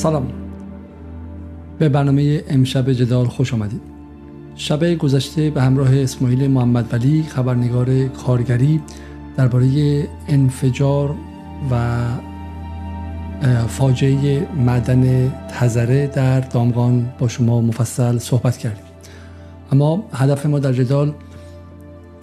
سلام. 0.00 0.26
به 1.78 1.88
برنامه 1.88 2.44
امشب 2.48 2.92
جدال 2.92 3.26
خوش 3.26 3.54
آمدید. 3.54 3.80
شب 4.54 4.94
گذشته 4.94 5.50
به 5.50 5.62
همراه 5.62 5.96
اسماعیل 5.96 6.50
محمد 6.50 6.92
ولی 6.92 7.22
خبرنگار 7.22 8.08
کارگری 8.08 8.80
درباره 9.36 9.68
انفجار 10.28 11.14
و 11.70 11.98
فاجعه 13.68 14.46
معدن 14.56 15.32
تزره 15.48 16.06
در 16.06 16.40
دامغان 16.40 17.12
با 17.18 17.28
شما 17.28 17.60
مفصل 17.60 18.18
صحبت 18.18 18.56
کردیم. 18.56 18.84
اما 19.72 20.04
هدف 20.12 20.46
ما 20.46 20.58
در 20.58 20.72
جدال 20.72 21.14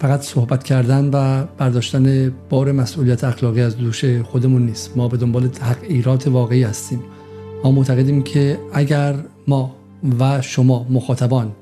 فقط 0.00 0.20
صحبت 0.20 0.64
کردن 0.64 1.10
و 1.12 1.44
برداشتن 1.58 2.32
بار 2.50 2.72
مسئولیت 2.72 3.24
اخلاقی 3.24 3.60
از 3.60 3.76
دوش 3.76 4.04
خودمون 4.04 4.66
نیست. 4.66 4.96
ما 4.96 5.08
به 5.08 5.16
دنبال 5.16 5.48
تغییرات 5.48 6.28
واقعی 6.28 6.62
هستیم. 6.62 7.00
ما 7.64 7.70
معتقدیم 7.70 8.22
که 8.22 8.58
اگر 8.72 9.14
ما 9.46 9.76
و 10.20 10.42
شما 10.42 10.86
مخاطبان 10.90 11.52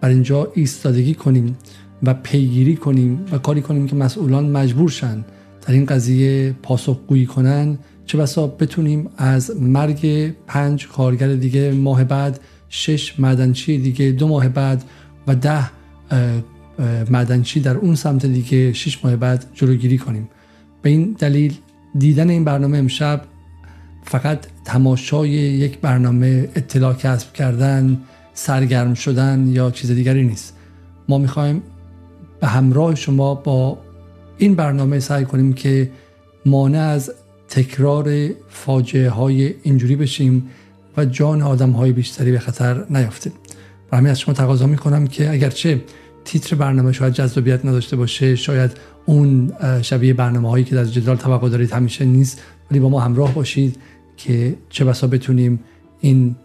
بر 0.00 0.08
اینجا 0.08 0.52
ایستادگی 0.54 1.14
کنیم 1.14 1.56
و 2.02 2.14
پیگیری 2.14 2.76
کنیم 2.76 3.24
و 3.32 3.38
کاری 3.38 3.60
کنیم 3.60 3.86
که 3.86 3.96
مسئولان 3.96 4.50
مجبور 4.50 4.90
شن 4.90 5.24
در 5.66 5.72
این 5.72 5.84
قضیه 5.84 6.54
پاسخگویی 6.62 7.26
کنن 7.26 7.78
چه 8.06 8.18
بسا 8.18 8.46
بتونیم 8.46 9.08
از 9.16 9.60
مرگ 9.60 10.32
پنج 10.46 10.88
کارگر 10.88 11.34
دیگه 11.34 11.72
ماه 11.72 12.04
بعد 12.04 12.40
شش 12.68 13.20
معدنچی 13.20 13.78
دیگه 13.78 14.10
دو 14.10 14.28
ماه 14.28 14.48
بعد 14.48 14.84
و 15.26 15.34
ده 15.34 15.70
معدنچی 17.10 17.60
در 17.60 17.76
اون 17.76 17.94
سمت 17.94 18.26
دیگه 18.26 18.72
شش 18.72 19.04
ماه 19.04 19.16
بعد 19.16 19.44
جلوگیری 19.54 19.98
کنیم. 19.98 20.28
به 20.82 20.90
این 20.90 21.16
دلیل 21.18 21.54
دیدن 21.98 22.30
این 22.30 22.44
برنامه 22.44 22.78
امشب 22.78 23.22
فقط 24.06 24.46
تماشای 24.64 25.30
یک 25.30 25.78
برنامه 25.78 26.48
اطلاع 26.54 26.94
کسب 26.94 27.32
کردن 27.32 28.00
سرگرم 28.34 28.94
شدن 28.94 29.46
یا 29.48 29.70
چیز 29.70 29.90
دیگری 29.90 30.24
نیست. 30.24 30.56
ما 31.08 31.18
می‌خوایم 31.18 31.62
به 32.40 32.46
همراه 32.46 32.94
شما 32.94 33.34
با 33.34 33.78
این 34.38 34.54
برنامه 34.54 35.00
سعی 35.00 35.24
کنیم 35.24 35.52
که 35.52 35.90
مانع 36.46 36.78
از 36.78 37.12
تکرار 37.48 38.28
فاجعه 38.48 39.10
های 39.10 39.54
اینجوری 39.62 39.96
بشیم 39.96 40.48
و 40.96 41.04
جان 41.04 41.42
آدم 41.42 41.70
های 41.70 41.92
بیشتری 41.92 42.32
به 42.32 42.38
خطر 42.38 42.84
نیافتیم. 42.90 43.32
و 43.92 43.96
همین 43.96 44.10
از 44.10 44.20
شما 44.20 44.34
تقاضا 44.34 44.66
می‌کنم 44.66 45.06
که 45.06 45.30
اگرچه 45.30 45.84
تیتر 46.24 46.56
برنامه 46.56 46.92
شاید 46.92 47.12
جذابیت 47.12 47.64
نداشته 47.64 47.96
باشه 47.96 48.36
شاید 48.36 48.70
اون 49.06 49.52
شبیه 49.82 50.14
برنامه 50.14 50.50
هایی 50.50 50.64
که 50.64 50.74
در 50.74 50.84
جدال 50.84 51.16
توقع 51.16 51.48
دارید 51.48 51.72
همیشه 51.72 52.04
نیست 52.04 52.42
ولی 52.70 52.80
با 52.80 52.88
ما 52.88 53.00
همراه 53.00 53.34
باشید. 53.34 53.76
که 54.16 54.56
چه 54.68 54.84
بسا 54.84 55.06
بتونیم 55.06 55.60
این 56.00 56.36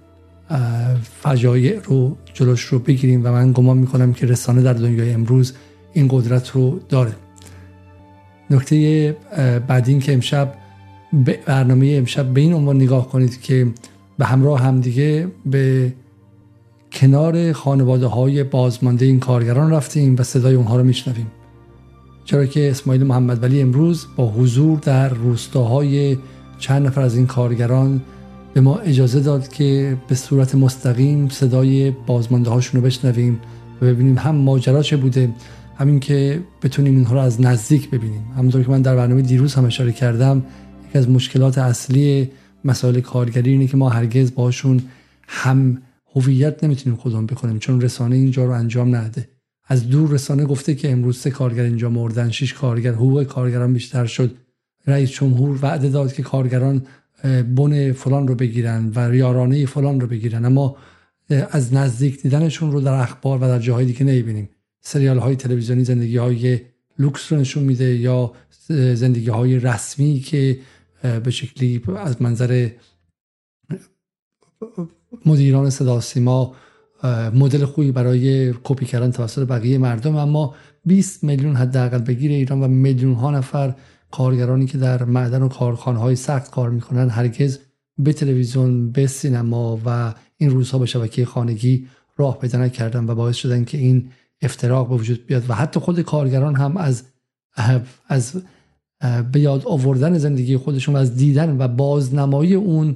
فجایع 1.03 1.80
رو 1.83 2.17
جلوش 2.33 2.61
رو 2.61 2.80
بگیریم 2.80 3.25
و 3.25 3.31
من 3.31 3.52
گمان 3.52 3.78
می‌کنم 3.78 4.13
که 4.13 4.25
رسانه 4.25 4.61
در 4.61 4.73
دنیای 4.73 5.13
امروز 5.13 5.53
این 5.94 6.08
قدرت 6.11 6.50
رو 6.50 6.80
داره. 6.89 7.16
نکته 8.50 9.17
بعد 9.67 9.88
این 9.88 10.00
که 10.00 10.13
امشب 10.13 10.53
برنامه 11.45 11.95
امشب 11.97 12.25
به 12.33 12.41
این 12.41 12.53
عنوان 12.53 12.75
نگاه 12.75 13.09
کنید 13.09 13.41
که 13.41 13.67
به 14.17 14.25
همراه 14.25 14.61
همدیگه 14.61 15.28
به 15.45 15.94
کنار 16.91 17.53
خانواده 17.53 18.07
های 18.07 18.44
بازمانده 18.44 19.06
این 19.06 19.19
کارگران 19.19 19.72
رفتیم 19.72 20.16
و 20.19 20.24
صدای 20.24 20.56
اونها 20.56 20.78
رو 20.78 20.84
میشنویم. 20.84 21.28
چرا 22.25 22.45
که 22.45 22.72
اسماعیل 22.72 23.03
محمد 23.03 23.44
ولی 23.44 23.62
امروز 23.62 24.06
با 24.16 24.31
حضور 24.31 24.79
در 24.79 25.09
روستاهای 25.09 26.18
چند 26.61 26.88
نفر 26.88 27.01
از 27.01 27.16
این 27.16 27.27
کارگران 27.27 28.01
به 28.53 28.61
ما 28.61 28.77
اجازه 28.77 29.19
داد 29.19 29.47
که 29.47 29.97
به 30.07 30.16
صورت 30.16 30.55
مستقیم 30.55 31.29
صدای 31.29 31.91
بازمانده 31.91 32.49
هاشون 32.49 32.81
رو 32.81 32.88
بشنویم 32.88 33.39
و 33.81 33.85
ببینیم 33.85 34.17
هم 34.17 34.35
ماجرا 34.35 34.83
چه 34.83 34.97
بوده 34.97 35.29
همین 35.77 36.00
که 36.00 36.41
بتونیم 36.63 36.95
اینها 36.95 37.13
رو 37.13 37.21
از 37.21 37.41
نزدیک 37.41 37.89
ببینیم. 37.89 38.23
همونطور 38.38 38.63
که 38.63 38.69
من 38.69 38.81
در 38.81 38.95
برنامه 38.95 39.21
دیروز 39.21 39.55
هم 39.55 39.66
اشاره 39.66 39.91
کردم 39.91 40.44
یکی 40.89 40.97
از 40.97 41.09
مشکلات 41.09 41.57
اصلی 41.57 42.31
مسائل 42.66 43.00
کارگری 43.00 43.51
اینه 43.51 43.67
که 43.67 43.77
ما 43.77 43.89
هرگز 43.89 44.35
باشون 44.35 44.81
هم 45.27 45.81
هویت 46.16 46.63
نمی‌تونیم 46.63 47.00
خودمون 47.00 47.25
بکنیم 47.25 47.59
چون 47.59 47.81
رسانه 47.81 48.16
اینجا 48.16 48.45
رو 48.45 48.51
انجام 48.51 48.95
نده. 48.95 49.29
از 49.67 49.89
دور 49.89 50.09
رسانه 50.09 50.45
گفته 50.45 50.75
که 50.75 50.91
امروز 50.91 51.17
سه 51.17 51.29
کارگر 51.29 51.63
اینجا 51.63 51.89
مردن 51.89 52.29
شش 52.29 52.53
کارگر 52.53 52.94
حقوق 52.94 53.23
کارگران 53.23 53.73
بیشتر 53.73 54.05
شد. 54.05 54.35
رئیس 54.88 55.12
جمهور 55.12 55.59
وعده 55.62 55.90
داد 55.90 56.14
که 56.14 56.24
کارگران 56.24 56.86
بن 57.56 57.92
فلان 57.92 58.28
رو 58.28 58.36
بگیرن 58.36 58.92
و 58.96 59.16
یارانه 59.16 59.66
فلان 59.66 60.00
رو 60.00 60.08
بگیرن. 60.08 60.46
اما 60.46 60.75
از 61.52 61.74
نزدیک 61.74 62.22
دیدنشون 62.22 62.72
رو 62.72 62.81
در 62.81 62.94
اخبار 62.94 63.38
و 63.38 63.42
در 63.42 63.59
جاهای 63.59 63.86
دیگه 63.86 64.03
نمی‌بینیم. 64.03 64.50
سریال 64.81 65.18
های 65.18 65.36
تلویزیونی 65.36 65.84
زندگی 65.84 66.18
های 66.18 66.59
لوکس 67.00 67.31
رو 67.31 67.40
نشون 67.40 67.64
میده 67.64 67.96
یا 67.96 68.31
زندگی 68.94 69.30
های 69.30 69.59
رسمی 69.59 70.19
که 70.19 70.59
به 71.24 71.31
شکلی 71.31 71.81
از 71.98 72.22
منظر 72.22 72.69
مدیران 75.25 75.69
صدا 75.69 76.00
سیما 76.00 76.56
مدل 77.34 77.66
خوبی 77.66 77.92
برای 77.92 78.53
کپی 78.63 78.86
کردن 78.86 79.12
توسط 79.12 79.48
بقیه 79.48 79.78
مردم. 79.78 80.16
اما 80.16 80.56
20 80.86 81.24
میلیون 81.24 81.56
حداقل 81.56 81.98
بگیر 81.98 82.31
ایران 82.31 82.63
و 82.63 82.68
میلیون 82.68 83.13
ها 83.13 83.31
نفر 83.31 83.75
کارگرانی 84.11 84.66
که 84.66 84.77
در 84.77 85.03
معدن 85.03 85.41
و 85.41 85.47
کارخانه 85.47 85.99
های 85.99 86.16
سخت 86.16 86.51
کار 86.51 86.69
می‌کنن 86.69 87.09
هرگز 87.09 87.59
به 87.97 88.13
تلویزیون 88.13 88.91
به 88.91 89.07
سینما 89.07 89.79
و 89.85 90.13
این 90.38 90.49
روزها 90.49 90.77
به 90.77 90.85
شبکه 90.85 91.25
خانگی 91.25 91.88
راه 92.17 92.39
پیدا 92.39 92.59
نکردن 92.59 93.09
و 93.09 93.16
باعث 93.16 93.35
شدن 93.35 93.63
که 93.63 93.77
این 93.77 94.09
افتراق 94.41 94.89
به 94.89 94.95
وجود 94.95 95.25
بیاد 95.25 95.50
و 95.50 95.53
حتی 95.53 95.79
خود 95.79 96.01
کارگران 96.01 96.55
هم 96.55 96.77
از 96.77 97.03
از 98.07 98.41
به 99.31 99.39
یاد 99.39 99.63
آوردن 99.66 100.17
زندگی 100.17 100.57
خودشون 100.57 100.95
و 100.95 100.97
از 100.97 101.16
دیدن 101.16 101.55
و 101.59 101.67
بازنمایی 101.67 102.53
اون 102.53 102.95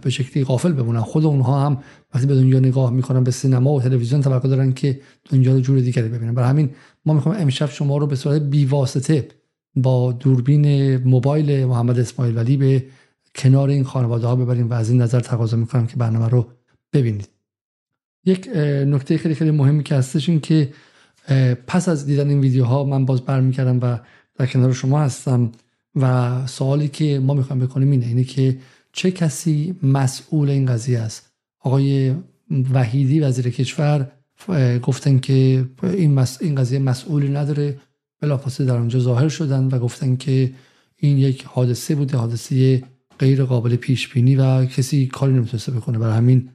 به 0.00 0.10
شکلی 0.10 0.44
غافل 0.44 0.72
بمونن. 0.72 1.00
خود 1.00 1.24
اونها 1.24 1.66
هم 1.66 1.78
وقتی 2.14 2.26
به 2.26 2.34
دنیا 2.34 2.58
نگاه 2.58 2.90
می‌کنن 2.90 3.24
به 3.24 3.30
سینما 3.30 3.72
و 3.72 3.80
تلویزیون 3.80 4.20
توقع 4.20 4.48
دارن 4.48 4.72
که 4.72 5.00
دنیا 5.30 5.52
رو 5.52 5.60
جور 5.60 5.80
دیگری 5.80 6.08
ببینن. 6.08 6.34
برای 6.34 6.48
همین 6.48 6.70
ما 7.06 7.14
می‌خوایم 7.14 7.42
امشب 7.42 7.70
شما 7.70 7.96
رو 7.98 8.06
به 8.06 8.16
صورت 8.16 8.42
بیواسطه 8.42 9.28
با 9.76 10.12
دوربین 10.12 10.96
موبایل 10.96 11.64
محمد 11.64 11.98
اسماعیل 11.98 12.36
ولی 12.36 12.56
به 12.56 12.84
کنار 13.34 13.68
این 13.68 13.84
خانواده 13.84 14.26
ها 14.26 14.36
ببریم 14.36 14.70
و 14.70 14.72
از 14.72 14.90
این 14.90 15.02
نظر 15.02 15.20
تقاضا 15.20 15.56
می‌کنم 15.56 15.86
که 15.86 15.96
برنامه 15.96 16.28
رو 16.28 16.46
ببینید. 16.92 17.28
یک 18.24 18.48
نکته 18.86 19.18
خیلی 19.18 19.34
خیلی 19.34 19.50
مهمی 19.50 19.82
که 19.82 19.94
هستش 19.94 20.28
این 20.28 20.40
که 20.40 20.72
پس 21.66 21.88
از 21.88 22.06
دیدن 22.06 22.28
این 22.28 22.40
ویدیوها 22.40 22.84
من 22.84 23.04
باز 23.04 23.20
برمیکردم 23.20 23.78
و 23.82 23.98
در 24.34 24.46
کنار 24.46 24.72
شما 24.72 25.00
هستم 25.00 25.52
و 25.94 26.46
سوالی 26.46 26.88
که 26.88 27.18
ما 27.18 27.34
می‌خوایم 27.34 27.66
بکنیم 27.66 27.90
اینه 27.90 28.06
اینه 28.06 28.24
که 28.24 28.58
چه 28.92 29.10
کسی 29.10 29.74
مسئول 29.82 30.50
این 30.50 30.66
قضیه 30.66 30.98
است؟ 30.98 31.32
آقای 31.60 32.14
وحیدی 32.72 33.20
وزیر 33.20 33.50
کشور 33.50 34.12
گفتن 34.82 35.18
که 35.18 35.64
این, 35.82 36.18
این 36.40 36.54
قضیه 36.54 36.78
مسئولی 36.78 37.28
نداره. 37.28 37.78
بلافاصله 38.20 38.66
در 38.66 38.76
آنجا 38.76 38.98
ظاهر 38.98 39.28
شدن 39.28 39.64
و 39.64 39.78
گفتن 39.78 40.16
که 40.16 40.52
این 40.96 41.18
یک 41.18 41.44
حادثه 41.44 41.94
بوده 41.94 42.16
حادثه 42.16 42.82
غیر 43.18 43.44
قابل 43.44 43.76
پیش 43.76 44.08
بینی 44.08 44.36
و 44.36 44.64
کسی 44.64 45.06
کاری 45.06 45.32
نمی‌تونسته 45.32 45.72
بکنه. 45.72 45.98
برای 45.98 46.16
همین 46.16 46.48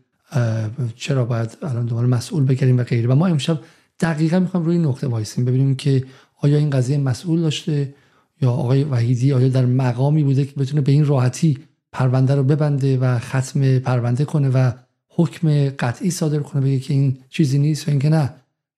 چرا 0.95 1.25
باید 1.25 1.57
الان 1.63 1.85
دوباره 1.85 2.07
مسئول 2.07 2.43
بگیریم 2.45 2.77
و 2.77 2.83
غیره. 2.83 3.07
و 3.07 3.15
ما 3.15 3.27
امشب 3.27 3.59
دقیقا 3.99 4.39
می‌خوایم 4.39 4.65
روی 4.65 4.77
نقطه 4.77 5.07
وایسیم 5.07 5.45
ببینیم 5.45 5.75
که 5.75 6.03
آیا 6.41 6.57
این 6.57 6.69
قضیه 6.69 6.97
مسئول 6.97 7.41
داشته 7.41 7.93
یا 8.41 8.51
آقای 8.51 8.83
وحیدی 8.83 9.33
آیا 9.33 9.47
در 9.47 9.65
مقامی 9.65 10.23
بوده 10.23 10.45
که 10.45 10.53
بتونه 10.57 10.81
به 10.81 10.91
این 10.91 11.05
راحتی 11.05 11.57
پرونده 11.91 12.35
رو 12.35 12.43
ببنده 12.43 12.97
و 12.97 13.19
ختم 13.19 13.79
پرونده 13.79 14.25
کنه 14.25 14.49
و 14.49 14.71
حکم 15.09 15.69
قطعی 15.69 16.11
صادر 16.11 16.39
کنه 16.39 16.61
بگه 16.61 16.79
که 16.79 16.93
این 16.93 17.17
چیزی 17.29 17.59
نیست 17.59 17.87
و 17.87 17.91
اینکه 17.91 18.09
نه. 18.09 18.33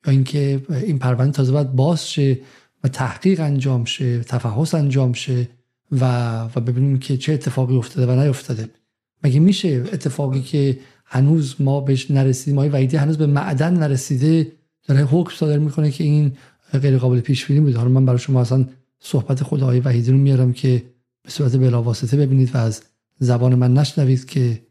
یا 0.05 0.11
اینکه 0.11 0.61
این 0.69 0.99
پرونده 0.99 1.31
تازه 1.31 1.51
باید 1.51 1.71
باز 1.71 2.11
شه. 2.11 2.39
و 2.83 2.87
تحقیق 2.87 3.39
انجام 3.41 3.85
شه 3.85 4.19
تفحص 4.19 4.75
انجام 4.75 5.13
شه 5.13 5.47
و 5.91 6.43
و 6.43 6.59
ببینیم 6.59 6.99
که 6.99 7.17
چه 7.17 7.33
اتفاقی 7.33 7.75
افتاده 7.75 8.13
و 8.13 8.19
نیفتاده. 8.19 8.69
مگه 9.23 9.39
میشه 9.39 9.67
اتفاقی 9.67 10.41
که 10.41 10.79
هنوز 11.05 11.55
ما 11.59 11.81
بهش 11.81 12.11
نرسیدیم 12.11 12.55
ما 12.55 12.69
وحیدی 12.71 12.97
هنوز 12.97 13.17
به 13.17 13.27
معدن 13.27 13.73
نرسیده 13.73 14.51
داره 14.87 15.03
حکم 15.03 15.35
صادر 15.35 15.57
می‌کنه 15.57 15.91
که 15.91 16.03
این 16.03 16.31
غیر 16.81 16.97
قابل 16.97 17.19
پیش 17.19 17.45
بینی 17.45 17.59
بود 17.59 17.75
حالا 17.75 17.89
من 17.89 18.05
برای 18.05 18.19
شما 18.19 18.41
اصلا 18.41 18.65
صحبت 18.99 19.43
خود 19.43 19.63
آقای 19.63 19.79
وحیدی 19.79 20.11
رو 20.11 20.17
میارم 20.17 20.53
که 20.53 20.83
به 21.23 21.29
صورت 21.29 21.55
بلاواسطه 21.55 22.17
ببینید 22.17 22.55
و 22.55 22.57
از 22.57 22.81
زبان 23.19 23.55
من 23.55 23.73
نشنوید 23.73 24.25
که 24.25 24.61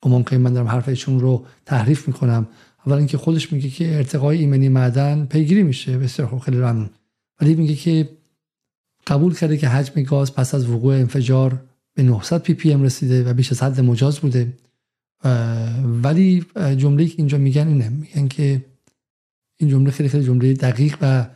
گمان 0.00 0.24
کنید 0.24 0.42
من 0.42 0.52
دارم 0.52 0.68
حرف 0.68 0.88
ایشون 0.88 1.20
رو 1.20 1.46
تحریف 1.66 2.08
می‌کنم. 2.08 2.48
اولا 2.86 2.98
اینکه 2.98 3.18
خودش 3.18 3.52
میگه 3.52 3.68
که 3.68 3.96
ارتقای 3.96 4.38
ایمنی 4.38 4.68
معدن 4.68 5.26
پیگیری 5.26 5.62
میشه. 5.62 5.98
بسیار 5.98 6.28
خوب 6.28 6.38
خیلی 6.38 6.56
ممنون. 6.56 6.90
ولی 7.40 7.54
میگه 7.54 7.74
که 7.74 8.08
قبول 9.06 9.34
کرده 9.34 9.56
که 9.56 9.68
حجم 9.68 10.02
گاز 10.02 10.34
پس 10.34 10.54
از 10.54 10.68
وقوع 10.68 10.94
انفجار 10.94 11.62
به 11.94 12.02
900 12.02 12.42
پی 12.42 12.54
پی 12.54 12.72
ام 12.72 12.82
رسیده 12.82 13.24
و 13.24 13.34
بیش 13.34 13.52
از 13.52 13.62
حد 13.62 13.80
مجاز 13.80 14.18
بوده. 14.18 14.52
ولی 16.02 16.44
جمله 16.76 17.06
که 17.06 17.14
اینجا 17.18 17.38
میگن 17.38 17.68
اینه. 17.68 17.88
میگن 17.88 18.28
که 18.28 18.64
این 19.56 19.70
جمله 19.70 19.90
خیلی 19.90 20.08
خیلی 20.08 20.24
جمله 20.24 20.52
دقیق 20.52 20.96
و 21.00 21.26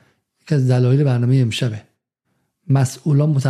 یکی 0.42 0.54
از 0.54 0.68
دلایل 0.70 1.04
برنامه 1.04 1.36
امشبه. 1.36 1.82
مسئولان 2.68 3.40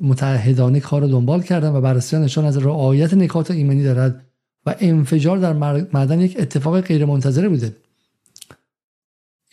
متحدانه 0.00 0.80
کار 0.80 1.00
رو 1.00 1.08
دنبال 1.08 1.42
کردن 1.42 1.72
و 1.72 1.80
بررسی 1.80 2.16
نشان 2.16 2.44
از 2.44 2.56
رعایت 2.56 3.14
نکات 3.14 3.50
ایمنی 3.50 3.82
دارد 3.82 4.26
و 4.66 4.74
انفجار 4.78 5.38
در 5.38 5.52
معدن 5.92 6.20
یک 6.20 6.36
اتفاق 6.40 6.80
غیر 6.80 7.04
منتظره 7.04 7.48
بوده. 7.48 7.76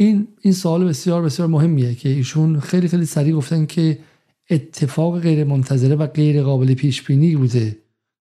این 0.01 0.27
این 0.41 0.53
سوال 0.53 0.85
بسیار 0.85 1.21
بسیار 1.21 1.47
مهمیه 1.47 1.95
که 1.95 2.09
ایشون 2.09 2.59
خیلی 2.59 2.87
خیلی 2.87 3.05
سریع 3.05 3.35
گفتن 3.35 3.65
که 3.65 3.99
اتفاق 4.49 5.19
غیر 5.19 5.43
منتظره 5.43 5.95
و 5.95 6.07
غیر 6.07 6.43
قابل 6.43 6.73
پیش 6.73 7.01
بینی 7.01 7.35
بوده 7.35 7.77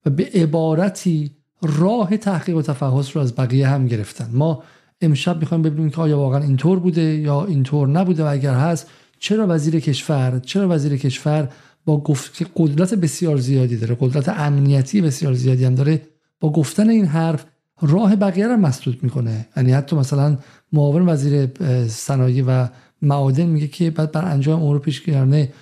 و 0.06 0.10
به 0.10 0.30
عبارتی 0.34 1.30
راه 1.62 2.16
تحقیق 2.16 2.56
و 2.56 2.62
تفحص 2.62 3.16
رو 3.16 3.22
از 3.22 3.34
بقیه 3.34 3.68
هم 3.68 3.86
گرفتن. 3.86 4.30
ما 4.32 4.62
امشب 5.00 5.40
می‌خوایم 5.40 5.62
ببینیم 5.62 5.90
که 5.90 6.00
آیا 6.00 6.18
واقعا 6.18 6.42
اینطور 6.42 6.78
بوده 6.78 7.02
یا 7.02 7.44
اینطور 7.44 7.88
نبوده 7.88 8.24
و 8.24 8.26
اگر 8.26 8.54
هست 8.54 8.90
چرا 9.18 9.46
وزیر 9.48 9.80
کشور 9.80 10.40
چرا 10.46 10.68
وزیر 10.68 10.96
کشور 10.96 11.48
با 11.84 12.00
گفت 12.00 12.34
که 12.34 12.46
قدرت 12.56 12.94
بسیار 12.94 13.36
زیادی 13.36 13.76
داره 13.76 13.96
قدرت 14.00 14.28
امنیتی 14.28 15.00
بسیار 15.00 15.32
زیادی 15.34 15.64
هم 15.64 15.74
داره 15.74 16.02
با 16.40 16.52
گفتن 16.52 16.90
این 16.90 17.06
حرف 17.06 17.46
راه 17.80 18.16
بقیه 18.16 18.46
رو 18.46 18.56
مسدود 18.56 19.02
می‌کنه. 19.02 19.48
یعنی 19.56 19.72
حتی 19.72 19.96
مثلا 19.96 20.38
معاون 20.72 21.08
وزیر 21.08 21.48
صنایع 21.86 22.44
و 22.46 22.68
معادن 23.02 23.46
میگه 23.46 23.68
که 23.68 23.90
بعد 23.90 24.12
بر 24.12 24.24
انجام 24.24 24.62
امور 24.62 24.78
پیشگیرانه 24.78 25.52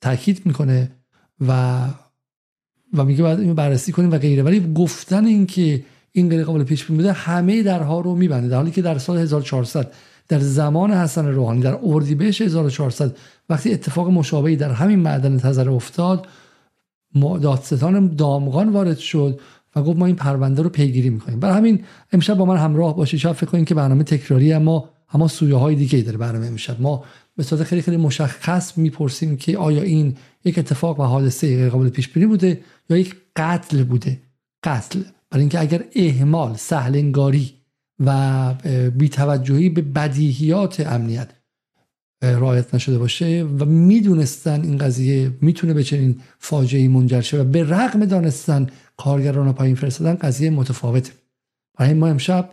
تاکید 0.00 0.46
می‌کنه 0.46 0.90
و 1.48 1.80
و 2.94 3.04
میگه 3.04 3.22
باید 3.22 3.40
اینو 3.40 3.54
بررسی 3.54 3.92
کنیم 3.92 4.10
و 4.10 4.18
غیره. 4.18 4.42
ولی 4.42 4.72
گفتن 4.74 5.24
این 5.24 5.46
که 5.46 5.84
این 6.12 6.28
غیر 6.28 6.44
قابل 6.44 6.64
پیش 6.64 6.84
بینی 6.84 6.96
بوده 6.96 7.12
همه 7.12 7.62
درها 7.62 8.00
رو 8.00 8.14
میبنده. 8.14 8.48
در 8.48 8.56
حالی 8.56 8.70
که 8.70 8.82
در 8.82 8.98
سال 8.98 9.18
1400 9.18 9.92
در 10.28 10.38
زمان 10.38 10.90
حسن 10.90 11.26
روحانی 11.26 11.60
در 11.60 11.78
اردیبهشت 11.82 12.42
1400 12.42 13.16
وقتی 13.48 13.72
اتفاق 13.72 14.08
مشابهی 14.08 14.56
در 14.56 14.72
همین 14.72 14.98
معدن 14.98 15.38
تزر 15.38 15.70
افتاد 15.70 16.26
دادستان 17.42 18.06
دامغان 18.06 18.68
وارد 18.68 18.98
شد. 18.98 19.40
و 19.76 19.82
گفت 19.82 19.98
ما 19.98 20.06
این 20.06 20.16
پرونده 20.16 20.62
رو 20.62 20.68
پیگیری 20.68 21.10
می‌کنیم. 21.10 21.40
برای 21.40 21.56
همین 21.56 21.84
امشب 22.12 22.34
با 22.34 22.44
من 22.44 22.56
همراه 22.56 22.96
باشید. 22.96 23.20
شاید 23.20 23.36
فکر 23.36 23.50
کنید 23.50 23.68
که 23.68 23.74
برنامه 23.74 24.04
تکراری 24.04 24.52
اما 24.52 24.90
اما 25.12 25.28
سویه 25.28 25.56
های 25.56 25.74
دیگه 25.74 26.00
داره 26.00 26.18
برنامه 26.18 26.46
امشب. 26.46 26.80
ما 26.80 27.04
به 27.36 27.42
صورت 27.42 27.62
خیلی 27.62 27.82
خیلی 27.82 27.96
مشخص 27.96 28.78
می‌پرسیم 28.78 29.36
که 29.36 29.58
آیا 29.58 29.82
این 29.82 30.16
یک 30.44 30.58
اتفاق 30.58 31.00
و 31.00 31.02
حادثه 31.02 31.56
غیر 31.56 31.68
قابل 31.68 31.88
پیش 31.88 32.08
بینی 32.08 32.26
بوده 32.26 32.60
یا 32.90 32.96
یک 32.96 33.16
قتل 33.36 33.84
بوده. 33.84 34.20
قتل. 34.64 35.00
برای 35.30 35.42
اینکه 35.42 35.60
اگر 35.60 35.84
اهمال 35.96 36.54
سهلنگاری 36.56 37.50
و 38.06 38.54
بیتوجهی 38.96 39.68
به 39.68 39.82
بدیهیات 39.82 40.80
امنیت 40.80 41.28
رعایت 42.22 42.74
نشده 42.74 42.98
باشه 42.98 43.46
و 43.58 43.64
می‌دونستن 43.64 44.62
این 44.62 44.78
قضیه 44.78 45.30
می‌تونه 45.40 45.74
به 45.74 45.84
چنین 45.84 46.20
فاجعه 46.38 46.88
منجر 46.88 47.20
شه 47.20 47.40
و 47.40 47.44
به 47.44 47.64
رغم 47.64 48.04
دانستن 48.04 48.66
کارگران 49.00 49.52
پایین 49.52 49.74
فرستادن 49.74 50.14
قضیه 50.14 50.50
متفاوته. 50.50 51.12
برای 51.78 51.94
ما 51.94 52.08
امشب 52.08 52.50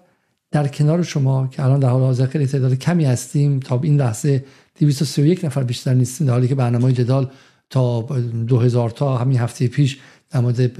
در 0.52 0.68
کنار 0.68 1.04
شما 1.04 1.48
که 1.48 1.64
الان 1.64 1.80
در 1.80 1.90
حال 1.90 2.02
حاضر 2.02 2.26
خیلی 2.26 2.48
تعداد 2.48 2.74
کمی 2.74 3.06
هستیم 3.06 3.60
تا 3.60 3.80
این 3.84 3.98
لحظه 3.98 4.46
231 4.80 5.46
نفر 5.46 5.64
بیشتر 5.64 5.94
نیستیم 5.94 6.28
در 6.28 6.34
حالی 6.34 6.48
که 6.48 6.56
برنامه 6.56 6.94
جدال 6.94 7.30
تا 7.70 8.02
2000 8.02 8.90
تا 8.90 9.18
همین 9.18 9.38
هفته 9.38 9.68
پیش 9.68 10.00
در 10.30 10.40
مورد 10.40 10.72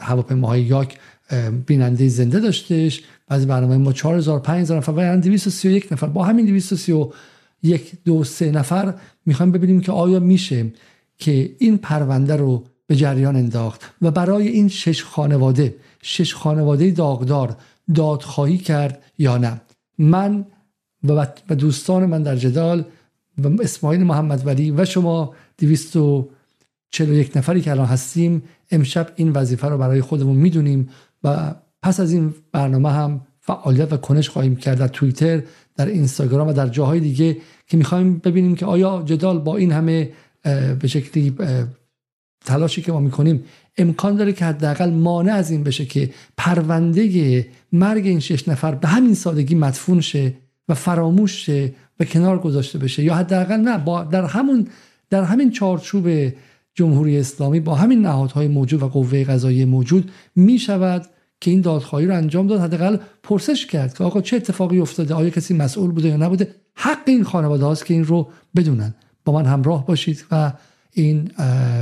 هواپیماهای 0.00 0.62
یاک 0.62 0.98
بیننده 1.66 2.08
زنده 2.08 2.40
داشتش 2.40 3.02
بعضی 3.28 3.46
برنامه 3.46 3.76
ما 3.76 3.92
4000 3.92 4.40
5000 4.40 4.78
نفر 4.78 4.92
و 4.96 5.20
231 5.20 5.92
نفر. 5.92 6.06
با 6.06 6.24
همین 6.24 6.46
231 6.46 7.92
دو 8.04 8.24
سه 8.24 8.50
نفر 8.50 8.94
می‌خوایم 9.26 9.52
ببینیم 9.52 9.80
که 9.80 9.92
آیا 9.92 10.20
میشه 10.20 10.66
که 11.18 11.56
این 11.58 11.78
پرونده 11.78 12.36
رو 12.36 12.64
به 12.92 12.96
جریان 12.96 13.36
انداخت 13.36 13.94
و 14.02 14.10
برای 14.10 14.48
این 14.48 14.68
شش 14.68 15.04
خانواده 15.04 15.74
شش 16.02 16.34
خانواده 16.34 16.90
داغدار 16.90 17.56
دادخواهی 17.94 18.58
کرد 18.58 19.02
یا 19.18 19.38
نه. 19.38 19.60
من 19.98 20.46
و 21.04 21.26
دوستان 21.58 22.06
من 22.06 22.22
در 22.22 22.36
جدال 22.36 22.84
و 23.38 23.62
اسماعیل 23.62 24.02
محمد 24.02 24.46
ولی 24.46 24.70
و 24.70 24.84
شما 24.84 25.34
241 25.58 27.36
نفری 27.36 27.60
که 27.60 27.70
الان 27.70 27.86
هستیم 27.86 28.42
امشب 28.70 29.12
این 29.16 29.32
وظیفه 29.32 29.68
رو 29.68 29.78
برای 29.78 30.00
خودمون 30.00 30.36
می‌دونیم 30.36 30.88
و 31.24 31.54
پس 31.82 32.00
از 32.00 32.12
این 32.12 32.34
برنامه 32.52 32.90
هم 32.90 33.20
فعالیت 33.40 33.92
و 33.92 33.96
کنش 33.96 34.28
خواهیم 34.28 34.56
کرد 34.56 34.78
در 34.78 34.88
توییتر 34.88 35.42
در 35.76 35.86
اینستاگرام 35.86 36.48
و 36.48 36.52
در 36.52 36.68
جاهای 36.68 37.00
دیگه 37.00 37.36
که 37.66 37.76
می‌خوایم 37.76 38.18
ببینیم 38.18 38.54
که 38.54 38.66
آیا 38.66 39.02
جدال 39.06 39.38
با 39.38 39.56
این 39.56 39.72
همه 39.72 40.12
به 40.80 40.88
شکلی 40.88 41.34
تلاشی 42.44 42.82
که 42.82 42.92
ما 42.92 43.00
می‌کنیم 43.00 43.44
امکان 43.78 44.16
داره 44.16 44.32
که 44.32 44.44
حداقل 44.44 44.90
مانع 44.90 45.32
از 45.32 45.50
این 45.50 45.62
بشه 45.64 45.84
که 45.84 46.10
پرونده 46.36 47.46
مرگ 47.72 48.06
این 48.06 48.20
شش 48.20 48.48
نفر 48.48 48.74
به 48.74 48.88
همین 48.88 49.14
سادگی 49.14 49.54
مدفون 49.54 50.00
شه 50.00 50.34
و 50.68 50.74
فراموش 50.74 51.46
شه 51.46 51.72
و 52.00 52.04
کنار 52.04 52.38
گذاشته 52.38 52.78
بشه 52.78 53.04
یا 53.04 53.14
حداقل 53.14 53.56
نه 53.56 53.78
با 53.78 54.04
در 54.04 54.24
همون 54.24 54.66
در 55.10 55.22
همین 55.22 55.50
چارچوب 55.50 56.32
جمهوری 56.74 57.18
اسلامی 57.18 57.60
با 57.60 57.74
همین 57.74 58.02
نهادهای 58.02 58.48
موجود 58.48 58.82
و 58.82 58.88
قوه 58.88 59.24
قضایی 59.24 59.64
موجود 59.64 60.10
می 60.36 60.58
شود 60.58 61.06
که 61.40 61.50
این 61.50 61.60
دادخواهی 61.60 62.06
رو 62.06 62.14
انجام 62.14 62.46
داد. 62.46 62.60
حداقل 62.60 62.96
پرسش 63.22 63.66
کرد 63.66 63.98
که 63.98 64.04
آقا 64.04 64.20
چه 64.20 64.36
اتفاقی 64.36 64.80
افتاده؟ 64.80 65.14
آیا 65.14 65.30
کسی 65.30 65.54
مسئول 65.54 65.90
بوده 65.90 66.08
یا 66.08 66.16
نبوده؟ 66.16 66.54
حق 66.74 67.02
این 67.06 67.24
خانواده 67.24 67.64
هاست 67.64 67.86
که 67.86 67.94
این 67.94 68.04
رو 68.04 68.28
بدونن. 68.56 68.94
با 69.24 69.32
من 69.32 69.46
همراه 69.46 69.86
باشید 69.86 70.24
و 70.30 70.52
این 70.92 71.24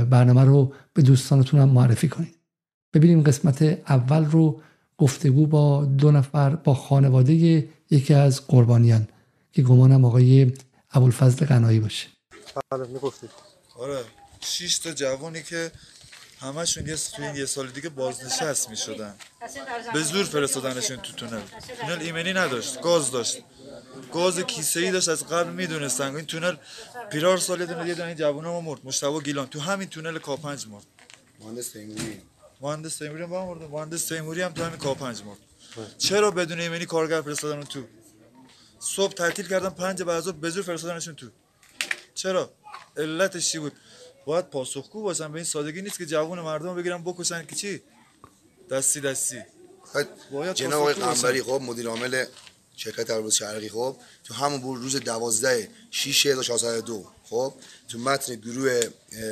برنامه 0.09 0.43
رو 0.43 0.73
به 0.93 1.01
دوستانتون 1.01 1.59
هم 1.59 1.69
معرفی 1.69 2.09
کنید. 2.09 2.35
ببینیم 2.93 3.23
قسمت 3.23 3.61
اول 3.89 4.25
رو 4.25 4.61
گفتگو 4.97 5.47
با 5.47 5.85
دو 5.85 6.11
نفر 6.11 6.49
با 6.55 6.73
خانواده 6.73 7.33
یکی 7.91 8.13
از 8.13 8.47
قربانیان 8.47 9.07
که 9.51 9.61
گمانم 9.61 10.05
آقای 10.05 10.51
ابوالفضل 10.91 11.45
قنایی 11.45 11.79
باشه. 11.79 12.07
بله 12.71 12.87
می‌گفتید 12.87 13.29
آره 13.79 14.03
شش 14.41 14.79
تا 14.79 14.91
جوانی 14.91 15.43
که 15.43 15.71
همشون 16.39 16.87
یه 16.87 16.95
تو 16.95 17.23
این 17.23 17.35
یه 17.35 17.45
سال 17.45 17.67
دیگه 17.67 17.89
بازنشست 17.89 18.69
می‌شدن. 18.69 19.13
به 19.93 20.03
زور 20.03 20.23
فرستادنشون 20.23 20.97
تو 20.97 21.13
تونل. 21.13 21.41
تونل 21.81 21.99
ایمنی 22.01 22.33
نداشت 22.33 22.81
گاز 22.81 23.11
داشت. 23.11 23.37
گاز 24.13 24.39
کیسه 24.39 24.79
ای 24.79 24.91
داشت 24.91 25.09
از 25.09 25.27
قبل 25.27 25.49
می‌دونستن. 25.49 26.15
این 26.15 26.25
تونل 26.25 26.55
پیرار 27.11 27.37
سال 27.37 27.65
دونه 27.65 27.87
یه 27.87 27.93
دونه 27.95 28.15
جوونه 28.15 28.47
ما 28.47 28.61
مرد 28.61 28.79
مشتبه 28.83 29.19
گیلان. 29.19 29.47
تو 29.47 29.59
همین 29.59 29.89
تونل 29.89 30.19
کا5 30.19 30.67
مرد. 30.67 30.85
مهندس 31.39 31.69
تیموری. 31.69 32.21
مهندس 32.61 32.95
تیموری 32.95 33.23
هم 33.23 33.29
مرد 33.29 33.61
مهندس 33.61 34.05
تیموری 34.05 34.41
هم 34.41 34.51
تو 34.53 34.63
همین 34.63 34.79
کا5 34.79 35.01
مرد. 35.01 35.37
چرا 35.97 36.31
بدون 36.31 36.59
ایمنی 36.59 36.85
کارگر 36.85 37.21
فرستادن 37.21 37.63
تو؟ 37.63 37.83
صبح 38.79 39.13
تعطیل 39.13 39.47
کردن 39.47 39.69
پنج 39.69 40.03
بعد 40.03 40.35
به 40.35 40.49
زور 40.49 40.63
فرستادنشون 40.63 41.15
تو. 41.15 41.27
چرا؟ 42.13 42.53
علتش 42.97 43.51
چی 43.51 43.59
بود؟ 43.59 43.73
باید 44.25 44.49
پاسخگو 44.49 45.01
باشن. 45.01 45.31
به 45.31 45.35
این 45.35 45.45
سادگی 45.45 45.81
نیست 45.81 45.97
که 45.97 46.05
جوون 46.05 46.39
مردم 46.39 46.75
بگیرن 46.75 47.03
بکشن 47.03 47.45
که 47.45 47.55
چی؟ 47.55 47.81
دستی 48.69 49.01
دستی. 49.01 49.41
باید 50.31 50.55
جناب 50.55 50.81
آقای 50.81 50.93
قنبری 50.93 51.43
خب 51.43 51.61
مدیر 51.63 51.87
عامل 51.87 52.25
شرکت 52.83 53.09
ارباز 53.09 53.35
شرقی 53.35 53.69
خب؟ 53.69 53.95
تو 54.23 54.33
همون 54.33 54.61
بود 54.61 54.81
روز 54.81 54.95
12 54.95 55.69
6 55.91 56.25
1402 56.25 57.05
خب؟ 57.29 57.53
تو 57.89 57.97
متن 57.97 58.35
گروه 58.35 58.81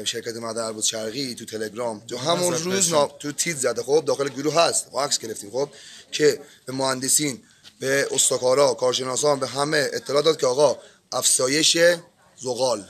شرکت 0.06 0.36
مدار 0.36 0.65
ارباز 0.65 0.88
شرقی 0.88 1.36
تو 1.36 1.46
تلگرام 1.46 2.00
تو 2.08 2.18
همون 2.18 2.53
روز 2.53 2.89
نا... 2.89 3.08
تو 3.08 3.32
تیت 3.32 3.58
زده 3.58 3.84
خب؟ 3.84 4.06
داخل 4.06 4.29
گروه 4.29 4.53
هست 4.53 4.88
و 4.94 5.00
عکس 5.00 5.20
گرفتیم 5.20 5.51
خب؟ 5.51 5.70
که 6.12 6.39
به 6.65 6.74
مهندسین 6.74 7.39
به 7.79 8.08
استاکارا 8.12 8.74
کارشناسان 8.74 9.39
به 9.39 9.48
همه 9.48 9.89
اطلاع 9.94 10.22
داد 10.22 10.39
که 10.39 10.48
آقا 10.48 10.77
افسایش 11.12 11.77
زغال 12.41 12.86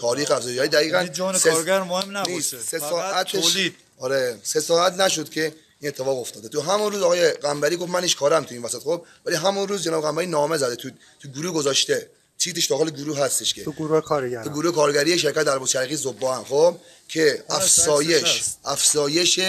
تاریخ 0.00 0.30
افزایش. 0.30 0.56
یعنی 0.56 0.68
دقیقاً 0.68 0.96
یعنی 0.96 1.08
جان 1.08 1.38
کارگر 1.38 1.82
مهم 1.82 2.16
نباشه. 2.16 2.60
سه 2.60 2.78
ساعت 2.78 3.26
تولید. 3.26 3.74
آره 3.98 4.38
سه 4.42 4.60
ساعت 4.60 4.92
نشد 4.92 5.28
که 5.28 5.54
این 5.84 5.92
اتفاق 5.94 6.18
افتاده. 6.18 6.48
تو 6.48 6.60
همون 6.60 6.92
روز 6.92 7.02
آقای 7.02 7.30
قنبری 7.30 7.76
گفت 7.76 7.90
من 7.90 8.02
هیچ 8.02 8.16
کارم 8.16 8.44
تو 8.44 8.54
این 8.54 8.62
وسط 8.62 8.78
خب؟ 8.78 9.04
ولی 9.26 9.36
همون 9.36 9.68
روز 9.68 9.82
جناب 9.82 10.04
قنبری 10.04 10.26
نامه 10.26 10.56
زده 10.56 10.76
تو 10.76 10.90
تو 11.22 11.28
گروه 11.28 11.52
گذاشته. 11.52 12.10
چیتش 12.38 12.66
داخل 12.66 12.90
گروه 12.90 13.18
هستش 13.18 13.54
که. 13.54 13.64
تو 13.64 13.72
گروه 13.72 14.00
کارگر 14.00 14.44
تو 14.44 14.50
گروه 14.50 14.74
کارگری 14.74 15.18
شرکت 15.18 15.42
در 15.42 15.64
شرقی 15.64 15.96
زبان 15.96 16.44
خب؟ 16.44 16.76
که 17.08 17.44
افسایش 17.50 18.42
افسایش 18.64 19.40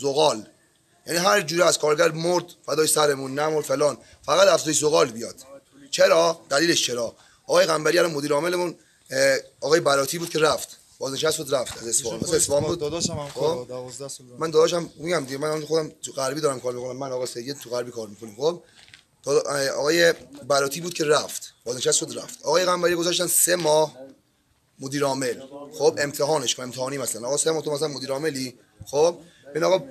زغال. 0.00 0.46
یعنی 1.06 1.18
هر 1.18 1.40
جوری 1.40 1.62
از 1.62 1.78
کارگر 1.78 2.10
مرد 2.10 2.44
فدای 2.66 2.86
سرمون 2.86 3.38
نمرد 3.38 3.64
فلان. 3.64 3.98
فقط 4.22 4.48
افزایش 4.48 4.78
زغال 4.78 5.10
بیاد. 5.10 5.36
چرا؟ 5.90 6.40
دلیلش 6.50 6.86
چرا؟ 6.86 7.16
آقای 7.46 7.66
قنبری 7.66 7.98
الان 7.98 8.12
مدیر 8.12 8.32
عاملمون 8.32 8.74
آقای 9.60 9.80
براتی 9.80 10.18
بود 10.18 10.30
که 10.30 10.38
رفت. 10.38 10.79
بازنشست 11.00 11.36
شد 11.36 11.54
رفت 11.54 11.78
از 11.78 11.88
اصفهان. 11.88 12.18
واسه 12.18 12.36
اصفهان 12.36 12.62
بود. 12.62 12.78
داداشم 12.78 13.12
هم 13.12 13.28
خب. 13.28 13.66
12 13.68 14.08
سال 14.08 14.26
من 14.38 14.50
داداشم 14.50 14.90
میگم 14.96 15.24
دیگه 15.24 15.38
من 15.38 15.60
خودم 15.60 15.92
تو 16.02 16.12
غربی 16.12 16.40
دارم 16.40 16.60
کار 16.60 16.72
می‌کنم. 16.74 16.96
من 16.96 17.12
آقا 17.12 17.26
سید 17.26 17.58
تو 17.58 17.70
غربی 17.70 17.90
کار 17.90 18.08
می‌کنیم 18.08 18.36
خب؟ 18.36 18.62
آقای 19.76 20.14
براتی 20.48 20.80
بود 20.80 20.94
که 20.94 21.04
رفت. 21.04 21.54
بازنشست 21.64 21.98
شد 21.98 22.18
رفت. 22.18 22.42
آقای 22.42 22.64
قنبری 22.64 22.94
گذاشتن 22.94 23.26
سه 23.26 23.56
ماه 23.56 23.96
مدیر 24.78 25.04
عامل. 25.04 25.40
خب؟ 25.78 25.98
امتحانش 25.98 26.54
کن 26.54 26.62
امتحانی 26.62 26.98
مثلا. 26.98 27.28
آقا 27.28 27.36
سه 27.36 27.50
ماه 27.50 27.62
تو 27.62 27.70
مثلا 27.70 27.88
مدیر 27.88 28.10
عاملی. 28.10 28.54
خب؟ 28.86 29.18
ببین 29.50 29.64
آقا 29.64 29.84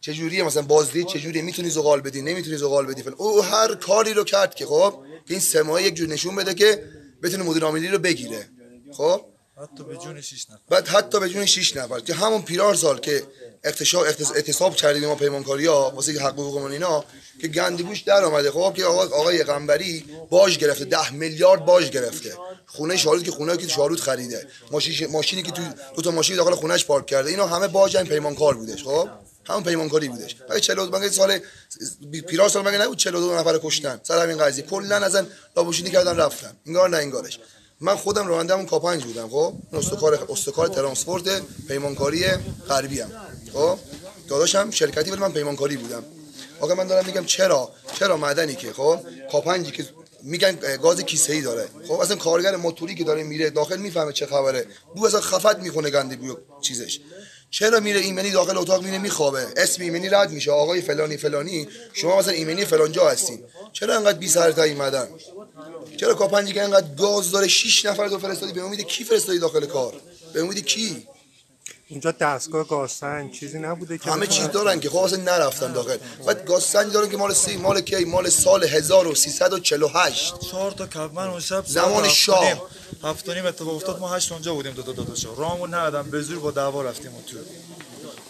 چجوریه 0.00 0.42
مثلا 0.42 0.62
بازدید 0.62 1.06
چجوریه؟ 1.06 1.42
می‌تونی 1.42 1.70
زغال 1.70 2.00
بدی؟ 2.00 2.22
نمی‌تونی 2.22 2.56
زغال 2.56 2.86
بدی؟ 2.86 3.02
فلان. 3.02 3.16
او 3.18 3.42
هر 3.42 3.74
کاری 3.74 4.14
رو 4.14 4.24
کرد 4.24 4.54
که 4.54 4.66
خب؟ 4.66 4.94
این 5.28 5.40
سه 5.40 5.62
ماه 5.62 5.82
یک 5.82 5.94
جور 5.94 6.08
نشون 6.08 6.36
بده 6.36 6.54
که 6.54 6.84
بتونه 7.22 7.42
مدیر 7.42 7.64
عاملی 7.64 7.88
رو 7.88 7.98
بگیره. 7.98 8.48
خب؟ 8.92 9.33
حتی 9.62 9.84
به 9.84 9.96
جون 9.96 10.20
6 10.20 10.50
نفر. 10.50 10.58
بعد 10.68 10.88
حتی 10.88 11.20
به 11.20 11.28
جون 11.28 11.46
6 11.46 11.76
نفر. 11.76 12.00
که 12.00 12.14
همون 12.14 12.42
پیرار 12.42 12.74
سال 12.74 12.98
که 12.98 13.22
اختشاب 13.64 14.04
اعتصاب 14.34 14.76
کردیم 14.76 15.08
ما 15.08 15.14
پیمانکاری 15.14 15.66
ها 15.66 15.90
واسه 15.90 16.12
حقوقمون 16.12 16.72
اینا 16.72 17.04
که 17.40 17.48
گندگوش 17.48 18.00
در 18.00 18.24
اومده. 18.24 18.50
خب 18.50 18.74
که 18.76 18.84
آقا 18.84 19.16
آقای 19.16 19.42
قنبری 19.42 20.04
باج 20.30 20.58
گرفته 20.58 20.84
10 20.84 21.12
میلیارد 21.12 21.64
باج 21.64 21.90
گرفته. 21.90 22.36
خونه 22.66 22.96
شارود 22.96 23.22
که 23.22 23.30
خونه 23.30 23.56
که 23.56 23.68
شارود 23.68 24.00
خریده. 24.00 24.48
ماشین 24.70 25.10
ماشینی 25.10 25.42
که 25.42 25.50
تو 25.50 25.62
دو 25.96 26.02
تا 26.02 26.10
ماشین 26.10 26.36
داخل 26.36 26.54
خونهش 26.54 26.84
پارک 26.84 27.06
کرده. 27.06 27.30
اینا 27.30 27.46
همه 27.46 27.68
باج 27.68 27.96
این 27.96 28.06
پیمانکار 28.06 28.54
بودش 28.54 28.84
خب؟ 28.84 29.08
همون 29.44 29.62
پیمانکاری 29.62 30.08
بودش. 30.08 30.36
مگه 30.50 30.60
42 30.60 30.98
مگه 30.98 31.10
سال 31.10 31.38
پیرار 32.28 32.48
سال 32.48 32.68
مگه 32.68 32.78
نبود 32.78 32.98
42 32.98 33.34
نفر 33.34 33.60
کشتن؟ 33.62 34.00
سر 34.02 34.22
همین 34.22 34.38
قضیه. 34.38 34.64
کلا 34.64 34.96
ازن 34.96 35.26
لابوشینی 35.56 35.90
کردن 35.90 36.16
رفتن. 36.16 36.56
انگار 36.66 36.88
نه 36.88 36.96
انگارش. 36.96 37.38
من 37.80 37.96
خودم 37.96 38.26
راننده 38.26 38.54
اون 38.54 38.66
کاپنج 38.66 39.04
بودم 39.04 39.28
خب؟ 39.28 39.54
استکار 39.72 40.26
استکار 40.28 40.68
ترانسپورت 40.68 41.42
پیمانکاری 41.68 42.24
غربی 42.68 43.00
ام 43.00 43.10
خب؟ 43.52 43.78
داداشم 44.28 44.70
شرکتی 44.70 45.10
ولی 45.10 45.20
من 45.20 45.32
پیمانکاری 45.32 45.76
بودم. 45.76 46.04
آقا 46.60 46.74
من 46.74 46.86
دارم 46.86 47.06
میگم 47.06 47.24
چرا؟ 47.24 47.70
چرا 47.98 48.16
معدنی 48.16 48.54
که 48.54 48.72
خب؟ 48.72 49.00
کاپنجی 49.32 49.70
که 49.70 49.86
میگن 50.22 50.58
گاز 50.82 51.00
کیسه 51.00 51.32
ای 51.32 51.42
داره. 51.42 51.68
خب 51.88 51.92
اصلا 51.92 52.16
کارگر 52.16 52.56
موتوری 52.56 52.94
که 52.94 53.04
داره 53.04 53.22
میره 53.22 53.50
داخل 53.50 53.76
می‌فهمه 53.76 54.12
چه 54.12 54.26
خبره. 54.26 54.66
بو 54.94 55.06
اصلا 55.06 55.20
خفت 55.20 55.58
می‌کنه 55.58 55.90
گندی 55.90 56.16
بو 56.16 56.36
چیزش. 56.60 57.00
چرا 57.50 57.80
میره 57.80 58.00
ایمنی 58.00 58.30
داخل 58.30 58.58
اتاق 58.58 58.84
میره 58.84 58.98
میخوابه؟ 58.98 59.46
اسم 59.56 59.82
ایمنی 59.82 60.08
رد 60.08 60.30
میشه. 60.30 60.50
آقای 60.50 60.80
فلانی 60.80 61.16
فلانی 61.16 61.68
شما 61.92 62.18
مثلا 62.18 62.32
ایمنی 62.32 62.64
فلان 62.64 62.92
جا 62.92 63.08
هستین. 63.08 63.44
چرا 63.72 63.96
انقدر 63.96 64.18
بی 64.18 64.28
سر 64.28 64.60
اومدن؟ 64.60 65.08
چرا 65.96 66.14
کاپنجی 66.14 66.52
که 66.52 66.62
انقدر 66.62 66.86
گاز 66.98 67.30
داره 67.30 67.48
6 67.48 67.84
نفر 67.84 68.08
تو 68.08 68.18
فرستادی؟ 68.18 68.52
به 68.52 68.62
امید 68.62 68.86
کی 68.86 69.04
فرستادی 69.04 69.38
داخل 69.38 69.66
کار؟ 69.66 69.94
به 70.32 70.40
امید 70.40 70.64
کی؟ 70.64 71.06
اونجا 71.94 72.10
دستگاه 72.10 72.68
گازسنج 72.68 73.32
چیزی 73.32 73.58
نبوده 73.58 73.98
که 73.98 74.10
همه 74.10 74.26
چیز 74.26 74.46
دارن 74.46 74.80
که 74.80 74.90
خب 74.90 74.96
اصلا 74.96 75.22
نرفتن 75.22 75.72
داخل. 75.72 75.96
بعد 76.26 76.46
گاز 76.46 76.62
سنج 76.62 76.92
دارن 76.92 77.08
که 77.08 77.16
مال 77.16 77.34
سی 77.34 77.56
مال 77.56 77.80
کی؟ 77.80 78.04
مال 78.04 78.28
سال 78.28 78.64
1348 78.64 80.38
چهار 80.38 80.70
تا 80.70 80.86
کپ 80.86 81.10
من 81.14 81.28
اون 81.28 81.40
شب 81.40 81.64
زمان 81.66 82.08
شاه. 82.08 82.62
هفت 83.04 83.28
و 83.28 83.34
نیم 83.34 83.46
اتفاق 83.46 83.74
افتاد 83.74 84.00
ما 84.00 84.08
هشت 84.08 84.32
اونجا 84.32 84.54
بودیم 84.54 84.72
دو 84.72 84.82
دو 84.82 84.92
دو 84.92 85.16
شاه. 85.16 85.36
رامون 85.36 85.74
ندادم 85.74 86.10
به 86.10 86.22
زور 86.22 86.38
با 86.38 86.50
دعوا 86.50 86.82
رفتیم 86.82 87.12
اون 87.12 87.22
تو. 87.24 87.36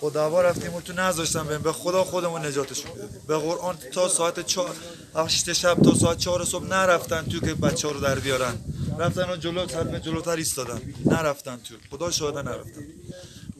با 0.00 0.10
دعوا 0.10 0.42
رفتیم 0.42 0.72
اون 0.72 0.82
تو 0.82 0.92
نذاشتن 0.92 1.44
بریم 1.44 1.62
به 1.62 1.72
خدا 1.72 2.04
خودمون 2.04 2.46
نجاتشون 2.46 2.90
بدیم. 2.90 3.20
به 3.26 3.38
قرآن 3.38 3.78
تا 3.92 4.08
ساعت 4.08 4.46
چهار 4.46 4.76
هشت 5.16 5.52
شب 5.52 5.82
تا 5.82 5.94
ساعت 5.94 6.18
چهار 6.18 6.44
صبح 6.44 6.64
نرفتن 6.64 7.22
تو 7.22 7.40
که 7.40 7.54
بچه 7.54 7.88
ها 7.88 7.94
رو 7.94 8.00
در 8.00 8.18
بیارن. 8.18 8.54
رفتن 8.98 9.22
اون 9.30 9.40
جلو 9.40 9.66
جلوتر 9.98 10.36
ایستادن. 10.36 10.82
نرفتن 11.04 11.60
تو. 11.68 11.74
خدا 11.96 12.10
شاهده 12.10 12.42
نرفتن. 12.42 12.86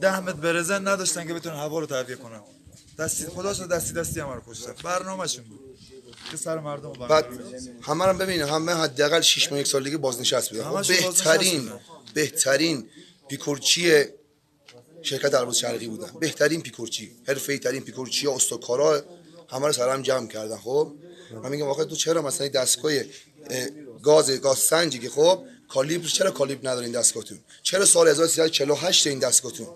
ده 0.00 0.20
متر 0.20 0.32
برزن 0.32 0.88
نداشتن 0.88 1.26
که 1.26 1.34
بتونن 1.34 1.56
هوا 1.56 1.78
رو 1.78 1.86
تعبیه 1.86 2.16
کنن. 2.16 2.40
دستی 2.98 3.26
خدا 3.26 3.54
شد 3.54 3.68
دستی 3.68 3.92
دستی 3.92 4.20
هم 4.20 4.30
رو 4.30 4.42
کشتن 4.48 4.72
برنامه‌شون 4.84 5.44
بود. 5.44 5.60
که 6.30 6.36
سر 6.36 6.58
مردم 6.58 6.92
رو 6.92 7.06
بعد 7.06 7.26
همه 7.82 8.06
رو 8.06 8.18
ببینه. 8.18 8.46
همه 8.46 8.72
حداقل 8.72 9.20
6 9.20 9.52
ماه 9.52 9.60
یک 9.60 9.66
سالگی 9.66 9.96
بازنشست 9.96 10.50
بودن 10.50 10.64
خب 10.64 10.70
بازنشست 10.70 11.24
بهترین 11.24 11.62
بودن. 11.62 11.80
بهترین 12.14 12.88
پیکورچی 13.28 14.04
شرکت 15.02 15.34
ارباز 15.34 15.58
شرقی 15.58 15.88
بودن. 15.88 16.10
بهترین 16.20 16.62
پیکورچی 16.62 17.16
حرفه‌ای 17.28 17.58
ترین 17.58 17.82
پیکورچی 17.82 18.26
ها 18.26 18.34
استکارا 18.34 19.02
همه 19.48 19.66
رو 19.66 19.72
سرم 19.72 20.02
جمع 20.02 20.28
کردن. 20.28 20.56
خب؟ 20.56 20.92
من 21.42 21.50
میگم 21.50 21.66
واقعا 21.66 21.84
تو 21.84 21.96
چرا 21.96 22.22
مثلا 22.22 22.48
دستگاه 22.48 22.92
اه، 23.50 23.66
گاز 24.02 24.30
گاز 24.30 24.58
سنجی 24.58 24.98
که 24.98 25.10
خب 25.10 25.44
کالیبر 25.74 26.08
چرا 26.08 26.30
کالیبر 26.30 26.70
ندارین 26.70 26.92
دستگاهتون؟ 26.92 27.38
چرا 27.62 27.84
سال 27.84 28.08
1348 28.08 29.06
این 29.06 29.18
دستگاهتون؟ 29.18 29.66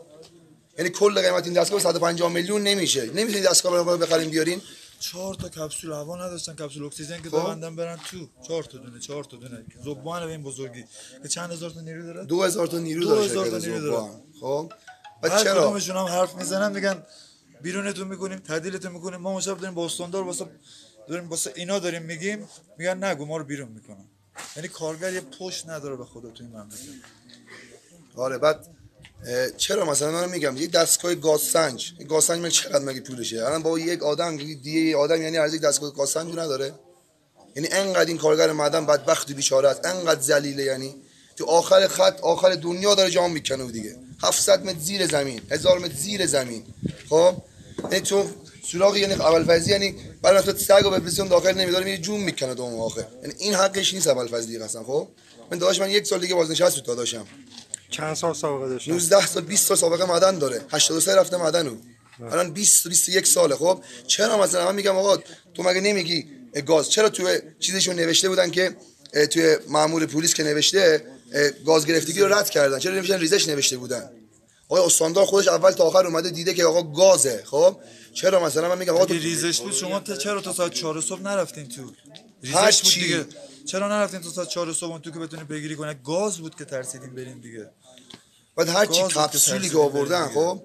یعنی 0.79 0.91
کل 0.91 1.21
قیمت 1.23 1.45
این 1.45 1.55
دستگاه 1.55 1.81
150 1.81 2.33
میلیون 2.33 2.63
نمیشه. 2.63 3.07
نمی‌تونین 3.07 3.43
دستگاه 3.43 3.77
رو 3.77 3.99
بخرین 3.99 4.31
بیارین. 4.31 4.61
چهار 5.01 5.35
تا 5.35 5.49
کپسول 5.49 5.93
هوا 5.93 6.17
نداشتن. 6.17 6.55
کپسول 6.55 6.85
اکسیژن 6.85 7.23
که 7.23 7.31
خب. 7.31 7.39
ببندن 7.39 7.77
برن 7.77 7.99
تو. 8.11 8.29
چهار 8.47 8.65
تا 8.65 8.79
دونه 8.79 9.01
چهار 9.01 9.25
تا 9.25 9.37
دونه. 9.37 9.65
زبان 9.85 10.27
به 10.27 10.33
این 10.33 10.43
بزرگی. 10.43 10.85
که 11.23 11.29
چند 11.29 11.53
هزار 11.53 11.71
تا 11.71 11.81
نیرو 11.81 12.03
داره؟ 12.03 12.25
2000 12.25 12.67
تا 12.67 12.79
نیرو 12.79 13.05
داره 13.05 13.25
هزار 13.25 13.45
شرکت 13.45 13.61
تا 13.61 13.67
نیرو 13.67 13.81
داره. 13.81 14.11
خب. 14.41 14.73
بعد 15.23 15.33
هر 15.33 15.45
چرا؟ 15.45 15.61
کدومشون 15.61 15.97
هم 15.97 16.05
حرف 16.05 16.35
می‌زنن 16.35 16.73
میگن 16.73 17.03
بیرونتون 17.63 18.09
می‌کنیم 18.09 18.39
تعدیلتون 18.39 18.93
می‌کنیم. 18.93 19.21
ما 19.21 19.41
شب 19.41 19.59
داریم 19.59 19.75
با 19.75 19.85
استاندار 19.87 20.23
واسه 20.23 20.47
داریم 21.09 21.29
واسه 21.29 21.53
اینا 21.57 21.79
داریم 21.79 22.03
میگیم. 22.03 22.49
میگن 22.79 23.05
نگو 23.05 23.25
ما 23.27 23.37
رو 23.37 23.45
بیرون 23.45 23.69
می‌کنن. 23.69 24.09
یعنی 24.57 24.69
کارگر 24.69 25.13
یه 25.13 25.21
پشت 25.21 25.69
نداره 25.69 25.97
به 25.97 26.05
خدا 26.05 26.31
تو 26.31 26.45
این 26.45 26.53
مملکت. 26.53 26.79
آره 28.17 28.39
بعد 28.39 28.67
چرا 29.57 29.85
مثلا 29.85 30.11
من 30.11 30.29
میگم 30.29 30.57
یه 30.57 30.67
دستگاه 30.67 31.15
گاز 31.15 31.41
سنج. 31.41 31.93
گاز 32.09 32.25
سنج 32.25 32.41
من 32.41 32.49
چقدر 32.49 32.85
مگه 32.85 33.01
پولشه 33.01 33.47
الان 33.47 33.63
با 33.63 33.79
یک 33.79 34.03
آدم 34.03 34.37
دیگه 34.37 34.97
آدم 34.97 35.23
یعنی 35.23 35.39
ارزش 35.39 35.59
دستگاه 35.59 35.95
گاز 35.95 36.09
سنج 36.09 36.35
رو 36.35 36.41
نداره. 36.41 36.73
یعنی 37.57 37.69
انقدر 37.73 38.07
این 38.07 38.19
کارگر 38.19 38.53
معدن 38.53 38.87
بدبخت 38.87 39.31
و 39.31 39.35
بیچاره 39.35 39.69
است. 39.69 39.87
انقدر 39.87 40.21
ذلیله 40.21 40.63
یعنی. 40.63 40.95
تو 41.37 41.45
آخر 41.45 41.89
خط 41.89 42.21
آخر 42.21 42.55
دنیا 42.55 42.95
داره 42.95 43.11
جام 43.11 43.33
می‌کنه 43.33 43.65
و 43.65 43.71
دیگه. 43.71 43.97
700 44.23 44.65
متر 44.65 44.79
زیر 44.79 45.07
زمین 45.07 45.41
1000 45.51 45.79
متر 45.79 45.95
زیر 45.95 46.27
زمین. 46.27 46.65
خب؟ 47.09 47.37
یعنی 47.83 48.01
تو 48.01 48.31
سوراخ 48.73 48.97
یعنی 48.97 49.15
اول 49.15 49.45
فضی 49.45 49.71
یعنی 49.71 49.95
برای 50.23 50.43
تو 50.43 50.59
سگ 50.59 50.87
و 50.87 50.91
بفرستون 50.91 51.29
داخل 51.29 51.55
نمیداره 51.55 51.85
میره 51.85 51.99
جون 51.99 52.21
می‌کنه 52.21 52.55
دوم 52.55 52.81
آخر 52.81 53.05
یعنی 53.23 53.35
این 53.39 53.55
حقش 53.55 53.95
نیست 53.95 54.07
اول 54.07 54.27
فضلی 54.27 54.59
قسم 54.59 54.85
خب؟ 54.85 55.09
من 55.51 55.59
داداش 55.59 55.81
من 55.81 55.91
یک 55.91 56.07
سال 56.07 56.21
دیگه 56.21 56.35
بازنشست 56.35 56.75
بود 56.75 56.85
داداشم 56.85 57.27
چند 57.91 58.15
سال 58.15 58.35
سابقه 58.35 58.69
داشتن 58.69 58.93
19 58.93 59.27
سال 59.27 59.43
20 59.43 59.67
سال 59.67 59.77
سابقه 59.77 60.05
معدن 60.05 60.39
داره. 60.39 60.61
83 60.71 61.17
رفته 61.17 61.37
معدن 61.37 61.67
او 61.67 61.79
الان 62.31 62.51
20 62.51 62.89
21 62.89 63.27
ساله 63.27 63.55
خب؟ 63.55 63.83
چرا 64.07 64.43
مثلا 64.43 64.65
من 64.65 64.75
میگم 64.75 64.97
آقا 64.97 65.17
تو 65.55 65.63
مگه 65.63 65.81
نمیگی 65.81 66.27
گاز؟ 66.67 66.91
چرا 66.91 67.09
تو 67.09 67.29
چیزشون 67.61 67.97
نوشته 67.97 68.29
بودن 68.29 68.51
که 68.51 68.77
توی 69.31 69.57
مامور 69.69 70.07
پلیس 70.07 70.35
که 70.35 70.43
نوشته 70.43 71.03
گاز 71.67 71.87
گرفتگی 71.87 72.21
رو 72.21 72.35
رد 72.35 72.51
کردن؟ 72.51 72.79
چرا 72.79 72.95
نمیشن 72.95 73.19
ریزش 73.19 73.49
نوشته 73.49 73.77
بودن؟ 73.77 74.11
آقا 74.69 74.87
استاندار 74.87 75.25
خودش 75.25 75.49
اول 75.49 75.71
تا 75.71 75.85
آخر 75.85 76.07
اومده 76.07 76.31
دیده 76.31 76.55
که 76.55 76.65
آقا 76.65 76.83
گازه 76.83 77.43
خب؟ 77.47 77.77
چرا 78.15 78.45
مثلا 78.45 78.69
من 78.69 78.79
میگم 78.79 78.95
آقا 78.95 79.07
تو 79.07 79.15
ریزش 79.15 79.61
بود 79.61 79.73
شما 79.73 80.01
تا 80.01 80.17
چرا 80.17 80.41
تا 80.41 80.53
ساعت 80.53 80.73
4 80.75 81.01
صبح 81.01 81.23
نرفتین 81.23 81.69
تو؟ 81.69 81.83
ریزش 82.43 82.83
بود. 82.83 82.93
دیگه. 82.93 83.27
چرا 83.67 83.89
نرفتین 83.89 84.21
تا 84.21 84.29
ساعت 84.31 84.49
4 84.49 84.73
صبح 84.73 84.99
تو 84.99 85.11
که 85.11 85.19
بتونین 85.19 85.47
بگیری 85.47 85.77
کنه؟ 85.77 85.95
گاز 86.05 86.39
بود 86.39 86.55
که 86.55 86.65
ترسیدین 86.65 87.15
برین 87.15 87.41
دیگه. 87.41 87.71
بعد 88.57 88.69
هر 88.69 88.87
چی 88.87 89.03
کپسولی 89.03 89.69
که 89.69 89.79
آوردن. 89.79 90.29
خب؟ 90.29 90.61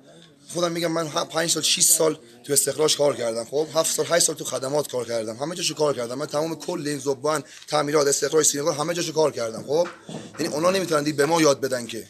خودم 0.53 0.71
میگم 0.71 0.91
من 0.91 1.09
5 1.09 1.49
سال 1.49 1.63
6 1.63 1.81
سال 1.83 2.17
تو 2.43 2.53
استخراج 2.53 2.97
کار 2.97 3.15
کردم 3.15 3.43
خب؟ 3.43 3.67
7 3.75 3.95
سال 3.95 4.05
8 4.09 4.25
سال 4.25 4.35
تو 4.35 4.43
خدمات 4.43 4.91
کار 4.91 5.05
کردم. 5.05 5.35
همه 5.35 5.55
جاشو 5.55 5.73
کار 5.73 5.95
کردم. 5.95 6.17
من 6.17 6.25
تمام 6.25 6.55
کل 6.55 6.87
این 6.87 6.99
زبان 6.99 7.43
تعمیرات 7.67 8.07
استخراج 8.07 8.45
سینگار 8.45 8.73
همه 8.73 8.93
جاشو 8.93 9.13
کار 9.13 9.31
کردم 9.31 9.63
خب؟ 9.67 9.87
یعنی 10.39 10.53
اونا 10.53 10.71
نمی‌تونن 10.71 11.03
به 11.11 11.25
ما 11.25 11.41
یاد 11.41 11.61
بدن 11.61 11.85
که. 11.85 12.07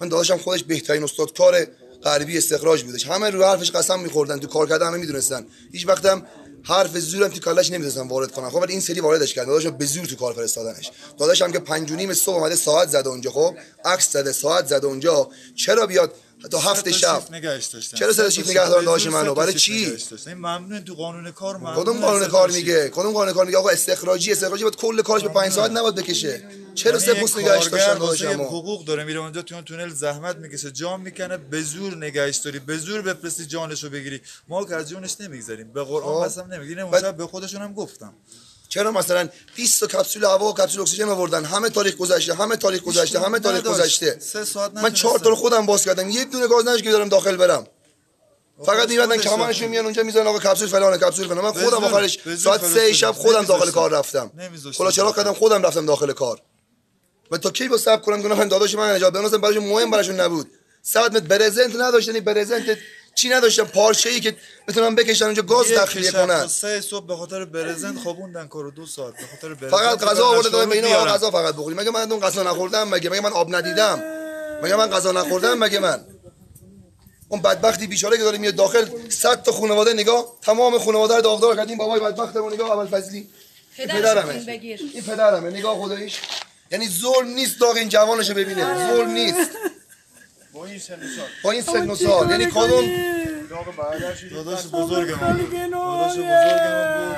من 0.00 0.08
داداشم 0.08 0.36
خودش 0.36 0.64
بهترین 0.64 1.02
استاد 1.02 1.36
کار 1.36 1.66
غربی 2.02 2.38
استخراج 2.38 2.82
بودش. 2.82 3.06
همه 3.06 3.30
رو 3.30 3.44
حرفش 3.44 3.70
قسم 3.70 4.00
میخوردن 4.00 4.38
تو 4.38 4.46
کار 4.46 4.68
کردن 4.68 4.86
همه 4.86 4.96
می‌دونستن 4.98 5.46
هیچ 5.72 5.88
وقتم 5.88 6.26
حرف 6.62 6.98
زورم 6.98 7.28
تو 7.28 7.40
کلش 7.40 7.70
نمی‌دونستم 7.70 8.08
وارد 8.08 8.32
کنم 8.32 8.50
خب 8.50 8.56
ولی 8.56 8.72
این 8.72 8.80
سری 8.80 9.00
واردش 9.00 9.34
کردن. 9.34 9.48
داداشم 9.48 9.70
به 9.70 9.86
زور 9.86 10.06
تو 10.06 10.16
کار 10.16 10.32
فرستادنش. 10.32 10.90
داداشم 11.18 11.52
که 11.52 11.58
پنج 11.58 11.90
و 11.90 11.94
نیم 11.94 12.14
صبح 12.14 12.36
اومده 12.36 12.56
ساعت 12.56 12.88
زده 12.88 13.08
اونجا. 13.08 13.30
خب 13.30 13.56
عکس 13.84 14.12
زده 14.12 14.32
ساعت 14.32 14.66
زده 14.66 14.86
اونجا. 14.86 15.28
چرا 15.54 15.86
بیاد 15.86 16.14
تا 16.50 16.58
هفت 16.58 16.84
سه 16.84 16.90
تا 16.90 16.96
شب. 16.96 17.14
شیفت 17.14 17.32
نگهش 17.32 17.66
داشتن؟ 17.66 17.96
چرا 17.96 18.12
سه 18.12 18.22
تا 18.22 18.30
شیفت 18.30 18.50
نگه 18.50 18.68
دارن 18.68 18.84
تا 18.84 19.10
منو؟ 19.10 19.34
برای 19.34 19.54
چی؟ 19.54 19.96
ممنون 20.26 20.84
تو 20.84 20.94
قانون 20.94 21.30
کار 21.30 21.56
ممنون 21.56 21.82
کدوم 21.82 22.00
قانون 22.00 22.28
کار 22.28 22.50
میگه؟ 22.50 22.88
کدوم 22.88 23.12
قانون 23.12 23.34
کار 23.34 23.46
میگه؟ 23.46 23.58
آقا 23.58 23.68
استخراجی 23.68 24.32
استخراجی 24.32 24.62
باید 24.62 24.76
کل 24.76 25.02
کارش 25.02 25.22
به 25.22 25.28
5 25.28 25.52
ساعت 25.52 25.70
نباید 25.70 25.94
بکشه. 25.94 26.42
چرا 26.74 26.98
سه 26.98 27.14
پوست 27.14 27.38
نگهش 27.38 27.66
داشتن 27.66 27.94
داداشم 27.98 28.42
حقوق 28.42 28.84
داره 28.84 29.04
میره 29.04 29.20
اونجا 29.20 29.42
تو 29.42 29.54
اون 29.54 29.64
تونل 29.64 29.88
زحمت 29.88 30.36
می‌کشه 30.36 30.70
جام 30.70 31.00
می‌کنه 31.00 31.36
به 31.36 31.62
زور 31.62 31.96
نگهش 31.96 32.36
داری 32.36 32.58
به 32.58 32.78
زور 32.78 33.02
بفرستی 33.02 33.46
جانشو 33.46 33.90
بگیری. 33.90 34.20
ما 34.48 34.64
که 34.64 34.74
از 34.74 34.88
جونش 34.88 35.16
نمی‌گذاریم 35.20 35.72
به 35.72 35.84
قرآن. 35.84 36.24
قسم 36.24 36.52
نمی‌گیریم. 36.52 36.82
اون 36.82 36.90
بعد- 36.90 37.02
شب 37.02 37.16
به 37.16 37.26
خودشون 37.26 37.62
هم 37.62 37.72
گفتم. 37.74 38.14
چرا 38.68 38.92
مثلا 38.92 39.28
20 39.56 39.80
تا 39.80 39.86
کپسول 39.86 40.24
هوا 40.24 40.50
و 40.50 40.54
کپسول 40.54 40.80
اکسیژن 40.80 41.08
آوردن؟ 41.08 41.44
همه 41.44 41.70
تاریخ 41.70 41.96
گذشته 41.96 42.34
همه 42.34 42.56
تاریخ 42.56 42.82
گذشته 42.82 43.20
همه 43.20 43.38
تاریخ 43.38 43.62
گذشته. 43.62 44.18
من 44.74 44.92
چهار 44.92 45.18
تا 45.18 45.34
خودم 45.34 45.66
باز 45.66 45.84
کردم. 45.84 46.10
یه 46.10 46.24
دونه 46.24 46.46
گاز 46.46 46.66
نش 46.68 46.82
که 46.82 46.92
دارم 46.92 47.08
داخل 47.08 47.36
برم. 47.36 47.66
فقط 48.66 48.88
میبندن 48.88 49.16
کمانشون 49.16 49.68
میان 49.68 49.84
اونجا 49.84 50.02
می‌ذارن 50.02 50.26
آقا 50.26 50.38
کپسول 50.38 50.68
فلان 50.68 50.96
کپسول 50.98 51.28
فلان 51.28 51.44
من 51.44 51.52
خودم 51.52 51.84
آخرش 51.84 52.18
ساعت 52.38 52.66
3 52.66 52.92
شب 52.92 53.12
خودم 53.12 53.44
داخل 53.44 53.70
کار 53.70 53.90
رفتم. 53.90 54.30
کلا 54.78 54.90
چرا 54.90 55.12
کردم؟ 55.12 55.32
خودم 55.32 55.62
رفتم 55.62 55.86
داخل 55.86 56.12
کار. 56.12 56.42
و 57.30 57.38
تا 57.38 57.50
کی 57.50 57.68
با 57.68 57.76
سب 57.76 58.02
کنم؟ 58.02 58.22
گناه 58.22 58.44
داداش 58.44 58.74
من 58.74 58.94
نجات 58.94 59.16
مثلا 59.16 59.38
براشون 59.38 59.64
مهم 59.64 59.90
براشون 59.90 60.20
نبود. 60.20 60.50
100 60.82 61.16
متر 61.16 61.26
برزنت 61.26 61.76
نداشتنی 61.76 62.20
برزنت 62.20 62.78
چی 63.16 63.28
نداشتن؟ 63.28 63.64
پارچه 63.64 64.08
ای 64.10 64.20
که 64.20 64.36
بتونن 64.68 64.94
بکشن 64.94 65.24
اونجا 65.24 65.42
گاز 65.42 65.66
تخلیه 65.68 66.12
کنن. 66.12 66.46
سه 66.46 66.80
صبح 66.80 67.06
به 67.06 67.16
خاطر 67.16 67.44
برزنت 67.44 67.98
خوابوندن 67.98 68.46
کارو 68.46 68.70
دو 68.70 68.86
ساعت 68.86 69.14
به 69.14 69.26
خاطر 69.26 69.54
برزنت 69.54 69.70
فقط 69.70 70.04
غذا 70.04 70.26
آورده 70.26 70.48
دادن 70.48 70.68
به 70.68 70.74
اینا 70.74 71.04
غذا 71.04 71.30
فقط 71.30 71.54
بخوریم. 71.54 71.80
مگه 71.80 71.90
من 71.90 72.12
اون 72.12 72.20
غذا 72.20 72.42
نخوردم؟ 72.42 72.88
مگه 72.88 73.10
مگه 73.10 73.20
من 73.20 73.32
آب 73.32 73.54
ندیدم؟ 73.54 74.02
مگه 74.62 74.76
من 74.76 74.86
غذا 74.86 75.12
نخوردم؟ 75.12 75.58
مگه 75.58 75.78
من؟ 75.78 76.04
اون 77.28 77.42
بدبختی 77.42 77.86
بیچاره 77.86 78.16
که 78.16 78.22
داره 78.22 78.38
میاد 78.38 78.54
داخل 78.54 78.88
100 79.08 79.42
تا 79.42 79.52
خانواده 79.52 79.92
نگاه 79.92 80.36
تمام 80.42 80.78
خانواده 80.78 81.14
رو 81.14 81.20
داغدار 81.20 81.56
کردیم. 81.56 81.78
بابای 81.78 82.00
بدبختمون 82.00 82.52
نگاه 82.52 82.70
اول 82.70 82.86
فضلی 82.86 83.28
پدرمه. 83.76 84.44
این 84.94 85.02
پدرمه. 85.02 85.50
نگاه 85.50 85.82
خداییش. 85.82 86.20
یعنی 86.70 86.88
ظلم 86.88 87.28
نیست 87.28 87.60
داغ 87.60 87.76
این 87.76 87.88
جوانشو 87.88 88.34
ببینه. 88.34 88.88
ظلم 88.88 89.10
نیست. 89.10 89.50
با 90.56 90.66
این 91.50 91.62
سن 91.62 91.90
و 91.90 91.94
سال. 91.96 92.30
یعنی 92.30 92.46
کدوم؟ 92.46 92.90
داداش 94.30 94.66
بزرگمون 94.66 95.36
بود. 95.36 95.70
داداش 95.70 96.12
بزرگمون 96.12 97.08
بود. 97.08 97.16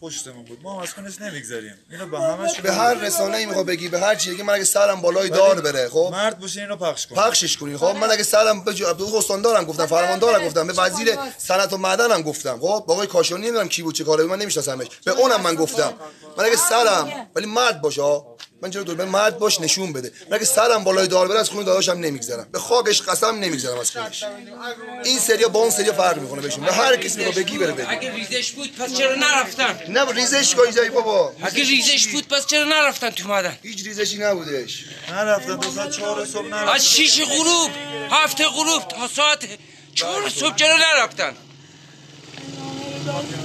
پشتمون 0.00 0.44
بود. 0.44 0.58
ما 0.62 0.74
هم 0.74 0.78
از 0.78 0.94
خونش 0.94 1.20
نمی‌گذاریم 1.20 1.74
اینو 1.90 2.06
به 2.06 2.20
همش 2.20 2.60
به 2.60 2.72
هر 2.72 2.94
رسانه 2.94 3.36
ای 3.36 3.46
می‌خواد 3.46 3.66
بگی 3.66 3.88
به 3.88 4.00
هر 4.00 4.14
چیزی 4.14 4.36
که 4.36 4.44
من 4.44 4.54
اگه 4.54 4.64
سرم 4.64 5.00
بالای 5.00 5.28
دار 5.28 5.60
بره 5.60 5.88
خب؟ 5.88 6.08
مرد 6.12 6.38
باشه 6.38 6.60
اینو 6.60 6.76
پخش 6.76 7.06
کن. 7.06 7.16
پخشش 7.16 7.56
کنی. 7.56 7.76
خب 7.76 7.96
من 8.00 8.10
اگه 8.10 8.22
سرم 8.22 8.64
به 8.64 8.74
استاندارم 9.16 9.64
گفتم 9.64 9.86
فرماندارم 9.86 10.46
گفتم 10.46 10.66
به 10.66 10.72
وزیر 10.72 11.16
صنعت 11.38 11.72
و 11.72 11.76
معدنم 11.76 12.22
گفتم. 12.22 12.58
خب 12.60 12.84
با 12.86 12.94
آقای 12.94 13.06
کاشانی 13.06 13.42
نمی‌دونم 13.42 13.68
کی 13.68 13.82
بود 13.82 13.94
چه 13.94 14.04
کاره 14.04 14.24
من 14.24 14.38
نمیشناسمش. 14.38 14.86
به 15.04 15.10
اونم 15.10 15.40
من 15.40 15.54
گفتم. 15.54 15.94
من 16.38 16.44
اگه 16.44 16.56
سرم 16.56 17.26
ولی 17.34 17.46
مرد 17.46 17.80
باشه 17.80 18.02
من 18.62 18.70
چرا 18.70 18.82
دور 18.82 19.04
مرد 19.04 19.38
باش 19.38 19.60
نشون 19.60 19.92
بده؟ 19.92 20.12
من 20.30 20.36
اگه 20.36 20.44
سرم 20.44 20.84
بالای 20.84 21.06
دار 21.06 21.28
بره 21.28 21.40
از 21.40 21.50
خون 21.50 21.64
داداشم 21.64 21.92
نمیگذرم. 21.92 22.46
به 22.52 22.58
خاکش 22.58 23.02
قسم 23.02 23.38
نمیگذرم 23.38 23.78
از 23.78 23.90
خونش. 23.90 24.24
این 25.04 25.18
سریا 25.18 25.48
با 25.48 25.60
اون 25.60 25.70
سریا 25.70 25.92
فرق 25.92 26.18
می‌کنه 26.18 26.40
بهشون. 26.40 26.64
به 26.64 26.72
هر 26.72 26.96
کسی 26.96 27.24
رو 27.24 27.32
بگی 27.32 27.58
بره 27.58 27.72
بگی 27.72 27.86
اگه 27.88 28.14
ریزش 28.14 28.50
بود 28.52 28.76
پس 28.76 28.94
چرا 28.94 29.14
نرفتن؟ 29.14 29.78
نه 29.88 30.12
ریزش 30.12 30.54
کجایی 30.54 30.90
بابا. 30.90 31.32
اگه 31.42 31.64
ریزش 31.64 32.06
بود 32.06 32.28
پس 32.28 32.46
چرا 32.46 32.64
نرفتن 32.64 33.10
تو 33.10 33.28
مدن؟ 33.28 33.58
هیچ 33.62 33.84
ریزشی 33.84 34.18
نبودش. 34.18 34.84
نرفتن 35.10 35.60
تا 35.60 35.70
ساعت 35.70 35.90
4 35.90 36.24
صبح 36.24 36.46
نرفتن. 36.46 36.72
از 36.72 36.88
6 36.88 37.20
غروب 37.20 37.70
هفت 38.10 38.40
غروب 38.40 38.88
تا 38.88 39.08
ساعت 39.08 39.44
4 39.94 40.28
صبح 40.28 40.56
چرا 40.56 40.76
نرفتن؟ 40.76 41.34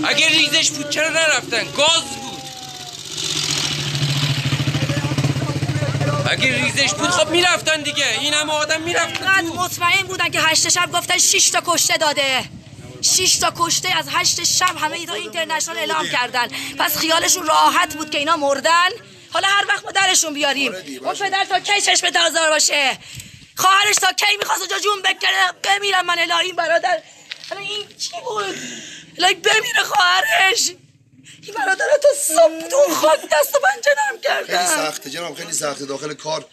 اگه 0.03 0.29
ریزش 0.29 0.71
بود 0.71 0.89
چرا 0.89 1.09
نرفتن؟ 1.09 1.63
گاز 1.77 2.01
بود 2.01 2.31
اگه 6.31 6.63
ریزش 6.63 6.93
بود 6.93 7.09
خب 7.09 7.29
می‌رفتن 7.29 7.81
دیگه. 7.81 8.19
این 8.19 8.33
همه 8.33 8.53
آدم 8.53 8.81
می‌رفتن 8.81 9.27
اینقدر 9.27 9.63
مطمئن 9.63 10.07
بودن 10.07 10.29
که 10.29 10.41
هشت 10.41 10.69
شب 10.69 10.91
گفتن 10.91 11.17
6 11.17 11.49
تا 11.49 11.61
کشته 11.65 11.97
داده. 11.97 12.43
6 13.01 13.35
تا 13.35 13.53
کشته 13.57 13.97
از 13.97 14.05
هشت 14.09 14.43
شب 14.43 14.77
همه 14.77 14.93
اینا 14.93 15.13
اینترنشنال 15.13 15.77
اعلام 15.77 16.09
کردن. 16.09 16.47
پس 16.79 16.97
خیالشون 16.97 17.45
راحت 17.45 17.95
بود 17.95 18.09
که 18.09 18.17
اینا 18.17 18.37
مردن. 18.37 18.89
حالا 19.33 19.47
هر 19.47 19.65
وقت 19.67 19.85
ما 19.85 19.91
درشون 19.91 20.33
بیاریم. 20.33 20.73
اون 21.01 21.13
پدر 21.13 21.45
تا 21.45 21.59
کی 21.59 21.81
چشم 21.81 22.09
تازار 22.09 22.49
باشه؟ 22.49 22.97
خواهرش 23.55 23.95
تا 23.95 24.11
کی 24.11 24.37
می‌خواست 24.39 24.61
اونجا 24.61 24.79
جون 24.79 25.01
بکنه 25.01 25.51
بمیرم 25.63 26.05
من 26.05 26.19
الهی 26.19 26.45
این 26.45 26.55
برادر. 26.55 27.01
حالا 27.49 27.61
این 27.61 27.87
چی 27.97 28.11
بود؟ 28.23 28.55
الهی 29.17 29.33
بمیره 29.33 29.83
خواهرش. 29.83 30.71
برادر 31.49 31.85
تا 32.03 32.09
صبح 32.35 32.67
تو 32.69 32.95
خاک 32.95 33.19
دست 33.19 33.55
و 33.55 33.59
پنجه 33.59 33.91
نرم 33.97 34.21
کردن. 34.21 34.67
خیلی 34.67 34.87
سخته 34.87 35.09
جناب 35.09 35.35
خیلی 35.35 35.53
سخته. 35.53 35.85
داخل 35.85 36.13
کار 36.13 36.45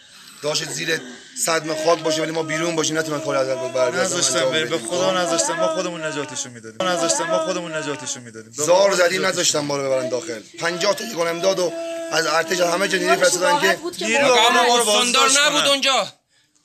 داشت 0.43 0.69
زیر 0.69 1.01
صدم 1.45 1.83
خاک 1.85 1.99
باشه 1.99 2.21
ولی 2.21 2.31
ما 2.31 2.43
بیرون 2.43 2.75
باشیم. 2.75 2.97
نتونن 2.97 3.21
کار 3.21 3.35
از 3.35 3.47
بر 3.47 3.91
نذاشتن 3.91 4.45
بره 4.45 4.65
به 4.65 4.77
خدا 4.77 5.21
نذاشتن 5.21 5.53
ما 5.53 5.67
خودمون 5.67 6.05
نجاتشون 6.05 6.51
می‌دادیم. 6.51 6.87
نذاشتن 6.87 7.23
ما 7.23 7.39
خودمون 7.39 7.75
نجاتشون 7.75 8.23
می‌دادیم. 8.23 8.51
زار 8.51 8.93
زدیم 8.93 9.25
نذاشتن 9.25 9.59
ما 9.59 9.77
رو 9.77 9.83
ببرن 9.83 10.09
داخل. 10.09 10.41
50 10.59 10.95
تا 10.95 11.03
یگان 11.03 11.27
امداد 11.27 11.59
و 11.59 11.73
از 12.11 12.25
ارتش 12.25 12.59
همه 12.59 12.87
جا 12.87 12.97
نیروی 12.97 13.15
فرستادن 13.15 13.61
که 13.61 13.77
نیرو 14.05 14.33
استاندار 14.33 15.29
نبود 15.45 15.65
اونجا. 15.67 16.07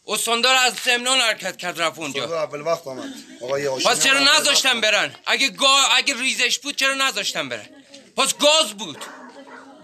استاندار 0.07 0.55
از 0.55 0.73
سمنان 0.85 1.19
حرکت 1.19 1.57
کرد 1.57 1.83
رفت 1.83 1.99
اونجا. 1.99 2.43
اول 2.43 2.61
وقت 2.61 2.87
آمد. 2.87 3.15
آقای 3.43 3.69
پس 3.69 4.03
چرا 4.03 4.21
نذاشتن 4.21 4.81
برن؟ 4.81 5.15
اگه 5.27 5.49
گا... 5.49 5.77
اگه 5.97 6.15
ریزش 6.15 6.59
بود 6.59 6.77
چرا 6.77 6.95
نذاشتن 6.95 7.49
برن؟ 7.49 7.69
پس 8.17 8.35
گاز 8.39 8.73
بود. 8.79 9.05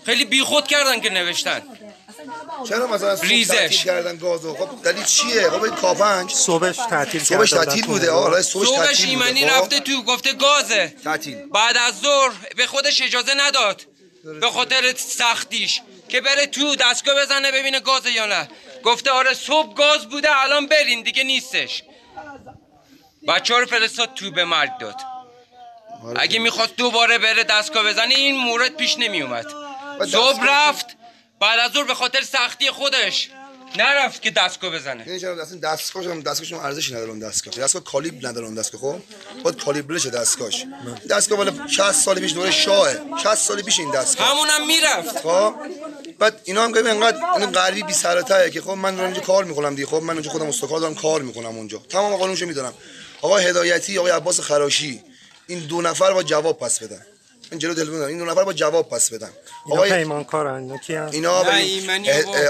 خیلی 0.07 0.25
بیخود 0.25 0.67
کردن 0.67 1.01
که 1.01 1.11
نوشتن. 1.11 1.63
چرا 2.69 2.87
مثلا 2.87 3.15
ریزش. 3.15 3.85
کردن 3.85 4.17
گازو 4.17 4.55
خب 4.55 4.83
دلیل 4.85 5.05
چیه؟ 5.05 5.51
خب 5.51 5.63
این 5.63 5.75
کاپنج. 5.75 6.31
صبحش 6.33 6.77
تعطیل 6.77 7.25
صبحش 7.25 7.51
تعطیل 7.51 7.87
بوده. 7.87 8.11
آره 8.11 8.43
صبحش 8.43 8.69
صبحش 8.69 8.79
تعطیل 8.99 9.09
ایمنی 9.09 9.41
بوده 9.41 9.53
خب؟ 9.53 9.63
رفته 9.63 9.81
تو 9.81 10.03
گفته 10.03 10.33
گازه. 10.33 10.95
تعطیل. 11.05 11.47
بعد 11.47 11.77
از 11.77 12.01
ظهر 12.01 12.33
به 12.57 12.67
خودش 12.67 13.03
اجازه 13.03 13.35
نداد. 13.37 13.83
به 14.41 14.51
خاطر 14.51 14.95
سختیش. 14.97 15.81
که 16.09 16.21
بره 16.21 16.47
تو 16.47 16.77
دستگاه 16.77 17.15
بزنه 17.23 17.53
ببینه 17.53 17.81
گاز 17.81 18.07
یا 18.07 18.27
نه. 18.27 18.49
گفته 18.85 19.11
آره 19.11 19.35
صبح 19.35 19.75
گاز 19.75 20.07
بوده 20.09 20.29
الان 20.43 20.67
برین. 20.67 21.03
دیگه 21.03 21.23
نیستش. 21.25 21.83
بچه 23.29 23.59
رو 23.59 23.67
فرستاد 23.67 24.15
تو 24.15 24.31
به 24.31 24.45
مرگ 24.45 24.71
داد. 24.81 24.97
اگه 26.17 26.39
می‌خواست 26.39 26.77
دوباره 26.77 27.19
بره 27.19 27.45
دستگاه 27.45 27.85
بزنه 27.85 28.15
این 28.15 28.37
مورد 28.37 28.77
پیش 28.77 28.99
نمیومد 28.99 29.47
صبح 30.13 30.45
رفت 30.49 30.87
بعد 31.41 31.59
از 31.59 31.73
ظهر 31.73 31.85
به 31.85 31.95
خاطر 31.95 32.23
سختی 32.23 32.71
خودش 32.71 33.31
نرفت 33.77 34.23
که 34.23 34.31
دستگاه 34.31 34.71
بزنه. 34.71 35.07
یعنی 35.07 35.21
چرا؟ 35.21 35.43
اصلا 35.43 35.59
دستگاهش 35.59 36.07
هم 36.07 36.21
دستگاهش 36.21 36.53
هم 36.53 36.59
ارزشی 36.59 36.95
نداره 36.95 37.11
اون 37.11 37.19
دستگاه. 37.19 37.55
دستگاه 37.55 37.85
کالیبر 37.85 38.29
نداره 38.29 38.47
اون 38.47 38.55
دستگاه 38.55 38.81
خب؟ 38.81 39.01
باید 39.43 39.65
کالیبر 39.65 39.99
شه 39.99 40.11
دستگاهش. 40.11 40.65
دستگاه 41.11 41.39
بالا 41.39 41.69
60 41.69 41.93
سال 41.93 42.21
پیش 42.21 42.33
دوره 42.33 42.51
شاهه. 42.51 43.01
60 43.23 43.35
سال 43.35 43.63
پیش 43.63 43.79
این 43.79 43.91
دستگاه. 43.91 44.29
همونم 44.29 44.67
می‌رفت. 44.67 45.19
خب؟ 45.19 45.55
بعد 46.19 46.41
اینا 46.45 46.65
هم 46.65 46.73
که 46.73 46.79
انقدر 46.79 47.19
این 47.39 47.51
غربی 47.51 47.83
بی 47.83 47.93
سر 47.93 48.49
که 48.49 48.61
خب 48.61 48.71
من 48.71 48.95
دارم 48.95 49.07
اینجا 49.07 49.21
کار 49.21 49.45
می‌کنم 49.45 49.75
دیگه. 49.75 49.87
خب 49.87 49.97
من 49.97 50.15
اونجا 50.15 50.31
خودم 50.31 50.47
استکار 50.47 50.81
دارم 50.81 50.95
کار 50.95 51.23
می‌کنم 51.23 51.57
اونجا. 51.57 51.83
تمام 51.89 52.17
قانونشو 52.17 52.47
می‌دونم. 52.47 52.75
آقا 53.23 53.37
هدایتی 53.37 53.99
آقای 53.99 54.13
عباس 54.13 54.41
خراشی. 54.41 55.03
این 55.51 55.59
دو 55.59 55.83
نفر 55.83 56.13
با 56.13 56.23
جواب 56.23 56.59
پس 56.59 56.83
بدن. 56.83 57.07
من 57.53 57.59
جلو 57.59 57.75
تلفن 57.75 58.03
این 58.03 58.19
دو 58.19 58.25
نفر 58.25 58.45
با 58.45 58.53
جواب 58.53 58.89
پس 58.89 59.13
بدن. 59.13 59.31
اینا 59.67 59.83
پیمانکارن. 59.83 60.63
اینا 60.63 60.79
کیان؟ 60.79 61.09
اینا 61.09 61.33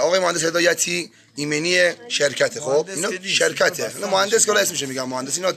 آقای 0.00 0.20
مهندس 0.20 0.44
هدایتی 0.44 1.10
ایمنی 1.36 1.90
شرکته. 2.08 2.60
خب 2.60 2.86
اینا. 2.94 3.10
شرکته. 3.22 3.92
اینا 3.94 4.06
مهندس 4.06 4.46
که 4.46 4.52
اسمش 4.52 4.82
میگم 4.82 5.08
مهندس. 5.08 5.36
اینا 5.36 5.52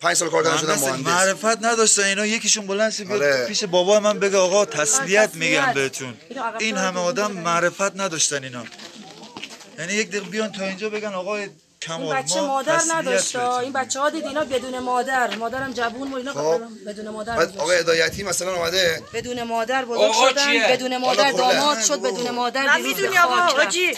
پنج 0.00 0.16
سال 0.16 0.30
کار 0.30 0.44
کردن 0.44 0.56
شدن 0.56 0.74
مهندس. 0.74 1.06
معرفت 1.06 1.64
نداشتن. 1.64 2.02
اینا 2.02 2.26
یکیشون 2.26 2.66
بلند 2.66 2.92
شه 2.92 3.04
بیاد 3.04 3.22
آره. 3.22 3.46
پیش 3.46 3.64
بابا 3.64 4.00
من 4.00 4.18
بگه 4.18 4.36
آقا 4.36 4.64
تسلیت 4.64 5.34
میگم 5.34 5.72
بهتون. 5.74 6.14
این 6.58 6.76
همه 6.76 7.00
آدم 7.00 7.32
معرفت 7.32 8.00
نداشتن 8.00 8.44
اینا. 8.44 8.64
یعنی 9.78 9.92
یک 9.92 10.08
دقیقه 10.08 10.28
بیان 10.28 10.52
تا 10.52 10.64
اینجا 10.64 10.88
بگن 10.90 11.12
آقا 11.12 11.38
کمال 11.38 11.50
این 11.88 12.14
بچه 12.14 12.40
ما 12.40 12.46
مادر 12.46 12.80
نداشت. 12.94 13.36
این 13.36 13.72
بچه 13.72 14.00
ها 14.00 14.10
دید 14.10 14.26
اینا 14.26 14.44
بدون 14.44 14.78
مادر 14.78 15.36
مادرم 15.36 15.72
جوون 15.72 16.10
بود 16.10 16.18
اینا 16.18 16.32
خب. 16.32 16.60
بدون 16.86 17.08
مادر 17.08 17.36
بعد 17.36 17.58
آقای 17.58 17.76
شد. 17.76 17.82
هدایتی 17.82 18.22
مثلا 18.22 18.54
اومده 18.54 19.02
بدون 19.14 19.42
مادر 19.42 19.84
بزرگ 19.84 20.00
آقا 20.00 20.28
شدن؟ 20.30 20.68
بدون 20.68 20.96
مادر. 20.96 21.32
داماد 21.32 21.82
شد 21.82 22.02
بدون 22.02 22.30
مادر 22.30 22.78
نمی‌دونی 22.78 23.18
آقا. 23.18 23.62
آجی 23.62 23.96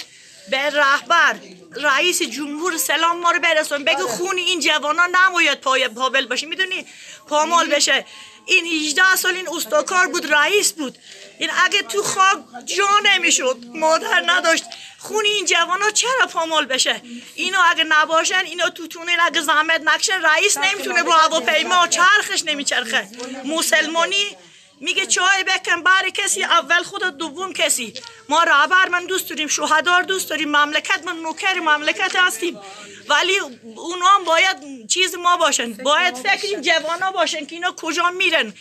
به 0.50 0.70
رهبر 0.70 1.36
رئیس 1.76 2.22
جمهور 2.22 2.76
سلام 2.76 3.20
ما 3.20 3.30
رو 3.30 3.40
برسون 3.40 3.84
بگو 3.84 4.08
خون 4.08 4.36
این 4.36 4.60
جوانا 4.60 5.08
نباید 5.12 5.60
پای 5.60 5.88
پابل 5.88 6.26
باشه 6.26 6.46
می‌دونی 6.46 6.86
پامال 7.28 7.68
بشه 7.68 8.04
این 8.46 8.66
18 8.66 9.16
سال 9.16 9.34
این 9.34 9.48
استاکار 9.56 10.06
بود 10.06 10.32
رئیس 10.32 10.72
بود 10.72 10.98
این 11.40 11.50
اگه 11.64 11.82
تو 11.82 12.02
خاک 12.02 12.38
جا 12.66 12.88
نمی‌شد 13.04 13.56
مادر 13.74 14.22
نداشت. 14.26 14.64
خون 14.98 15.24
این 15.24 15.46
جوانا 15.46 15.90
چرا 15.90 16.26
پامال 16.32 16.66
بشه؟ 16.66 17.02
اینو 17.34 17.58
اگه 17.70 17.84
نباشن 17.84 18.44
اینو 18.44 18.68
تو 18.68 18.86
تونل 18.86 19.16
اگه 19.20 19.40
زحمت 19.40 19.80
نکشن 19.84 20.20
رئیس 20.22 20.58
نمی‌تونه 20.58 21.02
با 21.02 21.12
هواپیما 21.12 21.88
چرخش 21.88 22.42
نمیچرخه. 22.46 23.08
مسلمانی 23.44 24.36
میگه 24.80 25.06
چای 25.06 25.44
بکن 25.46 25.82
بر 25.82 26.08
کسی 26.08 26.44
اول 26.44 26.82
خودت 26.82 27.16
دوم 27.16 27.52
کسی. 27.52 27.94
ما 28.28 28.42
رهبر 28.42 28.88
من 28.88 29.06
دوست 29.06 29.28
داریم 29.28 29.48
شهدار 29.48 30.02
دوست 30.02 30.30
داریم 30.30 30.48
مملکت 30.48 31.04
من 31.04 31.16
نوکر 31.16 31.54
مملکت 31.54 32.16
هستیم. 32.16 32.60
ولی 33.08 33.38
اونا 33.76 34.06
هم 34.06 34.24
باید 34.24 34.86
چیز 34.88 35.14
ما 35.14 35.36
باشن. 35.36 35.72
باید 35.72 36.14
فکر 36.16 36.46
این 36.46 36.62
جوانا 36.62 37.12
باشن 37.12 37.46
که 37.46 37.54
اینا 37.54 37.74
کجا 37.76 38.10
میرن. 38.10 38.54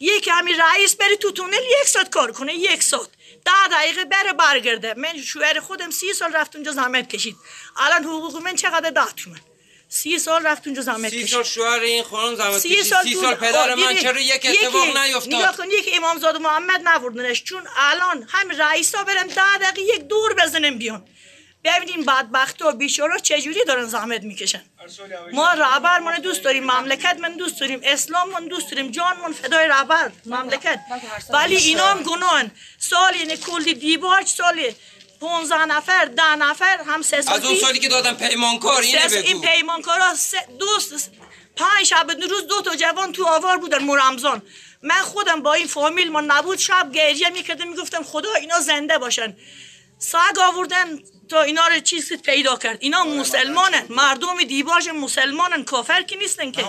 یکی 0.00 0.30
همین 0.30 0.60
رئیس 0.60 0.94
بری 0.96 1.16
تو 1.16 1.30
تونل 1.32 1.62
یک 1.82 1.88
ساعت 1.88 2.10
کار 2.10 2.32
کنه 2.32 2.54
یک 2.54 2.82
ساعت. 2.82 3.08
ده 3.44 3.76
دقیقه 3.76 4.04
بره 4.04 4.32
برگرده. 4.32 4.94
من 4.94 5.22
شوهر 5.22 5.60
خودم 5.60 5.90
سی 5.90 6.12
سال 6.12 6.32
رفت 6.32 6.56
اونجا 6.56 6.72
زحمت 6.72 7.08
کشید. 7.08 7.36
الان 7.76 8.04
حقوق 8.04 8.36
من 8.36 8.56
چقدر 8.56 8.90
ده 8.90 9.12
تومن؟ 9.16 9.40
سی 9.88 10.18
سال 10.18 10.42
رفت 10.46 10.66
اونجا 10.66 10.82
زحمت 10.82 11.10
سی 11.10 11.16
کشید. 11.16 11.28
سال 11.28 11.42
شوهر 11.42 11.80
این 11.80 12.02
خانم 12.04 12.34
زحمت 12.36 12.58
سی 12.58 12.68
کشید. 12.68 12.84
سال 12.84 13.02
سی 13.04 13.14
سال 13.14 13.34
پدر 13.34 13.74
من؟ 13.74 13.94
چرا 13.96 14.20
یک 14.20 14.44
یکی- 14.44 14.48
اتفاق 14.66 14.96
نگاه 14.96 15.06
نیفتاد 15.06 15.56
کن 15.56 15.70
یک 15.70 15.90
امامزاده 15.96 16.38
محمد 16.38 16.88
نوردنش 16.88 17.42
چون 17.44 17.62
الان 17.76 18.26
هم 18.30 18.50
رئیسا 18.50 19.04
برن 19.04 19.26
ده 19.26 19.58
دقیقه 19.58 19.94
یک 19.94 20.00
دور 20.08 20.34
بزنن 20.34 20.78
بیان. 20.78 21.04
ببینیم 21.64 22.04
بدبخت 22.04 22.62
و 22.62 22.72
بیچارا 22.72 23.18
چجوری 23.18 23.64
دارن 23.66 23.84
زحمت 23.86 24.22
می‌کشن. 24.22 24.62
ما 25.32 25.52
رهبر 25.52 25.98
من 25.98 26.14
دوست 26.18 26.42
داریم 26.42 26.64
مملکت 26.64 27.16
من 27.20 27.36
دوست 27.36 27.60
داریم 27.60 27.80
اسلام 27.84 28.30
من 28.30 28.46
دوست 28.48 28.70
داریم 28.70 28.90
جان 28.90 29.16
من 29.20 29.32
فدای 29.32 29.66
رهبر 29.68 30.12
مملکت. 30.26 30.80
ولی 31.30 31.56
اینا 31.56 31.86
هم 31.86 32.02
گناهن. 32.02 32.50
سال 32.78 33.16
یعنی 33.16 33.36
کلی 33.36 33.74
دیباج 33.74 34.26
سال 34.26 34.60
15 35.20 35.64
نفر 35.64 36.04
ده 36.04 36.36
نفر 36.36 36.78
هم 36.86 37.02
سه 37.02 37.22
سال 37.22 37.34
از 37.34 37.44
اون 37.44 37.56
سالی 37.56 37.78
که 37.78 37.88
دادم 37.88 38.14
پیمانکار 38.14 38.82
اینه 38.82 39.08
سه- 39.08 39.18
این 39.18 39.40
بگو 39.40 39.46
پیمانکارا 39.46 40.14
دوست 40.58 41.10
پنج 41.56 41.84
شب 41.86 42.10
روز 42.30 42.46
دو 42.46 42.60
تا 42.62 42.76
جوان 42.76 43.12
تو 43.12 43.26
آوار 43.26 43.58
بودن 43.58 43.84
مرمزان 43.84 44.42
من 44.82 45.00
خودم 45.02 45.42
با 45.42 45.54
این 45.54 45.66
فامیل 45.66 46.10
ما 46.12 46.20
نبود 46.20 46.58
شب 46.58 46.92
گریه 46.94 47.28
می‌کردم 47.28 47.68
می‌گفتم 47.68 48.02
خدا 48.02 48.34
اینا 48.34 48.60
زنده 48.60 48.98
باشن. 48.98 49.36
سگ 50.02 50.38
آوردن 50.38 50.98
تا 51.28 51.42
اینا 51.42 51.66
رو 51.66 51.80
چیز 51.80 52.12
پیدا 52.12 52.56
کرد. 52.56 52.76
اینا 52.80 53.04
مسلمانن. 53.04 53.86
مردم 53.88 54.42
دیباج 54.48 54.88
مسلمانن. 54.88 55.64
کافر 55.64 56.02
که 56.02 56.16
نیستن 56.16 56.52
که. 56.52 56.64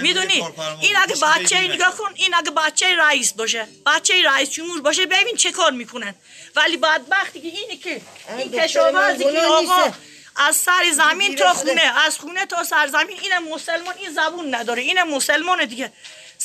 می‌دونی. 0.00 0.42
این 0.80 0.96
اگه 0.96 1.14
بچه 1.22 1.60
نگاه 1.60 1.96
کن 1.96 2.10
این 2.14 2.34
اگه 2.34 2.50
بچه 2.50 2.96
رئیس 2.96 3.32
باشه. 3.32 3.68
بچه 3.86 4.14
رئیس 4.24 4.50
جمهور 4.50 4.80
باشه 4.80 5.06
ببین 5.06 5.36
چه 5.36 5.52
کار 5.52 5.70
می‌کنن. 5.70 6.14
ولی 6.56 6.76
بدبختی 6.76 7.40
که 7.40 7.48
اینه 7.48 7.76
که 7.76 8.00
این 8.38 8.52
کشاورزی 8.52 9.24
که 9.24 9.40
آقا 9.40 9.92
از 10.36 10.56
سر 10.56 10.90
زمین 10.92 11.36
تا 11.36 11.54
خونه 11.54 11.92
از 12.06 12.18
خونه 12.18 12.46
تا 12.46 12.64
سر 12.64 12.86
زمین 12.86 13.18
این 13.22 13.38
مسلمان 13.38 13.94
این 13.98 14.12
زبون 14.12 14.54
نداره. 14.54 14.82
این 14.82 15.02
مسلمان 15.02 15.64
دیگه. 15.64 15.92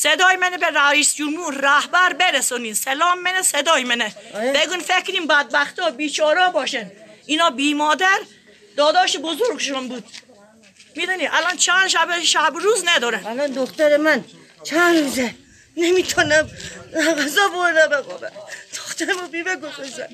صدای 0.04 0.36
منه 0.36 0.58
به 0.58 0.66
رئیس 0.66 1.16
جمهور 1.16 1.54
رهبر 1.54 2.14
برسونین. 2.14 2.74
سلام 2.74 3.20
منه 3.20 3.42
صدای 3.42 3.84
منه. 3.84 4.16
بگون 4.56 4.80
فکرین 4.80 5.28
بدبختا 5.28 5.90
بیچارا 5.90 6.50
باشن. 6.50 6.92
اینا 7.26 7.50
بی 7.50 7.74
مادر 7.74 8.20
داداش 8.78 9.18
بزرگشون 9.18 9.88
بود. 9.88 10.04
می‌دونی 10.96 11.28
الان 11.28 11.58
چند 11.58 11.88
شب 11.88 12.22
شب 12.24 12.54
روز 12.56 12.84
ندارن 12.86 13.26
الان 13.26 13.52
دختر 13.52 13.98
من 13.98 14.24
چند 14.64 14.98
روزه؟ 14.98 15.36
نمی‌تونم 15.78 16.50
غذا 17.18 17.48
بردم 17.48 17.88
بخورم 17.88 18.32
دخترمو 18.78 19.28
بیوه 19.28 19.56
گذاشتن 19.56 20.08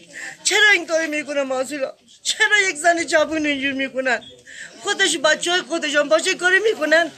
چرا 0.44 0.70
این 0.74 0.88
کاری 0.88 1.08
می‌کنه 1.08 1.44
مازولا 1.44 1.94
چرا 2.24 2.60
یک 2.70 2.76
زن 2.76 3.04
جوون 3.04 3.46
اینجور 3.46 3.74
می‌کنن 3.74 4.24
خودش 4.84 5.18
بچه 5.18 5.52
های 5.52 5.62
خودشان 5.62 6.10
باشه 6.10 6.36
کاری 6.36 6.60
می‌کنن؟ 6.60 7.12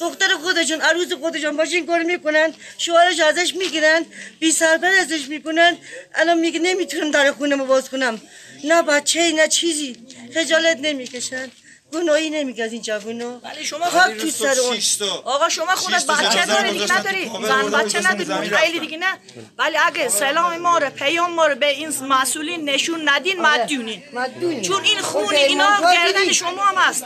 دختر 0.00 0.28
خودشون 0.42 0.80
عروس 0.80 1.12
خودشون 1.12 1.56
باشه 1.56 1.76
این 1.76 1.86
کاری 1.86 2.04
می‌کنن 2.04 2.54
شوهرش 2.78 3.20
ازش 3.20 3.54
می‌گیرن 3.54 4.06
بی 4.40 4.52
سرپرستش 4.52 5.28
می‌کنن. 5.28 5.76
الان 6.14 6.38
میگه 6.38 6.58
نمی‌تونم 6.58 7.10
در 7.10 7.32
خونه 7.32 7.56
باز 7.56 7.90
کنم. 7.90 8.22
نه 8.64 8.82
بچه 8.82 9.32
نه 9.32 9.48
چیزی. 9.48 9.96
خجالت 10.34 10.78
نمی‌کشن. 10.82 11.50
گناهی 11.92 12.30
نمیگه 12.30 12.64
از 12.64 12.72
این 12.72 12.82
جوونو 12.82 13.38
ولی 13.38 13.64
شما 13.64 13.84
خاک 13.84 14.16
تو 14.16 14.30
سر 14.30 14.58
اون. 14.60 14.78
آقا 15.24 15.48
شما 15.48 15.74
خودت 15.74 16.06
بچه 16.06 16.46
داری 16.46 16.70
دیگه 16.70 16.98
نداری. 16.98 17.30
زن 17.48 17.70
بچه 17.70 18.10
نداری 18.10 18.50
خیلی. 18.50 18.80
دیگه 18.80 18.96
نه. 18.96 19.18
ولی 19.58 19.76
اگه 19.76 20.08
سلام 20.08 20.56
ما 20.56 20.78
رو 20.78 20.90
پیام 20.90 21.32
ما 21.32 21.46
رو 21.46 21.54
به 21.54 21.68
این 21.68 21.88
مسئولین 22.08 22.70
نشون 22.70 23.08
ندین 23.08 23.40
مدیونین. 23.40 24.02
مدیونین. 24.12 24.62
چون 24.62 24.84
این 24.84 25.00
خون 25.00 25.24
خود 25.24 25.34
اینا 25.34 25.80
گردن؟ 25.94 26.32
شما 26.32 26.62
هم 26.62 26.76
هست. 26.76 27.04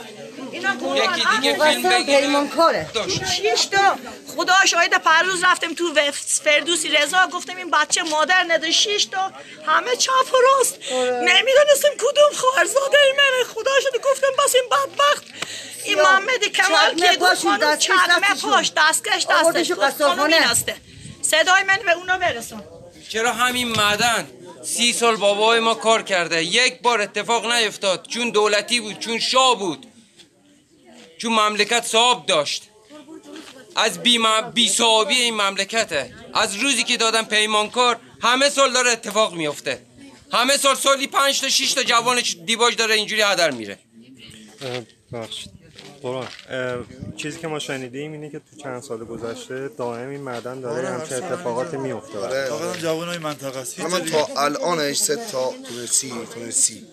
اینا. 0.51 0.95
یکی 0.95 1.21
دیگه 1.35 1.63
فیلم 1.63 1.89
بگیره. 1.89 2.87
شیش 3.35 3.65
تا؟ 3.65 3.95
خدا 4.35 4.53
شاید 4.65 4.93
پروز 4.93 5.43
رفتم 5.43 5.73
تو 5.73 5.93
فردوسی 6.43 6.89
رضا 6.89 7.27
گفتم 7.33 7.55
این 7.55 7.71
بچه 7.71 8.03
مادر 8.03 8.45
نداره. 8.47 8.71
شیش 8.71 9.05
تا. 9.05 9.31
همه 9.67 9.95
چپ 9.95 10.33
و 10.33 10.37
راست. 10.37 10.79
نمی‌دونستم 11.01 11.89
کدوم 11.97 12.33
خواهرزاده 12.35 12.97
ای 13.05 13.11
منه. 13.11 13.53
خدا 13.53 13.71
شده 13.81 13.99
گفتم 13.99 14.27
بس 14.45 14.55
این 14.55 14.63
بدبخت. 14.71 15.23
این 15.83 16.01
محمد 16.01 16.43
کمال 16.43 16.95
که 16.95 17.17
گفت 17.17 17.41
خانم 17.43 18.19
دستشون. 18.21 18.51
پاش 18.51 18.71
دستکش 18.77 19.25
دستش. 19.29 19.71
خانم. 20.01 20.23
این 20.23 20.43
هسته. 20.43 20.75
صدای 21.21 21.63
من 21.63 21.79
به 21.85 21.91
اونا 21.91 22.17
برسون. 22.17 22.63
چرا 23.09 23.33
همین 23.33 23.67
معدن؟ 23.67 24.27
سی 24.63 24.93
سال 24.93 25.15
بابای 25.15 25.59
ما 25.59 25.73
کار 25.73 26.01
کرده. 26.01 26.43
یک 26.43 26.81
بار 26.81 27.01
اتفاق 27.01 27.51
نیفتاد. 27.51 28.07
چون 28.07 28.29
دولتی 28.29 28.79
بود 28.79 28.99
چون 28.99 29.19
شاه 29.19 29.59
بود. 29.59 29.85
چون 31.19 31.31
مملکت 31.31 31.85
صاحب 31.85 32.25
داشت. 32.25 32.63
از 33.75 33.99
بی, 34.03 34.17
م... 34.17 34.51
بی 34.53 34.69
صاحبی 34.69 35.15
این 35.15 35.33
مملکته. 35.33 36.13
از 36.33 36.55
روزی 36.55 36.83
که 36.83 36.97
دادن 36.97 37.23
پیمانکار 37.23 37.97
همه 38.21 38.49
سال 38.49 38.73
داره 38.73 38.91
اتفاق 38.91 39.33
میفته 39.33 39.81
همه 40.31 40.57
سال 40.57 40.75
سالی 40.75 41.07
پنج 41.07 41.41
تا 41.41 41.49
شش 41.49 41.73
تا 41.73 41.83
جوان 41.83 42.21
دیباج 42.45 42.75
داره 42.75 42.95
اینجوری 42.95 43.21
هدر 43.21 43.51
میره. 43.51 43.79
ببخشید. 45.13 45.59
قرآن. 46.01 46.27
چیزی 47.17 47.39
که 47.39 47.47
ما 47.47 47.59
شنیدیم 47.59 48.11
اینه 48.11 48.29
که 48.29 48.39
تو 48.39 48.63
چند 48.63 48.81
سال 48.81 49.05
گذشته 49.05 49.67
دائم 49.77 50.09
این 50.09 50.21
معدن 50.21 50.61
داره 50.61 50.95
آره، 50.95 51.05
سال 51.05 51.23
اتفاقاتی 51.23 51.77
میفته 51.77 52.19
آره، 52.19 52.45
فقط 52.45 52.51
آره. 52.51 52.71
هم 52.71 52.77
جوانای 52.77 53.17
منطقه 53.17 53.59
است. 53.59 53.79
جای 53.81 54.01
تا. 54.01 54.27
الانش 54.37 54.97
سه 54.97 55.15
تا 55.31 55.53
تونسی 55.69 56.13
تونسی 56.33 56.83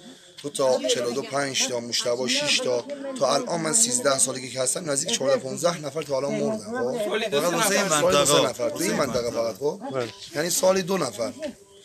تو 0.50 0.78
تا 0.78 0.88
42 0.88 1.22
5 1.22 1.68
تا 1.68 1.80
مشتبه 1.80 2.28
6 2.28 2.58
تا. 2.58 2.84
تا 3.18 3.34
الان 3.34 3.60
من 3.60 3.72
13 3.72 4.18
سالگی 4.18 4.50
که 4.50 4.60
هستم 4.60 4.90
نزدیک 4.90 5.12
14 5.12 5.36
15 5.36 5.80
نفر 5.86 6.02
تا 6.02 6.16
الان 6.16 6.34
مردن 6.34 6.58
خب؟ 6.58 7.08
سالی 7.08 7.28
دو 7.28 7.40
فقط 7.40 7.50
سه 7.50 7.56
واسه 7.56 7.74
این 7.74 7.84
نفر. 7.84 8.00
سالی 8.00 8.16
دو 8.18 8.26
سه 8.26 8.32
منطقه 8.32 8.48
نفر. 8.48 8.70
تو 8.70 8.82
این 8.82 8.92
منطقه 8.92 9.30
فقط 9.30 9.54
خب؟ 9.56 9.80
بله. 9.94 10.08
یعنی 10.36 10.50
سالی 10.50 10.82
دو 10.82 10.98
نفر 10.98 11.32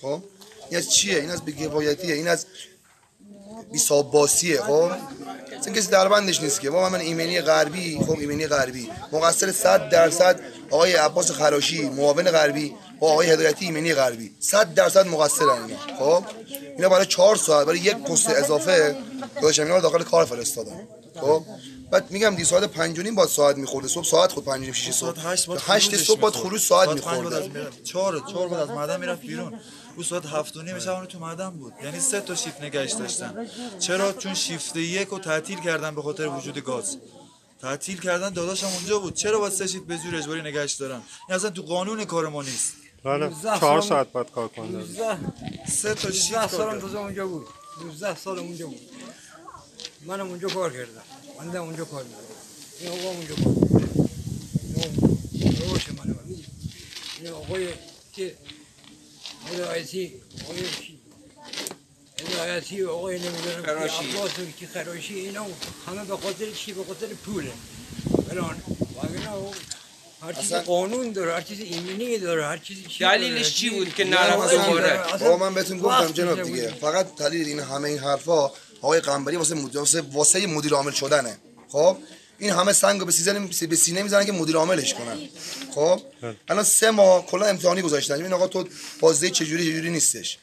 خب؟ 0.01 0.21
این 0.69 0.77
از 0.79 0.89
چیه؟ 0.91 1.19
این 1.19 1.29
از 1.29 1.41
بی‌کفایتیه 1.45 2.15
این 2.15 2.27
از 2.27 2.45
بی‌ثباتیه 3.71 4.61
خب؟ 4.61 4.91
اصلا 5.59 5.73
کسی 5.73 5.87
در 5.87 6.07
بندش 6.07 6.41
نیست 6.41 6.61
که. 6.61 6.69
با 6.69 6.89
من 6.89 6.99
ایمنی 6.99 7.41
غربی 7.41 7.99
خب 8.07 8.19
ایمنی 8.19 8.47
غربی. 8.47 8.89
مقصر 9.11 9.51
100 9.51 9.89
درصد 9.89 10.39
آقای 10.69 10.93
عباس 10.93 11.31
خراشی 11.31 11.89
معاون 11.89 12.23
غربی. 12.31 12.75
آقای 13.07 13.29
هدایتی 13.29 13.65
ایمنی 13.65 13.93
غربی. 13.93 14.31
100 14.39 14.73
درصد 14.73 15.07
مقصرن 15.07 15.49
اینا. 15.49 15.77
خب؟ 15.99 16.23
اینا 16.77 16.89
برای 16.89 17.05
4 17.05 17.35
ساعت 17.35 17.67
برای 17.67 17.79
یک 17.79 17.97
پست 17.97 18.29
اضافه 18.29 18.97
گذاشتم 19.41 19.63
اینا 19.63 19.75
رو 19.75 19.81
داخل 19.81 20.03
کار 20.03 20.25
فرستادم 20.25 20.87
خب؟ 21.21 21.43
بعد 21.91 22.11
میگم 22.11 22.35
دی 22.35 22.43
ساعت 22.43 22.63
5 22.63 22.99
و 22.99 23.01
نیم 23.01 23.15
با 23.15 23.27
ساعت 23.27 23.57
میخورده. 23.57 23.87
صبح 23.87 24.05
ساعت 24.05 24.31
خود 24.31 24.45
5 24.45 24.61
و 24.61 24.63
نیم 24.63 24.73
6 24.73 24.91
ساعت 24.91 25.15
صبح 25.15 25.31
هشت 25.31 25.45
باید 25.45 25.61
8 25.67 25.89
خروجش 25.89 26.07
صبح 26.07 26.19
باید 26.19 26.33
می‌خورد. 26.33 26.49
خروج 26.49 26.61
ساعت 26.61 26.89
میخورده. 26.89 27.35
از 27.35 27.49
می‌رفت. 27.49 27.83
چهار 27.83 28.23
چهار 28.31 28.47
بعد 28.47 28.59
از 28.59 28.69
معدن 28.69 28.99
می‌رفت 28.99 29.21
بیرون. 29.21 29.59
او 29.97 30.03
ساعت 30.03 30.25
هفت 30.25 30.57
و 30.57 30.61
نیم 30.61 30.79
شب 30.79 31.05
تو 31.05 31.19
معدن 31.19 31.49
بود. 31.49 31.73
یعنی 31.83 31.99
سه 31.99 32.21
تا 32.21 32.35
شیفت 32.35 32.61
نگهش 32.61 32.91
داشتن. 32.91 33.47
چرا؟ 33.79 34.13
چون 34.13 34.33
شیفت 34.33 34.75
یک 34.75 35.07
رو 35.07 35.19
تعطیل 35.19 35.59
کردن 35.59 35.95
به 35.95 36.01
خاطر 36.01 36.27
وجود 36.27 36.59
گاز. 36.59 36.97
تعطیل 37.61 37.99
کردن 37.99 38.29
داداشم 38.29 38.67
اونجا 38.67 38.99
بود. 38.99 39.13
چرا 39.13 39.39
باید 39.39 39.53
سه 39.53 39.67
شیفت 39.67 39.85
به 39.85 39.97
زور 39.97 40.15
اجباری 40.15 40.41
نگهش 40.41 40.73
دارن؟ 40.73 41.01
این 41.27 41.35
اصلا 41.35 41.49
تو 41.49 41.61
قانون 41.61 42.05
کار 42.05 42.27
ما 42.27 42.41
نیست. 42.41 42.73
بله 43.03 43.31
چهار 43.59 43.81
ساعت 43.81 44.11
باید 44.11 44.31
کار 44.31 44.47
کنه 44.47 44.85
سه 45.67 45.93
تا 45.93 46.11
شیفت 46.11 46.33
19 46.33 46.47
کار 46.47 46.47
سالم 46.47 46.71
کرد. 46.71 46.81
تازه 46.81 46.97
اونجا 46.97 47.27
بود. 47.27 47.47
19 47.85 48.15
سال 48.15 48.39
اونجا 48.39 48.67
بود. 48.67 48.79
منم 50.05 50.27
اونجا 50.27 50.47
کار 50.47 50.73
کردم. 50.73 51.03
منم 51.39 51.61
اونجا 51.61 51.85
کار 51.85 52.03
می‌کردم. 52.03 52.25
این 52.79 52.89
آقا 52.89 53.09
اونجا 53.09 53.35
کار 53.35 53.53
می‌کرد. 53.53 53.97
روش 55.69 55.89
من 55.89 56.15
این 57.21 57.31
آقای 57.33 57.67
که 58.13 58.35
هدایتی 59.47 60.13
آقای 60.43 60.59
چی؟ 60.81 60.99
هدایتی 62.19 62.83
آقای 62.83 63.19
نمی‌دونم 63.19 63.63
خراشی. 63.63 64.11
عباس 64.11 64.39
و 64.39 64.41
که 64.59 64.67
خراشی 64.67 65.13
اینا 65.13 65.45
همه 65.87 66.05
به 66.05 66.17
خاطر 66.17 66.51
چی؟ 66.51 66.73
به 66.73 66.83
خاطر 66.83 67.07
پوله. 67.07 67.51
فلان 68.29 68.61
وگرنه 69.03 69.29
هر 70.21 70.33
چیز 70.33 70.53
قانون 70.53 71.11
داره 71.11 71.33
هر 71.33 71.41
چیز 71.41 71.59
ایمنی 71.59 72.17
داره 72.17 72.45
هر 72.45 72.57
چیزی 72.57 72.83
چی. 72.83 72.99
دلیلش 73.03 73.55
چی 73.55 73.69
بود 73.69 73.93
که 73.95 74.03
نرفت 74.03 74.53
دوباره 74.53 75.17
بابا 75.19 75.37
من 75.37 75.53
بهتون 75.53 75.77
گفتم 75.77 76.11
جناب 76.11 76.41
دیگه. 76.43 76.73
فقط 76.81 77.15
دلیل 77.15 77.47
این 77.47 77.59
همه 77.59 77.89
این 77.89 77.99
حرفا 77.99 78.51
آقای 78.81 78.99
قنبری 78.99 79.35
واسه 79.35 79.55
مدیر 79.55 79.81
واسه 80.11 80.47
مدیر 80.47 80.73
عامل 80.73 80.91
شدنه 80.91 81.37
خب 81.67 81.97
این 82.39 82.51
همه 82.51 82.73
سنگ 82.73 83.05
به 83.05 83.11
سینه 83.11 83.47
به 83.67 83.75
سینه 83.75 84.03
می‌زنن 84.03 84.25
که 84.25 84.31
مدیر 84.31 84.55
عاملش 84.55 84.93
کنن 84.93 85.17
خب 85.75 86.01
الان 86.49 86.63
سه 86.63 86.91
ماه 86.91 87.25
کلا 87.25 87.45
امتحانی 87.45 87.81
گذاشتن 87.81 88.13
این 88.13 88.33
آقا 88.33 88.47
تو 88.47 88.67
بازده 88.99 89.29
چجوری 89.29 89.71
چجوری 89.71 89.89
نیستش 89.89 90.37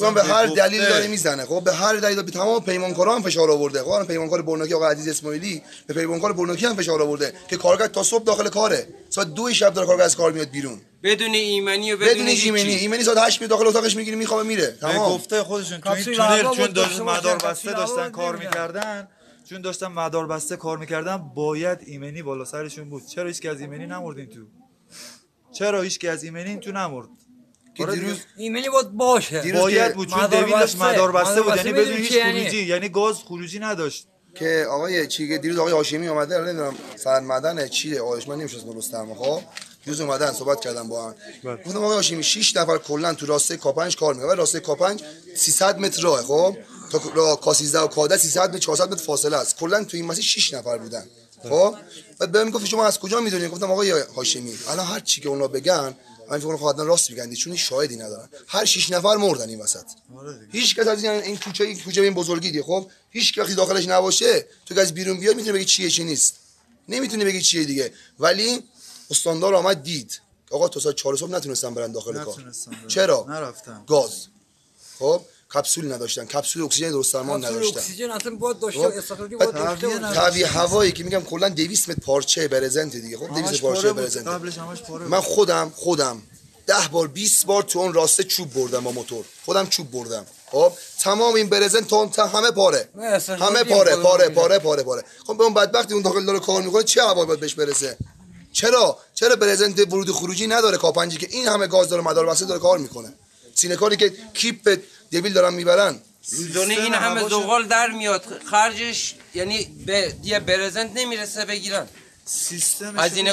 اون 0.00 0.14
به 0.14 0.22
هر. 0.22 0.46
دلیل 0.46 0.80
داره 0.80 1.06
می‌زنه. 1.06 1.44
خب 1.44 1.64
به 1.64 1.72
هر 1.72 1.96
دلیل 1.96 2.22
به 2.22 2.30
تمام 2.30 2.64
پیمانکارا 2.64 3.14
هم 3.14 3.22
فشار 3.22 3.50
آورده. 3.50 3.82
خب 3.82 3.88
الان 3.88 4.06
پیمانکار 4.06 4.42
برناکی 4.42 4.74
آقا 4.74 4.88
عزیز 4.88 5.08
اسماعیلی 5.08 5.62
به 5.86 5.94
پیمانکار 5.94 6.32
برناکی 6.32 6.66
هم 6.66 6.76
فشار 6.76 7.02
آورده 7.02 7.32
که 7.48 7.56
کارگر 7.56 7.86
تا 7.86 8.02
صبح 8.02 8.24
داخل 8.24 8.48
کاره. 8.48 8.88
ساعت 9.10 9.34
دو 9.34 9.52
شب 9.52 9.74
داره 9.74 9.86
کارگر 9.86 10.04
از 10.04 10.16
کار 10.16 10.32
میاد 10.32 10.50
بیرون. 10.50 10.80
بدون 11.02 11.34
ایمنی 11.34 11.92
و 11.92 11.96
بدون 11.96 12.26
ایمنی. 12.26 12.74
ایمنی 12.74 13.04
ساعت 13.04 13.18
8 13.18 13.44
داخل 13.44 13.66
اتاقش 13.66 13.96
می‌گیری 13.96 14.16
میخوابه 14.16 14.42
میره. 14.42 14.76
تمام. 14.80 15.14
گفته 15.14 15.42
خودشون. 15.42 15.80
تو 15.80 15.90
این 15.90 16.04
تونل 16.04 16.42
چون 16.56 16.72
داشتن 16.72 17.02
مدار 17.02 17.36
بسته 17.36 17.72
داشتن 17.72 18.10
کار 18.10 18.36
می‌کردن. 18.36 19.08
چون 19.50 19.60
داشتن 19.60 19.86
مدار 19.86 20.26
بسته 20.26 20.56
کار 20.56 20.78
می‌کردن 20.78 21.16
باید 21.16 21.78
ایمنی 21.86 22.22
بالا 22.22 22.44
سرشون 22.44 22.90
بود. 22.90 23.06
چرا 23.06 23.26
هیچ 23.26 23.46
از 23.46 23.60
ایمنی 23.60 23.86
نمردین 23.86 24.26
تو؟ 24.26 24.40
چرا 25.52 25.82
هیچ 25.82 26.04
از 26.04 26.24
ایمنی 26.24 26.56
تو 26.56 26.72
نمرد؟ 26.72 27.08
که 27.74 27.86
دیروز 27.86 28.16
ایمنی 28.36 28.68
بود 28.68 28.92
باشه. 28.92 29.52
باید 29.52 29.94
بود 29.94 30.08
چون 30.08 30.26
دویل 30.26 30.58
داشت 30.58 30.76
مدار 30.76 31.12
بسته 31.12 31.42
بود. 31.42 31.56
یعنی 31.56 31.72
بدون 31.72 31.96
هیچ 31.96 32.12
یعنی؟ 32.12 32.40
خروجی 32.40 32.62
یعنی 32.62 32.88
گاز 32.88 33.16
خروجی 33.16 33.58
نداشت. 33.58 34.06
که 34.34 34.66
آقای 34.70 35.06
چی 35.06 35.38
دیروز 35.38 35.58
آقای 35.58 35.72
هاشمی 35.72 36.08
اومده 36.08 36.38
نمی‌دونم 36.38 36.74
سند 36.96 37.22
مدن 37.22 37.68
چیه 37.68 38.00
آقایش 38.00 38.28
من 38.28 38.36
نمیشه 38.38 38.56
رستم 38.76 39.14
خب 39.14 39.40
دیروز 39.84 40.00
اومدن 40.00 40.32
صحبت 40.32 40.60
کردن 40.60 40.88
با 40.88 41.06
هم. 41.06 41.14
بله. 41.44 41.56
گفتم 41.56 41.84
آقای 41.84 41.96
هاشمی 41.96 42.22
6 42.22 42.56
نفر 42.56 42.78
کلا 42.78 43.14
تو 43.14 43.26
راسته 43.26 43.56
کاپنج 43.56 43.96
کار 43.96 44.14
می‌کنن. 44.14 44.36
راسته 44.36 44.60
کاپنج 44.60 45.02
300 45.36 45.78
متر 45.78 46.02
راه 46.02 46.22
خب؟ 46.22 46.56
تا 46.90 47.36
کا 47.36 47.54
13 47.54 47.80
و 47.80 47.86
کاده 47.86 48.16
300 48.16 48.50
متر 48.50 48.58
400 48.58 48.92
متر 48.92 49.04
فاصله 49.04 49.36
است. 49.36 49.56
کلا 49.56 49.84
تو 49.84 49.96
این 49.96 50.06
مسیر 50.06 50.24
6 50.24 50.54
نفر 50.54 50.78
بودن 50.78 51.04
خب؟ 51.48 51.74
بعد 52.18 52.32
بهم 52.32 52.50
گفت 52.50 52.66
شما 52.66 52.86
از 52.86 52.98
کجا 52.98 53.20
می‌دونید؟ 53.20 53.50
گفتم 53.50 53.70
آقای 53.70 53.90
هاشمی 54.16 54.54
الان 54.68 54.86
هر 54.86 55.00
چی 55.00 55.20
که 55.20 55.28
اونا 55.28 55.48
بگن 55.48 55.94
من 56.34 56.40
فکر 56.40 56.56
کنم 56.56 56.86
راست 56.86 57.10
میگن 57.10 57.34
چون 57.34 57.56
شاهدی 57.56 57.96
ندارن. 57.96 58.28
هر 58.46 58.64
6 58.64 58.90
نفر 58.90 59.16
مردن 59.16 59.48
این 59.48 59.60
وسط. 59.60 59.84
آره 60.16 60.48
هیچ 60.52 60.76
کس 60.76 60.86
از 60.86 61.04
این 61.04 61.36
کوچه 61.36 61.64
این 61.64 61.80
کوچه 61.80 62.02
این 62.02 62.14
بزرگی 62.14 62.50
دی 62.50 62.62
خب؟ 62.62 62.90
هیچ 63.10 63.38
وقتی 63.38 63.54
داخلش 63.54 63.88
نباشه 63.88 64.46
تو 64.66 64.80
از 64.80 64.94
بیرون 64.94 65.20
بیاد 65.20 65.36
می‌تونه 65.36 65.52
بگی 65.52 65.64
چیه 65.64 65.90
چی 65.90 66.04
نیست. 66.04 66.34
نمی‌تونه 66.88 67.24
بگی 67.24 67.42
چیه 67.42 67.64
دیگه. 67.64 67.92
ولی 68.18 68.62
استاندار 69.10 69.54
آمد 69.54 69.82
دید. 69.82 70.20
آقا 70.50 70.68
تا 70.68 70.80
ساعت 70.80 70.96
4 70.96 71.16
صبح 71.16 71.30
نتونستم 71.30 71.74
برن 71.74 71.92
داخل 71.92 72.24
کار. 72.24 72.52
چرا؟ 72.88 73.26
نرفتم 73.28 73.84
گاز. 73.86 74.26
خب؟ 74.98 75.22
کپسول 75.54 75.92
نداشتن. 75.92 76.24
کپسول 76.24 76.62
اکسیژن 76.62 76.90
درست 76.90 77.14
درمان 77.14 77.44
نداشتن. 77.44 77.78
اکسیژن 77.78 78.10
اصلا 78.10 78.34
بود 78.34 78.60
داشته 78.60 78.80
خب، 78.80 78.98
استفاده 78.98 79.36
بود 79.36 79.54
داشته 79.54 80.46
هوایی 80.46 80.92
که 80.92 81.04
میگم 81.04 81.20
کلا 81.20 81.48
200 81.48 81.88
متر 81.88 82.00
پارچه 82.00 82.48
برزنت 82.48 82.96
دیگه. 82.96 83.16
خب 83.16 83.34
200 83.34 83.60
پارچه 83.60 83.92
برزنت. 83.92 84.28
من 85.08 85.20
خودم 85.20 85.72
خودم 85.76 86.22
ده 86.66 86.88
بار 86.92 87.08
20 87.08 87.46
بار 87.46 87.62
تو 87.62 87.78
اون 87.78 87.92
راسته 87.92 88.24
چوب 88.24 88.54
بردم 88.54 88.84
با 88.84 88.92
موتور. 88.92 89.24
خودم 89.44 89.66
چوب 89.66 89.90
بردم. 89.90 90.26
خب 90.46 90.72
تمام 91.00 91.34
این 91.34 91.48
برزنت 91.48 91.88
تا 91.88 92.26
همه 92.26 92.50
پاره. 92.50 92.88
همه 93.28 93.64
پاره 93.64 93.96
پاره 93.96 94.28
پاره 94.28 94.58
پاره 94.58 94.82
پاره 94.82 95.04
خب 95.26 95.36
به 95.36 95.44
اون 95.44 95.54
بدبختی 95.54 95.94
اون 95.94 96.02
داخل 96.02 96.24
داره 96.24 96.40
کار 96.40 96.62
می‌کنه 96.62 96.82
چه 96.82 97.02
هوایی 97.02 97.26
باید 97.26 97.40
بهش 97.40 97.54
برسه؟ 97.54 97.96
چرا؟ 98.52 98.98
چرا 99.14 99.36
برزنت 99.36 99.80
ورود 99.80 100.10
خروجی 100.10 100.46
نداره 100.46 100.76
کاپنجی 100.76 101.16
که 101.16 101.28
این 101.30 101.48
همه 101.48 101.66
گاز 101.66 101.88
داره 101.88 102.02
مدار 102.02 102.26
بسته 102.26 102.44
داره 102.44 102.60
کار 102.60 102.78
می‌کنه؟ 102.78 103.12
سینه 103.54 103.76
کاری 103.76 103.96
که 103.96 104.12
کیپ 104.34 104.80
دبیل 105.12 105.32
دارن 105.32 105.54
می‌برن. 105.54 105.98
روزانه 106.32 106.74
این 106.74 106.94
همه 106.94 107.28
زغال 107.28 107.66
در 107.66 107.90
میاد. 107.90 108.24
خرجش 108.50 109.14
یعنی 109.34 109.64
به 109.86 110.14
یه 110.22 110.40
برزنت 110.40 110.90
نمی‌رسه 110.94 111.44
بگیرن. 111.44 111.88
سیستم 112.24 112.98
از 112.98 113.16
این 113.16 113.28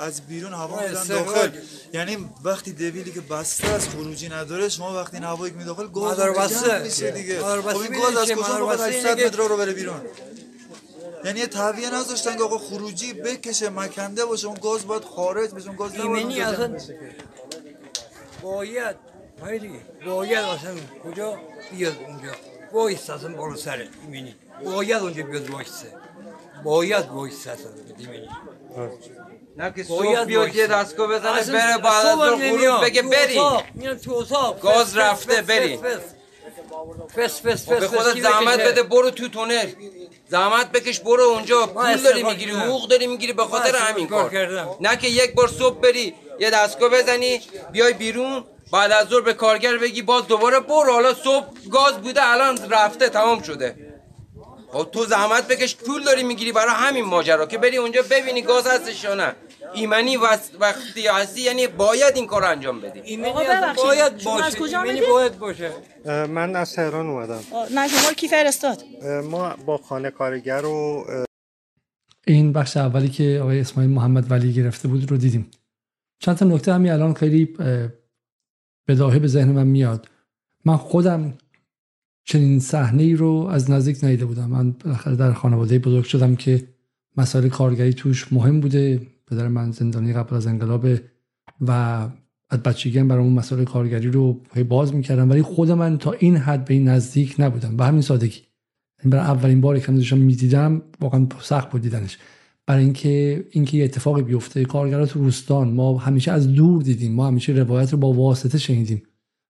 از 0.00 0.20
بیرون 0.20 0.52
هوا 0.52 0.82
میدن 0.82 1.04
داخل. 1.04 1.50
یعنی 1.92 2.28
وقتی 2.44 2.72
دویلی 2.72 3.12
که 3.12 3.20
بسته 3.20 3.68
از 3.68 3.88
خروجی 3.88 4.28
نداره 4.28 4.68
شما 4.68 4.94
وقتی 4.94 5.16
این 5.16 5.24
هوایی 5.24 5.52
که 5.52 5.58
می 5.58 5.64
داخل 5.64 5.88
گاز 5.88 6.18
بسته. 6.18 6.78
میشه 6.78 7.10
دیگه؟ 7.10 7.40
خب 7.40 7.76
این 7.76 8.00
گاز 8.00 8.16
از 8.16 8.30
کجا 8.30 8.68
800 8.68 9.20
متر 9.20 9.36
رو 9.36 9.56
بره 9.56 9.72
بیرون. 9.72 10.00
یعنی 11.24 11.40
یه 11.40 11.46
تعویه 11.46 11.94
نذاشتن 11.94 12.36
که 12.36 12.42
آقا 12.42 12.58
خروجی 12.58 13.12
بکشه 13.12 13.70
مکنده 13.70 14.24
باشه 14.24 14.46
اون 14.46 14.58
گاز 14.62 14.86
باید 14.86 15.04
خارج 15.04 15.50
بشه 15.50 15.66
اون 15.66 15.76
گاز 15.76 15.94
ایمنی 15.94 16.42
اصلا 19.42 19.58
باید 19.58 20.04
باید 20.06 20.44
اصلا 20.44 20.74
کجا 21.04 21.38
بیاد 21.72 21.96
اونجا 22.08 22.32
وایست 22.72 23.10
اصلا 23.10 23.36
بالا 23.36 23.56
سر 23.56 23.86
ایمنی 24.02 24.34
باید 24.64 25.02
اونجا 25.02 25.22
بیاد 25.22 25.50
وایسته 25.50 25.86
باید 26.64 27.08
وایسته 27.08 27.50
اصلا 27.50 27.70
ایمنی 27.98 28.28
نه 29.56 29.72
که 29.72 29.84
صبح 29.84 30.24
بیاد 30.24 30.54
یه 30.54 30.66
دستگاه 30.66 31.08
بزنه 31.08 31.52
بره 31.52 31.78
بعد 31.78 32.06
از 32.06 32.18
خروج 32.18 32.82
بگه 32.82 33.02
بری 33.02 33.40
گاز 34.62 34.96
رفته 34.96 35.42
بری 35.42 35.76
فس 35.76 37.40
فس 37.40 37.40
فس 37.40 37.68
به 37.68 37.88
خودت 37.88 38.20
زحمت 38.20 38.60
بده 38.60 38.82
برو 38.82 39.10
تو 39.10 39.28
تونل 39.28 39.66
زحمت 40.28 40.72
بکش 40.72 41.00
برو 41.00 41.22
اونجا 41.22 41.66
پول 41.66 41.96
داری 41.96 42.22
می‌گیری 42.22 42.50
حقوق 42.50 42.88
داری 42.88 43.06
می‌گیری 43.06 43.32
به 43.32 43.44
خاطر 43.44 43.76
همین 43.76 44.06
کار 44.06 44.76
نه 44.80 44.96
که 44.96 45.08
یک 45.08 45.34
بار 45.34 45.48
صبح 45.48 45.80
بری 45.80 46.14
یه 46.40 46.50
دستگاه 46.50 46.90
بزنی 46.90 47.40
بیای 47.72 47.92
بیرون 47.92 48.44
بعد 48.72 48.92
از 48.92 49.08
ظهر 49.08 49.20
به 49.20 49.34
کارگر 49.34 49.76
بگی 49.76 50.02
باز 50.02 50.26
دوباره 50.26 50.60
برو. 50.60 50.92
حالا 50.92 51.14
صبح 51.14 51.46
گاز 51.70 51.94
بوده 51.94 52.20
الان 52.24 52.58
رفته 52.70 53.08
تمام 53.08 53.42
شده. 53.42 53.92
خب 54.72 54.88
تو 54.92 55.04
زحمت 55.04 55.48
بکش 55.48 55.76
پول 55.76 56.04
داری 56.04 56.22
می‌گیری 56.22 56.52
برای 56.52 56.74
همین 56.74 57.04
ماجرا 57.04 57.46
که 57.46 57.58
بری 57.58 57.76
اونجا 57.76 58.02
ببینی 58.10 58.42
گاز 58.42 58.66
هستش 58.66 59.04
یا 59.04 59.14
نه. 59.14 59.34
ایمنی 59.74 60.16
وقتی 60.60 61.06
هستی 61.06 61.40
یعنی 61.40 61.66
باید 61.66 62.16
این 62.16 62.26
کار 62.26 62.44
انجام 62.44 62.80
بدی. 62.80 63.00
ایمنی 63.00 63.32
باید 63.76 64.24
باشه 64.24 64.44
از 64.44 64.56
کجا 64.56 64.82
ایمنی 64.82 65.00
باید 65.00 65.38
باشه. 65.38 65.72
من 66.06 66.56
از 66.56 66.72
تهران 66.72 67.06
اومدم. 67.06 67.40
نه 67.74 67.88
شما 67.88 68.12
کی 68.12 68.28
فرستاد؟ 68.28 68.84
ما 69.24 69.56
با 69.66 69.76
خانه 69.78 70.10
کارگر 70.10 70.64
و 70.64 71.06
این 72.26 72.52
بخش 72.52 72.76
اولی 72.76 73.08
که 73.08 73.40
آقای 73.42 73.60
اسماعیل 73.60 73.92
محمد 73.92 74.30
ولی 74.30 74.52
گرفته 74.52 74.88
بود 74.88 75.10
رو 75.10 75.16
دیدیم. 75.16 75.50
چند 76.18 76.36
تا 76.36 76.44
نکته 76.44 76.72
همین 76.72 76.92
الان 76.92 77.14
خیلی 77.14 77.56
بداهه 78.86 79.18
به 79.18 79.26
ذهن 79.26 79.52
من 79.52 79.66
میاد. 79.66 80.08
من 80.64 80.76
خودم 80.76 81.34
چنین 82.24 82.60
صحنه 82.60 83.02
ای 83.02 83.14
رو 83.14 83.48
از 83.50 83.70
نزدیک 83.70 84.04
ندیده 84.04 84.24
بودم. 84.24 84.50
من 84.50 84.70
در 85.16 85.32
خانواده 85.32 85.78
بزرگ 85.78 86.04
شدم 86.04 86.36
که 86.36 86.68
مسائل 87.16 87.48
کارگری 87.48 87.94
توش 87.94 88.32
مهم 88.32 88.60
بوده. 88.60 89.00
پدر 89.26 89.48
من 89.48 89.70
زندانی 89.70 90.12
قبل 90.12 90.36
از 90.36 90.46
انقلاب 90.46 90.86
و 91.60 91.70
از 92.50 92.62
بچگی 92.62 92.98
هم 92.98 93.08
برای 93.08 93.24
اون 93.24 93.32
مسائل 93.32 93.64
کارگری 93.64 94.10
رو 94.10 94.40
باز 94.68 94.94
می‌کردم. 94.94 95.30
ولی 95.30 95.42
خود 95.42 95.70
من 95.70 95.98
تا 95.98 96.12
این 96.12 96.36
حد 96.36 96.64
به 96.64 96.74
این 96.74 96.88
نزدیک 96.88 97.34
نبودم. 97.38 97.76
به 97.76 97.84
همین 97.84 98.02
سادگی. 98.02 98.40
برای 99.04 99.24
اولین 99.24 99.60
باری 99.60 99.80
که 99.80 99.92
داشتم 99.92 100.18
می‌دیدم 100.18 100.82
واقعا 101.00 101.26
سخت 101.40 101.70
بود 101.70 101.82
دیدنش. 101.82 102.18
برای 102.66 102.84
اینکه 102.84 103.44
اینکه 103.50 103.76
یه 103.76 103.84
اتفاقی 103.84 104.22
بیفته 104.22 104.64
کارگرات 104.64 105.08
تو 105.08 105.18
روستان 105.18 105.70
ما 105.70 105.98
همیشه 105.98 106.32
از 106.32 106.52
دور 106.52 106.82
دیدیم 106.82 107.12
ما 107.12 107.26
همیشه 107.26 107.52
روایت 107.52 107.92
رو 107.92 107.98
با 107.98 108.12
واسطه 108.12 108.58
شنیدیم. 108.58 109.02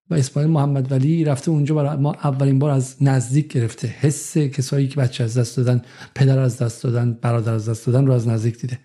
و 0.09 0.13
اسماعیل 0.13 0.51
محمد 0.51 0.91
ولی 0.91 1.23
رفته 1.23 1.51
اونجا 1.51 1.75
برای 1.75 1.97
ما 1.97 2.13
اولین 2.13 2.59
بار 2.59 2.69
از 2.69 3.03
نزدیک 3.03 3.53
گرفته. 3.53 3.87
حس 3.87 4.37
کسایی 4.37 4.87
که 4.87 4.95
بچه 4.95 5.23
از 5.23 5.37
دست 5.37 5.57
دادن 5.57 5.81
پدر 6.15 6.39
از 6.39 6.57
دست 6.57 6.83
دادن 6.83 7.17
برادر 7.21 7.53
از 7.53 7.69
دست 7.69 7.85
دادن 7.85 8.07
رو 8.07 8.13
از 8.13 8.27
نزدیک 8.27 8.61
دیده. 8.61 8.79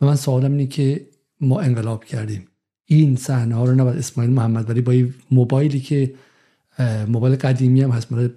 و 0.00 0.06
من 0.06 0.16
سوالم 0.16 0.50
اینه 0.52 0.66
که 0.66 1.06
ما 1.40 1.60
انقلاب 1.60 2.04
کردیم. 2.04 2.48
این 2.84 3.16
صحنه 3.16 3.54
ها 3.54 3.64
رو 3.64 3.74
نباید 3.74 3.98
اسماعیل 3.98 4.32
محمد 4.32 4.70
ولی 4.70 4.80
با 4.80 5.12
موبایلی 5.30 5.80
که 5.80 6.14
موبایل 7.08 7.36
قدیمی 7.36 7.82
هم 7.82 7.90
هست 7.90 8.12
مال 8.12 8.30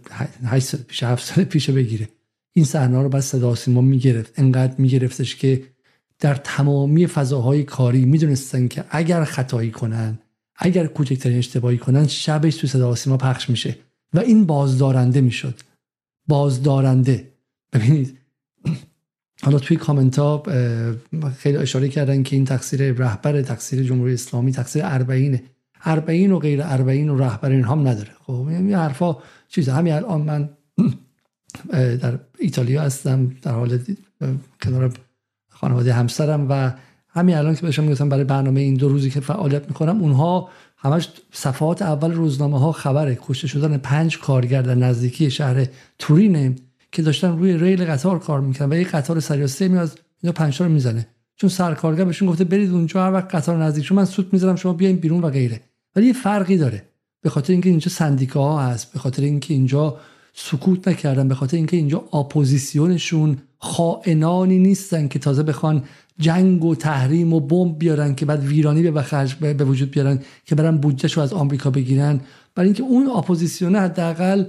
8 0.44 0.66
سال 0.66 0.82
پیش 0.82 1.04
7 1.04 1.26
سال 1.26 1.44
پیش 1.44 1.70
بگیره. 1.70 2.10
این 2.54 2.66
صحنه 2.66 3.02
رو 3.02 3.10
بعد 3.10 3.22
صدا 3.22 3.56
سیما 3.56 3.82
می‌گرفت. 3.82 4.34
انقدر 4.40 4.74
میگرفتش 4.78 5.36
که 5.36 5.64
در 6.20 6.36
تمامی 6.36 7.08
فضاهای 7.08 7.64
کاری 7.64 8.06
می‌دونستن 8.06 8.68
که 8.68 8.86
اگر 8.90 9.24
خطایی 9.24 9.72
کنن 9.72 10.20
اگر 10.56 10.88
کوچکترین 10.88 11.38
اشتباهی 11.38 11.78
کنن 11.78 12.08
شبش 12.08 12.56
تو 12.56 12.68
صدا 12.68 12.96
سیما 12.96 13.18
پخش 13.18 13.50
میشه. 13.50 13.76
و 14.14 14.20
این 14.20 14.46
بازدارنده 14.46 15.22
می‌شد. 15.22 15.60
بازدارنده. 16.28 17.28
ببینید 17.74 18.18
حالا 19.42 19.60
توی 19.60 19.78
کامنت 19.78 20.20
ها 20.20 20.44
خیلی 21.38 21.58
اشاره 21.58 21.90
کردن 21.90 22.24
که 22.24 22.36
این 22.36 22.46
تقصیر 22.46 22.92
رهبر 22.92 23.42
تقصیر 23.42 23.84
جمهوری 23.84 24.14
اسلامی 24.14 24.52
تقصیر 24.52 24.82
اربعینه 24.86 25.44
اربعین 25.84 26.32
و 26.32 26.40
غیر 26.40 26.62
اربعین 26.64 27.10
و 27.10 27.18
رهبر 27.18 27.52
این 27.52 27.64
هم 27.64 27.88
نداره. 27.88 28.10
خب 28.26 28.34
این 28.34 28.74
حرفا 28.74 29.18
چیز 29.48 29.70
همین 29.70 29.94
الان 29.94 30.22
من 30.22 30.50
در 31.72 32.20
ایتالیا 32.40 32.82
هستم 32.82 33.36
در 33.42 33.52
حال 33.52 33.80
کنار 34.62 34.94
خانواده 35.50 35.94
همسرم 35.94 36.48
و 36.50 36.74
همین 37.10 37.36
الان 37.36 37.56
که 37.56 37.62
بهشون 37.62 37.86
می‌گفتم 37.86 38.10
برای 38.10 38.24
برنامه 38.24 38.62
این 38.62 38.74
دو 38.74 38.90
روزی 38.90 39.10
که 39.10 39.20
فعالیت 39.20 39.68
می‌کنم 39.68 40.02
اونها 40.02 40.50
همش 40.78 41.10
صفحات 41.32 41.82
اول 41.82 42.12
روزنامه 42.12 42.60
ها 42.60 42.72
خبره. 42.72 43.18
کشته 43.22 43.48
شدن 43.48 43.78
پنج 43.78 44.20
کارگر 44.20 44.62
در 44.62 44.76
نزدیکی 44.76 45.32
شهر 45.32 45.66
تورینه 46.00 46.56
که 46.92 47.02
داشتن 47.02 47.38
روی 47.38 47.58
ریل 47.58 47.86
قطار 47.86 48.20
کار 48.20 48.42
می‌کنن 48.42 48.70
و 48.70 48.76
یه 48.76 48.84
قطار 48.84 49.20
سریع 49.20 49.46
سه 49.46 49.68
میاد 49.68 50.00
اینا 50.22 50.34
پنج 50.34 50.62
رو 50.62 50.70
می‌زنه. 50.70 51.08
چون 51.36 51.50
سرکارگر 51.50 52.04
بهشون 52.04 52.28
گفته 52.28 52.44
برید 52.44 52.72
اونجا 52.72 53.06
هر 53.06 53.14
وقت 53.14 53.36
قطار 53.36 53.64
نزدیک 53.64 53.86
شما 53.86 53.96
من 53.96 54.06
سوت 54.06 54.34
می‌ذارم 54.34 54.56
شما 54.56 54.74
بیاین 54.74 54.96
بیرون 54.96 55.22
و 55.22 55.30
غیره. 55.30 55.62
ولی 55.96 56.08
یه 56.08 56.14
فرقی 56.14 56.58
داره. 56.58 56.84
به 57.22 57.30
خاطر 57.30 57.54
اینکه 57.54 57.70
اینجا 57.70 57.90
سندیکاها 57.90 58.62
هست 58.62 58.94
به 58.94 59.00
خاطر 59.00 59.24
اینکه 59.24 59.54
اینجا 59.54 59.98
سکوت 60.42 60.88
نکردن 60.88 61.28
به 61.28 61.36
خاطر 61.36 61.58
اینکه 61.58 61.78
اینجا 61.78 61.98
اپوزیسیونشون 62.14 63.38
خائنانی 63.58 64.60
نیستن 64.60 65.08
که 65.08 65.20
تازه 65.20 65.44
بخوان 65.44 65.84
جنگ 66.20 66.66
و 66.66 66.76
تحریم 66.76 67.34
و 67.34 67.40
بمب 67.40 67.80
بیارن 67.80 68.16
که 68.16 68.26
بعد 68.26 68.44
ویرانی 68.44 68.82
به 68.82 68.92
بخرج 68.92 69.36
به 69.36 69.66
وجود 69.66 69.92
بیارن 69.92 70.20
که 70.46 70.56
برن 70.56 70.78
بودجهش 70.78 71.14
رو 71.14 71.24
از 71.24 71.34
آمریکا 71.34 71.70
بگیرن. 71.70 72.20
برای 72.56 72.68
اینکه 72.68 72.84
اون 72.84 73.10
اپوزیسیون 73.10 73.76
حداقل 73.76 74.46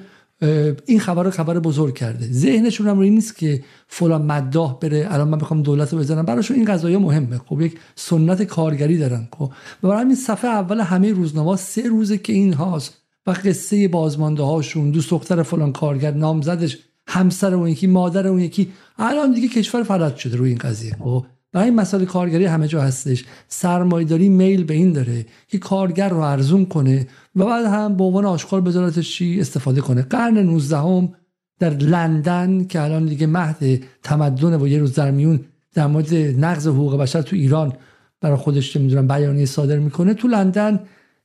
این 0.87 1.01
خبر 1.01 1.23
رو 1.23 1.31
خبر 1.31 1.59
بزرگ 1.59 1.95
کرده. 1.95 2.33
ذهنشون 2.33 2.89
هم 2.89 2.99
روی 2.99 3.11
نیست 3.11 3.37
که 3.37 3.63
فلان 3.89 4.23
مداح 4.23 4.79
بره 4.81 5.09
الان 5.11 5.29
من 5.29 5.39
بخوام 5.39 5.63
دولت 5.63 5.93
رو 5.93 5.99
بزنم. 5.99 6.25
براشون 6.25 6.57
این 6.57 6.65
قضايا 6.65 6.99
مهمه. 6.99 7.39
خب 7.39 7.61
یک 7.61 7.79
سنت 7.95 8.43
کارگری 8.43 8.99
دارن. 8.99 9.29
خب 9.39 9.53
و 9.83 9.89
برای 9.89 10.01
همین 10.01 10.17
صفحه 10.17 10.51
اول 10.51 10.81
همه 10.81 11.13
روزنامه 11.13 11.57
سه 11.57 11.89
روزه 11.89 12.19
که 12.19 12.33
این 12.33 12.53
هاست. 12.53 12.97
و 13.27 13.31
قصه 13.31 13.89
بازمانده 13.89 14.43
هاشون 14.43 14.91
دوست 14.91 15.11
دختر 15.11 15.43
فلان 15.43 15.73
کارگر 15.73 16.11
نامزدش 16.11 16.79
همسر 17.07 17.55
اون 17.55 17.69
یکی 17.69 17.87
مادر 17.87 18.27
اون 18.27 18.41
یکی. 18.41 18.73
الان 18.99 19.33
دیگه 19.33 19.49
کشور 19.49 19.83
فلج 19.83 20.17
شده 20.17 20.37
روی 20.37 20.49
این 20.49 20.59
قضیه. 20.59 20.97
خب 21.01 21.27
برای 21.53 21.69
این 21.69 21.75
مسائل 21.75 22.05
کارگری 22.05 22.45
همه 22.45 22.69
جا 22.69 22.83
هستش. 22.83 23.25
سرمایداری 23.49 24.29
میل 24.29 24.65
به 24.65 24.75
این 24.75 24.93
داره 24.93 25.27
که 25.49 25.59
کارگر 25.59 26.09
رو 26.09 26.19
ارزون 26.19 26.67
کنه 26.67 27.07
و 27.37 27.45
بعد 27.45 27.65
هم 27.65 27.97
به 27.97 28.05
عنوان 28.05 28.25
آشکار 28.25 28.61
بذارتش 28.61 29.17
چی؟ 29.17 29.41
استفاده 29.41 29.81
کنه. 29.81 30.03
قرن 30.03 30.39
19 30.39 30.77
هم 30.77 31.15
در 31.59 31.71
لندن 31.71 32.65
که 32.65 32.81
الان 32.81 33.07
دیگه 33.07 33.27
مهد 33.27 33.83
تمدن 34.03 34.61
و 34.61 34.69
یه 34.69 34.79
روز 34.79 34.95
در 34.95 35.11
میون 35.11 35.41
در 35.75 35.87
مورد 35.87 36.15
نقض 36.15 36.67
حقوق 36.67 36.97
بشر 36.97 37.23
تو 37.23 37.37
ایران 37.37 37.73
برای 38.21 38.37
خودش 38.37 38.77
می‌دونم 38.77 39.09
بیانیه 39.09 39.47
صادر 39.47 39.79
می‌کنه 39.79 40.15
تو 40.15 40.29
لندن 40.29 40.81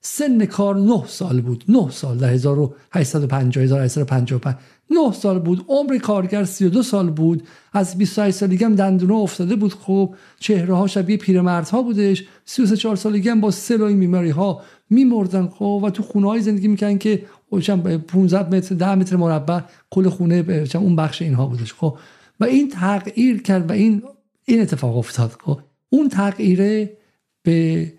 سن 0.07 0.45
کار 0.45 0.75
9 0.75 1.03
سال 1.07 1.41
بود. 1.41 1.63
9 1.67 1.91
سال. 1.91 2.17
در 2.17 2.29
1850 2.29 3.63
1855 3.63 4.55
9 4.91 5.13
سال 5.13 5.39
بود. 5.39 5.65
عمر 5.67 5.97
کارگر 5.97 6.43
32 6.43 6.83
سال 6.83 7.09
بود. 7.09 7.43
از 7.73 7.97
28 7.97 8.37
سالگی 8.37 8.63
هم 8.63 8.75
دندونه 8.75 9.13
افتاده 9.13 9.55
بود. 9.55 9.73
خب 9.73 10.15
چهره 10.39 10.73
ها 10.73 10.87
شبیه 10.87 11.17
پیرمردها 11.17 11.81
بودش. 11.81 12.23
33 12.45 12.77
4 12.77 12.95
سالگی 12.95 13.29
هم 13.29 13.41
با 13.41 13.51
سل 13.51 13.93
بیماری 13.93 14.29
ها 14.29 14.61
میمردن. 14.89 15.47
خب 15.47 15.81
و 15.83 15.89
تو 15.89 16.03
خونه 16.03 16.27
های 16.27 16.41
زندگی 16.41 16.67
می‌کنن 16.67 16.97
که 16.97 17.25
15 18.07 18.49
متر 18.49 18.75
10 18.75 18.95
متر 18.95 19.15
مربع 19.15 19.59
کل 19.89 20.09
خونه 20.09 20.67
اون 20.75 20.95
بخش 20.95 21.21
اینها 21.21 21.45
بودش. 21.45 21.73
خب 21.73 21.97
و 22.39 22.43
این 22.45 22.69
تغییر 22.69 23.41
کرد 23.41 23.69
و 23.69 23.73
این 23.73 24.03
این 24.45 24.61
اتفاق 24.61 24.97
افتاد. 24.97 25.31
خب 25.45 25.59
اون 25.89 26.09
تغییره 26.09 26.97
به 27.43 27.93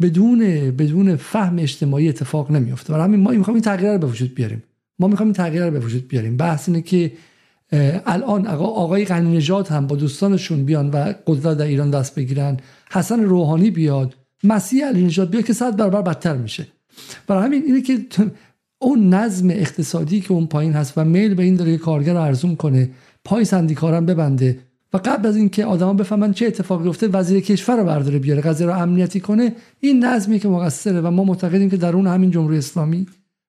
بدون 0.00 0.70
بدون 0.70 1.16
فهم 1.16 1.58
اجتماعی 1.58 2.08
اتفاق 2.08 2.50
نمیفته 2.50 2.92
برای 2.92 3.04
همین 3.04 3.20
ما 3.20 3.30
می‌خوایم 3.30 3.54
این 3.54 3.62
تغییر 3.62 3.92
رو 3.92 3.98
به 3.98 4.06
وجود 4.06 4.34
بیاریم. 4.34 4.62
ما 4.98 5.08
می‌خوایم 5.08 5.28
این 5.28 5.34
تغییر 5.34 5.64
رو 5.64 5.70
به 5.70 5.80
وجود 5.80 6.08
بیاریم. 6.08 6.36
بحث 6.36 6.68
اینه 6.68 6.82
که 6.82 7.12
الان 8.06 8.46
آقای 8.46 9.04
غنی 9.04 9.36
نژاد 9.36 9.68
هم 9.68 9.86
با 9.86 9.96
دوستانشون 9.96 10.64
بیان 10.64 10.90
و 10.90 11.12
قدرت 11.26 11.58
در 11.58 11.64
ایران 11.64 11.90
دست 11.90 12.14
بگیرن. 12.14 12.56
حسن 12.90 13.20
روحانی 13.20 13.70
بیاد. 13.70 14.14
مسیح 14.44 14.86
علی 14.86 15.04
نژاد 15.04 15.30
بیاد 15.30 15.44
که 15.44 15.52
صد 15.52 15.76
برابر 15.76 16.02
بدتر 16.02 16.36
میشه. 16.36 16.66
برای 17.26 17.44
همین 17.44 17.62
اینه 17.66 17.80
که 17.82 17.98
اون 18.78 19.14
نظم 19.14 19.50
اقتصادی 19.50 20.20
که 20.20 20.32
اون 20.32 20.46
پایین 20.46 20.72
هست 20.72 20.98
و 20.98 21.04
میل 21.04 21.34
به 21.34 21.42
این 21.42 21.56
داره 21.56 21.76
کارگر 21.76 22.12
رو 22.12 22.20
ارزون 22.20 22.56
کنه 22.56 22.90
پای 23.24 23.44
سندیکارم 23.44 24.06
ببنده. 24.06 24.58
قبل 24.98 25.28
از 25.28 25.36
اینکه 25.36 25.64
آدما 25.64 25.94
بفهمن 25.94 26.32
چه 26.32 26.46
اتفاقی 26.46 26.88
افتاده 26.88 27.18
وزیر 27.18 27.40
کشور 27.40 27.76
رو 27.76 27.84
برداره 27.84 28.18
بیاره 28.18 28.42
قضیه 28.42 28.66
رو 28.66 28.78
امنیتی 28.78 29.20
کنه 29.20 29.52
این 29.80 30.04
نظمی 30.04 30.38
که 30.38 30.48
مقصره 30.48 31.00
و 31.00 31.10
ما 31.10 31.24
معتقدیم 31.24 31.70
که 31.70 31.76
درون 31.76 32.06
همین 32.06 32.30
جمهوری 32.30 32.58
اسلامی. 32.58 33.06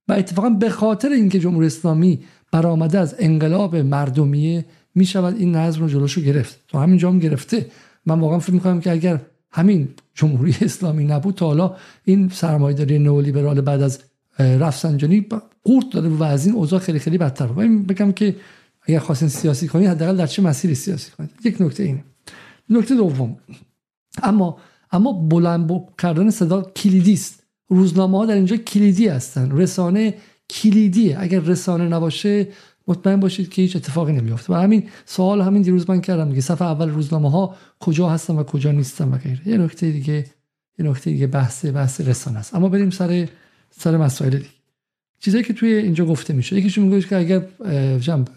و 0.08 0.14
اتفاقا 0.14 0.50
به 0.50 0.70
خاطر 0.70 1.10
اینکه 1.10 1.40
جمهوری 1.40 1.68
اسلامی 1.68 2.20
برآمده 2.52 3.00
از 3.00 3.16
انقلاب 3.20 3.76
مردمیه 3.76 4.66
می 4.96 5.06
شود 5.06 5.38
این 5.38 5.56
نظم 5.56 5.82
رو 5.82 5.88
جلوشو 5.88 6.22
گرفت. 6.22 6.60
تو 6.68 6.78
همین 6.78 6.98
جام 6.98 7.20
گرفته. 7.20 7.66
من 8.06 8.20
واقعا 8.20 8.40
فکر 8.40 8.54
می‌کنم 8.54 8.82
که 8.82 8.92
اگر 8.92 9.20
همین 9.52 9.88
جمهوری 10.14 10.56
اسلامی 10.62 11.06
نبود 11.06 11.36
تا 11.36 11.46
حالا 11.46 11.76
این 12.06 12.30
سرمایه‌داری 12.30 13.00
نئولیبرال 13.00 13.62
بعد 13.62 13.82
از 13.82 14.00
رفسنجانی 14.40 15.26
قورت 15.64 15.86
داده 15.92 16.10
و 16.10 16.24
از 16.24 16.46
این 16.46 16.56
اوضاع 16.56 16.80
خیلی 16.80 17.00
خیلی 17.00 17.18
بدتر 17.18 17.48
بود. 17.48 17.88
بگم 17.88 18.12
که 18.12 18.36
اگر 18.88 19.00
خواستین 19.00 19.30
سیاسی 19.30 19.68
کنید 19.68 19.88
حداقل 19.88 20.18
در 20.18 20.28
چه 20.28 20.42
مسیری 20.42 20.76
سیاسی 20.76 21.12
کنید 21.12 21.30
یک 21.44 21.62
نکته 21.62 21.84
اینه. 21.84 22.04
نکته 22.70 22.96
دوم. 22.96 23.38
اما 24.24 24.58
اما 24.92 25.14
بلند 25.14 25.72
کردن 25.98 26.30
صدا 26.30 26.62
کلیدی 26.62 27.14
است. 27.14 27.44
روزنامه 27.70 28.18
ها 28.18 28.26
در 28.26 28.36
اینجا 28.36 28.58
کلیدی 28.58 29.08
هستن. 29.08 29.52
رسانه 29.52 30.14
کلیدیه 30.50 31.18
اگر 31.20 31.40
رسانه 31.40 31.88
نباشه 31.88 32.48
مطمئن 32.88 33.20
باشید 33.20 33.50
که 33.50 33.62
هیچ 33.62 33.76
اتفاقی 33.76 34.14
نمیافته. 34.14 34.54
و 34.54 34.56
همین 34.56 34.90
سوال 35.06 35.42
همین 35.42 35.62
دیروز 35.62 35.90
من 35.90 36.02
کردم 36.02 36.30
دیگه. 36.30 36.42
صفحه 36.42 36.68
اول 36.68 36.90
روزنامه 36.90 37.32
ها 37.32 37.56
کجا 37.80 38.10
هستن 38.10 38.36
و 38.36 38.44
کجا 38.44 38.72
نیستن 38.72 39.10
و 39.10 39.18
غیره. 39.18 39.48
یه 39.48 39.58
نکته 39.58 39.92
دیگه 39.92 40.26
یه 40.80 40.90
نکته 40.90 41.12
دیگه 41.12 41.28
بحث 41.28 41.66
بحث 41.66 42.02
رسانه 42.02 42.40
است. 42.40 42.56
اما 42.56 42.70
بریم 42.70 42.90
سر 42.90 43.28
سر 43.70 43.98
مسائل 43.98 44.38
دیگه. 44.38 44.57
چیزایی 45.20 45.44
که 45.44 45.54
توی 45.54 45.74
اینجا 45.74 46.06
گفته 46.06 46.34
میشه. 46.34 46.56
یکیشون 46.56 46.86
میگه 46.86 47.08
که 47.08 47.18
اگر 47.18 47.46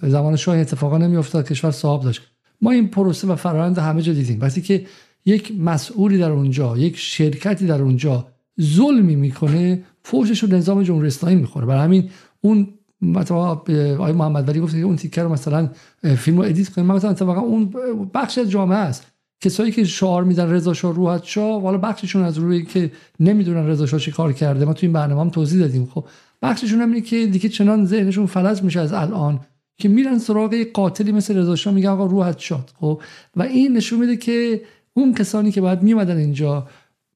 زمان 0.03 0.37
شاه 0.37 0.57
اتفاقا 0.57 0.99
نمیافتاد 0.99 1.49
کشور 1.49 1.71
صاحب 1.71 2.03
داشت. 2.03 2.23
ما 2.63 2.71
این 2.71 2.89
پروسه 2.89 3.29
و 3.29 3.37
فرآیند 3.37 3.79
همه 3.79 4.03
جا 4.03 4.13
دیدیم. 4.13 4.41
وقتی 4.41 4.63
که 4.63 4.87
یک 5.25 5.53
مسئولی 5.61 6.19
در 6.19 6.31
اونجا 6.31 6.77
یک 6.77 6.97
شرکتی 6.97 7.67
در 7.67 7.83
اونجا 7.83 8.27
ظلمی 8.61 9.17
می‌کنه 9.17 9.83
فوشش 10.03 10.43
رو 10.43 10.57
نظام 10.57 10.83
جمهوری 10.83 11.07
اسلامی 11.07 11.37
می‌خوره. 11.37 11.67
برای 11.67 11.85
همین 11.85 12.11
اون 12.41 12.69
مثلا 13.03 13.37
آقای 13.37 14.13
محمد 14.13 14.49
ولی 14.49 14.61
گفت 14.61 14.75
که 14.75 14.81
اون 14.81 14.97
تیکه 14.97 15.23
رو 15.23 15.33
مثلا 15.33 15.71
فیلم 16.19 16.37
رو 16.37 16.43
edit 16.43 16.69
کنیم. 16.69 16.87
مثلا 16.87 17.11
اتفاقا 17.11 17.41
اون 17.41 17.71
بخش 18.15 18.39
از 18.39 18.51
جامعه 18.51 18.79
است. 18.79 19.07
کسایی 19.41 19.73
که 19.73 19.85
شعار 19.85 20.25
میدن 20.25 20.51
رضا 20.51 20.75
شاه 20.75 20.95
روحت 20.95 21.25
شاد 21.25 21.63
والا 21.63 21.79
بخششون 21.79 22.23
از 22.23 22.39
روی 22.39 22.65
که 22.65 22.93
نمی‌دونن 23.21 23.67
رضا 23.67 23.87
شاه 23.87 24.01
چی 24.01 24.11
کار 24.11 24.33
کرده. 24.33 24.65
ما 24.65 24.73
تو 24.73 24.87
این 24.87 24.93
برنامه 24.93 25.21
هم 25.21 25.31
توضیح 25.31 25.61
دادیم. 25.61 25.87
خب 25.87 26.05
بخششون 26.43 26.81
هم 26.81 27.01
که 27.01 27.27
دیگه 27.27 27.49
چنان 27.49 27.85
ذهنشون 27.87 28.27
فلج 28.27 28.63
میشه 28.63 28.81
از 28.81 28.93
الان 28.93 29.41
که 29.79 29.89
میرن 29.89 30.19
سراغ 30.19 30.55
قاتلی 30.55 31.13
مثل 31.13 31.37
رضا 31.37 31.57
شاه 31.57 31.75
میگن 31.75 31.89
آقا 31.89 32.07
روحت 32.07 32.39
شاد 32.39 32.73
خب؟ 32.81 33.03
و 33.37 33.43
این 33.43 33.77
نشون 33.77 33.99
میده 34.01 34.17
که 34.17 34.63
اون 34.95 35.15
کسانی 35.15 35.53
که 35.53 35.61
باید 35.61 35.83
میمدن 35.83 36.17
اینجا 36.17 36.69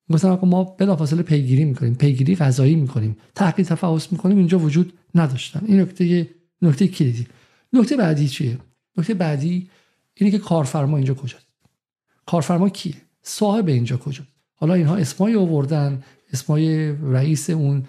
مثلا 0.08 0.38
ما 0.42 0.64
بلافاصله 0.64 1.22
پیگیری 1.22 1.64
می‌کنیم 1.64 1.94
پیگیری 1.94 2.36
غذایی 2.36 2.74
می‌کنیم 2.74 3.16
تحقیق 3.34 3.66
تفحص 3.66 4.12
می‌کنیم 4.12 4.38
اینجا 4.38 4.58
وجود 4.58 4.92
نداشتن. 5.14 5.62
این 5.66 5.80
نکته 5.80 6.28
نکته 6.62 6.88
کلیدی. 6.88 7.26
نکته 7.72 7.96
بعدی 7.96 8.28
چیه؟ 8.28 8.58
نکته 8.96 9.14
بعدی 9.14 9.68
اینه 10.14 10.30
که 10.30 10.38
کارفرما 10.38 10.96
اینجا 10.96 11.14
کجاست؟ 11.14 11.46
کارفرما 12.26 12.68
کیه؟ 12.68 12.94
صاحب 13.22 13.68
اینجا 13.68 13.96
کجاست؟ 13.96 14.28
حالا 14.54 14.74
اینها 14.74 14.96
اسمای 14.96 15.36
آوردن 15.36 16.02
اسمای 16.32 16.92
رئیس 16.92 17.50
اون 17.50 17.84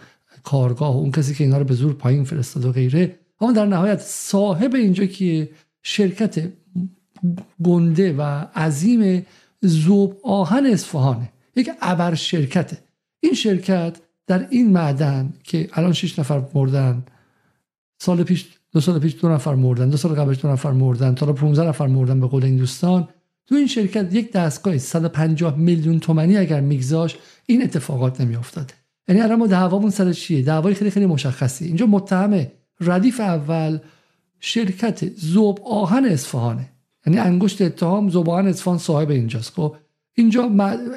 کارگاه 0.45 0.95
اون 0.95 1.11
کسی 1.11 1.33
که 1.33 1.43
اینا 1.43 1.57
رو 1.57 1.63
به 1.63 1.73
زور 1.73 1.93
پایین 1.93 2.23
فرستاد 2.23 2.65
و 2.65 2.71
غیره. 2.71 3.19
اما 3.41 3.51
در 3.51 3.65
نهایت 3.65 4.01
صاحب 4.01 4.75
اینجا 4.75 5.05
که 5.05 5.49
شرکت 5.83 6.51
گنده 7.63 8.13
و 8.13 8.21
عظیم 8.55 9.25
زوب 9.61 10.19
آهن 10.23 10.65
اصفهانه 10.65 11.29
یک 11.55 11.69
ابر 11.81 12.15
شرکته. 12.15 12.77
این 13.19 13.33
شرکت 13.33 13.97
در 14.27 14.47
این 14.49 14.71
معدن 14.71 15.33
که 15.43 15.69
الان 15.73 15.93
6 15.93 16.19
نفر 16.19 16.43
مردن 16.53 17.03
سال 17.99 18.23
پیش 18.23 18.45
دو 18.71 18.81
سال 18.81 18.99
پیش 18.99 19.15
دو 19.21 19.29
نفر 19.29 19.55
مردن 19.55 19.89
دو 19.89 19.97
سال 19.97 20.13
قبلش 20.13 20.41
دو 20.41 20.47
نفر 20.47 20.71
مردن 20.71 21.15
تا 21.15 21.33
15 21.33 21.67
نفر 21.67 21.87
مردن 21.87 22.19
به 22.19 22.27
قول 22.27 22.43
این 22.43 22.57
دوستان. 22.57 23.07
تو 23.47 23.55
این 23.55 23.67
شرکت 23.67 24.13
یک 24.13 24.31
دستگاه 24.31 24.77
150 24.77 25.57
میلیون 25.57 25.99
تومانی 25.99 26.37
اگر 26.37 26.61
میگذاش 26.61 27.17
این 27.45 27.63
اتفاقات 27.63 28.21
نمیافتاد 28.21 28.73
یعنی 29.07 29.21
الان 29.21 29.39
ما 29.39 29.47
دعوامون 29.47 29.89
سر 29.89 30.13
چیه؟ 30.13 30.41
دعوای 30.41 30.73
خیلی 30.73 30.91
خیلی 30.91 31.05
مشخصی 31.05 31.65
اینجا 31.65 31.85
متهم 31.85 32.47
ردیف 32.81 33.19
اول 33.19 33.79
شرکت 34.39 35.09
زوب 35.15 35.59
آهن 35.65 36.05
اصفهانه. 36.05 36.69
یعنی 37.05 37.19
انگشت 37.19 37.61
اتهام 37.61 38.09
زوب 38.09 38.29
آهن 38.29 38.47
اصفهان 38.47 38.77
صاحب 38.77 39.09
اینجاست. 39.09 39.53
خب 39.53 39.75
اینجا 40.13 40.51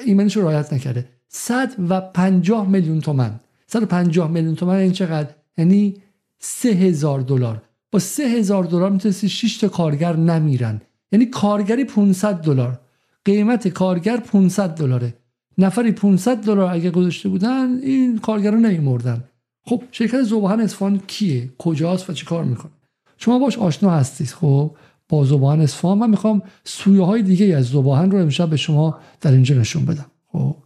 ایمنش 0.07 0.37
رو 0.37 0.43
رعایت 0.43 0.73
نکرده. 0.73 1.09
150 1.29 2.69
میلیون 2.69 3.01
تومن 3.01 3.41
150 3.67 4.31
میلیون 4.31 4.55
تومن 4.55 4.75
این 4.75 4.93
چقدر؟ 4.93 5.29
یعنی 5.59 5.97
3000 6.39 7.21
دلار. 7.21 7.63
با 7.91 7.99
3000 7.99 8.65
دلار 8.65 8.91
می‌تونستی 8.91 9.29
6 9.29 9.57
تا 9.57 9.69
کارگر 9.69 10.17
نمیرن. 10.17 10.81
یعنی 11.13 11.27
کارگری 11.27 11.85
500 11.85 12.35
دلار. 12.35 12.81
قیمت 13.25 13.69
کارگر 13.69 14.17
500 14.17 14.75
دلاره. 14.75 15.15
نفری 15.59 15.93
500 15.93 16.37
دلار 16.37 16.73
اگه 16.73 16.91
گذاشته 16.91 17.29
بودن 17.29 17.79
این 17.83 18.19
کارگرا 18.19 18.59
نمیمردن 18.59 19.25
خب 19.65 19.83
شرکت 19.93 20.23
زبان 20.23 20.61
اصفهان 20.61 20.99
کیه؟ 20.99 21.51
کجاست 21.59 22.11
و 22.11 22.13
چی 22.13 22.27
کار 22.27 22.45
می‌کنه؟ 22.45 22.73
شما 23.17 23.39
باش 23.39 23.59
آشنا 23.59 23.91
هستید. 23.91 24.29
خب 24.29 24.77
با 25.09 25.25
زبان 25.25 25.61
اصفهان 25.61 25.99
من 25.99 26.11
می‌خوام 26.11 26.43
سویه 26.65 27.03
های 27.03 27.23
دیگه 27.23 27.57
از 27.57 27.67
زبان 27.67 28.11
رو 28.11 28.19
امشب 28.19 28.51
به 28.51 28.57
شما 28.57 28.99
در 29.21 29.33
اینجا 29.33 29.55
نشون 29.55 29.85
بدم. 29.85 30.07
خب 30.33 30.57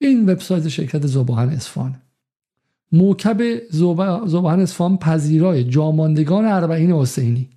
این 0.00 0.30
وبسایت 0.30 0.68
شرکت 0.68 1.06
زبان 1.06 1.48
اصفهان. 1.48 1.94
موکب 2.92 3.42
زبان 4.26 4.60
اصفهان 4.60 4.96
پذیرای 4.96 5.64
جاماندگان 5.64 6.44
اربعین 6.44 6.92
حسینی. 6.92 7.48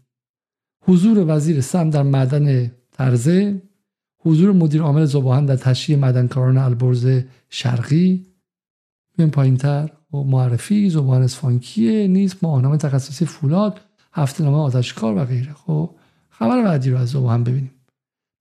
حضور 0.81 1.35
وزیر 1.35 1.61
سم 1.61 1.89
در 1.89 2.03
معدن 2.03 2.71
ترزه 2.91 3.61
حضور 4.19 4.51
مدیر 4.51 4.81
عامل 4.81 5.05
زباهن 5.05 5.45
در 5.45 5.55
تشییع 5.55 5.99
معدنکاران 5.99 6.57
البرز 6.57 7.21
شرقی. 7.49 8.25
بیایم 9.17 9.31
پایین 9.31 9.57
تر 9.57 9.89
معرفی 10.13 10.89
زبان 10.89 11.21
اسفانکیه 11.21 12.07
نیست. 12.07 12.43
ماهنامه 12.43 12.77
تخصصی 12.77 13.25
فولاد 13.25 13.81
هفته 14.13 14.43
نامه 14.43 14.57
آتشکار 14.57 15.17
و 15.17 15.25
غیره. 15.25 15.53
خب 15.53 15.95
خبر 16.29 16.63
بعدی 16.63 16.89
رو 16.89 16.97
از 16.97 17.09
زبان 17.09 17.43
ببینیم. 17.43 17.71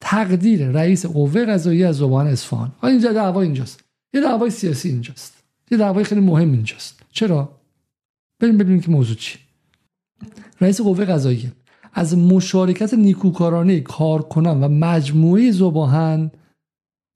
تقدیر 0.00 0.68
رئیس 0.68 1.06
قوه 1.06 1.44
قضایی 1.44 1.84
از 1.84 1.96
زبان 1.96 2.26
اصفهان 2.26 2.72
اینجا 2.82 3.12
دعوا 3.12 3.40
اینجاست. 3.40 3.84
یه 4.14 4.20
دعوای 4.20 4.50
سیاسی 4.50 4.88
اینجاست. 4.88 5.42
یه 5.70 5.78
دعوای 5.78 6.04
خیلی 6.04 6.20
مهم 6.20 6.52
اینجاست. 6.52 7.02
چرا؟ 7.12 7.58
بریم 8.40 8.58
ببینیم 8.58 8.80
که 8.80 8.90
موضوع 8.90 9.16
چی 9.16 9.38
رئیس 10.60 10.80
قوه 10.80 11.04
قضایی 11.04 11.52
از 11.98 12.18
مشارکت 12.18 12.94
نیکوکارانه 12.94 13.80
کارکنان 13.80 14.64
و 14.64 14.68
مجموعه 14.68 15.50
زباهن 15.52 16.30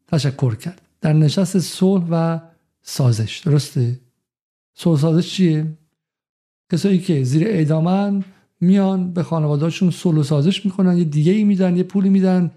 تشکر 0.08 0.54
کرد. 0.54 0.82
در 1.00 1.12
نشست 1.12 1.58
صلح 1.58 2.04
و 2.10 2.40
سازش 2.82 3.42
درسته؟ 3.44 4.00
صلح 4.74 5.00
سازش 5.00 5.30
چیه؟ 5.34 5.66
کسایی 6.72 6.98
که 6.98 7.24
زیر 7.24 7.46
اعدامن 7.46 8.24
میان 8.60 9.12
به 9.12 9.22
خانوادهاشون 9.22 9.90
صلح 9.90 10.18
و 10.18 10.22
سازش 10.22 10.64
می‌کنن 10.64 10.98
یه 10.98 11.04
دیگه 11.04 11.32
ای 11.32 11.44
میدن 11.44 11.76
یه 11.76 11.82
پولی 11.82 12.08
میدن 12.08 12.50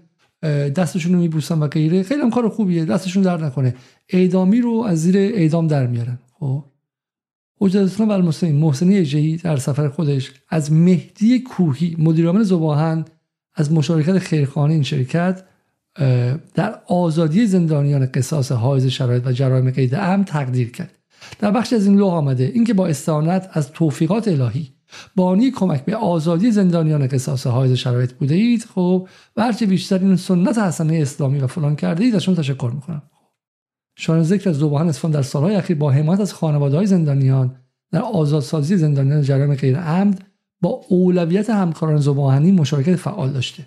دستشون 0.76 1.12
رو 1.12 1.18
میبوسن 1.18 1.58
و 1.58 1.66
غیره. 1.66 2.02
خیلی 2.02 2.20
هم 2.20 2.30
کار 2.30 2.48
خوبیه 2.48 2.84
دستشون 2.84 3.22
در 3.22 3.44
نکنه. 3.44 3.74
اعدامی 4.08 4.60
رو 4.60 4.84
از 4.88 5.02
زیر 5.02 5.16
اعدام 5.16 5.66
در 5.66 5.86
میارن. 5.86 6.18
خب. 6.32 6.64
حجت 7.58 7.76
اسلام 7.76 8.10
المسلمین 8.10 8.56
محسنی 8.56 8.98
اجهی 8.98 9.36
در 9.36 9.56
سفر 9.56 9.88
خودش 9.88 10.32
از 10.48 10.72
مهدی 10.72 11.38
کوهی 11.38 11.96
مدیرعامل 11.98 12.42
زباهن 12.42 13.04
از 13.54 13.72
مشارکت 13.72 14.18
خیرخانه 14.18 14.74
این 14.74 14.82
شرکت 14.82 15.44
در 16.54 16.80
آزادی 16.86 17.46
زندانیان 17.46 18.06
قصاص 18.06 18.52
حائز 18.52 18.86
شرایط 18.86 19.26
و 19.26 19.32
جرایم 19.32 19.70
قید 19.70 19.94
امن 19.94 20.24
تقدیر 20.24 20.70
کرد. 20.70 20.98
در 21.38 21.50
بخش 21.50 21.72
از 21.72 21.86
این 21.86 21.96
لوح 21.96 22.12
آمده 22.12 22.44
اینکه 22.54 22.74
با 22.74 22.86
استعانت 22.86 23.50
از 23.52 23.72
توفیقات 23.72 24.28
الهی 24.28 24.68
بانی 25.16 25.50
کمک 25.50 25.84
به 25.84 25.96
آزادی 25.96 26.50
زندانیان 26.50 27.06
قصاص 27.06 27.46
حائز 27.46 27.72
شرایط 27.72 28.12
بوده 28.12 28.34
اید 28.34 28.64
خب 28.74 29.08
و 29.36 29.42
هرچه 29.42 29.66
بیشتر 29.66 29.98
این 29.98 30.16
سنت 30.16 30.58
حسنه 30.58 30.96
اسلامی 30.96 31.38
و 31.38 31.46
فلان 31.46 31.76
کرده 31.76 32.04
اید 32.04 32.14
ازشون 32.14 32.34
تشکر 32.34 32.70
می‌کنم. 32.74 33.02
شان 33.96 34.22
ذکر 34.22 34.50
از 34.50 34.56
زبان 34.56 34.88
اصفهان 34.88 35.12
در 35.12 35.22
سالهای 35.22 35.54
اخیر 35.54 35.76
با 35.76 35.90
حمایت 35.90 36.20
از 36.20 36.34
خانواده 36.34 36.76
های 36.76 36.86
زندانیان 36.86 37.54
در 37.92 38.02
آزادسازی 38.02 38.76
زندانیان 38.76 39.22
جرایم 39.22 39.54
غیر 39.54 39.78
عمد 39.78 40.24
با 40.62 40.80
اولویت 40.88 41.50
همکاران 41.50 41.96
زباهنی 41.96 42.52
مشارکت 42.52 42.96
فعال 42.96 43.32
داشته. 43.32 43.66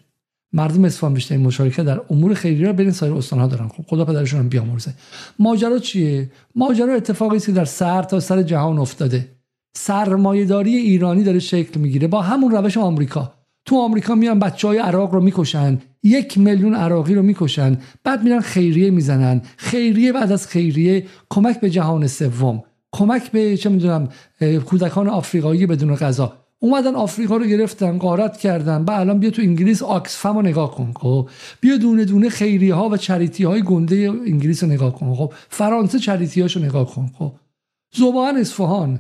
مردم 0.53 0.85
اصفهان 0.85 1.13
بیشترین 1.13 1.41
مشارکت 1.41 1.83
در 1.83 2.01
امور 2.09 2.33
خیریه 2.33 2.67
را 2.67 2.73
بین 2.73 2.91
سایر 2.91 3.13
استانها 3.13 3.47
دارن. 3.47 3.67
خب 3.67 3.85
خدا 3.87 4.05
پدرشون 4.05 4.39
هم 4.39 4.49
بیامرزه. 4.49 4.93
ماجرا 5.39 5.79
چیه؟ 5.79 6.31
ماجرا 6.55 6.93
اتفاقی 6.93 7.35
است 7.35 7.45
که 7.45 7.51
در 7.51 7.65
سر 7.65 8.03
تا 8.03 8.19
سر 8.19 8.43
جهان 8.43 8.77
افتاده. 8.79 9.27
سرمایهداری 9.75 10.75
ایرانی 10.75 11.23
داره 11.23 11.39
شکل 11.39 11.79
می‌گیره 11.79 12.07
با 12.07 12.21
همون 12.21 12.51
روش 12.51 12.77
آمریکا. 12.77 13.33
تو 13.69 13.75
آمریکا 13.75 14.15
میان 14.15 14.39
بچه 14.39 14.67
های 14.67 14.77
عراق 14.77 15.13
رو 15.13 15.21
می‌کشن 15.21 15.77
یک 16.03 16.37
میلیون 16.37 16.75
عراقی 16.75 17.13
رو 17.13 17.21
می‌کشن 17.21 17.77
بعد 18.03 18.23
میرن 18.23 18.39
خیریه 18.39 18.91
می‌زنن. 18.91 19.41
خیریه 19.57 20.13
بعد 20.13 20.31
از 20.31 20.47
خیریه 20.47 21.05
کمک 21.29 21.59
به 21.59 21.69
جهان 21.69 22.07
سوم 22.07 22.63
کمک 22.91 23.31
به 23.31 23.57
چه 23.57 23.69
می‌دونم 23.69 24.09
کودکان 24.65 25.09
آفریقایی 25.09 25.65
بدون 25.65 25.95
غذا. 25.95 26.33
اومدن 26.59 26.95
آفریقا 26.95 27.37
رو 27.37 27.45
گرفتن 27.45 27.97
قارت 27.97 28.37
کردن. 28.37 28.85
بعد 28.85 28.99
الان 28.99 29.19
بیا 29.19 29.29
تو 29.29 29.41
انگلیس 29.41 29.83
آکسفم 29.83 30.35
رو 30.35 30.41
نگاه 30.41 30.75
کن 30.75 30.93
خب. 30.95 31.29
بیا 31.61 31.77
دونه 31.77 32.05
دونه 32.05 32.29
خیریه 32.29 32.73
ها 32.73 32.89
و 32.89 32.97
چریتی 32.97 33.43
های 33.43 33.61
گنده 33.61 33.95
انگلیس 34.27 34.63
رو 34.63 34.69
نگاه 34.69 34.95
کن 34.95 35.15
خب. 35.15 35.33
فرانسه 35.49 35.99
چریتی 35.99 36.41
رو 36.41 36.61
نگاه 36.61 36.95
کن 36.95 37.09
خب. 37.19 37.31
زبان 37.95 38.37
اصفهان 38.37 38.99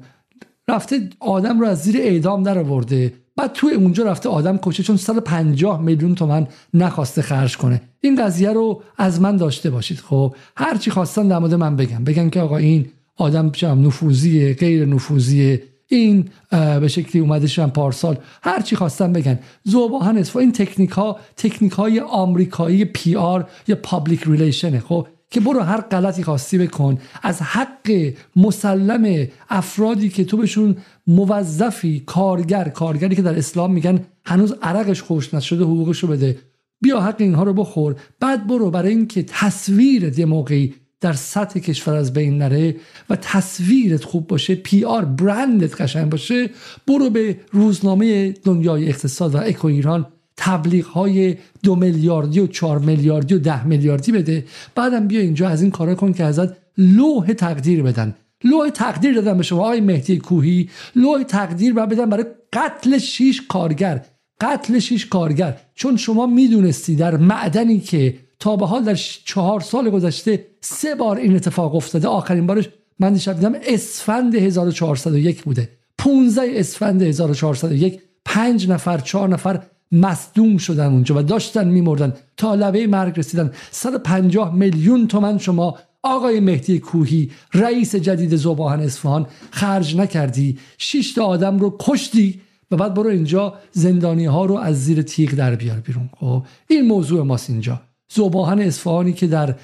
رفته 0.67 1.09
آدم 1.19 1.59
رو 1.59 1.67
از 1.67 1.83
زیر 1.83 1.97
اعدام 1.97 2.43
در 2.43 2.57
آورده. 2.59 3.13
بعد 3.39 3.53
تو 3.53 3.67
اونجا 3.75 4.03
رفته 4.03 4.29
آدم 4.29 4.57
کشه 4.57 4.83
چون 4.83 4.97
150 4.97 5.81
میلیون 5.81 6.15
تومن 6.15 6.47
نخواسته 6.73 7.21
خرج 7.21 7.57
کنه. 7.57 7.81
این 8.01 8.23
قضیه 8.23 8.53
رو 8.53 8.81
از 8.97 9.21
من 9.21 9.37
داشته 9.37 9.69
باشید. 9.69 9.99
خب 9.99 10.35
هر 10.57 10.77
چی 10.77 10.91
خواستن 10.91 11.27
در 11.27 11.39
مورد 11.39 11.53
من 11.53 11.75
بگم 11.75 12.03
بگن 12.03 12.29
که 12.29 12.41
آقا 12.41 12.57
این 12.57 12.85
آدم 13.17 13.51
چم 13.51 13.87
نفوذیه 13.87 14.53
غیر 14.53 14.85
نفوذیه. 14.85 15.63
این 15.87 16.29
به 16.51 16.87
شکلی 16.87 17.21
اومده 17.21 17.47
شدن 17.47 17.67
پارسال. 17.67 18.17
هر 18.43 18.61
چی 18.61 18.75
خواستن 18.75 19.13
بگن. 19.13 19.39
ذوب‌آهن 19.63 20.17
است. 20.17 20.35
این 20.35 20.51
تکنیک 20.51 20.89
ها 20.89 21.19
تکنیک 21.37 21.71
های 21.71 21.99
آمریکایی 21.99 22.85
PR 22.85 23.49
یا 23.67 23.75
public 23.83 24.23
relation 24.25 24.73
ه 24.73 24.79
خب 24.79 25.07
که 25.31 25.39
برو 25.39 25.59
هر 25.59 25.81
غلطی 25.81 26.23
خواستی 26.23 26.57
بکن. 26.57 26.97
از 27.23 27.41
حق 27.41 28.13
مسلم 28.35 29.27
افرادی 29.49 30.09
که 30.09 30.23
تو 30.23 30.37
بهشون 30.37 30.77
موظفی 31.09 32.03
کارگر 32.05 32.69
کارگری 32.69 33.15
که 33.15 33.21
در 33.21 33.37
اسلام 33.37 33.73
میگن 33.73 33.99
هنوز 34.25 34.53
عرقش 34.61 35.01
خشک 35.01 35.33
نشده 35.33 35.63
حقوقش 35.63 35.99
رو 35.99 36.07
بده. 36.07 36.37
بیا 36.81 37.01
حق 37.01 37.15
اینها 37.17 37.43
رو 37.43 37.53
بخور. 37.53 37.95
بعد 38.19 38.47
برو 38.47 38.71
برای 38.71 38.89
اینکه 38.89 39.23
تصویر 39.23 40.19
یه 40.19 40.25
موقعی 40.25 40.73
در 41.01 41.13
سطح 41.13 41.59
کشور 41.59 41.95
از 41.95 42.13
بین 42.13 42.37
نره 42.37 42.75
و 43.09 43.15
تصویرت 43.15 44.03
خوب 44.03 44.27
باشه 44.27 44.55
پی 44.55 44.83
آر 44.83 45.05
برندت 45.05 45.81
قشنگ 45.81 46.09
باشه 46.09 46.49
برو 46.87 47.09
به 47.09 47.39
روزنامه 47.51 48.31
دنیای 48.31 48.89
اقتصاد 48.89 49.35
و 49.35 49.37
اکو 49.37 49.67
ایران 49.67 50.05
تبلیغ 50.37 50.85
های 50.85 51.37
دو 51.63 51.75
میلیاردی 51.75 52.39
و 52.39 52.47
چهار 52.47 52.79
میلیاردی 52.79 53.33
و 53.33 53.39
ده 53.39 53.67
میلیاردی 53.67 54.11
بده. 54.11 54.45
بعدم 54.75 55.07
بیا 55.07 55.21
اینجا 55.21 55.49
از 55.49 55.61
این 55.61 55.71
کارا 55.71 55.95
کن 55.95 56.13
که 56.13 56.23
ازت 56.23 56.49
لوح 56.77 57.33
تقدیر 57.33 57.83
بدن. 57.83 58.15
لوح 58.43 58.69
تقدیر 58.69 59.13
دادن 59.13 59.37
به 59.37 59.43
شما 59.43 59.59
آقای 59.59 59.81
مهدی 59.81 60.17
کوهی. 60.17 60.69
لوح 60.95 61.23
تقدیر 61.23 61.73
باید 61.73 61.89
بدن 61.89 62.09
برای 62.09 62.25
قتل 62.53 62.97
شیش 62.97 63.41
کارگر. 63.47 64.05
قتل 64.41 64.79
شیش 64.79 65.05
کارگر. 65.05 65.57
چون 65.75 65.97
شما 65.97 66.25
می‌دونستی 66.25 66.95
در 66.95 67.17
معدنی 67.17 67.79
که 67.79 68.17
تا 68.39 68.55
به 68.55 68.65
حال 68.65 68.83
در 68.83 68.95
چهار 69.25 69.61
سال 69.61 69.89
گذشته 69.89 70.45
سه 70.61 70.95
بار 70.95 71.17
این 71.17 71.35
اتفاق 71.35 71.75
افتاده 71.75 72.07
آخرین 72.07 72.47
بارش 72.47 72.69
من 72.99 73.13
دیشب 73.13 73.33
دیدم 73.33 73.55
اسفند 73.67 74.35
1401 74.35 75.43
بوده. 75.43 75.69
15 75.97 76.41
اسفند 76.55 77.01
1401 77.01 78.01
پنج 78.25 78.69
نفر 78.69 78.97
چهار 78.97 79.29
نفر 79.29 79.61
مصدوم 79.91 80.57
شدن 80.57 80.85
اونجا 80.85 81.15
و 81.15 81.21
داشتن 81.21 81.67
میمردن. 81.67 82.13
تا 82.37 82.55
لبه 82.55 82.87
مرگ 82.87 83.19
رسیدن. 83.19 83.51
150 83.71 84.55
میلیون 84.55 85.07
تومن 85.07 85.37
شما 85.37 85.77
آقای 86.03 86.39
مهدی 86.39 86.79
کوهی 86.79 87.31
رئیس 87.53 87.95
جدید 87.95 88.35
زباهن 88.35 88.79
اصفهان 88.79 89.27
خرج 89.51 89.97
نکردی 89.97 90.57
شش 90.77 91.13
تا 91.13 91.25
آدم 91.25 91.59
رو 91.59 91.77
کشتی 91.79 92.41
و 92.71 92.75
بعد 92.75 92.93
برو 92.93 93.09
اینجا 93.09 93.53
زندانی 93.71 94.25
ها 94.25 94.45
رو 94.45 94.55
از 94.55 94.85
زیر 94.85 95.01
تیغ 95.01 95.31
در 95.31 95.55
بیار 95.55 95.79
بیرون. 95.79 96.09
خب 96.19 96.43
این 96.67 96.87
موضوع 96.87 97.23
ماست 97.23 97.49
اینجا. 97.49 97.81
زباهن 98.11 98.59
اصفهانی 98.59 99.13
که 99.13 99.27
در 99.27 99.55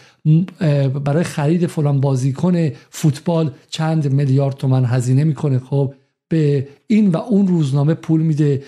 برای 1.05 1.23
خرید 1.23 1.67
فلان 1.67 2.01
بازیکن 2.01 2.69
فوتبال 2.89 3.51
چند 3.69 4.13
میلیارد 4.13 4.55
تومن 4.55 4.85
هزینه 4.85 5.23
می‌کنه. 5.23 5.59
خب 5.59 5.93
به 6.29 6.67
این 6.87 7.09
و 7.09 7.17
اون 7.17 7.47
روزنامه 7.47 7.93
پول 7.93 8.21
میده. 8.21 8.63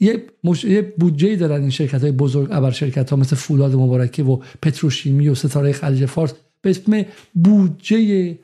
یه, 0.00 0.22
مش... 0.44 0.64
یه 0.64 0.94
بودجه 0.98 1.36
دارن 1.36 1.60
این 1.60 1.70
شرکت 1.70 2.02
های 2.02 2.12
بزرگ 2.12 2.48
ابر 2.52 2.70
شرکت 2.70 3.10
ها 3.10 3.16
مثل 3.16 3.36
فولاد 3.36 3.74
مبارکه 3.74 4.22
و 4.22 4.36
پتروشیمی 4.62 5.28
و 5.28 5.34
ستاره 5.34 5.72
خلیج 5.72 6.06
فارس. 6.06 6.34
به 6.62 6.70
اسم 6.70 7.04
بودجه 7.34 8.38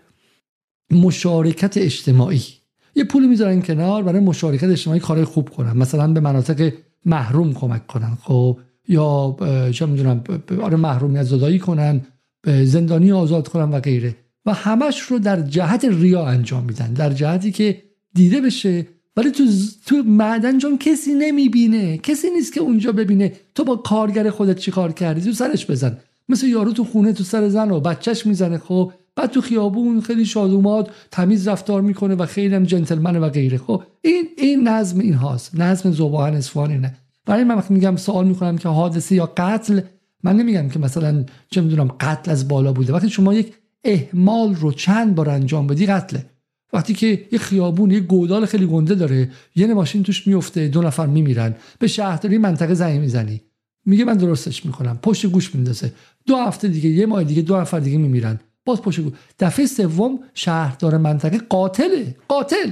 مشارکت 0.91 1.77
اجتماعی. 1.77 2.43
یه 2.95 3.05
پولی 3.05 3.27
می‌ذارن 3.27 3.63
کنار 3.63 4.03
برای 4.03 4.21
مشارکت 4.21 4.69
اجتماعی 4.69 5.01
کارهای 5.01 5.25
خوب 5.25 5.49
کنن. 5.51 5.73
مثلا 5.73 6.13
به 6.13 6.21
مناطق 6.21 6.73
محروم 7.05 7.55
کمک 7.55 7.87
کنن 7.87 8.19
خب؟ 8.23 8.59
یا 8.89 9.37
چه 9.73 9.87
می‌دونم 9.87 10.25
آره 10.63 10.77
محرومیت 10.77 11.23
زدایی 11.23 11.59
کنن 11.59 12.07
زندانی 12.65 13.13
آزاد 13.13 13.49
کنن 13.49 13.71
و 13.71 13.81
غیره. 13.81 14.17
و 14.47 14.53
همش 14.55 15.01
رو 15.01 15.19
در 15.19 15.41
جهت 15.41 15.85
ریا 15.85 16.27
انجام 16.27 16.65
میدن. 16.65 16.93
در 16.93 17.13
جهتی 17.13 17.53
که 17.53 17.83
دیده 18.15 18.41
بشه 18.41 18.87
ولی 19.17 19.31
تو 19.31 19.45
تو 19.87 19.97
معدن 19.97 20.59
جان 20.59 20.79
کسی 20.79 21.15
نمی‌بینه. 21.15 21.99
کسی 21.99 22.31
نیست 22.31 22.53
که 22.53 22.61
اونجا 22.61 22.93
ببینه. 22.93 23.33
تو 23.55 23.65
با 23.65 23.77
کارگر 23.77 24.31
خودت 24.31 24.59
چی 24.59 24.71
کار 24.71 24.93
کردی؟ 24.93 25.21
تو 25.21 25.33
سرش 25.33 25.71
بزن. 25.71 25.99
مثل 26.29 26.47
یارو 26.47 26.73
تو 26.73 26.85
خونه 26.85 27.13
تو 27.13 27.25
سر 27.25 27.49
زن 27.49 27.71
و 27.71 27.81
بچهش 27.81 28.27
می‌زنه 28.27 28.59
خب؟ 28.59 28.93
بعد 29.17 29.31
تو 29.31 29.41
خیابون 29.41 30.01
خیلی 30.01 30.25
شادومات 30.25 30.91
تمیز 31.11 31.49
رفتار 31.49 31.81
می‌کنه 31.81 32.15
و 32.15 32.27
خیلی 32.27 32.55
هم 32.55 32.65
جنتلمنه 32.65 33.19
و 33.19 33.29
غیره 33.29 33.59
خب؟ 33.59 33.83
این 34.03 34.25
این 34.39 34.69
نظم 34.69 35.01
این 35.01 35.15
هاست. 35.15 35.55
نظم 35.55 35.93
زبان 35.93 36.35
اصفهان 36.35 36.71
اینه. 36.71 36.95
برای 37.27 37.45
من 37.45 37.55
وقتی 37.55 37.75
میگم 37.75 37.97
سوال 37.97 38.27
می‌کنم 38.27 38.59
که 38.59 38.69
حادثه 38.69 39.15
یا 39.15 39.33
قتل 39.37 39.81
من 40.23 40.37
نمیگم 40.37 40.69
که 40.69 40.79
مثلا 40.79 41.25
چه 41.51 41.61
می‌دونم 41.61 41.89
قتل 42.01 42.31
از 42.31 42.49
بالا 42.49 42.73
بوده. 42.73 42.93
وقتی 42.93 43.11
شما 43.11 43.35
یک 43.35 43.55
اهمال 43.85 44.55
رو 44.55 44.73
چند 44.73 45.15
بار 45.15 45.31
انجام 45.31 45.67
بدی 45.67 45.87
قتله. 45.87 46.27
وقتی 46.73 46.95
که 46.95 47.27
یه 47.33 47.39
خیابون 47.39 47.91
یه 47.91 48.01
گودال 48.01 48.47
خیلی 48.47 48.67
گنده 48.67 48.95
داره 48.95 49.31
یه 49.57 49.75
ماشین 49.75 50.03
توش 50.03 50.27
میفته 50.27 50.69
دو 50.69 50.83
نفر 50.83 51.07
میمیرن. 51.07 51.55
به 51.79 51.87
شهرداری 51.87 52.39
منطقه 52.39 52.75
زنگ 52.75 53.01
می‌زنی. 53.01 53.43
میگه 53.87 54.05
من 54.05 54.17
درستش 54.17 54.67
می‌کنم. 54.67 54.99
پشت 55.03 55.27
گوش 55.27 55.55
میندازه. 55.55 55.93
دو 56.27 56.37
هفته 56.37 56.69
دیگه 56.69 56.91
یه 56.91 57.07
ماه 57.07 57.25
دیگه 57.25 57.43
دو 57.43 57.61
نفر 57.61 57.79
دیگه 57.81 57.99
میمیرن. 57.99 58.41
باز 58.65 58.83
پشت 58.83 59.01
گوش 59.01 59.13
دفعه 59.39 59.67
سوم 59.67 60.19
شهردار 60.35 60.97
منطقه 60.99 61.39
قاتله. 61.39 62.17
قاتل! 62.29 62.71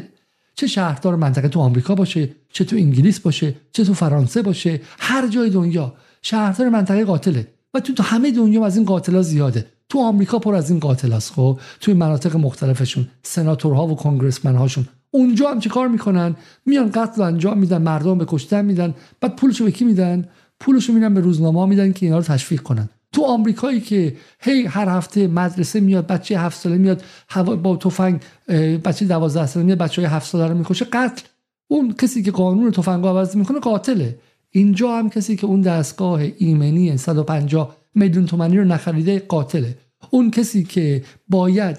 چه 0.54 0.66
شهردار 0.66 1.16
منطقه 1.16 1.48
تو 1.48 1.60
آمریکا 1.60 1.94
باشه 1.94 2.28
چه 2.52 2.64
تو 2.64 2.76
انگلیس 2.76 3.20
باشه 3.20 3.54
چه 3.72 3.84
تو 3.84 3.94
فرانسه 3.94 4.42
باشه 4.42 4.80
هر 4.98 5.28
جای 5.28 5.50
دنیا. 5.50 5.94
شهردار 6.22 6.68
منطقه 6.68 7.04
قاتله. 7.04 7.48
و 7.74 7.80
تو, 7.80 7.92
تو 7.92 8.02
همه 8.02 8.30
دنیا 8.30 8.66
از 8.66 8.76
این 8.76 8.86
قاتلا 8.86 9.22
زیاده. 9.22 9.66
تو 9.88 10.00
آمریکا 10.00 10.38
پر 10.38 10.54
از 10.54 10.70
این 10.70 10.80
قاتل 10.80 11.12
است 11.12 11.32
خب. 11.32 11.60
توی 11.80 11.94
مناطق 11.94 12.36
مختلفشون 12.36 13.08
سناتورها 13.22 13.86
و 13.86 13.96
کنگرسمن 13.96 14.56
هاشون 14.56 14.88
اونجا 15.10 15.50
هم 15.50 15.60
چه 15.60 15.70
کار 15.70 15.88
می‌کنن؟ 15.88 16.36
میان 16.66 16.90
قتل 16.90 17.22
انجام 17.22 17.58
میدن 17.58 17.82
مردم 17.82 18.18
به 18.18 18.24
کشتن 18.28 18.64
میدن 18.64 18.94
بعد 19.20 19.36
پولشو 19.36 19.64
به 19.64 19.70
کی 19.70 19.84
میدن؟ 19.84 20.28
پولشو 20.60 20.92
میدن 20.92 21.14
به 21.14 21.20
روزنامه 21.20 21.66
میدن 21.66 21.92
که 21.92 22.06
اینا 22.06 22.18
رو 22.18 22.24
تشویق 22.24 22.60
کنن. 22.60 22.88
تو 23.12 23.22
آمریکایی 23.22 23.80
که 23.80 24.16
هی 24.40 24.66
هر 24.66 24.88
هفته 24.88 25.26
مدرسه 25.26 25.80
میاد 25.80 26.06
بچه 26.06 26.40
هفت 26.40 26.60
ساله 26.60 26.78
میاد 26.78 27.02
با 27.62 27.76
تفنگ 27.76 28.20
بچه 28.84 29.04
دوازده 29.04 29.46
ساله 29.46 29.66
میاد 29.66 29.78
بچه 29.78 30.02
های 30.02 30.10
هفت 30.10 30.30
ساله 30.30 30.46
رو 30.46 30.58
می‌کشه 30.58 30.84
قتل. 30.84 31.22
اون 31.68 31.92
کسی 31.92 32.22
که 32.22 32.30
قانون 32.30 32.70
تفنگ 32.70 33.06
عوض 33.06 33.36
می‌کنه 33.36 33.60
قاتله. 33.60 34.18
اینجا 34.50 34.98
هم 34.98 35.10
کسی 35.10 35.36
که 35.36 35.46
اون 35.46 35.60
دستگاه 35.60 36.22
ایمنی 36.38 36.96
150 36.96 37.76
میلیون 37.94 38.26
تومانی 38.26 38.58
رو 38.58 38.64
نخریده 38.64 39.18
قاتله. 39.18 39.78
اون 40.10 40.30
کسی 40.30 40.64
که 40.64 41.04
باید 41.28 41.78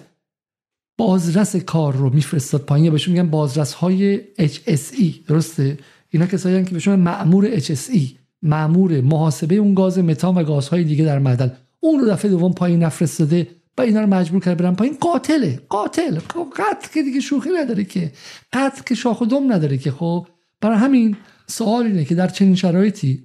بازرس 0.98 1.56
کار 1.56 1.96
رو 1.96 2.14
میفرستاد 2.14 2.62
پایین 2.62 2.92
بهشون 2.92 3.14
میگن 3.14 3.30
بازرس 3.30 3.74
های 3.74 4.22
HSE 4.40 5.04
درسته؟ 5.28 5.78
اینا 6.10 6.26
کسایی 6.26 6.66
که 6.66 6.72
بهشون 6.72 7.00
معمور 7.00 7.60
HSE 7.60 8.00
معمور 8.46 9.02
محاسبه 9.02 9.56
اون 9.56 9.74
گاز 9.74 10.00
متان 10.00 10.36
و 10.36 10.43
گازهای 10.43 10.84
دیگه 10.84 11.06
در 11.06 11.20
معدن. 11.20 11.58
اون 11.80 12.00
رو 12.00 12.08
دفعه 12.10 12.32
دوم 12.32 12.54
پایین 12.54 12.84
نفرستاده 12.84 13.48
و 13.78 13.82
اینا 13.82 14.02
رو 14.02 14.08
مجبور 14.08 14.41
کرده 14.41 14.64
برن 14.64 14.76
پایین. 14.76 14.98
قاتله 15.00 15.62
قاتل. 15.70 16.20
قتل 16.56 16.93
که 16.93 17.04
دیگه 17.04 17.20
شوخی 17.20 17.50
نداره 17.50 17.84
که. 17.84 18.12
قتل 18.54 18.82
که 18.86 18.96
شاخ 18.96 19.22
و 19.22 19.26
دم 19.26 19.54
نداره 19.54 19.78
که. 19.78 19.91
خب 19.91 20.28
برای 20.62 20.78
همین 20.78 21.16
سوال 21.48 21.86
اینه 21.86 22.06
که 22.06 22.16
در 22.16 22.28
چنین 22.28 22.56
شرایطی 22.56 23.24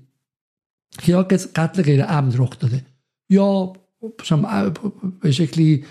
که 0.99 1.13
یا 1.13 1.23
قتل 1.55 1.83
غیر 1.83 2.05
عمد 2.05 2.35
رخ 2.39 2.59
داده 2.59 2.85
یا 3.31 3.73
به 5.21 5.31
شکلی 5.31 5.85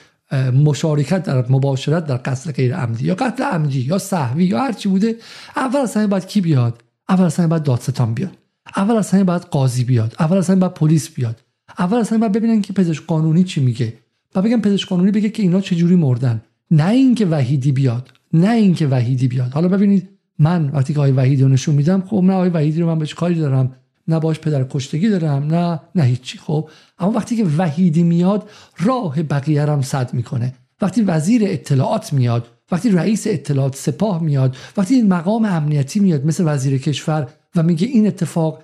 مشارکت 0.53 1.23
در 1.23 1.45
مباشرت 1.49 2.05
در 2.05 2.17
قتل 2.17 2.51
غیر 2.51 2.75
عمدی 2.75 3.05
یا 3.05 3.15
قتل 3.15 3.43
عمدی 3.43 3.79
یا 3.79 3.97
صحوی 3.97 4.45
یا 4.45 4.59
هر 4.59 4.71
چی 4.71 4.89
بوده 4.89 5.15
اول 5.55 5.79
از 5.79 5.93
همه 5.95 6.07
باید 6.07 6.27
کی 6.27 6.41
بیاد؟ 6.41 6.83
اول 7.09 7.25
از 7.25 7.35
همه 7.35 7.47
باید 7.47 7.63
دادستان 7.63 8.13
بیاد. 8.13 8.37
اول 8.75 8.95
از 8.95 9.11
همه 9.11 9.23
باید 9.23 9.41
قاضی 9.41 9.83
بیاد. 9.83 10.15
اول 10.19 10.37
از 10.37 10.49
همه 10.49 10.59
باید 10.59 10.73
پلیس 10.73 11.09
بیاد. 11.09 11.41
اول 11.79 11.97
از 11.97 12.09
همه 12.09 12.19
باید 12.19 12.31
ببینن 12.31 12.61
که 12.61 12.73
پزشک 12.73 13.05
قانونی 13.05 13.43
چی 13.43 13.61
میگه. 13.61 13.93
و 14.35 14.41
بگم 14.41 14.61
پزشک 14.61 14.89
قانونی 14.89 15.11
بگه 15.11 15.29
که 15.29 15.43
اینا 15.43 15.61
چجوری 15.61 15.95
مردن. 15.95 16.41
نه 16.71 16.89
اینکه 16.89 17.25
وحیدی 17.25 17.71
بیاد. 17.71 18.11
نه 18.33 18.49
اینکه 18.49 18.87
وحیدی 18.87 19.27
بیاد. 19.27 19.53
حالا 19.53 19.67
ببینید 19.67 20.09
من 20.39 20.69
وقتی 20.69 20.93
که 20.93 20.99
آقای 20.99 21.11
وحیدی 21.11 21.43
رو 21.43 21.49
نشون 21.49 21.75
میدم 21.75 22.03
خب 22.07 22.23
نه 22.23 22.33
آقای 22.33 22.49
وحیدی 22.49 22.81
رو 22.81 22.87
من 22.87 22.99
بهش 22.99 23.13
کاری 23.13 23.35
دارم 23.35 23.75
نه 24.07 24.19
باش 24.19 24.39
پدر 24.39 24.65
کشتگی 24.69 25.09
دارم 25.09 25.43
نه 25.43 25.79
نه 25.95 26.03
هیچی 26.03 26.37
خب. 26.37 26.69
اما 26.99 27.11
وقتی 27.11 27.35
که 27.35 27.45
وحیدی 27.57 28.03
میاد 28.03 28.49
راه 28.79 29.23
بقیه 29.23 29.65
رم 29.65 29.81
صد 29.81 30.13
می‌کنه. 30.13 30.53
وقتی 30.81 31.01
وزیر 31.01 31.41
اطلاعات 31.45 32.13
میاد 32.13 32.47
وقتی 32.71 32.89
رئیس 32.89 33.27
اطلاعات 33.27 33.75
سپاه 33.75 34.23
میاد 34.23 34.55
وقتی 34.77 34.95
این 34.95 35.07
مقام 35.07 35.45
امنیتی 35.45 35.99
میاد 35.99 36.25
مثل 36.25 36.43
وزیر 36.47 36.77
کشور 36.77 37.27
و 37.55 37.63
میگه 37.63 37.87
این 37.87 38.07
اتفاق 38.07 38.63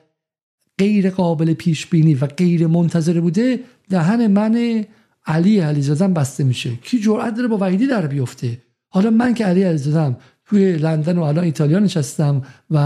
غیر 0.78 1.10
قابل 1.10 1.54
پیش 1.54 1.88
بینی 1.88 2.14
و 2.14 2.26
غیر 2.26 2.68
منتظره 2.68 3.22
بوده 3.22 3.60
دهن 3.90 4.28
من 4.28 4.86
علی 5.26 5.60
علیزاده 5.60 6.08
بسته 6.08 6.44
میشه. 6.44 6.76
کی 6.76 7.00
جرأت 7.00 7.36
داره 7.36 7.48
با 7.48 7.58
وحیدی 7.62 7.88
در 7.88 8.08
بیفته؟ 8.08 8.58
حالا 8.90 9.10
من 9.10 9.34
که 9.34 9.46
علی 9.46 9.64
علیزاده 9.64 10.16
توی 10.46 10.78
لندن 10.78 11.18
و 11.18 11.24
الان 11.24 11.44
ایتالیا 11.44 11.80
نشستم 11.80 12.42
و 12.70 12.78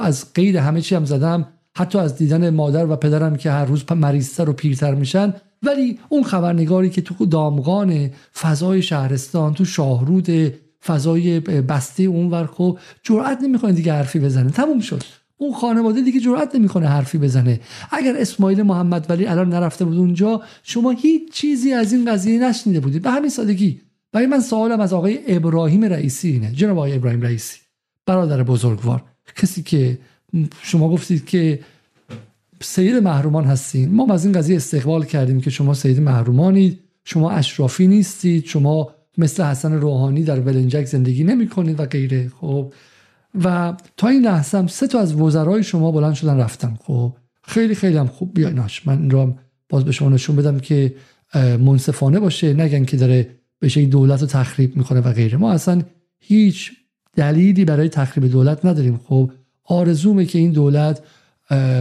از 0.00 0.32
قید 0.34 0.56
همه 0.56 0.80
چی 0.80 0.94
هم 0.94 1.04
زدم 1.04 1.46
حتی 1.76 1.98
از 1.98 2.16
دیدن 2.16 2.50
مادر 2.50 2.86
و 2.86 2.96
پدرم 2.96 3.36
که 3.36 3.50
هر 3.50 3.64
روز 3.64 3.84
مریضتر 3.92 4.50
و 4.50 4.52
پیرتر 4.52 4.94
میشن 4.94 5.34
ولی 5.62 5.98
اون 6.08 6.22
خبرنگاری 6.22 6.90
که 6.90 7.02
تو 7.02 7.26
دامغان 7.26 8.10
فضای 8.40 8.82
شهرستان 8.82 9.54
تو 9.54 9.64
شاهرود 9.64 10.54
فضای 10.84 11.40
بسته 11.40 12.02
اون 12.02 12.30
ور 12.30 12.46
خب 12.46 12.78
جرئت 13.02 13.38
نمی‌کنه 13.42 13.72
دیگه 13.72 13.92
حرفی 13.92 14.18
بزنه. 14.18 14.50
تموم 14.50 14.80
شد. 14.80 15.02
اون 15.38 15.52
خانواده 15.54 16.02
دیگه 16.02 16.20
جرئت 16.20 16.54
نمی‌کنه 16.54 16.86
حرفی 16.86 17.18
بزنه. 17.18 17.60
اگر 17.90 18.16
اسماعیل 18.16 18.62
محمد 18.62 19.06
ولی 19.08 19.26
الان 19.26 19.48
نرفته 19.48 19.84
بود 19.84 19.96
اونجا 19.98 20.42
شما 20.62 20.90
هیچ 20.90 21.32
چیزی 21.32 21.72
از 21.72 21.92
این 21.92 22.12
قضیه 22.12 22.48
نشنیده 22.48 22.80
بودید. 22.80 23.02
به 23.02 23.10
همین 23.10 23.30
سادگی. 23.30 23.80
ولی 24.14 24.26
من 24.26 24.40
سوالم 24.40 24.80
از 24.80 24.92
آقای 24.92 25.18
ابراهیم 25.26 25.84
رئیسی 25.84 26.28
اینه. 26.28 26.52
جناب 26.52 26.78
آقای 26.78 26.94
ابراهیم 26.94 27.22
رئیسی 27.22 27.58
برادر 28.06 28.42
بزرگوار 28.42 29.02
کسی 29.36 29.62
که 29.62 29.98
شما 30.62 30.88
گفتید 30.88 31.24
که 31.26 31.60
سید 32.60 32.96
محرومان 32.96 33.44
هستین. 33.44 33.94
ما 33.94 34.14
از 34.14 34.24
این 34.24 34.34
قضیه 34.34 34.56
استقبال 34.56 35.04
کردیم 35.04 35.40
که 35.40 35.50
شما 35.50 35.74
سید 35.74 36.00
محرومانید 36.00 36.78
شما 37.04 37.30
اشرافی 37.30 37.86
نیستید 37.86 38.44
شما 38.44 38.90
مثل 39.18 39.42
حسن 39.42 39.72
روحانی 39.72 40.22
در 40.22 40.40
ولنجک 40.40 40.84
زندگی 40.84 41.24
نمی 41.24 41.48
کنید 41.48 41.80
و 41.80 41.86
غیره. 41.86 42.30
خب 42.40 42.72
و 43.44 43.76
تا 43.96 44.08
این 44.08 44.22
لحظه 44.22 44.58
هم 44.58 44.66
سه 44.66 44.86
تا 44.86 45.00
از 45.00 45.14
وزرای 45.14 45.62
شما 45.62 45.92
بلند 45.92 46.14
شدن 46.14 46.36
رفتن. 46.36 46.76
خب 46.82 47.12
خیلی 47.42 47.74
خیلی 47.74 47.96
هم 47.96 48.06
خوب. 48.06 48.34
بیایناش 48.34 48.86
من 48.86 48.98
این 48.98 49.10
رو 49.10 49.34
باز 49.68 49.84
به 49.84 49.92
شما 49.92 50.08
نشون 50.08 50.36
بدم 50.36 50.58
که 50.58 50.94
منصفانه 51.34 52.20
باشه 52.20 52.52
نگن 52.52 52.84
که 52.84 52.96
داره 52.96 53.28
به 53.58 53.68
دولت 53.68 54.20
رو 54.20 54.26
تخریب 54.26 54.76
می‌کنه 54.76 55.00
و 55.00 55.12
غیره. 55.12 55.38
ما 55.38 55.52
اصلا 55.52 55.82
هیچ 56.18 56.72
دلیلی 57.16 57.64
برای 57.64 57.88
تخریب 57.88 58.32
دولت 58.32 58.64
نداریم. 58.64 59.00
خب 59.04 59.30
آرزومه 59.64 60.24
که 60.24 60.38
این 60.38 60.52
دولت 60.52 61.02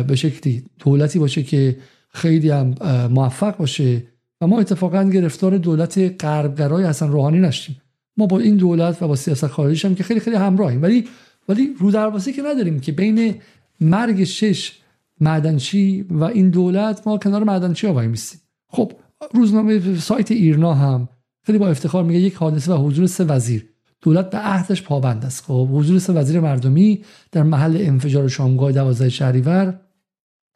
به 0.07 0.15
شکلی 0.15 0.63
دولتی 0.79 1.19
باشه 1.19 1.43
که 1.43 1.77
خیلی 2.09 2.49
هم 2.49 2.75
موفق 3.11 3.57
باشه. 3.57 4.03
و 4.41 4.47
ما 4.47 4.59
اتفاقا 4.59 5.03
گرفتار 5.03 5.57
دولت 5.57 6.23
غربگرای 6.23 6.85
حسن 6.85 7.07
روحانی 7.07 7.39
نشیم. 7.39 7.81
ما 8.17 8.25
با 8.25 8.39
این 8.39 8.55
دولت 8.55 9.01
و 9.01 9.07
با 9.07 9.15
سیاست 9.15 9.47
خارجی 9.47 9.87
هم 9.87 9.95
که 9.95 10.03
خیلی 10.03 10.19
خیلی 10.19 10.35
همراهیم. 10.35 10.81
ولی 10.81 11.07
ولی 11.49 11.75
رو 11.79 11.91
دروازه 11.91 12.33
که 12.33 12.41
نداریم 12.41 12.79
که 12.79 12.91
بین 12.91 13.35
مرگ 13.79 14.23
شش 14.23 14.79
معدنچی 15.19 16.05
و 16.09 16.23
این 16.23 16.49
دولت 16.49 17.07
ما 17.07 17.17
کنار 17.17 17.43
معدنچی 17.43 17.87
ها 17.87 18.01
میستیم 18.01 18.41
خب 18.67 18.91
روزنامه 19.33 19.99
سایت 19.99 20.31
ایرنا 20.31 20.73
هم 20.73 21.09
خیلی 21.45 21.57
با 21.57 21.67
افتخار 21.67 22.03
میگه 22.03 22.19
یک 22.19 22.33
حادثه 22.33 22.73
و 22.73 22.87
حضور 22.87 23.07
سه 23.07 23.23
وزیر. 23.23 23.69
دولت 24.01 24.29
به 24.29 24.37
عهدش 24.37 24.83
پابند 24.83 25.25
است. 25.25 25.43
خب 25.43 25.69
حضور 25.71 25.99
سه 25.99 26.13
وزیر 26.13 26.39
مردمی 26.39 27.03
در 27.31 27.43
محل 27.43 27.77
انفجار 27.79 28.27
شامگاه 28.27 28.71
12 28.71 29.09
شهریور 29.09 29.79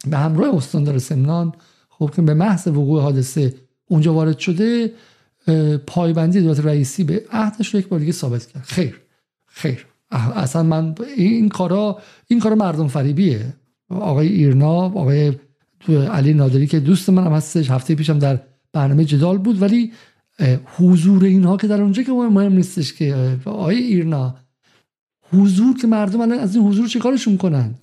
به 0.09 0.17
همراه 0.17 0.55
استاندار 0.55 0.99
سمنان 0.99 1.53
خب 1.89 2.11
که 2.15 2.21
به 2.21 2.33
محض 2.33 2.67
وقوع 2.67 3.01
حادثه 3.01 3.53
اونجا 3.89 4.13
وارد 4.13 4.39
شده 4.39 4.93
پایبندی 5.87 6.41
دولت 6.41 6.59
رئیسی 6.59 7.03
به 7.03 7.25
عهدش 7.31 7.73
رو 7.73 7.79
یک 7.79 7.87
بار 7.87 7.99
دیگه 7.99 8.11
ثابت 8.11 8.45
کرد. 8.45 8.63
خیر. 8.63 9.01
خیر. 9.47 9.85
اصلا 10.11 10.63
من 10.63 10.95
این 11.17 11.49
کارا 11.49 11.99
این 12.27 12.39
کارا 12.39 12.55
مردم 12.55 12.87
فریبیه. 12.87 13.53
آقای 13.89 14.27
ایرنا 14.27 14.71
آقای 14.71 15.33
علی 16.11 16.33
نادری 16.33 16.67
که 16.67 16.79
دوست 16.79 17.09
من 17.09 17.23
هم 17.25 17.31
هستش 17.33 17.71
هفته 17.71 17.95
پیشم 17.95 18.19
در 18.19 18.39
برنامه 18.73 19.05
جدال 19.05 19.37
بود 19.37 19.61
ولی 19.61 19.91
حضور 20.77 21.23
اینها 21.23 21.57
که 21.57 21.67
در 21.67 21.81
اونجا 21.81 22.03
که 22.03 22.11
مهم 22.11 22.53
نیستش 22.53 22.93
که 22.93 23.37
آقای 23.45 23.77
ایرنا 23.77 24.35
حضور 25.33 25.77
که 25.77 25.87
مردم 25.87 26.21
الان 26.21 26.39
از 26.39 26.55
این 26.55 26.65
حضور 26.65 26.87
چیکارشون 26.87 27.37
کنن؟ 27.37 27.75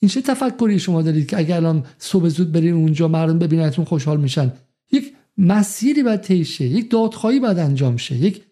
این 0.00 0.08
چه 0.08 0.22
تفکری 0.22 0.78
شما 0.78 1.02
دارید 1.02 1.26
که 1.26 1.38
اگر 1.38 1.56
الان 1.56 1.84
صبح 1.98 2.28
زود 2.28 2.52
برین 2.52 2.74
اونجا 2.74 3.08
مردم 3.08 3.38
ببیننتون 3.38 3.84
خوشحال 3.84 4.20
میشن؟ 4.20 4.52
یک 4.92 5.12
مسیری 5.38 6.02
باید 6.02 6.20
تیشه 6.20 6.64
یک 6.64 6.90
دادخواهی 6.90 7.40
باید 7.40 7.58
انجام 7.58 7.96
شه 7.96 8.16
یک 8.16 8.42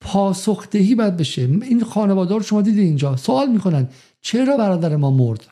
پاسخدهی 0.00 0.94
باید 0.94 1.16
بشه. 1.16 1.42
این 1.42 1.84
خانواده 1.84 2.34
رو 2.34 2.42
شما 2.42 2.62
دیدید 2.62 2.84
اینجا. 2.84 3.16
سوال 3.16 3.48
می‌کنن 3.52 3.88
چرا 4.20 4.56
برادر 4.56 4.96
ما 4.96 5.10
مرد؟ 5.10 5.46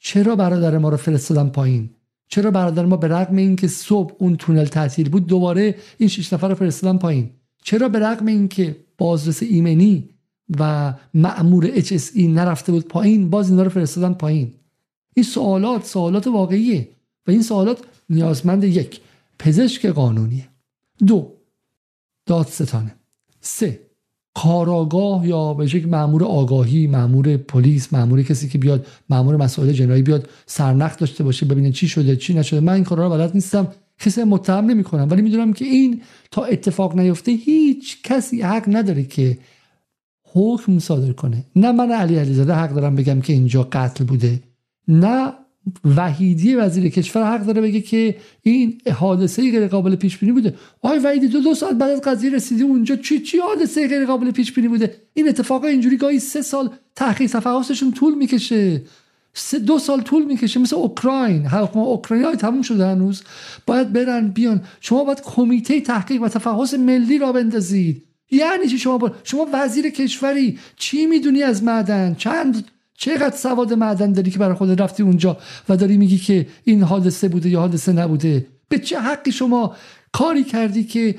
چرا 0.00 0.36
برادر 0.36 0.78
ما 0.78 0.88
رو 0.88 0.96
فرستادن 0.96 1.48
پایین؟ 1.48 1.90
چرا 2.28 2.50
برادر 2.50 2.84
ما 2.84 2.96
به 2.96 3.08
رغم 3.08 3.36
اینکه 3.36 3.68
صبح 3.68 4.14
اون 4.18 4.36
تونل 4.36 4.64
تعطیل 4.64 5.08
بود 5.08 5.26
دوباره 5.26 5.74
این 5.98 6.08
شش 6.08 6.32
نفر 6.32 6.48
رو 6.48 6.54
فرستادن 6.54 6.98
پایین؟ 6.98 7.30
چرا 7.62 7.88
به 7.88 7.98
رغم 7.98 8.26
اینکه 8.26 8.76
بازرس 8.98 9.42
ایمنی 9.42 10.08
و 10.60 10.94
مأمور 11.14 11.80
HSE 11.80 12.16
نرفته 12.16 12.72
بود 12.72 12.88
پایین 12.88 13.30
باز 13.30 13.50
اینا 13.50 13.62
رو 13.62 13.70
فرستادن 13.70 14.14
پایین؟ 14.14 14.54
این 15.14 15.24
سوالات 15.24 15.86
سوالات 15.86 16.26
واقعیه 16.26 16.88
و 17.26 17.30
این 17.30 17.42
سوالات 17.42 17.78
نیازمند 18.10 18.64
یک 18.64 19.00
پزشک 19.38 19.86
قانونیه. 19.86 20.48
دو 21.06 21.32
دادستانه. 22.26 22.94
سه. 23.46 23.80
کاراگاه 24.34 25.28
یا 25.28 25.54
به 25.54 25.64
یک 25.76 25.88
مامور 25.88 26.24
آگاهی 26.24 26.86
مامور 26.86 27.36
پلیس 27.36 27.92
مامور 27.92 28.22
کسی 28.22 28.48
که 28.48 28.58
بیاد 28.58 28.86
مامور 29.10 29.36
مسائل 29.36 29.72
جنایی 29.72 30.02
بیاد 30.02 30.28
سرنخ 30.46 30.98
داشته 30.98 31.24
باشه 31.24 31.46
ببینه 31.46 31.72
چی 31.72 31.88
شده 31.88 32.16
چی 32.16 32.34
نشده. 32.34 32.60
من 32.60 32.72
این 32.72 32.84
کارا 32.84 33.06
رو 33.06 33.10
بلد 33.10 33.34
نیستم. 33.34 33.68
کسی 33.98 34.24
متهم 34.24 34.64
نمی 34.64 34.84
کنم 34.84 35.08
ولی 35.10 35.22
می‌دونم 35.22 35.52
که 35.52 35.64
این 35.64 36.02
تا 36.30 36.44
اتفاق 36.44 36.98
نیفته 36.98 37.32
هیچ 37.32 38.02
کسی 38.02 38.42
حق 38.42 38.64
نداره 38.68 39.04
که 39.04 39.38
حکم 40.32 40.78
صادر 40.78 41.12
کنه. 41.12 41.44
نه 41.56 41.72
من 41.72 41.92
علی 41.92 42.16
علیزاده 42.16 42.54
حق 42.54 42.74
دارم 42.74 42.96
بگم 42.96 43.20
که 43.20 43.32
اینجا 43.32 43.62
قتل 43.72 44.04
بوده. 44.04 44.40
نه 44.88 45.32
وحیدی 45.96 46.54
وزیر 46.54 46.88
کشور 46.88 47.24
حق 47.24 47.46
داره 47.46 47.60
بگه 47.60 47.80
که 47.80 48.16
این 48.42 48.80
حادثه 48.94 49.42
غیر 49.42 49.66
قابل 49.66 49.96
پیش 49.96 50.18
بینی 50.18 50.32
بوده. 50.32 50.54
آقای 50.82 50.98
وحیدی 50.98 51.28
دو 51.28 51.40
دو 51.40 51.54
ساعت 51.54 51.74
بعد 51.74 51.90
از 51.90 52.00
قضیه 52.00 52.30
رسیدی 52.30 52.62
اونجا 52.62 52.96
چی 52.96 53.20
چی 53.20 53.38
حادثه 53.38 53.88
غیر 53.88 54.06
قابل 54.06 54.30
پیش 54.30 54.52
بینی 54.52 54.68
بوده؟ 54.68 54.96
این 55.14 55.28
اتفاقا 55.28 55.68
اینجوری 55.68 55.96
گاهی 55.96 56.18
سه 56.18 56.42
سال 56.42 56.70
تحقیق 56.96 57.30
تفحصشون 57.30 57.92
طول 57.92 58.14
می‌کشه. 58.14 58.82
سه 59.34 59.58
دو 59.58 59.78
سال 59.78 60.00
طول 60.00 60.24
می‌کشه. 60.24 60.60
مثل 60.60 60.76
اوکراین. 60.76 61.46
حکم 61.46 61.78
اوکراین 61.78 62.24
های 62.24 62.36
تموم 62.36 62.62
شده 62.62 62.86
هنوز. 62.86 63.22
باید 63.66 63.92
برن 63.92 64.28
بیان. 64.28 64.60
شما 64.80 65.04
باید 65.04 65.20
کمیته 65.20 65.80
تحقیق 65.80 66.22
و 66.22 66.28
تفحص 66.28 66.74
ملی 66.74 67.18
را 67.18 67.32
بندازید. 67.32 68.02
یعنی 68.30 68.66
چی 68.68 68.78
شما 68.78 68.98
با... 68.98 69.12
شما 69.24 69.46
وزیر 69.52 69.90
کشوری 69.90 70.58
چی 70.76 71.06
می‌دونی 71.06 71.42
از 71.42 71.62
معدن؟ 71.62 72.14
چند 72.18 72.64
چقدر 72.96 73.36
سواد 73.36 73.72
معدن 73.72 74.12
داری 74.12 74.30
که 74.30 74.38
برای 74.38 74.54
خود 74.54 74.82
رفتی 74.82 75.02
اونجا 75.02 75.36
و 75.68 75.76
داری 75.76 75.96
میگی 75.96 76.18
که 76.18 76.46
این 76.64 76.82
حادثه 76.82 77.28
بوده 77.28 77.48
یا 77.48 77.60
حادثه 77.60 77.92
نبوده؟ 77.92 78.46
به 78.68 78.78
چه 78.78 79.00
حقی 79.00 79.32
شما 79.32 79.76
کاری 80.12 80.44
کردی 80.44 80.84
که 80.84 81.14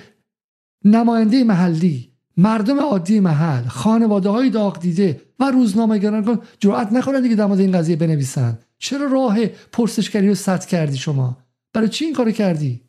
نماینده 0.86 1.44
محلی 1.44 2.10
مردم 2.38 2.80
عادی 2.80 3.20
محل 3.20 3.68
خانواده 3.68 4.30
های 4.30 4.50
داغ 4.50 4.80
دیده 4.80 5.22
و 5.40 5.52
روزنامه‌گران 5.52 6.42
جرأت 6.60 6.94
نکنن 6.94 7.22
دیگه 7.22 7.36
در 7.36 7.46
مورد 7.46 7.60
این 7.60 7.72
قضیه 7.72 7.96
بنویسن؟ 7.96 8.60
چرا 8.78 9.06
راه 9.06 9.46
پرسشگری 9.46 10.28
رو 10.28 10.36
سد 10.36 10.66
کردی 10.66 10.98
شما؟ 10.98 11.38
برای 11.74 11.90
چی 11.90 12.06
این 12.06 12.14
کارو 12.14 12.32
کردی؟ 12.32 12.82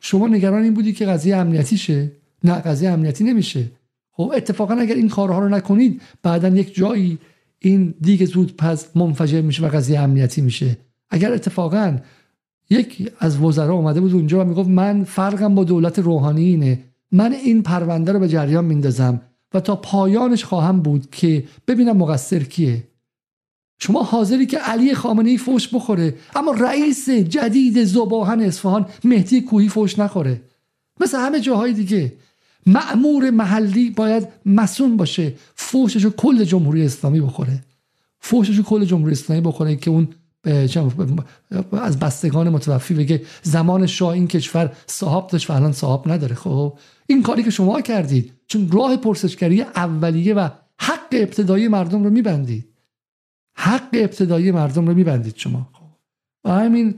شما 0.00 0.28
نگران 0.28 0.62
این 0.62 0.74
بودی 0.74 0.92
که 0.92 1.06
قضیه 1.06 1.36
امنیتی 1.36 1.78
شه؟ 1.78 2.12
نه 2.44 2.54
قضیه 2.54 2.90
امنیتی 2.90 3.24
نمیشه. 3.24 3.70
خب 4.10 4.32
اتفاقا 4.36 4.74
اگر 4.74 4.94
این 4.94 5.08
کارها 5.08 5.38
رو 5.38 5.48
نکنید 5.48 6.02
بعدا 6.22 6.48
یک 6.48 6.74
جایی 6.74 7.18
این 7.58 7.94
دیگه 8.00 8.26
زود 8.26 8.56
پس 8.56 8.96
منفجر 8.96 9.40
میشه 9.40 9.66
و 9.66 9.68
قضیه 9.68 10.00
امنیتی 10.00 10.40
میشه. 10.40 10.76
اگر 11.10 11.32
اتفاقا 11.32 11.98
یک 12.70 13.12
از 13.18 13.38
وزرا 13.38 13.74
اومده 13.74 14.00
بود 14.00 14.12
اونجا 14.12 14.40
و 14.40 14.44
می‌گفت 14.44 14.68
من 14.68 15.04
فرقم 15.04 15.54
با 15.54 15.64
دولت 15.64 15.98
روحانی 15.98 16.44
اینه 16.44 16.82
من 17.12 17.32
این 17.32 17.62
پرونده 17.62 18.12
رو 18.12 18.18
به 18.18 18.28
جریان 18.28 18.64
میندازم 18.64 19.20
و 19.54 19.60
تا 19.60 19.76
پایانش 19.76 20.44
خواهم 20.44 20.80
بود 20.80 21.10
که 21.10 21.44
ببینم 21.68 21.96
مقصر 21.96 22.38
کیه. 22.38 22.84
شما 23.78 24.02
حاضری 24.02 24.46
که 24.46 24.58
علی 24.58 24.94
خامنه 24.94 25.30
ای 25.30 25.38
فوش 25.38 25.74
بخوره 25.74 26.14
اما 26.36 26.52
رئیس 26.52 27.10
جدید 27.10 27.84
زباهن 27.84 28.40
اصفهان 28.40 28.86
مهدی 29.04 29.40
کوهی 29.40 29.68
فوش 29.68 29.98
نخوره. 29.98 30.40
مثل 31.00 31.18
همه 31.18 31.40
جاهای 31.40 31.72
دیگه. 31.72 32.12
معمور 32.66 33.30
محلی 33.30 33.90
باید 33.90 34.28
مسون 34.46 34.96
باشه. 34.96 35.34
فوشش 35.54 36.04
رو 36.04 36.10
کل 36.10 36.44
جمهوری 36.44 36.84
اسلامی 36.84 37.20
بخوره. 37.20 37.64
فوشش 38.20 38.56
رو 38.56 38.62
کل 38.62 38.84
جمهوری 38.84 39.12
اسلامی 39.12 39.42
بخوره 39.42 39.76
که 39.76 39.90
اون 39.90 40.08
از 41.72 41.98
بستگان 41.98 42.48
متوفی 42.48 42.94
بگه 42.94 43.22
زمان 43.42 43.86
شاه 43.86 44.08
این 44.08 44.28
کشور 44.28 44.72
صاحب 44.86 45.26
داشت 45.26 45.50
و 45.50 45.52
الان 45.52 45.72
صاحب 45.72 46.12
نداره. 46.12 46.34
خب 46.34 46.78
این 47.06 47.22
کاری 47.22 47.42
که 47.42 47.50
شما 47.50 47.80
کردید 47.80 48.32
چون 48.46 48.70
راه 48.70 48.96
پرسشگری 48.96 49.62
اولیه 49.62 50.34
و 50.34 50.48
حق 50.80 51.08
ابتدایی 51.12 51.68
مردم 51.68 52.04
رو 52.04 52.10
میبندید. 52.10 52.64
حق 53.56 53.88
ابتدایی 53.92 54.50
مردم 54.50 54.86
رو 54.86 54.94
میبندید 54.94 55.36
شما. 55.36 55.68
و 56.44 56.50
همین 56.50 56.94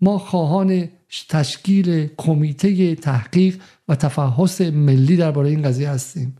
ما 0.00 0.18
خواهان 0.18 0.88
تشکیل 1.28 2.08
کمیته 2.16 2.94
تحقیق 2.94 3.60
تفحص 3.94 4.60
ملی 4.60 5.16
درباره 5.16 5.48
این 5.48 5.62
قضیه 5.62 5.90
هستیم. 5.90 6.36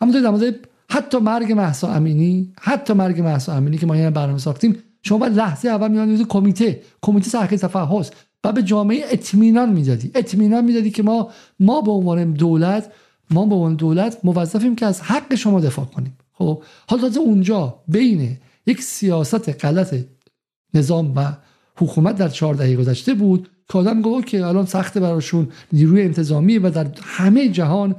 همونطور 0.00 0.22
در 0.22 0.30
مورد 0.30 0.54
حتی 0.90 1.18
مرگ 1.18 1.52
محسا 1.52 1.88
امینی 1.88 2.52
حتی 2.60 2.92
مرگ 2.92 3.20
محسا 3.20 3.52
امینی 3.52 3.78
که 3.78 3.86
ما 3.86 3.94
این 3.94 4.10
برنامه 4.10 4.38
ساختیم 4.38 4.76
شما 5.02 5.18
باید 5.18 5.36
لحظه 5.36 5.68
اول 5.68 5.90
میان 5.90 6.24
کمیته 6.24 6.82
کمیته 7.02 7.30
تحقیق 7.30 7.60
تفحص 7.60 8.10
و 8.44 8.52
به 8.52 8.62
جامعه 8.62 9.04
اطمینان 9.10 9.72
می‌دادی. 9.72 10.10
اطمینان 10.14 10.64
می‌دادی 10.64 10.90
که 10.90 11.02
ما 11.02 11.30
ما 11.60 11.80
به 11.80 11.90
عنوان 11.90 12.32
دولت 12.32 12.92
ما 13.30 13.46
به 13.46 13.54
عنوان 13.54 13.74
دولت 13.74 14.18
موظفیم 14.24 14.76
که 14.76 14.86
از 14.86 15.00
حق 15.00 15.34
شما 15.34 15.60
دفاع 15.60 15.84
کنیم. 15.84 16.16
خب 16.32 16.62
حالا 16.88 17.10
اونجا 17.20 17.82
بین 17.88 18.36
یک 18.66 18.82
سیاست 18.82 19.64
غلط 19.64 19.94
نظام 20.74 21.12
و 21.16 21.36
حکومت 21.76 22.16
در 22.16 22.28
چهار 22.28 22.54
دهه 22.54 22.76
گذشته 22.76 23.14
بود 23.14 23.48
که 23.68 23.78
آدم 23.78 24.02
گفت 24.02 24.26
که 24.26 24.46
الان 24.46 24.66
سخت 24.66 24.98
براشون 24.98 25.48
نیروی 25.72 26.02
انتظامی 26.02 26.58
و 26.58 26.70
در 26.70 26.86
همه 27.02 27.48
جهان 27.48 27.96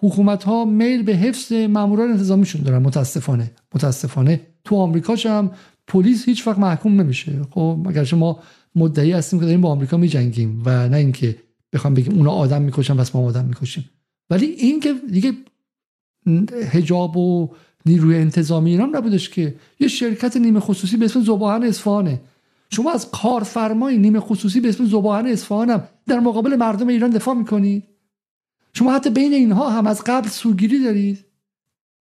حکومت 0.00 0.44
ها 0.44 0.64
میل 0.64 1.02
به 1.02 1.12
حفظ 1.12 1.52
ماموران 1.52 2.10
انتظامیشون 2.10 2.62
دارن. 2.62 2.82
متاسفانه 2.82 3.50
متاسفانه. 3.74 4.40
تو 4.64 4.76
آمریکا 4.76 5.14
هم 5.24 5.50
پلیس 5.86 6.24
هیچ 6.24 6.46
وقت 6.46 6.58
محکوم 6.58 7.00
نمیشه. 7.00 7.32
خب 7.50 7.86
اگر 7.88 8.14
ما 8.14 8.38
مدعی 8.74 9.12
هستیم 9.12 9.38
که 9.38 9.44
داریم 9.44 9.60
با 9.60 9.70
آمریکا 9.70 9.96
میجنگیم 9.96 10.62
و 10.64 10.88
نه 10.88 10.96
اینکه 10.96 11.36
بخوام 11.72 11.94
بگیم 11.94 12.14
اونا 12.14 12.30
آدم 12.30 12.62
می‌کشن 12.62 12.96
پس 12.96 13.14
ما 13.14 13.22
آدم 13.22 13.44
می‌کشیم. 13.44 13.90
ولی 14.30 14.46
این 14.46 14.80
که 14.80 14.94
دیگه 15.12 15.32
حجاب 16.72 17.16
و 17.16 17.50
نیروی 17.86 18.16
انتظامی 18.16 18.70
اینا 18.70 18.86
نبودش 18.86 19.28
که. 19.28 19.54
یه 19.80 19.88
شرکت 19.88 20.36
نیمه 20.36 20.60
خصوصی 20.60 20.96
به 20.96 21.04
اسم 21.04 21.24
زباهن 21.24 21.62
اصفهانه. 21.62 22.20
شما 22.70 22.92
از 22.92 23.10
کارفرمای 23.10 23.98
نیمه 23.98 24.20
خصوصی 24.20 24.60
به 24.60 24.68
اسم 24.68 24.86
زباهن 24.86 25.26
اصفهانم 25.26 25.88
در 26.06 26.20
مقابل 26.20 26.56
مردم 26.56 26.88
ایران 26.88 27.10
دفاع 27.10 27.34
می‌کنید؟ 27.34 27.84
شما 28.74 28.94
حتی 28.94 29.10
بین 29.10 29.32
اینها 29.32 29.70
هم 29.70 29.86
از 29.86 30.02
قبل 30.06 30.28
سوگیری 30.28 30.84
دارید؟ 30.84 31.24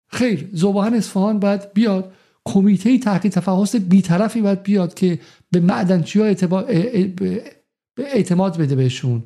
خیر 0.06 0.48
زباهن 0.52 0.94
اصفهان 0.94 1.38
باید 1.38 1.72
بیاد. 1.72 2.12
کمیته 2.44 2.98
تحقیق 2.98 3.32
تفحص 3.32 3.76
بیطرفی 3.76 4.40
باید 4.42 4.62
بیاد 4.62 4.94
که 4.94 5.18
به 5.50 5.60
معدنچی 5.60 6.20
ها 6.20 6.26
اعتماد 7.98 8.56
بده 8.56 8.74
بهشون. 8.74 9.22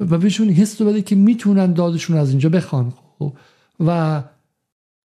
و 0.00 0.18
بهشون 0.18 0.48
حس 0.48 0.82
بده 0.82 1.02
که 1.02 1.16
می‌تونن 1.16 1.72
دادشون 1.72 2.16
از 2.16 2.30
اینجا 2.30 2.48
بخوان. 2.48 2.92
خب، 3.18 3.32
و 3.80 4.22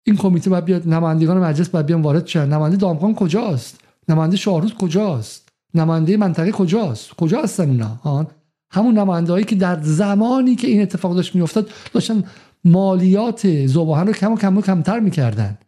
این 0.03 0.16
کمیته 0.16 0.51
باید 0.51 0.64
بیاد. 0.64 0.89
نمایندگان 0.89 1.39
مجلس 1.39 1.68
باید 1.68 1.86
بیان 1.86 2.03
وارد 2.03 2.26
شن. 2.26 2.49
نماینده 2.49 2.76
دامغان 2.76 3.14
کجاست؟ 3.14 3.80
نماینده 4.09 4.36
شاهروز 4.36 4.74
کجاست؟ 4.74 5.48
نماینده 5.74 6.16
منطقه 6.16 6.50
کجاست؟ 6.50 7.14
کجا 7.14 7.42
هستن 7.42 7.70
اینا 7.70 8.26
همون 8.70 8.98
نماینده 8.98 9.32
هایی 9.32 9.44
که 9.44 9.54
در 9.54 9.82
زمانی 9.82 10.56
که 10.56 10.66
این 10.66 10.82
اتفاق 10.82 11.14
داشت 11.14 11.34
میافتاد 11.34 11.70
داشتن 11.92 12.24
مالیات 12.64 13.66
زباهن 13.66 14.06
رو 14.06 14.12
کم 14.12 14.32
و 14.32 14.36
کم 14.36 14.59
و 14.59 14.62
کمتر 14.62 15.00
می‌کردن. 15.00 15.59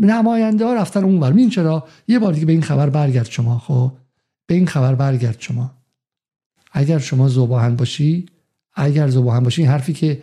نماینده 0.00 0.64
ها 0.64 0.74
رفتن 0.74 1.04
اونور 1.04 1.32
این 1.32 1.50
چرا؟ 1.50 1.84
یه 2.08 2.18
بار 2.18 2.32
دیگه 2.32 2.46
به 2.46 2.52
این 2.52 2.62
خبر 2.62 2.90
برگرد 2.90 3.30
شما 3.30 3.58
خب؟ 3.58 3.92
به 4.46 4.54
این 4.54 4.66
خبر 4.66 4.94
برگرد 4.94 5.36
شما. 5.38 5.70
اگر 6.72 6.98
شما 6.98 7.28
زباهن 7.28 7.76
باشی 7.76 8.26
اگر 8.74 9.08
زباهن 9.08 9.40
باشی 9.40 9.62
این 9.62 9.70
حرفی 9.70 9.92
که 9.92 10.22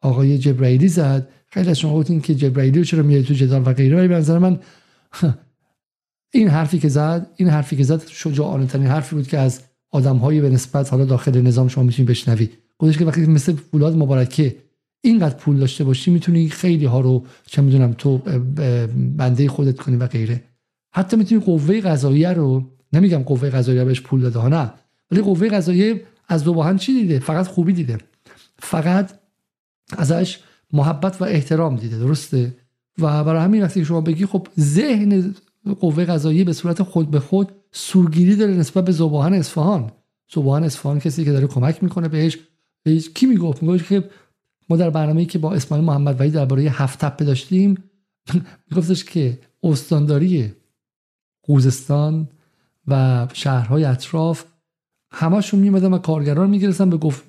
آقای 0.00 0.38
جبرائیلی 0.38 0.88
زد 0.88 1.28
خیلی 1.46 1.70
از 1.70 1.78
شما 1.78 1.94
گفتین 1.94 2.20
که 2.20 2.34
جبرائیلی 2.34 2.84
چرا 2.84 3.02
میاد 3.02 3.24
تو 3.24 3.34
جدال 3.34 3.62
و 3.66 3.72
غیره 3.72 3.96
ولی 3.96 4.08
به 4.08 4.14
نظر 4.14 4.38
من 4.38 4.58
این 6.34 6.48
حرفی 6.48 6.78
که 6.78 6.88
زد 6.88 7.26
این 7.36 7.48
حرفی 7.48 7.76
که 7.76 7.84
زد 7.84 8.02
شجاعانه 8.08 8.66
ترین 8.66 8.86
حرفی 8.86 9.16
بود 9.16 9.28
که 9.28 9.38
از 9.38 9.60
آدمهایی 9.90 10.40
به 10.40 10.50
نسبت 10.50 10.90
حالا 10.90 11.04
داخل 11.04 11.40
نظام 11.40 11.68
شما 11.68 11.84
می‌تونید 11.84 12.10
بشنوید 12.10 12.52
گفتش 12.78 12.98
که 12.98 13.04
وقتی 13.04 13.26
مثل 13.26 13.52
فولاد 13.52 13.96
مبارکه 13.96 14.56
اینقدر 15.00 15.34
پول 15.34 15.58
داشته 15.58 15.84
باشی 15.84 16.10
می‌تونی 16.10 16.48
خیلی 16.48 16.84
ها 16.84 17.00
رو 17.00 17.24
چه 17.46 17.62
می‌دونم 17.62 17.92
تو 17.98 18.18
بنده 19.16 19.48
خودت 19.48 19.76
کنی 19.76 19.96
و 19.96 20.06
غیره. 20.06 20.44
حتی 20.92 21.16
می‌تونی 21.16 21.40
قوه 21.40 21.80
قضاییه 21.80 22.32
رو 22.32 22.70
نمیگم 22.92 23.22
قوه 23.22 23.50
قضاییه 23.50 23.84
بهش 23.84 24.00
پول 24.00 24.20
داده 24.20 24.38
ها 24.38 24.48
نه. 24.48 24.72
ولی 25.10 25.20
قوه 25.20 25.48
قضاییه 25.48 26.02
از 26.28 26.44
دو 26.44 26.76
چی 26.78 26.92
دیده؟ 26.92 27.18
فقط 27.18 27.46
خوبی 27.46 27.72
دیده. 27.72 27.98
فقط 28.58 29.10
ازش 29.98 30.38
محبت 30.72 31.22
و 31.22 31.24
احترام 31.24 31.76
دیده. 31.76 31.98
درسته؟ 31.98 32.54
و 32.98 33.24
برای 33.24 33.42
همین 33.42 33.62
وقتی 33.62 33.84
شما 33.84 34.00
بگی 34.00 34.26
خب 34.26 34.48
ذهن 34.60 35.34
قوه 35.72 36.04
قضاییه 36.04 36.44
به 36.44 36.52
صورت 36.52 36.82
خود 36.82 37.10
به 37.10 37.20
خود 37.20 37.52
سورگیری 37.72 38.36
داره 38.36 38.54
نسبت 38.54 38.84
به 38.84 38.92
زباهن 38.92 39.32
اصفهان. 39.32 39.92
زباهن 40.34 40.64
اصفهان 40.64 40.98
کسی 41.00 41.24
که 41.24 41.32
داره 41.32 41.46
کمک 41.46 41.82
می‌کنه 41.82 42.08
بهش, 42.08 43.08
کی 43.14 43.26
می‌گفت؟ 43.26 43.62
می‌گفت 43.62 43.88
که 43.88 44.10
ما 44.68 44.76
در 44.76 44.90
برنامه‌ای 44.90 45.26
که 45.26 45.38
با 45.38 45.52
اسماعیل 45.52 45.86
محمد 45.86 46.20
وحید 46.20 46.32
درباره 46.32 46.62
هفت 46.62 46.98
تپه 46.98 47.24
داشتیم 47.24 47.76
میگفتش 48.70 49.04
که 49.04 49.38
استانداری 49.62 50.52
خوزستان 51.40 52.28
و 52.88 53.26
شهرهای 53.32 53.84
اطراف 53.84 54.44
همشون 55.10 55.60
میمدن 55.60 55.92
و 55.92 55.98
کارگران 55.98 56.50
میگرستن 56.50 56.90
به 56.90 56.96
گفت 56.96 57.24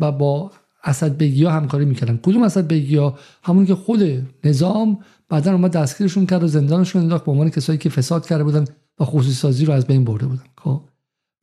و 0.00 0.12
با 0.12 0.50
اسد 0.84 1.22
ها 1.22 1.50
همکاری 1.50 1.84
می‌کردن. 1.84 2.16
کدوم 2.16 2.42
اسد 2.42 2.72
ها 2.72 3.18
همون 3.42 3.66
که 3.66 3.74
خود 3.74 4.28
نظام 4.44 4.98
بعدا 5.28 5.52
اومد 5.52 5.70
دستگیرشون 5.70 6.26
کرد 6.26 6.42
و 6.42 6.46
زندانشون 6.46 7.02
انداخت 7.02 7.24
به 7.24 7.32
عنوان 7.32 7.50
کسایی 7.50 7.78
که 7.78 7.88
فساد 7.88 8.26
کرده 8.26 8.44
بودن 8.44 8.64
و 9.00 9.04
خصوصی 9.04 9.34
سازی 9.34 9.64
رو 9.64 9.72
از 9.72 9.86
بین 9.86 10.04
برده 10.04 10.26
بودن. 10.26 10.44
خب. 10.58 10.80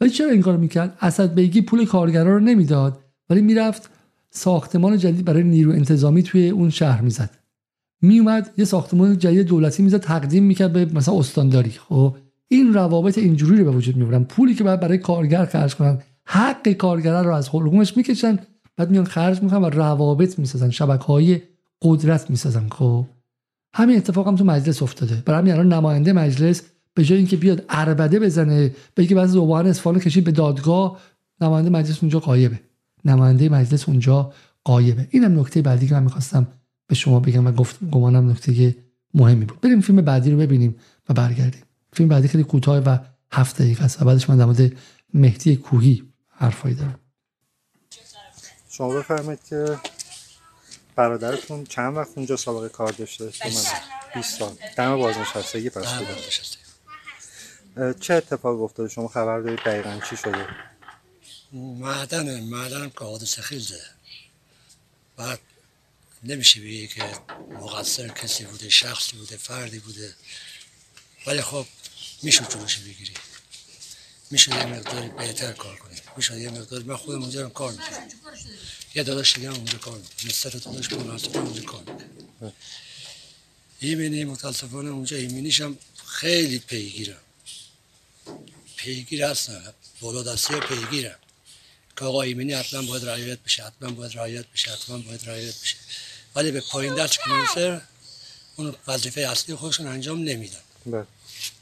ولی 0.02 0.10
چرا 0.10 0.30
این 0.30 0.42
کارو 0.42 0.60
می‌کرد؟ 0.60 0.98
اسد 1.02 1.34
بیگی 1.34 1.62
پول 1.62 1.86
کارگرا 1.86 2.34
رو 2.34 2.40
نمی‌داد 2.40 3.00
ولی 3.30 3.42
می‌رفت 3.42 3.90
ساختمان 4.30 4.98
جدید 4.98 5.26
برای 5.26 5.44
نیرو 5.44 5.72
انتظامی 5.72 6.24
توی 6.24 6.50
اون 6.50 6.70
شهر 6.70 7.02
می‌زد. 7.02 7.30
میومد 8.02 8.52
یه 8.58 8.66
ساختمان 8.66 9.18
جدید 9.18 9.48
دولتی 9.48 9.84
می‌زد 9.84 9.98
تقدیم 9.98 10.44
می‌کرد 10.44 10.74
به 10.74 10.86
مثلا 10.86 11.20
استانداری. 11.20 11.70
خب. 11.70 12.16
این 12.48 12.74
روابط 12.74 13.18
اینجوری 13.18 13.58
رو 13.58 13.66
به 13.66 13.72
وجود 13.72 13.96
می‌برن 13.96 14.24
پولی 14.24 14.54
که 14.54 14.64
باید 14.64 14.80
برای 14.80 14.98
کارگر 14.98 15.46
خرج 15.46 15.76
کنن 15.76 16.00
حق 16.26 16.70
کارگر 16.70 17.24
رو 17.24 17.34
از 17.34 17.50
حلقومش 17.50 17.98
می‌کشن 17.98 18.40
بعد 18.78 18.92
میان 18.92 19.06
خرج 19.06 19.44
می‌کنن 19.44 19.62
و 19.62 19.70
روابط 19.70 20.40
می‌سازن 20.40 20.70
شبکه 20.70 21.04
های 21.04 21.42
قدرت 21.82 22.30
می‌سازن. 22.30 22.70
خب. 22.70 23.06
همین 23.74 23.98
اتفاق 23.98 24.28
هم 24.28 24.36
تو 24.36 24.46
مجلس 24.46 24.82
افتاده. 24.82 25.16
برای 25.26 25.40
همین 25.40 25.54
الان 25.54 25.74
نماینده 25.74 26.14
مجلس 26.14 26.62
به 26.94 27.04
جای 27.04 27.18
اینکه 27.18 27.38
بیاد 27.38 27.66
عربده 27.70 28.20
بزنه 28.20 28.72
بگه 28.98 29.16
بعضی 29.16 29.34
زبان 29.34 29.68
اصفهان 29.68 30.00
کشید 30.00 30.24
به 30.24 30.32
دادگاه 30.32 31.00
نماینده 31.42 31.70
مجلس 31.70 31.98
اونجا 32.02 32.20
قایبه. 32.20 32.60
نماینده 33.06 33.50
مجلس 33.50 33.90
اونجا 33.90 34.34
قایبه. 34.64 35.08
اینم 35.12 35.40
نکته 35.40 35.62
بعدی 35.62 35.88
که 35.88 35.94
من 35.94 36.04
می‌خواستم 36.04 36.48
به 36.88 36.96
شما 36.96 37.20
بگم 37.20 37.48
و 37.48 37.52
گفت 37.52 37.80
گمانم 37.92 38.30
نکته 38.30 38.76
مهمی 39.14 39.46
بود. 39.46 39.62
بریم 39.62 39.82
فیلم 39.82 40.02
بعدی 40.02 40.32
رو 40.32 40.38
ببینیم 40.38 40.76
و 41.10 41.14
برگردیم. 41.14 41.62
فیلم 41.94 42.10
بعدی 42.10 42.28
خیلی 42.28 42.44
کوتاه 42.44 42.78
و 42.78 42.98
هفت 43.32 43.62
دقیقه 43.62 43.84
است 43.84 44.04
بعدش 44.04 44.30
من 44.30 44.38
در 44.38 44.46
مورد 44.46 44.74
مهدی 45.14 45.56
کوهی 45.56 46.04
حرفایی 46.30 46.76
دارم. 46.76 47.00
شما 48.70 48.96
بفرمایید 48.96 49.40
که 49.50 49.66
برادرتون 50.96 51.66
چند 51.66 51.98
وقت 51.98 52.10
اونجا 52.16 52.36
سابقه 52.36 52.70
کار 52.70 52.92
داشته؟ 52.92 53.34
20 54.14 54.40
سال. 54.40 54.58
دم 54.78 54.98
بازنشستگی 54.98 55.70
پس 55.70 55.94
بوده. 55.94 56.16
چه 57.94 58.14
اتفاق 58.14 58.62
افتاده 58.62 58.90
شما 58.90 59.08
خبر 59.08 59.40
دارید 59.40 59.60
دقیقا 59.60 60.00
چی 60.10 60.18
شده؟ 60.18 60.48
معدن 61.54 62.40
معدن 62.40 62.90
که 62.90 63.06
حادثه 63.06 63.42
خیزه 63.42 63.82
بعد 65.18 65.40
نمیشه 66.24 66.60
بگی 66.60 66.88
که 66.88 67.04
مقصر 67.50 68.08
کسی 68.08 68.46
بوده 68.46 68.70
شخصی 68.70 69.18
بوده 69.18 69.38
فردی 69.38 69.80
بوده 69.80 70.14
ولی 71.28 71.42
خب 71.42 71.66
میشه 72.24 72.46
جلوش 72.46 72.78
بگیری 72.78 73.14
میشه 74.32 74.52
یه 74.56 74.66
مقداری 74.66 75.08
بهتر 75.08 75.52
کار 75.52 75.76
کنی. 75.76 75.96
میشه 76.18 76.40
یه 76.40 76.50
مقداری 76.50 76.84
من 76.84 76.96
خودم 76.96 77.22
اونجا 77.22 77.50
کار 77.50 77.72
می‌کنم. 77.72 78.08
یه 78.96 79.04
داداش 79.04 79.36
دیگه 79.36 79.50
اونجا 79.50 79.78
کار 79.78 79.98
می‌کنم 79.98 80.30
مثل 80.30 80.50
داداش 80.50 80.92
مناسب 80.94 81.38
اونجا 81.38 81.62
کار 81.62 81.80
می‌کنم 81.80 82.54
ایمینی 83.80 84.24
متاسفانه 84.24 84.90
اونجا 84.90 85.18
ایمینیش 85.18 85.62
هم 85.62 85.78
خیلی 86.06 86.60
پیگیرم 86.60 87.22
پیگیر 88.76 89.24
هستن. 89.26 89.74
بالا 90.02 90.24
دستی 90.24 90.60
پیگیرم 90.60 91.20
که 91.98 92.06
آقا 92.06 92.22
ایمینی 92.22 92.54
حتما 92.54 92.82
باید 92.82 93.06
رعایت 93.06 93.40
بشه 93.40 93.64
حتما 93.64 93.90
باید 93.90 94.16
رعایت 94.16 94.46
بشه 94.48 94.72
حتما 94.72 94.98
باید 94.98 95.22
رعایت 95.26 95.62
بشه. 95.62 95.76
ولی 96.36 96.52
به 96.52 96.62
پایین 96.62 96.96
دست 96.96 97.14
که 97.14 97.82
اون 98.56 98.76
وظیفه 98.88 99.22
اصلی 99.22 99.56
خودشون 99.56 99.88
انجام 99.88 100.20
نمیدن. 100.20 100.60
بله. 100.86 101.08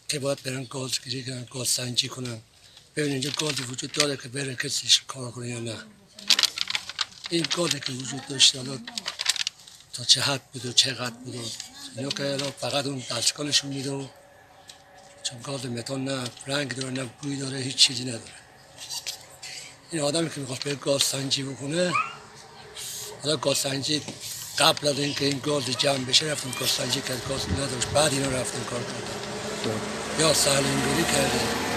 که 0.07 0.19
باید 0.19 0.43
برن 0.43 0.63
گاز 0.63 0.91
گیری 1.03 1.23
کنن 1.23 1.47
گاز 1.51 1.67
سنجی 1.67 2.07
کنن. 2.07 2.41
ببین 2.99 3.11
اینجا 3.11 3.31
گازی 3.37 3.63
وجود 3.63 3.91
داره 3.91 4.17
که 4.17 4.29
بره 4.29 4.55
کسیش 4.55 5.01
کار 5.07 5.31
کنه 5.31 5.47
یا 5.47 5.59
نه 5.59 5.75
این 7.29 7.45
گازی 7.57 7.79
که 7.79 7.91
وجود 7.91 8.27
داشته 8.27 8.57
حالا 8.57 8.79
تا 9.93 10.03
چه 10.03 10.21
حد 10.21 10.41
بود 10.53 10.65
و 10.65 10.73
چقدر 10.73 11.15
بود 11.15 11.35
و 11.35 11.39
اینا 11.97 12.09
که 12.09 12.37
فقط 12.59 12.85
اون 12.85 13.03
دستکانشون 13.11 13.69
میده 13.69 13.91
و 13.91 14.07
چون 15.23 15.41
گاز 15.41 15.65
متان 15.65 16.03
نه 16.03 16.23
رنگ 16.47 16.75
داره 16.75 16.89
نه 16.89 17.03
بوی 17.21 17.35
داره 17.35 17.57
هیچ 17.57 17.75
چیزی 17.75 18.03
نداره 18.03 18.33
این 19.91 20.01
آدمی 20.01 20.29
که 20.29 20.39
می‌خواست 20.39 20.63
به 20.63 20.75
گاز 20.75 21.03
سنجی 21.03 21.43
بکنه 21.43 21.93
حالا 23.23 23.37
گاز 23.37 23.57
سنجی 23.57 24.01
قبل 24.57 24.87
از 24.87 24.99
اینکه 24.99 25.25
این 25.25 25.39
گاز 25.39 25.65
جمع 25.65 26.05
بشه 26.05 26.25
رفتن 26.25 26.51
گاز 26.59 26.69
سنجی 26.69 27.01
کرد 27.01 27.27
گاز 27.29 27.49
نداشت 27.49 27.87
بعد 27.87 28.13
اینا 28.13 28.29
رفتن 28.29 28.63
کار 28.63 28.83
کردن 28.83 29.79
یا 30.19 30.33
سهلنگوری 30.33 31.03
کرده 31.03 31.68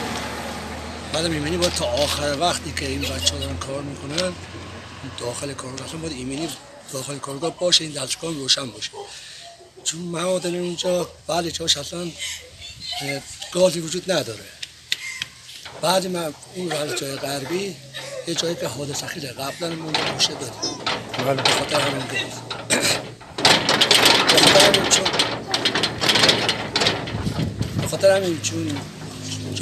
بعد 1.13 1.27
می‌بینی 1.27 1.57
باید 1.57 1.73
تا 1.73 1.85
آخر 1.85 2.37
وقتی 2.41 2.73
که 2.73 2.87
این 2.87 3.01
بچه 3.01 3.39
دارن 3.39 3.57
کار 3.57 3.83
می‌کنن 3.83 4.33
داخل 5.19 5.53
کارگاه 5.53 5.87
اصلا 5.87 6.01
باید 6.01 6.13
ایمنی 6.13 6.49
داخل 6.93 7.19
کارگاه 7.19 7.59
باشه 7.59 7.85
این 7.85 7.93
دستگاه 7.93 8.33
روشن 8.33 8.71
باشه. 8.71 8.91
چون 9.85 10.01
معادن 10.01 10.55
اونجا 10.55 11.09
بعد 11.27 11.49
جاش 11.49 11.77
اصلا 11.77 12.11
گازی 13.53 13.81
وجود 13.81 14.13
نداره. 14.13 14.45
بعد 15.83 16.07
من 16.07 16.35
اون 16.55 16.71
رو 16.71 16.95
جای 16.95 17.17
غربی 17.17 17.77
یه 18.29 18.35
جایی 18.35 18.55
که 18.55 18.67
حادثه 18.67 19.07
خیلی 19.07 19.27
قبلا 19.27 19.69
من 19.69 19.93
گوشه 20.13 20.35
داریم 20.35 20.55
بله. 21.27 21.43
به 21.43 21.51
خاطر 21.51 21.81
همین 21.81 22.07
گاز. 22.07 22.41
به 27.81 27.87
خاطر 27.87 28.17
همین 28.17 28.41
چون 28.41 28.81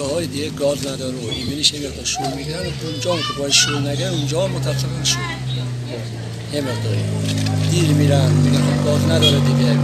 جاهای 0.00 0.26
دیگه 0.26 0.50
گاز 0.50 0.86
نداره 0.86 1.16
و 1.16 1.28
ایمنیش 1.28 1.72
یه 1.72 1.88
مقدار 1.88 2.04
شور 2.04 2.34
می‌گیرن. 2.34 2.60
اونجا 2.82 3.16
که 3.16 3.32
باید 3.38 3.52
شور 3.52 3.78
نگن 3.78 4.06
اونجا 4.06 4.46
متاسفانه 4.46 5.04
شور. 5.04 5.20
یه 6.52 6.60
مقداری 6.60 7.02
دیر 7.70 7.88
میرن 7.88 8.30
میگن 8.30 8.58
خب 8.58 8.84
گاز 8.84 9.04
نداره 9.04 9.40
دیگه. 9.40 9.78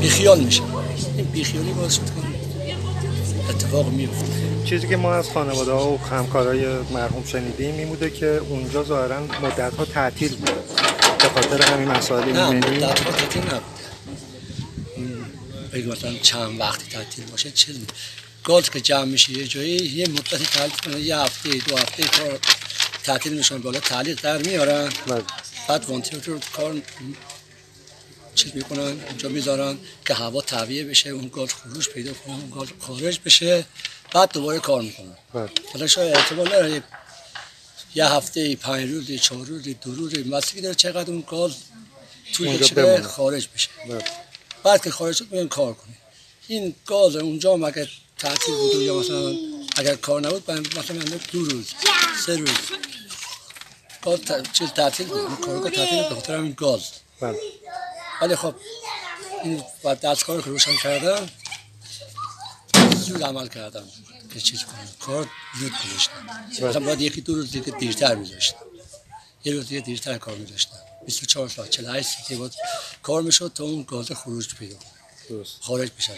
بیخیال 0.00 0.40
میشه 0.40 0.62
این 1.16 1.26
بیخیالی 1.26 1.72
باعث 1.72 1.94
شد 1.94 2.02
اتفاق 3.50 3.88
میفته 3.88 4.26
چیزی 4.64 4.88
که 4.88 4.96
ما 4.96 5.14
از 5.14 5.28
خانواده 5.28 5.72
ها 5.72 5.92
و 5.92 5.98
همکارای 5.98 6.66
مرحوم 6.94 7.24
شنیدیم 7.24 7.74
این 7.74 7.88
بوده 7.88 8.10
که 8.10 8.40
اونجا 8.48 8.84
ظاهرا 8.84 9.20
مدت 9.42 9.74
ها 9.74 9.84
تعطیل 9.84 10.34
بوده 10.34 10.52
به 11.18 11.28
خاطر 11.34 11.62
همین 11.62 11.88
مسائل 11.88 12.32
نه 12.32 12.50
مدت 12.50 13.00
ها 13.00 13.12
تعطیل 13.12 13.42
نبوده. 13.42 13.82
بگی 15.72 15.86
مثلا 15.86 16.12
چند 16.22 16.60
وقتی 16.60 16.84
تعطیل 16.90 17.24
باشه 17.24 17.50
چیز 17.50 17.76
گاز 18.44 18.70
که 18.70 18.80
جمع 18.80 19.04
میشه 19.04 19.32
یه 19.32 19.46
جایی 19.46 19.76
یه 19.76 20.08
مدتی 20.08 20.44
تعطیل 20.44 20.98
یه 20.98 21.18
هفته 21.18 21.48
دو 21.48 21.76
هفته 21.76 22.02
کار 22.02 22.40
تعطیل 23.04 23.32
میشن 23.32 23.58
بالا 23.58 23.80
تعلیق 23.80 24.20
در 24.22 24.38
میارن 24.38 24.92
بله. 25.06 25.22
بعد 25.68 25.84
وانتیلاتور 25.84 26.40
کار 26.52 26.82
چیز 28.34 28.54
می‌کنن 28.54 28.80
اونجا 28.80 29.28
می‌ذارن 29.28 29.78
که 30.06 30.14
هوا 30.14 30.40
تعویه 30.40 30.84
بشه 30.84 31.10
اون 31.10 31.28
گاز 31.28 31.54
خروج 31.54 31.88
پیدا 31.88 32.12
کنه 32.12 32.34
اون 32.34 32.50
گاز 32.50 32.68
خارج 32.80 33.20
بشه 33.24 33.64
بعد 34.14 34.32
دوباره 34.32 34.58
کار 34.58 34.82
می‌کنن 34.82 35.16
بله. 35.34 35.50
حالا 35.72 35.86
شاید 35.86 36.16
اعتبار 36.16 36.46
نداره 36.46 36.82
یه 37.94 38.06
هفته 38.06 38.56
پنج 38.56 38.90
روزی 38.90 39.18
چهار 39.18 39.46
روزی 39.46 39.74
دو 39.74 39.94
روزی 39.94 40.22
مسیقی 40.22 40.60
داره 40.60 40.74
چقدر 40.74 41.10
اون 41.10 41.24
گاز 41.28 41.54
توی 42.32 42.58
چه 42.58 43.02
خارج 43.02 43.48
بشه 43.54 43.68
بله. 43.88 44.04
بعد 44.64 44.84
که 44.84 44.90
خارج 44.90 45.16
شد 45.16 45.26
میان 45.30 45.48
کار 45.48 45.74
کنه 45.74 45.94
این 46.48 46.74
گاز 46.86 47.16
اونجا 47.16 47.56
مگه 47.56 47.88
تعطیل 48.22 48.54
بود 48.54 48.74
یا 48.74 48.98
مثلا 48.98 49.36
اگر 49.76 49.94
کار 49.94 50.20
نبود 50.20 50.50
مثلا 50.50 51.18
دو 51.32 51.44
روز 51.44 51.72
سه 52.26 52.36
روز. 52.36 52.50
گاز 54.02 54.20
چیز 54.52 54.70
تعطیل 54.70 55.06
بود. 55.06 55.40
کارگاه 55.40 55.70
تعطیل 55.70 56.08
به 56.08 56.14
خاطر 56.14 56.36
همین 56.36 56.52
گاز. 56.52 56.82
بله. 57.20 57.38
ولی 58.22 58.36
خب 58.36 58.54
این 59.44 59.64
دستکار 60.02 60.42
که 60.42 60.50
روشن 60.50 60.76
کردم 60.76 61.28
زود 62.96 63.22
عمل 63.22 63.48
کردم 63.48 63.84
که 64.34 64.40
چیز 64.40 64.64
کنم. 64.64 64.88
کار 65.00 65.28
زود 65.60 65.72
گذاشتم. 65.84 66.26
مثلا 66.68 66.80
باید 66.80 67.00
یکی 67.00 67.20
دو 67.20 67.34
روز 67.34 67.50
دیگه 67.50 67.70
دیرتر 67.70 68.14
میذاشتم. 68.14 68.56
یه 69.44 69.52
روز 69.52 69.68
دیگه 69.68 69.80
دیرتر 69.80 70.18
کار 70.18 70.36
میذاشتم. 70.36 70.76
24 71.06 71.48
ساعت 71.48 71.70
48 71.70 72.08
ساعت 72.08 72.34
بود. 72.34 72.54
کار 73.02 73.22
می‌شد 73.22 73.52
تا 73.54 73.64
اون 73.64 73.82
گاز 73.82 74.12
خروج 74.12 74.54
پیدا 74.54 74.76
خارج 75.60 75.90
بشه 75.98 76.12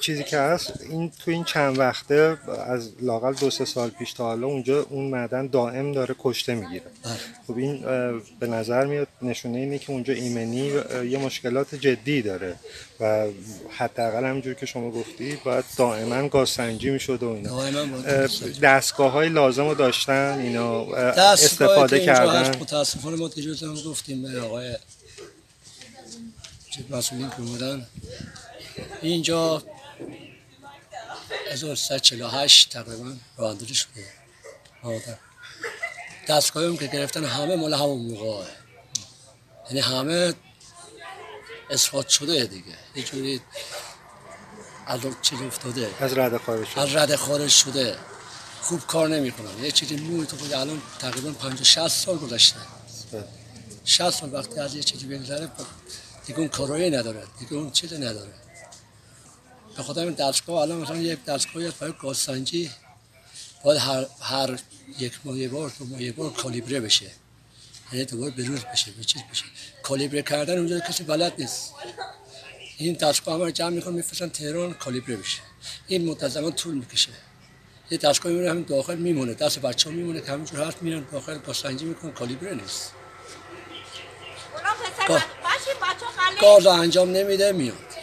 چیزی 0.00 0.24
که 0.24 0.38
هست 0.38 0.72
این 0.90 1.12
تو 1.24 1.30
این 1.30 1.44
چند 1.44 1.78
وقته 1.78 2.38
از 2.66 2.90
لاقل 3.02 3.34
دو 3.34 3.50
سه 3.50 3.64
سال 3.64 3.90
پیش 3.90 4.12
تا 4.12 4.24
حالا 4.24 4.46
اونجا 4.46 4.82
اون 4.82 5.10
معدن 5.10 5.46
دائم 5.46 5.92
داره 5.92 6.14
کشته 6.18 6.54
می‌گیره. 6.54 6.84
بله. 7.04 7.12
خب 7.46 7.56
این 7.56 7.84
به 8.40 8.46
نظر 8.46 8.86
میاد 8.86 9.08
نشونه 9.22 9.58
اینه 9.58 9.78
که 9.78 9.90
اونجا 9.90 10.14
ایمنی 10.14 10.72
یه 11.10 11.18
مشکلات 11.18 11.74
جدی 11.74 12.22
داره 12.22 12.54
و 13.00 13.26
حداقل 13.70 14.24
همینجور 14.24 14.54
که 14.54 14.66
شما 14.66 14.90
گفتی 14.90 15.38
باید 15.44 15.64
دائما 15.76 16.28
گاز 16.28 16.48
سنجی 16.48 16.90
می‌شد 16.90 17.22
و 17.22 17.28
اینا. 17.28 17.72
دستگاه 18.62 19.12
های 19.12 19.28
لازم 19.28 19.68
رو 19.68 19.74
داشتن 19.74 20.38
اینا 20.38 20.84
استفاده 20.94 22.00
کردن. 22.06 22.58
متاسفانه 22.60 23.16
ما 23.16 23.30
گفتیم 23.86 24.22
به 24.22 24.40
آقای 24.40 24.76
مسئولین 26.90 27.30
که 27.30 27.36
بودن 27.36 27.86
اینجا 29.02 29.62
1348 31.50 32.68
تقریبا 32.72 33.16
رواندری 33.36 33.74
شده. 33.74 34.06
آدم 34.82 35.18
دستگاهی 36.28 36.66
هم 36.66 36.76
که 36.76 36.86
گرفتن 36.86 37.24
همه 37.24 37.56
مال 37.56 37.74
همون 37.74 38.00
موقع 38.00 38.44
یعنی 39.66 39.80
همه 39.80 40.34
اثبات 41.70 42.08
شده 42.08 42.44
دیگه. 42.44 42.76
یه 42.94 43.02
جوری 43.02 43.40
از 44.86 45.00
چیز 45.22 45.42
افتاده. 45.42 45.90
از 46.00 46.18
رده 46.18 46.38
خارج 46.38 46.68
شده. 46.68 46.80
از 46.80 46.94
رده 46.94 47.16
خارج 47.16 47.50
شده. 47.50 47.96
خوب 48.60 48.80
کار 48.86 49.08
نمی‌کنن. 49.08 49.64
یه 49.64 49.70
چیزی 49.70 49.96
موی 49.96 50.26
تو 50.26 50.36
خود 50.36 50.52
الان 50.52 50.82
تقریبا 50.98 51.30
50 51.30 51.64
60 51.64 51.88
سال 51.88 52.16
گذشته. 52.18 52.56
60 53.84 54.10
سال 54.10 54.34
وقتی 54.34 54.60
از 54.60 54.74
یه 54.74 54.82
چیزی 54.82 55.06
بگذره 55.06 55.50
دیگه 56.26 56.38
اون 56.38 56.48
کارایی 56.48 56.90
نداره. 56.90 57.22
دیگه 57.38 57.52
اون 57.52 57.70
چیزی 57.70 57.96
نداره. 57.98 58.32
به 59.76 59.82
خاطر 59.82 60.10
دستگاه 60.10 60.60
الان 60.60 60.80
مثلا 60.80 60.96
یک 60.96 61.24
دستگاه 61.24 61.70
برای 61.70 61.94
گازسنجی 62.00 62.70
باید 63.64 63.80
هر, 63.80 64.06
هر 64.20 64.58
یک 64.98 65.12
ماه 65.24 65.38
یه 65.38 65.48
بار 65.48 65.72
دو 65.78 65.84
ماه 65.84 66.02
یه 66.02 66.12
بار 66.12 66.32
کالیبره 66.32 66.80
بشه. 66.80 67.10
یعنی 67.92 68.04
دوباره 68.04 68.30
بروز 68.30 68.60
بشه 68.64 68.90
به 68.90 69.04
چیز 69.04 69.22
بشه. 69.32 69.44
کالیبره 69.82 70.22
کردن 70.22 70.58
اونجا 70.58 70.80
کسی 70.80 71.04
بلد 71.04 71.32
نیست. 71.38 71.72
این 72.78 72.94
دستگاه 72.94 73.38
رو 73.38 73.50
جمع 73.50 73.70
می‌کنه 73.70 73.94
میفرستن 73.94 74.28
تهران 74.28 74.74
کالیبره 74.74 75.16
بشه. 75.16 75.40
این 75.86 76.04
منتظما 76.04 76.50
طول 76.50 76.74
می‌کشه. 76.74 77.10
یه 77.90 77.98
دستگاه 77.98 78.32
میمونه 78.32 78.50
همین 78.50 78.64
داخل 78.64 78.96
میمونه. 78.96 79.34
دست 79.34 79.58
بچه 79.58 79.90
ها 79.90 79.96
میمونه 79.96 80.20
که 80.20 80.32
همینجور 80.32 80.60
هست 80.60 80.82
میرن 80.82 81.06
داخل 81.12 81.38
گازسنجی 81.38 81.84
می‌کنن 81.84 82.12
کالیبره 82.12 82.54
نیست. 82.54 82.92
گاز 86.40 86.66
انجام 86.66 87.10
نمیده 87.10 87.52
میاد. 87.52 87.93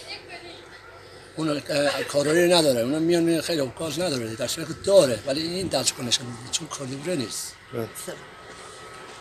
اون 1.35 1.61
کارایی 2.09 2.53
نداره 2.53 2.81
اون 2.81 2.99
میان 2.99 3.41
خیلی 3.41 3.71
گاز 3.79 3.99
نداره 3.99 4.35
در 4.35 4.47
که 4.47 4.65
داره 4.85 5.19
ولی 5.27 5.41
این 5.41 5.69
نشون 5.75 6.25
میده 6.25 6.51
چون 6.51 6.67
کالیبره 6.67 7.15
نیست 7.15 7.55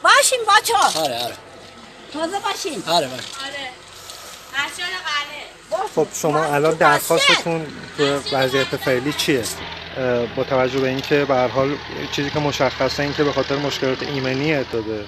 باشیم 0.02 0.38
بچه 0.48 0.76
ها 0.76 1.00
آره 1.00 1.18
آره 1.18 1.34
تازه 2.12 2.38
باشیم 2.38 2.82
آره 2.86 3.06
آره 3.06 3.22
خب 5.94 6.06
شما 6.14 6.44
الان 6.44 6.74
درخواستتون 6.74 7.66
تو 7.96 8.20
وضعیت 8.32 8.76
فعلی 8.76 9.12
چیه 9.12 9.42
با 10.36 10.44
توجه 10.44 10.80
به 10.80 10.88
اینکه 10.88 11.24
به 11.24 11.34
هر 11.34 11.48
حال 11.48 11.76
چیزی 12.12 12.30
که 12.30 12.38
مشخصه 12.38 13.02
این 13.02 13.14
که 13.14 13.24
به 13.24 13.32
خاطر 13.32 13.56
مشکلات 13.56 14.02
ایمنی 14.02 14.64
داده 14.64 15.04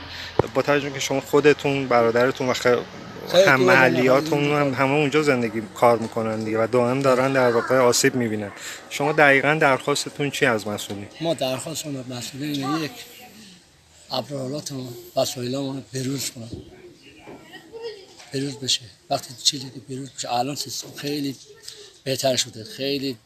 با 0.55 0.63
توجه 0.63 0.91
که 0.91 1.01
شما 1.01 1.21
خودتون 1.21 1.89
برادرتون 1.89 2.49
و 2.49 2.55
هم 3.47 3.61
محلیاتون 3.61 4.45
هم 4.45 4.75
همه 4.75 4.91
اونجا 4.91 5.23
زندگی 5.23 5.63
کار 5.75 5.99
می‌کنن 5.99 6.45
دیگه 6.45 6.65
و 6.65 6.67
دائم 6.67 7.03
دارن 7.03 7.33
در 7.33 7.51
واقع 7.51 7.79
آسیب 7.79 8.15
می‌بینن. 8.15 8.53
شما 8.91 9.13
دقیقا 9.13 9.55
درخواستتون 9.55 10.31
چی 10.31 10.47
از 10.47 10.67
مسئولی؟ 10.67 11.07
ما 11.21 11.35
درخواستمون 11.35 11.97
از 11.97 12.09
مسئولین 12.09 12.85
یک 12.85 12.91
ابرالاتمون 14.11 14.89
وسایلمون 15.17 15.85
بروز 15.95 16.31
کنن. 16.31 16.51
بروز 18.35 18.57
بشه. 18.57 18.81
وقتی 19.11 19.35
چیزی 19.43 19.71
که 19.71 19.81
بروز 19.95 20.11
بشه 20.11 20.33
الان 20.33 20.55
سیستم 20.55 20.89
خیلی 20.97 21.37
بهتر 22.05 22.37
شده 22.37 22.65
خیلی 22.65 23.17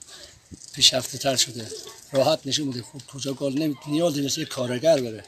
پیشرفته 0.75 1.19
تر 1.19 1.37
شده. 1.37 1.67
راحت 2.13 2.39
نشون 2.45 2.71
بده 2.71 2.83
خوب 2.83 3.03
کجا 3.15 3.33
گل 3.35 3.53
نمی 3.53 3.77
نیاز 3.87 4.19
نیست 4.19 4.41
کارگر 4.41 5.01
بره. 5.01 5.25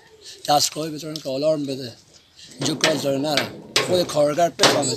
دستگاهی 0.48 0.90
بذارن 0.90 1.14
که 1.14 1.28
آلارم 1.28 1.66
بده. 1.66 1.92
اینجا 2.58 2.74
گل 2.74 2.98
داره 2.98 3.18
نرم. 3.18 3.52
خود 3.86 4.02
کارگر 4.02 4.48
بفهمه 4.48 4.96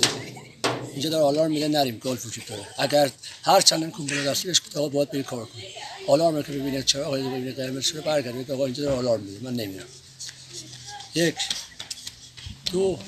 اینجا 0.92 1.10
داره 1.10 1.24
آلارم 1.24 1.50
میده 1.50 1.68
نریم. 1.68 1.98
گل 1.98 2.16
وجود 2.26 2.44
داره. 2.46 2.66
اگر 2.78 3.10
هر 3.42 3.60
چند 3.60 3.92
کمپانی 3.92 4.24
دستی 4.24 4.48
بهش 4.48 4.60
آقا 4.74 4.88
باید 4.88 5.10
بری 5.10 5.22
کار 5.22 5.44
کنی. 5.44 5.62
آلارم 6.08 6.42
که 6.42 6.52
ببینه 6.52 6.82
چرا 6.82 7.06
آقا 7.06 7.16
ببینه 7.16 7.52
قرمز 7.52 7.84
شده 7.84 8.00
برگرده 8.00 8.54
آقا 8.54 8.64
اینجا 8.64 8.82
داره 8.82 8.96
آلارم 8.96 9.20
میده. 9.20 9.44
من 9.44 9.54
نمیرم 9.54 9.86
یک 11.14 11.34
دو. 12.72 12.98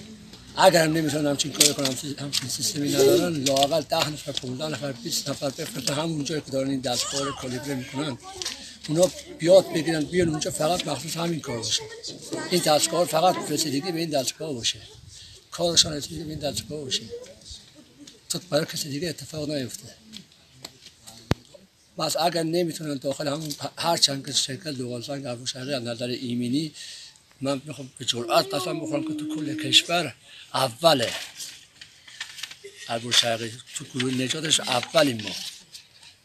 اگر 0.57 0.87
نمی‌تونن 0.87 1.27
همچین 1.27 1.53
کار 1.53 1.73
کنم 1.73 1.97
همچین 2.19 2.49
سیستمی 2.49 2.89
ندارن 2.89 3.45
لاقل 3.45 3.81
ده 3.81 4.11
نفر 4.11 4.33
15 4.33 4.69
نفر 4.69 4.93
20 4.93 5.29
نفر 5.29 5.51
بفرستن. 5.51 5.95
همون 5.95 6.25
جایی 6.25 6.41
که 6.41 6.51
دارن 6.51 6.71
این 6.71 6.81
دستگاه 6.81 7.23
رو 7.23 7.33
کالیبره 7.33 7.75
می‌کنن. 7.75 8.19
اونا 8.89 9.11
بیاد 9.39 9.73
بگیرن 9.73 10.05
بیان 10.05 10.29
اونجا 10.29 10.51
فقط 10.51 10.87
مخصوص 10.87 11.17
همین 11.17 11.41
کار 11.41 11.57
باشه. 11.57 11.83
این 12.51 12.61
دستگاه 12.61 13.05
فقط 13.05 13.51
رسیدگی 13.51 13.93
به 13.93 13.99
این 13.99 14.11
دستگاه 14.11 14.53
باشه. 14.53 14.79
کارشان 15.51 15.93
رسیدگی 15.93 16.25
به 16.25 16.31
این 16.31 16.39
دستگاه 16.39 16.81
باشه. 16.85 17.03
تو 18.29 18.39
برای 18.51 18.67
کسی 18.67 18.89
دیگه 18.89 19.09
اتفاق 19.09 19.51
نیفته. 19.51 19.95
بس 21.99 22.17
اگر 22.17 22.43
نمی‌تونن 22.43 22.97
داخل 22.97 23.29
همون 23.29 23.55
هر 23.79 23.97
چند 23.97 24.27
که 24.27 24.33
شرکت 24.33 24.69
دوغالسنگ 24.69 25.27
ابو 25.27 25.47
شرقی 25.47 25.75
از 25.75 25.83
نظر 25.83 26.09
ایمنی 26.09 26.73
من 27.41 27.63
می‌خوام 27.65 27.93
به 27.99 28.05
جرأت 28.05 28.55
قسم 28.55 28.81
بخورم 28.81 29.03
که 29.03 29.15
تو 29.15 29.35
کل 29.35 29.63
کشور 29.63 30.15
اوله. 30.55 31.13
ابو 32.89 33.13
شرقی 33.13 33.53
تو 33.75 33.85
گروه 33.85 34.15
نجاتش 34.15 34.61
اولیم 34.61 35.23
ما. 35.23 35.31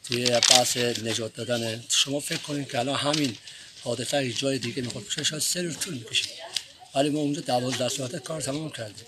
توی 0.09 0.25
بحث 0.29 0.77
نجات 0.77 1.33
دادن. 1.33 1.83
شما 1.89 2.19
فکر 2.19 2.37
کنید 2.37 2.71
که 2.71 2.79
الان 2.79 2.95
همین 2.95 3.37
حادثه 3.83 4.33
جای 4.33 4.59
دیگه 4.59 4.81
می‌خواد 4.81 5.05
بشه 5.05 5.23
شاید 5.23 5.41
سه 5.41 5.61
روز 5.61 5.77
طول 5.77 5.93
می‌کشه. 5.93 6.29
ولی 6.95 7.09
ما 7.09 7.19
اونجا 7.19 7.41
دوازده 7.41 7.89
ساعت 7.89 8.15
کار 8.15 8.41
تمام 8.41 8.69
کردیم. 8.69 9.05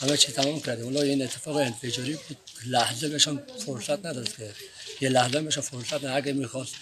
همه 0.00 0.16
چی 0.16 0.32
تمام 0.32 0.60
کردیم. 0.60 0.84
اولا 0.84 1.02
این 1.02 1.22
اتفاق 1.22 1.56
انفجاری 1.56 2.18
بود. 2.28 2.36
لحظه 2.66 3.08
بهشان 3.08 3.42
فرصت 3.66 4.06
نداد 4.06 4.36
که 4.36 4.54
یه 5.00 5.08
لحظه 5.08 5.40
بهشان 5.40 5.62
فرصت 5.62 5.94
نداد. 5.94 6.16
اگه 6.16 6.32
می‌خواست 6.32 6.74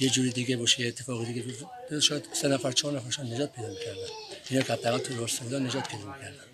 یه 0.00 0.10
جوری 0.10 0.30
دیگه 0.30 0.56
باشه 0.56 0.80
یه 0.80 0.88
اتفاق 0.88 1.26
دیگه 1.26 1.42
بود 1.42 2.00
شاید 2.00 2.24
سه 2.32 2.48
نفر 2.48 2.72
چهار 2.72 2.96
نفرشان 2.96 3.32
نجات 3.32 3.52
پیدا 3.52 3.68
می‌کردن. 3.68 4.08
اینا 4.50 4.62
که 4.62 4.98
تو 4.98 5.24
رستم 5.24 5.66
نجات 5.66 5.88
پیدا 5.88 6.04
می‌کردن. 6.04 6.44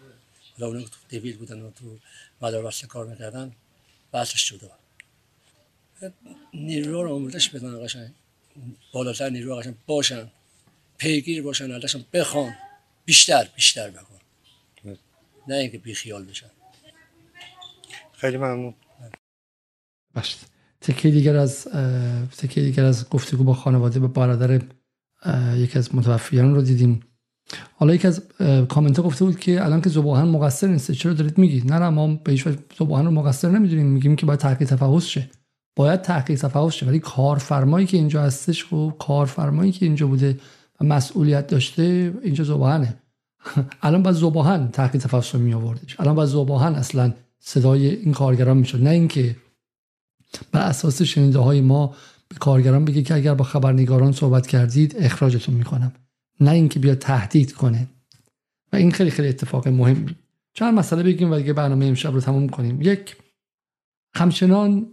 اونا 0.58 0.82
که 0.82 0.88
تو 0.88 0.96
دیویل 1.08 1.36
بودن 1.36 1.60
و 1.60 1.70
تو 1.70 1.98
مدار 2.40 2.74
کار 2.88 3.06
می‌کردن 3.06 3.52
بحثش 4.12 4.48
جدا 4.48 4.70
نیرو 6.54 7.02
رو 7.02 7.14
آموزش 7.14 7.48
بدن 7.48 7.84
قشنگ. 7.84 8.10
بالاتر 8.92 9.30
نیرو 9.30 9.56
قشنگ 9.56 9.74
باشن. 9.86 10.30
پیگیر 10.98 11.42
باشن 11.42 11.72
ازشون 11.72 12.04
بخوان. 12.12 12.52
بیشتر 13.04 13.48
بیشتر 13.54 13.90
بخوان. 13.90 14.20
نه 15.48 15.54
اینکه 15.54 15.78
بی 15.78 15.94
خیال 15.94 16.24
بشن. 16.24 16.50
خیلی 18.12 18.36
ممنون. 18.36 18.74
باشه 20.14 20.36
تکه 20.80 21.10
دیگر 21.10 21.36
از 21.36 21.68
تکه 22.38 22.60
دیگر 22.60 22.84
از 22.84 23.08
گفتگو 23.08 23.44
با 23.44 23.54
خانواده 23.54 24.00
با 24.00 24.06
برادر 24.06 24.62
یکی 25.56 25.78
از 25.78 25.94
متوفیان 25.94 26.54
رو 26.54 26.62
دیدیم. 26.62 27.00
حالا 27.76 27.94
یکی 27.94 28.08
از 28.08 28.22
کامنت 28.68 29.00
گفته 29.00 29.24
بود 29.24 29.40
که 29.40 29.64
الان 29.64 29.80
که 29.80 29.90
زباهن 29.90 30.28
مقصر 30.28 30.66
نیست 30.66 30.92
چرا 30.92 31.12
دارید 31.12 31.38
میگید؟ 31.38 31.72
نه 31.72 31.78
نه 31.78 31.88
ما 31.88 32.14
به 32.14 32.32
هیچ 32.32 32.48
زباهن 32.78 33.04
رو 33.04 33.10
مقصر 33.10 33.48
نمی‌دونیم. 33.50 33.86
میگیم 33.86 34.16
که 34.16 34.26
باید 34.26 34.40
تحقیق 34.40 34.68
تفحص 34.68 35.04
شه. 35.04 35.30
باید 35.76 36.02
تحقیق 36.02 36.40
تفحص 36.40 36.72
شه 36.72 36.86
ولی 36.86 36.98
کارفرمایی 36.98 37.86
که 37.86 37.96
اینجا 37.96 38.22
هستش 38.22 38.72
و 38.72 38.90
کارفرمایی 38.90 39.72
که 39.72 39.86
اینجا 39.86 40.06
بوده 40.06 40.38
و 40.80 40.84
مسئولیت 40.84 41.46
داشته 41.46 42.14
اینجا 42.22 42.44
زباهنه. 42.44 42.98
الان 43.82 44.02
باید 44.02 44.16
زباهن 44.16 44.68
تحقیق 44.68 45.02
تفحص 45.02 45.34
رو 45.34 45.40
می 45.40 45.54
آوردش. 45.54 46.00
الان 46.00 46.14
باید 46.14 46.28
زباهن 46.28 46.74
اصلا 46.74 47.12
صدای 47.40 47.88
این 47.88 48.12
کارگران 48.12 48.56
می‌شد. 48.56 48.82
نه 48.82 48.90
اینکه 48.90 49.36
بر 50.52 50.60
اساس 50.60 51.02
شنیده 51.02 51.38
های 51.38 51.60
ما 51.60 51.94
به 52.28 52.36
کارگران 52.36 52.84
بگه 52.84 53.02
که 53.02 53.14
اگر 53.14 53.34
با 53.34 53.44
خبرنگاران 53.44 54.12
صحبت 54.12 54.46
کردید 54.46 54.96
اخراجتون 54.98 55.54
می‌کنم. 55.54 55.92
نه 56.40 56.50
اینکه 56.50 56.78
بیا 56.78 56.94
تهدید 56.94 57.52
کنه. 57.52 57.88
و 58.72 58.76
این 58.76 58.90
خیلی 58.90 59.10
خیلی 59.10 59.28
اتفاق 59.28 59.68
مهمی. 59.68 60.16
چند 60.54 60.74
مسئله 60.74 61.02
بگیم 61.02 61.32
و 61.32 61.36
دیگه 61.36 61.52
برنامه 61.52 61.86
امشب 61.86 62.14
رو 62.14 62.20
تموم 62.20 62.48
کنیم. 62.48 62.82
یک 62.82 63.16
همچنان 64.14 64.86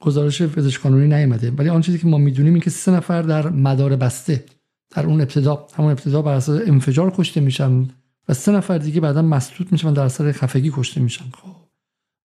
گزارش 0.00 0.42
پزشک 0.42 0.82
قانونی 0.82 1.08
نیامده 1.08 1.50
ولی 1.50 1.68
آن 1.68 1.80
چیزی 1.80 1.98
که 1.98 2.06
ما 2.06 2.18
می‌دونیم 2.18 2.52
این 2.52 2.62
که 2.62 2.70
سه 2.70 2.92
نفر 2.92 3.22
در 3.22 3.48
مدار 3.48 3.96
بسته 3.96 4.44
در 4.90 5.06
اون 5.06 5.20
ابتدا 5.20 5.66
همون 5.76 5.90
ابتدا 5.90 6.22
بر 6.22 6.34
اساس 6.34 6.60
انفجار 6.66 7.12
کشته 7.16 7.40
میشن 7.40 7.88
و 8.28 8.34
سه 8.34 8.52
نفر 8.52 8.78
دیگه 8.78 9.00
بعدا 9.00 9.22
مسدود 9.22 9.72
میشن 9.72 9.92
در 9.92 10.02
اثر 10.02 10.32
خفگی 10.32 10.72
کشته 10.74 11.00
میشن. 11.00 11.24
خب. 11.24 11.56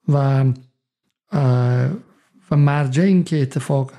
و 0.10 0.46
و 2.52 2.56
مرجع 2.56 3.04
این 3.04 3.24
که 3.24 3.42
اتفاق 3.42 3.92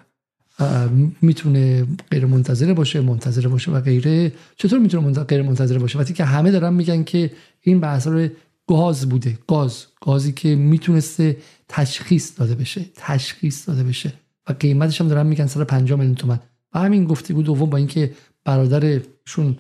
می‌تونه 1.23 1.87
غیر 2.11 2.27
منتظره 2.27 2.75
باشه 2.75 3.01
منتظره 3.01 3.49
باشه 3.49 3.71
و 3.71 3.81
غیره. 3.81 4.33
چطور 4.57 4.79
می‌تونه 4.79 5.25
غیر 5.25 5.43
منتظره 5.43 5.79
باشه؟ 5.79 5.99
وقتی 5.99 6.15
که 6.15 6.25
همه 6.25 6.51
دارن 6.51 6.73
میگن 6.75 7.05
که 7.05 7.31
این 7.61 7.81
به 7.81 7.87
اثر 7.87 8.31
گاز 8.67 9.09
بوده 9.09 9.39
گاز. 9.49 9.87
گازی 10.01 10.33
که 10.33 10.57
می‌تونسته 10.57 11.37
تشخیص 11.69 12.39
داده 12.39 12.55
بشه 12.55 12.85
تشخیص 12.95 13.69
داده 13.69 13.85
بشه. 13.85 14.13
و 14.49 14.53
قیمتش 14.53 15.01
هم 15.01 15.09
دارن 15.09 15.27
میگن 15.27 15.47
150 15.47 15.99
میلیون 15.99 16.15
تومن 16.15 16.41
و 16.75 16.79
همین 16.79 17.05
گفتگو 17.05 17.43
دوم 17.43 17.71
با 17.71 17.77
اینکه 17.77 18.13
برادرشون 18.45 19.57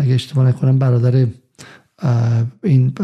اگه 0.00 0.14
اشتباه 0.14 0.48
نکنم 0.48 0.78
برادر 0.78 1.26
این 2.62 2.94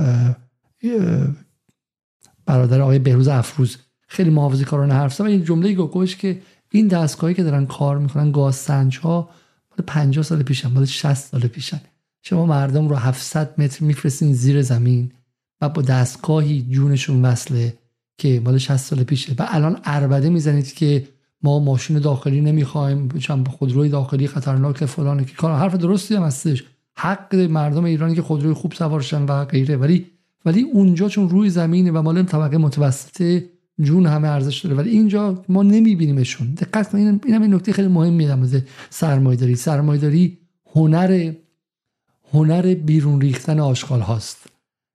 برادر 2.46 2.80
آقای 2.80 2.98
بهروز 2.98 3.28
افروز 3.28 3.76
خیلی 4.08 4.30
محافظه 4.30 4.64
کارانه 4.64 4.94
حرف 4.94 5.14
زد. 5.14 5.22
این 5.22 5.44
جمله 5.44 5.74
گوش 5.74 6.16
که 6.16 6.42
این 6.70 6.88
دستگاهی 6.88 7.34
که 7.34 7.42
دارن 7.42 7.66
کار 7.66 7.98
می‌کنن 7.98 8.32
گاز 8.32 8.56
سنج 8.56 8.98
ها 8.98 9.30
مال 9.70 9.86
50 9.86 10.24
سال 10.24 10.42
پیشن 10.42 10.68
مال 10.68 10.84
60 10.84 11.14
سال 11.14 11.40
پیشن. 11.40 11.80
شما 12.22 12.46
مردم 12.46 12.88
رو 12.88 12.96
700 12.96 13.60
متر 13.60 13.84
میفرستین 13.84 14.32
زیر 14.32 14.62
زمین 14.62 15.12
و 15.60 15.68
با 15.68 15.82
دستگاهی 15.82 16.66
جونشون 16.70 17.24
وصله. 17.24 17.78
که 18.20 18.40
مال 18.44 18.58
60 18.58 18.76
سال 18.76 19.02
پیشه. 19.02 19.32
و 19.38 19.46
الان 19.48 19.80
اربده 19.84 20.30
می‌زنید 20.30 20.72
که 20.72 21.08
ما 21.42 21.58
ماشین 21.58 21.98
داخلی 21.98 22.40
نمی‌خوایم 22.40 23.08
چند 23.08 23.48
خودروی 23.48 23.88
داخلی 23.88 24.26
خطرناک 24.26 24.84
فلان 24.84 25.24
که 25.24 25.34
کار 25.34 25.52
حرف 25.52 25.74
درستی 25.74 26.14
هم 26.14 26.22
هستش. 26.22 26.64
حق 26.96 27.34
مردم 27.34 27.84
ایرانی 27.84 28.14
که 28.14 28.22
خودروی 28.22 28.52
خوب 28.54 28.72
سوارشن 28.72 29.22
و 29.22 29.44
غیره. 29.44 29.76
ولی 29.76 30.06
ولی 30.44 30.62
اونجا 30.62 31.08
چون 31.08 31.28
روی 31.28 31.50
زمینه 31.50 31.90
و 31.90 32.02
مال 32.02 32.22
طبقه 32.22 32.58
متوسطه 32.58 33.44
جون 33.82 34.06
همه 34.06 34.28
ارزش 34.28 34.60
داره. 34.60 34.76
ولی 34.76 34.90
اینجا 34.90 35.44
ما 35.48 35.62
نمیبینیمشون. 35.62 36.54
دقت 36.54 36.90
کنید 36.90 37.20
این 37.24 37.34
هم 37.34 37.42
این 37.42 37.54
نکته 37.54 37.72
خیلی 37.72 37.88
مهمی 37.88 38.26
در 38.26 38.34
مورد 38.34 38.66
سرمایه‌داری. 38.90 39.56
سرمایه‌داری 39.56 40.38
هنر 40.74 41.32
هنر 42.32 42.74
بیرون 42.74 43.20
ریختن 43.20 43.60
آشغال 43.60 44.00
هاست. 44.00 44.46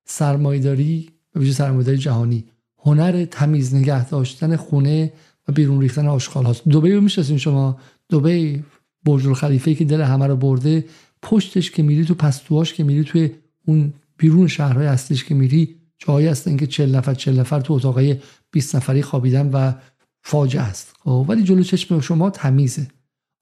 سرمایه‌داری 0.06 1.10
به 1.34 1.40
ویژه 1.40 1.54
سرمایه‌داری 1.54 1.98
جهانی. 1.98 2.46
هنر 2.86 3.26
تمیز 3.26 3.76
نگه 3.76 4.10
داشتن 4.10 4.56
خونه 4.56 5.14
و 5.48 5.52
بیرون 5.52 5.82
ریختن 5.82 6.08
آشغال 6.08 6.46
هاست. 6.46 6.68
دبی 6.68 6.92
رو 6.92 7.02
می‌شناسین 7.02 7.38
شما؟ 7.38 7.78
دبی 8.10 8.64
برج 9.06 9.28
الخلیفه 9.28 9.76
که 9.76 9.86
دل 9.86 10.02
همه 10.02 10.28
رو 10.28 10.36
برده 10.36 10.86
پشتش 11.22 11.72
که 11.72 11.84
میری 11.84 12.06
تو 12.06 12.14
پستوهاش 12.14 12.74
که 12.74 12.84
میری 12.84 13.04
توی 13.04 13.30
اون 13.68 13.94
بیرون 14.18 14.48
شهرهای 14.48 14.88
اصلیش 14.88 15.24
که 15.24 15.36
میری 15.36 15.76
جایی 15.98 16.28
هستن 16.28 16.58
که 16.58 16.68
40 16.68 16.96
نفر 16.96 17.14
40 17.14 17.40
نفر 17.40 17.60
تو 17.60 17.74
اتاقای 17.74 18.16
20 18.52 18.76
نفری 18.76 19.02
خوابیدن 19.02 19.50
و 19.50 19.74
فاجعه 20.22 20.62
است. 20.62 20.96
خب 21.04 21.26
ولی 21.28 21.44
جلو 21.44 21.64
چشم 21.64 22.00
شما 22.00 22.30
تمیزه. 22.30 22.88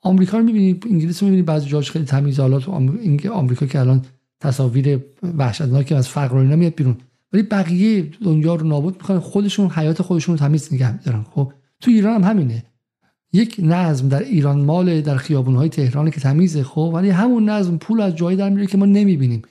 آمریکا 0.02 0.38
رو 0.38 0.44
می‌بینید 0.44 0.88
انگلیس 0.89 1.24
رو 1.24 1.28
می‌بینید 1.28 1.46
بعضی 1.46 1.70
جاش 1.70 1.91
خیلی 1.91 2.06
تمیز. 2.06 2.39
حالا 2.39 2.60
تو 2.60 2.72
آمریکا 3.34 3.66
که 3.66 3.80
الان 3.80 4.02
تصاویر 4.39 5.00
وحشتناکی 5.38 5.96
از 5.96 6.10
فقر 6.10 6.36
و 6.36 6.38
اینا 6.38 6.56
میاد 6.56 6.76
بیرون. 6.76 6.98
ولی 7.34 7.43
بقیه 7.43 8.11
دنیا 8.23 8.55
رو 8.55 8.67
نابود 8.67 8.93
می‌کنن. 8.93 9.19
خودشون 9.19 9.69
حیات 9.69 10.01
خودشون 10.01 10.38
رو 10.38 10.39
تمیز 10.39 10.73
نگه 10.73 10.93
میدارن. 10.93 11.25
خب 11.31 11.53
تو 11.81 11.91
ایران 11.91 12.23
هم 12.23 12.29
همینه. 12.29 12.63
یک 13.34 13.55
نظم 13.59 14.09
در 14.09 14.23
ایران 14.23 14.61
مال 14.61 15.01
در 15.01 15.17
خیابونهای 15.17 15.69
تهران 15.69 16.11
که 16.11 16.19
تمیزه. 16.19 16.63
خب 16.63 16.91
ولی 16.93 17.09
همون 17.09 17.49
نظم 17.49 17.77
پول 17.77 18.01
از 18.01 18.15
جایی 18.15 18.38
در 18.38 18.49
میره 18.49 18.67
که 18.67 18.77
ما 18.77 18.86
نمی‌بینیم. 18.86 19.41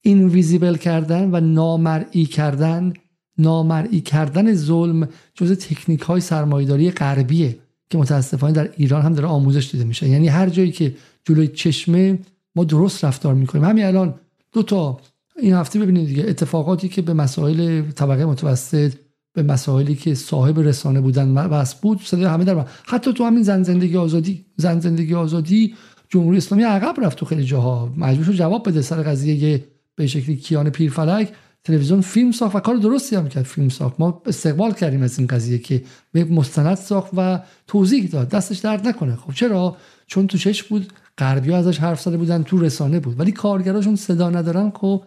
اینویزیبل 0.00 0.76
کردن 0.76 1.30
و 1.32 1.40
نامرئی 1.40 2.26
کردن 2.26 2.92
نامرئی 3.38 4.00
کردن 4.00 4.54
ظلم 4.54 5.08
جز 5.34 5.52
تکنیک 5.52 6.00
های 6.00 6.20
سرمایداری 6.20 6.90
غربیه 6.90 7.58
که 7.90 7.98
متاسفانه 7.98 8.52
در 8.52 8.70
ایران 8.76 9.02
هم 9.02 9.14
داره 9.14 9.28
آموزش 9.28 9.70
دیده 9.70 9.84
میشه. 9.84 10.08
یعنی 10.08 10.28
هر 10.28 10.48
جایی 10.48 10.72
که 10.72 10.94
جلوی 11.24 11.48
چشمه 11.48 12.18
ما 12.56 12.64
درست 12.64 13.04
رفتار 13.04 13.34
می‌کنیم. 13.34 13.64
همین 13.64 13.84
الان 13.84 14.14
دو 14.52 14.62
تا 14.62 15.00
این 15.42 15.54
هفته 15.54 15.78
ببینید 15.78 16.06
دیگه 16.06 16.24
اتفاقاتی 16.28 16.88
که 16.88 17.02
به 17.02 17.14
مسائل 17.14 17.82
طبقه 17.82 18.24
متوسط 18.24 18.92
به 19.34 19.42
مسائلی 19.42 19.94
که 19.94 20.14
صاحب 20.14 20.60
رسانه 20.60 21.00
بودن 21.00 21.34
بس 21.34 21.74
بود 21.74 22.00
صدای 22.04 22.24
همه 22.24 22.44
در 22.44 22.64
حتی 22.86 23.12
تو 23.12 23.24
همین 23.24 23.42
زن 23.42 23.62
زندگی 23.62 23.96
آزادی 23.96 24.46
زن 24.56 24.80
زندگی 24.80 25.14
آزادی 25.14 25.74
جمهوری 26.08 26.36
اسلامی 26.36 26.64
عقب 26.64 27.04
رفت 27.04 27.18
تو 27.18 27.26
خیلی 27.26 27.44
جاها. 27.44 27.92
مجبور 27.96 28.24
شد 28.24 28.32
جواب 28.32 28.68
بده 28.68 28.82
سر 28.82 29.02
قضیه 29.02 29.64
به 29.94 30.06
شکلی 30.06 30.36
کیان 30.36 30.70
پیرفلک 30.70 31.32
تلویزیون 31.64 32.00
فیلم 32.00 32.32
ساخت 32.32 32.56
و 32.56 32.60
کار 32.60 32.76
درستی 32.76 33.16
هم 33.16 33.28
کرد 33.28 33.44
فیلم 33.44 33.68
ساخت. 33.68 34.00
ما 34.00 34.22
استقبال 34.26 34.72
کردیم 34.72 35.02
از 35.02 35.18
این 35.18 35.26
قضیه 35.26 35.58
که 35.58 35.82
به 36.12 36.24
مستند 36.24 36.74
ساخت 36.74 37.10
و 37.16 37.40
توضیح 37.66 38.06
داد. 38.06 38.28
دستش 38.28 38.58
درد 38.58 38.88
نکنه. 38.88 39.16
خب 39.16 39.32
چرا؟ 39.32 39.76
چون 40.06 40.26
تو 40.26 40.38
چش 40.38 40.62
بود 40.62 40.92
غربی 41.18 41.52
ازش 41.52 41.78
حرف 41.78 42.00
زده 42.00 42.16
بودن 42.16 42.42
تو 42.42 42.58
رسانه 42.58 43.00
بود. 43.00 43.20
ولی 43.20 43.32
کارگراشون 43.32 43.96
صدا 43.96 44.30
ندارن 44.30 44.70
خب 44.74 45.02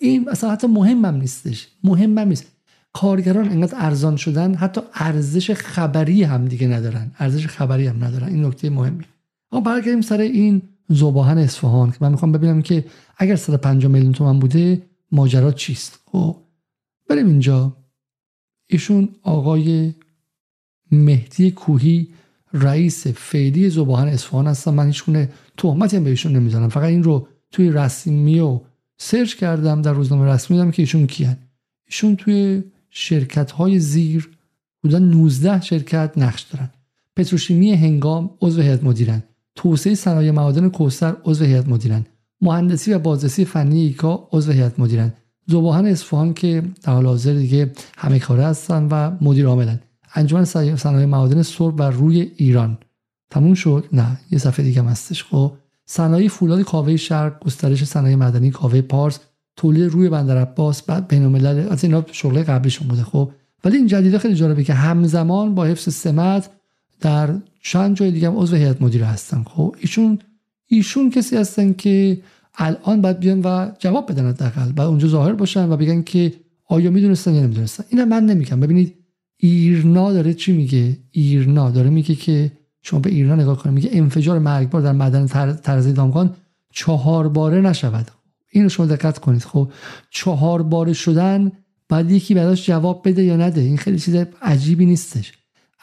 این 0.00 0.28
اصلا 0.28 0.50
حتی 0.50 0.66
مهمم 0.66 1.14
نیستش. 1.14 1.68
مهمم 1.84 2.18
نیست. 2.18 2.46
کارگران 2.92 3.48
انقدر 3.48 3.74
ارزان 3.78 4.16
شدن 4.16 4.54
حتی 4.54 4.80
ارزش 4.94 5.50
خبری 5.50 6.22
هم 6.22 6.44
دیگه 6.44 6.66
ندارن. 6.66 7.10
ارزش 7.18 7.46
خبری 7.46 7.86
هم 7.86 8.04
ندارن. 8.04 8.28
این 8.28 8.44
نکته 8.44 8.70
مهمی. 8.70 9.04
ما 9.52 9.60
برگردیم 9.60 10.00
سر 10.00 10.20
این 10.20 10.62
زباهن 10.88 11.38
اصفهان 11.38 11.90
که 11.90 11.96
من 12.00 12.10
می‌خوام 12.10 12.32
ببینم 12.32 12.62
که 12.62 12.84
اگر 13.16 13.36
150 13.36 13.92
میلیون 13.92 14.12
تومن 14.12 14.38
بوده 14.38 14.82
ماجرا 15.12 15.52
چیست؟ 15.52 16.00
خب 16.12 16.36
بریم 17.08 17.26
اینجا. 17.26 17.76
ایشون 18.66 19.08
آقای 19.22 19.94
مهدی 20.92 21.50
کوهی 21.50 22.08
رئیس 22.52 23.06
فعلی 23.06 23.70
زباهن 23.70 24.08
اصفهان 24.08 24.46
هستن. 24.46 24.74
من 24.74 24.86
هیچ 24.86 25.04
تهمتی 25.56 25.96
هم 25.96 26.04
بهشون 26.04 26.36
نمی‌زنم. 26.36 26.68
فقط 26.68 26.84
این 26.84 27.02
رو 27.02 27.28
توی 27.52 27.70
رسمی 27.70 28.40
و 28.40 28.60
سرچ 28.98 29.34
کردم 29.34 29.82
در 29.82 29.92
روزنامه 29.92 30.26
رسمی 30.26 30.56
دیدم 30.56 30.70
که 30.70 30.82
ایشون 30.82 31.06
کیان. 31.06 31.36
ایشون 31.86 32.16
توی 32.16 32.62
شرکت 32.90 33.50
های 33.50 33.78
زیر 33.78 34.30
بودن 34.82 35.02
19 35.02 35.60
شرکت 35.60 36.12
نقش 36.16 36.42
دارن. 36.42 36.70
پتروشیمی 37.16 37.72
هنگام 37.72 38.30
عضو 38.40 38.62
هیئت 38.62 38.84
مدیرن. 38.84 39.22
توسعه 39.54 39.94
صنایع 39.94 40.30
معادن 40.30 40.68
کوثر 40.68 41.16
عضو 41.24 41.44
هیئت 41.44 41.68
مدیرن. 41.68 42.06
مهندسی 42.40 42.92
و 42.92 42.98
بازرسی 42.98 43.44
فنی 43.44 43.80
ایکا 43.80 44.28
عضو 44.32 44.52
هیئت 44.52 44.78
مدیرن. 44.78 45.12
زباهن 45.46 45.86
اصفهان 45.86 46.34
که 46.34 46.62
در 46.82 46.92
حال 46.92 47.06
حاضر 47.06 47.32
دیگه 47.32 47.72
همه 47.96 48.18
کاره 48.18 48.44
هستن 48.44 48.88
و 48.90 49.16
مدیر 49.20 49.46
عاملن. 49.46 49.80
انجمن 50.14 50.44
صنایع 50.44 51.06
معادن 51.06 51.42
سرب 51.42 51.80
و 51.80 51.82
روی 51.82 52.32
ایران. 52.36 52.78
تموم 53.30 53.54
شد؟ 53.54 53.84
نه 53.92 54.20
یه 54.30 54.38
صفحه 54.38 54.64
دیگه 54.64 54.82
هم 54.82 54.88
هستش. 54.88 55.24
خب 55.24 55.52
صنایع 55.86 56.28
فولاد 56.28 56.62
کاوه 56.62 56.96
شرق 56.96 57.44
گسترش 57.44 57.84
صنایع 57.84 58.16
مدنی 58.16 58.50
کاوه 58.50 58.80
پارس 58.80 59.18
تولید 59.56 59.90
روی 59.90 60.08
بندر 60.08 60.38
عباس 60.38 60.82
بعد 60.82 61.08
بین 61.08 61.22
الملل 61.22 61.68
از 61.70 61.84
اینا 61.84 62.04
شغل 62.12 62.42
قبلیشون 62.42 62.88
بوده 62.88 63.02
خب. 63.02 63.30
ولی 63.64 63.76
این 63.76 63.86
جدیده 63.86 64.18
خیلی 64.18 64.34
جالبه 64.34 64.64
که 64.64 64.74
همزمان 64.74 65.54
با 65.54 65.64
حفظ 65.64 65.94
سمت 65.94 66.50
در 67.00 67.34
چند 67.62 67.96
جای 67.96 68.10
دیگه 68.10 68.28
هم 68.28 68.36
عضو 68.36 68.56
هیئت 68.56 68.82
مدیره 68.82 69.06
هستن 69.06 69.42
خب. 69.42 69.76
ایشون 69.80 70.18
ایشون 70.66 71.10
کسی 71.10 71.36
هستن 71.36 71.72
که 71.72 72.22
الان 72.54 73.00
باید 73.00 73.20
بیان 73.20 73.40
و 73.40 73.70
جواب 73.78 74.12
بدن 74.12 74.28
حداقل 74.28 74.72
بعد 74.72 74.86
اونجا 74.86 75.08
ظاهر 75.08 75.32
باشن 75.32 75.72
و 75.72 75.76
بگن 75.76 76.02
که 76.02 76.32
آیا 76.68 76.90
می‌دونستن 76.90 77.34
یا 77.34 77.42
نمی‌دونستن. 77.42 77.84
اینا 77.88 78.04
من 78.04 78.26
نمیگم. 78.26 78.60
ببینید 78.60 78.94
ایرنا 79.36 80.12
داره 80.12 80.34
چی 80.34 80.52
میگه؟ 80.52 80.96
ایرنا 81.10 81.70
داره 81.70 81.90
میگه 81.90 82.14
که 82.14 82.52
شما 82.88 83.00
به 83.00 83.10
ایران 83.10 83.40
نگاه 83.40 83.58
کنید 83.58 83.74
میگه 83.74 83.90
انفجار 83.92 84.38
مرگبار 84.38 84.82
در 84.82 84.92
معدن 84.92 85.26
ترزی 85.56 85.92
دامغان 85.92 86.34
چهار 86.72 87.28
باره 87.28 87.60
نشود. 87.60 88.10
اینو 88.52 88.68
شما 88.68 88.86
دقت 88.86 89.18
کنید. 89.18 89.42
خب 89.42 89.72
چهار 90.10 90.62
باره 90.62 90.92
شدن 90.92 91.52
بعد 91.88 92.10
یکی 92.10 92.34
براش 92.34 92.66
جواب 92.66 93.08
بده 93.08 93.22
یا 93.24 93.36
نده. 93.36 93.60
این 93.60 93.76
خیلی 93.76 93.98
چیز 93.98 94.16
عجیبی 94.42 94.86
نیستش. 94.86 95.32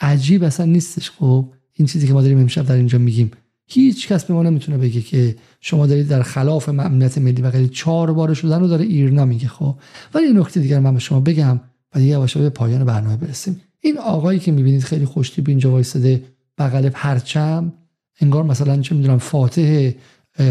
عجیب 0.01 0.43
اصلا 0.43 0.65
نیستش. 0.65 1.11
خب 1.11 1.49
این 1.73 1.87
چیزی 1.87 2.07
که 2.07 2.13
ما 2.13 2.21
داریم 2.21 2.39
امشب 2.39 2.65
در 2.65 2.75
اینجا 2.75 2.97
میگیم. 2.97 3.31
هیچ 3.67 4.07
کس 4.07 4.25
به 4.25 4.33
ما 4.33 4.43
نمی‌تونه 4.43 4.77
بگه 4.77 5.01
که 5.01 5.35
شما 5.61 5.87
دارید 5.87 6.07
در 6.07 6.21
خلاف 6.21 6.69
امنیت 6.69 7.17
ملی 7.17 7.41
و 7.41 7.51
غیره. 7.51 7.67
چهار 7.67 8.13
باره 8.13 8.33
شدن 8.33 8.59
رو 8.59 8.67
داره 8.67 8.85
ایرنا 8.85 9.25
میگه. 9.25 9.47
خب 9.47 9.75
ولی 10.13 10.25
این 10.25 10.39
نکته 10.39 10.59
دیگر 10.59 10.79
من 10.79 10.93
به 10.93 10.99
شما 10.99 11.19
بگم 11.19 11.59
و 11.95 11.99
دیگه 11.99 12.17
باشه 12.17 12.39
به 12.39 12.49
پایان 12.49 12.85
برنامه 12.85 13.17
برسیم. 13.17 13.61
این 13.79 13.97
آقایی 13.97 14.39
که 14.39 14.51
می‌بینید 14.51 14.83
خیلی 14.83 15.05
خوشتیپ 15.05 15.49
اینجا 15.49 15.71
وایساده 15.71 16.23
بغل 16.57 16.89
پرچم 16.89 17.73
انگار 18.19 18.43
مثلا 18.43 18.81
چه 18.81 18.95
می‌دونم 18.95 19.17
فاتح 19.17 19.91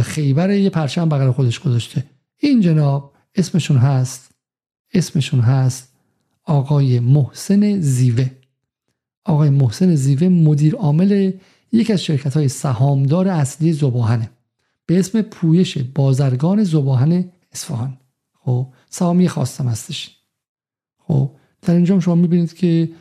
خیبر 0.02 0.50
یه 0.50 0.70
پرچم 0.70 1.08
بغل 1.08 1.30
خودش 1.30 1.60
گذاشته. 1.60 2.04
این 2.38 2.60
جناب 2.60 3.12
اسمشون 3.34 3.76
هست 3.76 4.30
اسمشون 4.94 5.40
هست 5.40 5.92
آقای 6.44 7.00
محسن 7.00 7.80
زیوه. 7.80 8.30
آقای 9.24 9.50
محسن 9.50 9.94
زیوه 9.94 10.28
مدیر 10.28 10.74
عامل 10.74 11.32
یکی 11.72 11.92
از 11.92 12.02
شرکت 12.02 12.34
های 12.36 12.48
سهامدار 12.48 13.28
اصلی 13.28 13.72
زباهنه. 13.72 14.30
به 14.86 14.98
اسم 14.98 15.22
پویش 15.22 15.78
بازرگان 15.78 16.64
زباهن 16.64 17.24
اصفهان. 17.52 17.96
خب 18.32 18.66
سهامی 18.90 19.28
خواستم 19.28 19.68
هستش. 19.68 20.16
خب 20.98 21.30
در 21.62 21.74
اینجا 21.74 22.00
شما 22.00 22.14
می‌بینید 22.14 22.54
که 22.54 22.92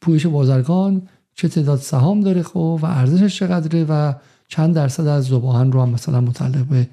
پویش 0.00 0.26
بازرگان 0.26 1.08
چه 1.34 1.48
تعداد 1.48 1.78
سهام 1.78 2.20
داره 2.20 2.42
خب 2.42 2.78
و 2.82 2.86
ارزشش 2.86 3.38
چقدره 3.38 3.84
و 3.84 4.12
چند 4.48 4.74
درصد 4.74 5.06
از 5.06 5.24
زباهن 5.24 5.72
رو 5.72 5.82
هم 5.82 5.88
مثلا 5.88 6.20
متعلق 6.20 6.64
به 6.64 6.88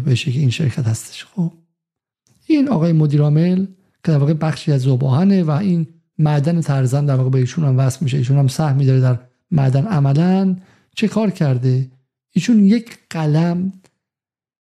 به 0.00 0.16
این 0.26 0.50
شرکت 0.50 0.86
هستش 0.86 1.24
خب. 1.24 1.52
این 2.46 2.68
آقای 2.68 2.92
مدیر 2.92 3.22
عامل 3.22 3.66
که 4.04 4.12
در 4.12 4.18
واقع 4.18 4.32
بخشی 4.32 4.72
از 4.72 4.82
زباهنه 4.82 5.42
و 5.42 5.50
این 5.50 5.86
معدن 6.18 6.60
ترزن 6.60 7.06
در 7.06 7.14
واقع 7.14 7.30
به 7.30 7.38
ایشون 7.38 7.64
هم 7.64 7.78
وصل 7.78 7.98
میشه 8.00 8.16
ایشون 8.16 8.38
هم 8.38 8.48
سهمی 8.48 8.86
داره 8.86 9.00
در 9.00 9.18
معدن 9.50 9.86
عملا. 9.86 10.56
چه 10.96 11.08
کار 11.08 11.30
کرده؟ 11.30 11.90
ایشون 12.32 12.64
یک 12.64 12.98
قلم 13.10 13.72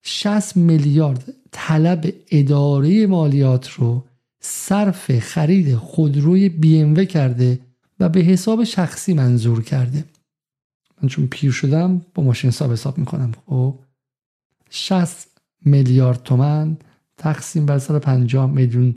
60 0.03 0.57
میلیارد 0.57 1.25
طلب 1.53 2.13
اداره 2.31 3.07
مالیات 3.07 3.71
رو 3.71 4.05
صرف 4.41 5.19
خرید 5.19 5.75
خودروی 5.75 6.81
ام 6.81 7.05
کرده. 7.05 7.59
و 8.01 8.09
به 8.09 8.21
حساب 8.21 8.65
شخصی 8.65 9.15
منظور 9.15 9.63
کرده. 9.63 10.05
من 11.03 11.09
چون 11.09 11.27
پیر 11.27 11.53
شدم 11.53 12.03
با 12.15 12.23
ماشین 12.23 12.51
حساب 12.51 12.73
حساب 12.73 12.99
می‌کنم. 12.99 13.33
خب؟ 13.47 13.79
60 14.71 15.29
میلیارد 15.65 16.23
تومن 16.23 16.77
تقسیم 17.17 17.67
بر 17.67 17.79
150 17.79 18.51
میلیون 18.51 18.95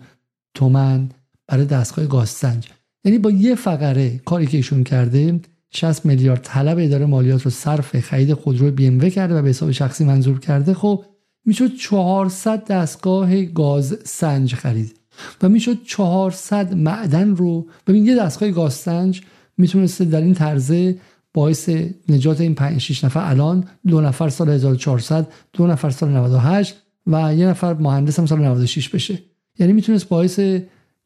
تومن 0.53 1.09
برای 1.47 1.65
دستگاه 1.65 2.05
گازسنج. 2.05 2.67
یعنی 3.03 3.17
با 3.17 3.31
یه 3.31 3.55
فقره 3.55 4.17
کاری 4.17 4.47
که 4.47 4.57
ایشون 4.57 4.83
کرده 4.83 5.39
60 5.71 6.05
میلیارد 6.05 6.41
طلب 6.43 6.77
اداره 6.79 7.05
مالیات 7.05 7.41
رو 7.41 7.51
صرف 7.51 7.99
خرید 7.99 8.33
خودرو 8.33 8.71
بی 8.71 8.87
ام 8.87 9.09
کرده 9.09 9.35
و 9.39 9.41
به 9.41 9.49
حساب 9.49 9.71
شخصی 9.71 10.03
منظور 10.03 10.39
کرده. 10.39 10.73
خب 10.73 11.05
می‌شد 11.45 11.75
400 11.75 12.65
دستگاه 12.65 13.45
گاز 13.45 13.97
سنج 14.05 14.55
خرید. 14.55 14.99
و 15.41 15.49
می‌شد 15.49 15.83
400 15.83 16.73
معدن 16.73 17.35
رو 17.35 17.67
ببین 17.87 18.05
یه 18.05 18.15
دستگاه 18.15 18.51
گاز 18.51 18.73
سنج 18.73 19.21
می‌تونسته 19.57 20.05
در 20.05 20.21
این 20.21 20.33
طرزه 20.33 20.97
باعث 21.33 21.69
نجات 22.09 22.41
این 22.41 22.55
5 22.55 22.77
6 22.77 23.03
نفر. 23.03 23.29
الان 23.29 23.67
دو 23.87 24.01
نفر 24.01 24.29
سال 24.29 24.49
1400 24.49 25.27
دو 25.53 25.67
نفر 25.67 25.89
سال 25.89 26.09
98 26.09 26.75
و 27.07 27.35
یه 27.35 27.47
نفر 27.47 27.73
مهندس 27.73 28.19
هم 28.19 28.25
سال 28.25 28.39
96 28.39 28.89
بشه. 28.89 29.19
یعنی 29.59 29.73
می‌تونست 29.73 30.09
باعث 30.09 30.39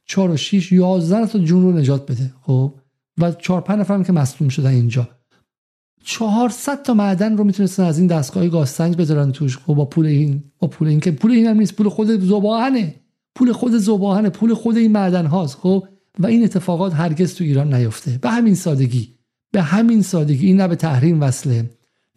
4 0.06 0.32
و 0.32 0.38
6 0.38 0.72
11 0.72 1.28
تا 1.28 1.40
جون 1.40 1.64
رو 1.64 1.72
نجات 1.72 2.12
بده 2.12 2.34
خب؟ 2.42 2.74
و 3.18 3.32
4 3.32 3.62
5 3.62 3.80
نفر 3.80 4.04
که 4.04 4.14
مصدوم 4.14 4.50
شدن 4.50 4.70
اینجا. 4.70 5.10
400 6.04 6.84
تا 6.84 6.94
معدن 6.94 7.38
رو 7.38 7.44
می‌تونستن 7.44 7.84
از 7.84 7.98
این 7.98 8.08
دستگاه 8.08 8.48
گاز 8.48 8.70
سنج 8.70 8.96
بذارن 8.96 9.32
توش 9.32 9.58
خب؟ 9.58 9.74
با 9.74 9.86
پول 9.86 10.06
این 10.06 10.44
با 10.60 10.68
پول 10.68 10.88
این 10.88 11.00
که 11.00 11.12
پول 11.12 11.32
این 11.32 11.48
هم 11.48 11.58
نیست 11.58 11.76
پول 11.76 11.90
خود 11.90 12.20
زباهنه 12.20 12.96
پول 13.36 13.52
خود 13.52 13.78
زباهنه 13.78 14.30
پول 14.30 14.54
خود 14.54 14.78
این 14.78 14.92
معدن 14.92 15.26
هاست 15.26 15.56
خب؟ 15.56 15.88
و 16.20 16.28
این 16.28 16.44
اتفاقات 16.44 16.94
هرگز 16.94 17.36
تو 17.36 17.44
ایران 17.44 17.74
نیفته. 17.74 18.20
به 18.22 18.30
همین 18.30 18.56
سادگی 18.56 19.10
به 19.52 19.62
همین 19.62 20.02
سادگی 20.02 20.48
این 20.48 20.58
نه 20.58 20.68
به 20.68 20.76
تحریم 20.76 21.22
وصله 21.22 21.70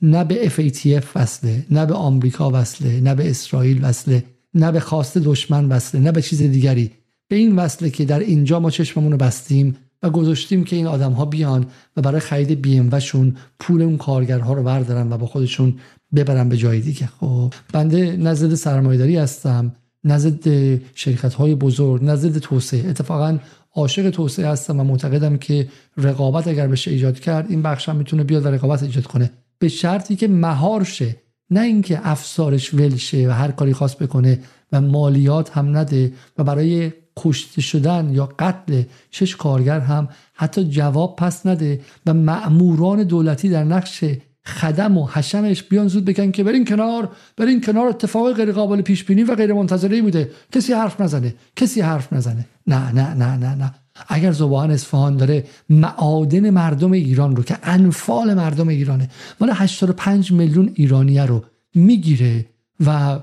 نه 0.03 0.25
به 0.25 0.49
FATF 0.49 1.05
وصله 1.15 1.67
نه 1.71 1.87
به 1.87 1.95
آمریکا 1.95 2.51
وصله 2.55 3.01
نه 3.01 3.15
به 3.15 3.31
اسرائیل 3.31 3.85
وصله 3.85 4.25
نه 4.55 4.73
به 4.73 4.81
خواست 4.81 5.19
دشمن 5.19 5.69
وصله 5.69 6.01
نه 6.01 6.13
به 6.13 6.23
چیز 6.23 6.43
دیگری. 6.43 6.91
به 7.29 7.37
این 7.37 7.57
وصله 7.57 7.91
که 7.91 8.05
در 8.05 8.19
اینجا 8.19 8.61
ما 8.61 8.71
چشممون 8.71 9.13
رو 9.13 9.19
بستیم 9.19 9.77
و 10.03 10.11
گذاشتیم 10.11 10.65
که 10.65 10.77
این 10.77 10.87
آدم 10.87 11.13
ها 11.13 11.25
بیان 11.25 11.67
و 11.97 12.03
برای 12.03 12.21
خرید 12.21 12.63
بی 12.63 12.79
ام 12.79 12.89
وشون 12.93 13.37
پول 13.61 13.83
اون 13.83 13.97
کارگرها 13.97 14.53
رو 14.53 14.63
بردارن 14.63 15.13
و 15.13 15.19
با 15.19 15.27
خودشون 15.27 15.75
ببرن 16.15 16.49
به 16.49 16.57
جای 16.57 16.81
دیگه. 16.81 17.07
خب 17.07 17.55
بنده 17.73 18.17
نزد 18.17 18.55
سرمایه‌داری 18.55 19.17
هستم. 19.17 19.73
نزد 20.07 20.49
شرکت 20.95 21.35
های 21.35 21.55
بزرگ 21.55 22.05
نزد 22.05 22.39
توسعه. 22.39 22.91
اتفاقا 22.91 23.39
عاشق 23.75 24.11
توسعه 24.11 24.49
هستم 24.49 24.81
و 24.81 24.85
معتقدم 24.85 25.37
که 25.37 25.69
رقابت 25.97 26.49
اگر 26.49 26.67
بشه 26.67 26.91
ایجاد 26.91 27.21
کرد 27.21 27.51
این 27.51 27.63
بخش 27.63 27.89
هم 27.89 27.97
می‌تونه 27.97 28.25
بیاد 28.25 28.47
و 28.47 28.49
رقابت 28.49 28.83
ایجاد 28.83 29.05
کنه. 29.05 29.31
به 29.59 29.69
شرطی 29.69 30.17
که 30.17 30.29
مهار 30.29 30.85
شه. 30.85 31.17
نه 31.51 31.61
اینکه 31.61 32.01
افسارش 32.03 32.75
ولشه 32.75 33.29
و 33.29 33.31
هر 33.31 33.51
کاری 33.51 33.73
خواست 33.73 33.99
بکنه 33.99 34.39
و 34.73 34.81
مالیات 34.81 35.57
هم 35.57 35.77
نده 35.77 36.13
و 36.39 36.45
برای 36.45 36.93
کشته 37.17 37.61
شدن 37.61 38.11
یا 38.13 38.29
قتل 38.39 38.83
شش 39.11 39.37
کارگر 39.37 39.81
هم 39.81 40.09
حتی 40.35 40.65
جواب 40.65 41.17
پس 41.17 41.47
نده 41.47 41.81
و 42.07 42.15
مأموران 42.15 43.03
دولتی 43.03 43.49
در 43.49 43.65
نقش 43.65 44.05
خدم 44.47 44.99
و 44.99 45.07
حشمش 45.07 45.63
بیان 45.63 45.89
زود 45.89 46.05
بگن 46.05 46.31
که 46.31 46.45
برین 46.45 46.65
کنار 46.65 47.09
برین 47.37 47.61
کنار 47.61 47.87
اتفاق 47.89 48.33
غیر 48.33 48.53
قابل 48.53 48.83
پیش 48.83 49.05
بینی 49.05 49.23
و 49.23 49.35
غیر 49.35 49.53
منتظره 49.53 50.03
بوده. 50.03 50.31
کسی 50.53 50.73
حرف 50.73 51.01
نزنه 51.01 51.35
کسی 51.57 51.81
حرف 51.81 52.13
نزنه. 52.13 52.47
نه 52.67 52.93
نه 52.93 53.15
نه 53.15 53.37
نه 53.37 53.55
نه. 53.55 53.75
اگر 54.09 54.33
زبان 54.33 54.71
اصفهان 54.71 55.17
داره 55.17 55.45
معادن 55.71 56.51
مردم 56.51 56.93
ایران 56.93 57.37
رو 57.37 57.43
که 57.43 57.59
انفال 57.63 58.35
مردم 58.35 58.69
ایرانه 58.69 59.11
مال 59.41 59.51
85 59.55 60.33
میلیون 60.33 60.73
ایرانیه 60.75 61.25
رو 61.25 61.45
می‌گیره 61.75 62.47
و 62.87 63.19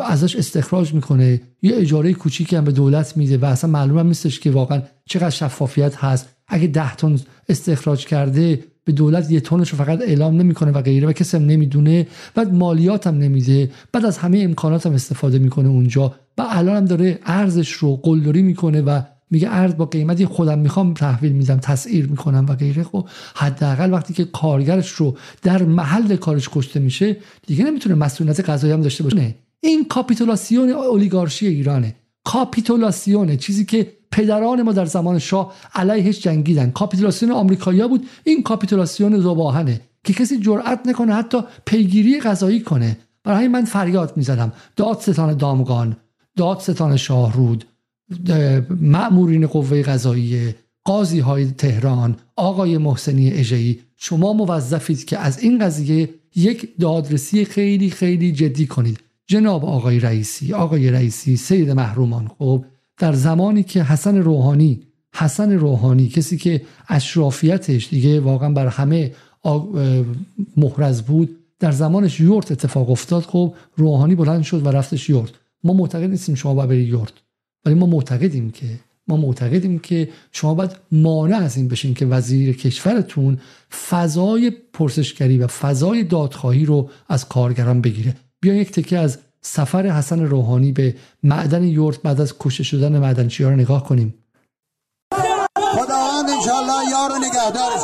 ازش 0.00 0.36
استخراج 0.36 0.94
می‌کنه 0.94 1.40
یه 1.62 1.76
اجاره 1.76 2.12
کوچیکی 2.14 2.56
هم 2.56 2.64
به 2.64 2.72
دولت 2.72 3.16
میده 3.16 3.38
و 3.38 3.44
اصلا 3.44 3.70
معلوم 3.70 4.06
نیستش 4.06 4.40
که 4.40 4.50
واقعا 4.50 4.82
چقدر 5.04 5.30
شفافیت 5.30 5.96
هست. 5.96 6.28
اگه 6.48 6.66
ده 6.66 6.94
تن 6.94 7.20
استخراج 7.48 8.06
کرده 8.06 8.64
به 8.86 8.92
دولت 8.92 9.30
یه 9.30 9.40
تونش 9.40 9.74
فقط 9.74 10.00
اعلام 10.02 10.36
نمی‌کنه 10.36 10.70
و 10.70 10.82
غیره 10.82 11.08
و 11.08 11.12
کسی 11.12 11.36
هم 11.36 11.46
نمی‌دونه. 11.46 12.06
بعد 12.34 12.54
مالیات 12.54 13.06
هم 13.06 13.18
نمیده. 13.18 13.70
بعد 13.92 14.04
از 14.04 14.18
همه 14.18 14.38
امکانات 14.38 14.86
هم 14.86 14.92
استفاده 14.92 15.38
می‌کنه 15.38 15.68
اونجا. 15.68 16.14
و 16.38 16.46
الان 16.48 16.76
هم 16.76 16.84
داره 16.84 17.18
ارزش 17.24 17.72
رو 17.72 17.96
قلدری 17.96 18.42
می‌کنه 18.42 18.82
و 18.82 19.00
میگه 19.30 19.48
ارز 19.50 19.76
با 19.76 19.84
قیمتی 19.86 20.26
خودم 20.26 20.58
می‌خوام 20.58 20.94
تحویل 20.94 21.32
میدم 21.32 21.56
تسعیر 21.56 22.06
می‌کنم 22.06 22.46
و 22.48 22.54
غیره. 22.54 22.82
خب 22.82 23.08
حداقل 23.34 23.92
وقتی 23.92 24.14
که 24.14 24.24
کارگرش 24.24 24.90
رو 24.90 25.16
در 25.42 25.62
محل 25.62 26.16
کارش 26.16 26.48
کشته 26.52 26.80
میشه 26.80 27.16
دیگه 27.46 27.64
نمی‌تونه 27.64 27.94
مسئولیت 27.94 28.50
قضایی 28.50 28.72
هم 28.72 28.80
داشته 28.80 29.04
باشه. 29.04 29.34
این 29.60 29.84
کاپیتولاسیون 29.84 30.68
اولیگارشی 30.68 31.46
ایرانه. 31.46 31.94
کاپیتولاسیونه 32.24 33.36
چیزی 33.36 33.64
که 33.64 33.95
پدران 34.12 34.62
ما 34.62 34.72
در 34.72 34.84
زمان 34.84 35.18
شاه 35.18 35.52
علیهش 35.74 36.20
جنگیدن. 36.20 36.70
کاپیتولاسیون 36.70 37.32
آمریکایی‌ها 37.32 37.88
بود. 37.88 38.06
این 38.24 38.42
کاپیتولاسیون 38.42 39.20
زباهنه 39.20 39.80
که 40.04 40.12
کسی 40.12 40.38
جرأت 40.38 40.80
نکنه 40.86 41.14
حتی 41.14 41.38
پیگیری 41.66 42.20
غذایی 42.20 42.60
کنه. 42.60 42.98
برای 43.24 43.48
من 43.48 43.64
فریاد 43.64 44.16
می‌زدم 44.16 44.52
دادستان 44.76 45.36
دامگان 45.36 45.96
دادستان 46.36 46.96
شاهرود 46.96 47.64
مأمورین 48.80 49.46
قوه 49.46 49.82
قضاییه 49.82 50.56
قاضی 50.84 51.18
های 51.18 51.46
تهران 51.46 52.16
آقای 52.36 52.78
محسنی 52.78 53.32
اژه‌ای. 53.32 53.78
شما 53.96 54.32
موظفید 54.32 55.04
که 55.04 55.18
از 55.18 55.38
این 55.38 55.58
قضیه 55.58 56.08
یک 56.36 56.68
دادرسی 56.80 57.44
خیلی 57.44 57.90
خیلی 57.90 58.32
جدی 58.32 58.66
کنید. 58.66 58.98
جناب 59.26 59.64
آقای 59.64 60.00
رئیسی 60.00 60.52
آقای 60.52 60.90
رئیسی 60.90 61.36
سید 61.36 61.70
محرومان. 61.70 62.30
خب 62.38 62.64
در 62.98 63.12
زمانی 63.12 63.62
که 63.62 63.82
حسن 63.82 64.16
روحانی 64.16 64.82
حسن 65.14 65.52
روحانی 65.52 66.08
کسی 66.08 66.36
که 66.36 66.62
اشرافیتش 66.88 67.88
دیگه 67.88 68.20
واقعا 68.20 68.50
بر 68.50 68.66
همه 68.66 69.12
محرز 70.56 71.02
بود 71.02 71.36
در 71.58 71.72
زمانش 71.72 72.20
یورت 72.20 72.52
اتفاق 72.52 72.90
افتاد 72.90 73.22
خب 73.22 73.54
روحانی 73.76 74.14
بلند 74.14 74.42
شد 74.42 74.66
و 74.66 74.70
رفتش 74.70 75.10
یورت. 75.10 75.30
ما 75.64 75.72
معتقد 75.72 76.10
نیستیم 76.10 76.34
شما 76.34 76.54
باید 76.54 76.68
برید 76.68 76.88
یورت 76.88 77.12
ولی 77.64 77.74
ما 77.74 77.86
معتقدیم 77.86 78.50
که 78.50 78.66
ما 79.08 79.16
معتقدیم 79.16 79.78
که 79.78 80.08
شما 80.32 80.54
باید 80.54 80.76
مانع 80.92 81.36
از 81.36 81.56
این 81.56 81.68
بشین 81.68 81.94
که 81.94 82.06
وزیر 82.06 82.56
کشورتون 82.56 83.38
فضای 83.88 84.52
پرسشگری 84.72 85.38
و 85.38 85.46
فضای 85.46 86.04
دادخواهی 86.04 86.64
رو 86.64 86.90
از 87.08 87.28
کارگران 87.28 87.80
بگیره. 87.80 88.14
بیا 88.40 88.54
یک 88.54 88.70
تکه 88.70 88.98
از 88.98 89.18
سفر 89.46 89.86
حسن 89.86 90.20
روحانی 90.20 90.72
به 90.72 90.94
معدن 91.22 91.64
یورت 91.64 92.02
بعد 92.02 92.20
از 92.20 92.34
کشته 92.38 92.62
شدن 92.62 92.98
معدنچی 92.98 93.44
ها 93.44 93.50
رو 93.50 93.56
نگاه 93.56 93.84
کنیم. 93.84 94.14
خداوند 95.56 96.30
انشالله 96.30 96.90
یار 96.90 97.12
و 97.12 97.18
نگهدارش 97.18 97.82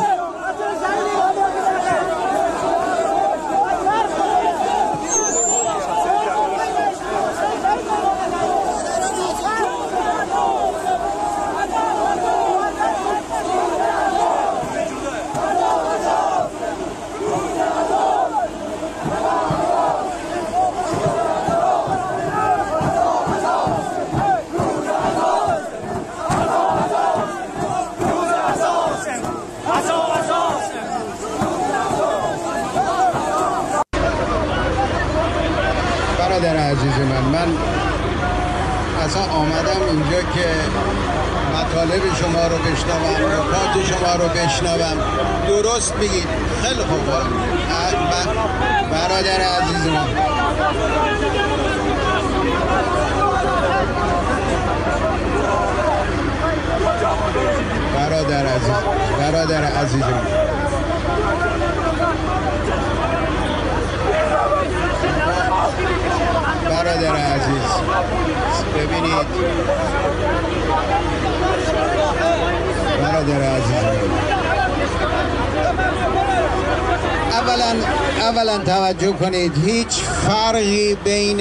مطالب 41.54 42.02
شما 42.20 42.46
رو 42.46 42.58
بشنوم 42.58 43.32
نکات 43.32 43.86
شما 43.86 44.14
رو 44.14 44.28
بشنوم. 44.28 44.98
درست 45.48 45.94
بگید. 45.94 46.28
خیلی 46.62 46.82
خوب 46.82 47.06
برادر 48.90 49.40
عزیز 49.40 49.86
ما. 49.86 50.06
برادر 57.94 58.46
عزیز. 58.46 58.70
برادر 59.18 59.64
عزیز 59.64 60.02
برادر 66.64 67.16
عزیز 67.16 67.70
ببینید. 68.76 69.26
برادر 73.02 73.42
عزیز. 73.42 74.02
اولا 77.32 77.74
اولا 78.20 78.58
توجه 78.58 79.12
کنید 79.12 79.52
هیچ 79.66 79.88
فرقی 80.26 80.94
بین 80.94 81.40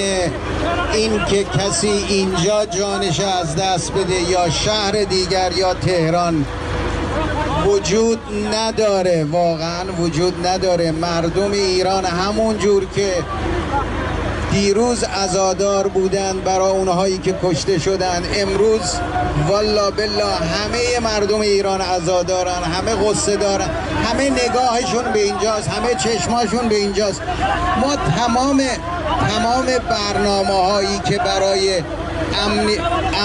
این 0.92 1.24
که 1.24 1.44
کسی 1.44 1.88
اینجا 1.88 2.66
جانش 2.66 3.20
از 3.20 3.56
دست 3.56 3.92
بده 3.92 4.20
یا 4.30 4.50
شهر 4.50 5.04
دیگر 5.04 5.52
یا 5.52 5.74
تهران 5.74 6.46
وجود 7.66 8.18
نداره. 8.54 9.26
واقعا 9.30 9.84
وجود 9.98 10.46
نداره. 10.46 10.90
مردم 10.92 11.52
ایران 11.52 12.04
همون 12.04 12.58
جور 12.58 12.84
که 12.84 13.14
دیروز 14.52 15.04
ازادار 15.04 15.88
بودن 15.88 16.40
برای 16.40 16.70
اونهایی 16.70 17.18
که 17.18 17.34
کشته 17.42 17.78
شدن 17.78 18.22
امروز 18.34 18.96
والا 19.48 19.90
بالله 19.90 20.34
همه 20.34 21.00
مردم 21.02 21.40
ایران 21.40 21.80
ازادارن 21.80 22.62
همه 22.62 22.94
غصه 22.94 23.36
دارن 23.36 23.70
همه 24.04 24.30
نگاهشون 24.30 25.12
به 25.12 25.22
اینجاست 25.22 25.68
همه 25.68 25.94
چشماشون 25.94 26.68
به 26.68 26.74
اینجاست. 26.74 27.22
ما 27.80 27.96
تمام 27.96 28.62
تمام 29.28 29.66
برنامه 29.90 30.54
هایی 30.72 30.98
که 31.04 31.18
برای 31.18 31.82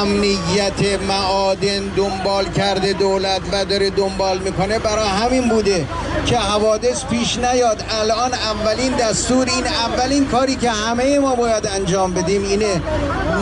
امنیت 0.01 1.01
معادن 1.07 1.79
دنبال 1.97 2.45
کرده 2.45 2.93
دولت 2.93 3.41
و 3.51 3.65
داره 3.65 3.89
دنبال 3.89 4.37
می‌کنه. 4.37 4.79
برای 4.79 5.07
همین 5.07 5.49
بوده 5.49 5.85
که 6.25 6.37
حوادث 6.37 7.05
پیش 7.05 7.37
نیاد. 7.37 7.83
الان 8.01 8.33
اولین 8.33 8.93
دستور 8.93 9.47
این 9.55 9.67
اولین 9.67 10.25
کاری 10.25 10.55
که 10.55 10.71
همه 10.71 11.19
ما 11.19 11.35
باید 11.35 11.67
انجام 11.67 12.13
بدیم 12.13 12.43
اینه 12.43 12.81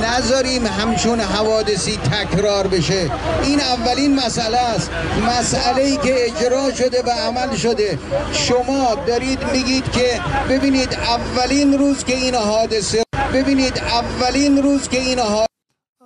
نذاریم 0.04 0.68
همچون 0.68 1.20
حوادثی 1.20 1.98
تکرار 1.98 2.68
بشه. 2.68 3.10
این 3.44 3.62
اولین 3.62 4.16
مسئله 4.16 4.58
است. 4.58 4.90
مسئله 5.28 5.82
ای 5.82 5.98
که 5.98 6.26
اجرا 6.26 6.74
شده 6.74 7.02
و 7.02 7.10
عمل 7.10 7.56
شده. 7.56 8.00
شما 8.34 8.96
دارید 9.08 9.40
میگید 9.52 9.92
که 9.92 10.22
ببینید 10.50 10.94
اولین 10.94 11.78
روز 11.78 12.04
که 12.04 12.16
این 12.16 12.36
حادثه 12.36 13.04
ببینید 13.34 13.78
اولین 13.78 14.64
روز 14.64 14.88
که 14.90 14.98
این 15.00 15.20
حادثه 15.20 15.55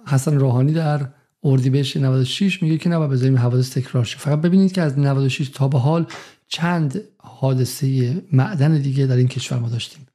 حسن 0.10 0.40
روحانی 0.40 0.74
در 0.74 1.08
اردیبهشت 1.44 1.98
96 1.98 2.64
میگه 2.64 2.78
که 2.78 2.90
نباید 2.90 3.12
بذاریم 3.12 3.38
حوادث 3.38 3.74
تکرار 3.74 4.04
شه. 4.04 4.18
فقط 4.18 4.42
ببینید 4.42 4.72
که 4.72 4.82
از 4.82 5.00
96 5.00 5.50
تا 5.50 5.68
به 5.68 5.80
حال 5.80 6.06
چند 6.48 7.02
حادثه 7.18 8.22
معدن 8.34 8.78
دیگه 8.78 9.06
در 9.06 9.16
این 9.16 9.28
کشور 9.28 9.60
ما 9.60 9.70
داشتیم. 9.70 10.08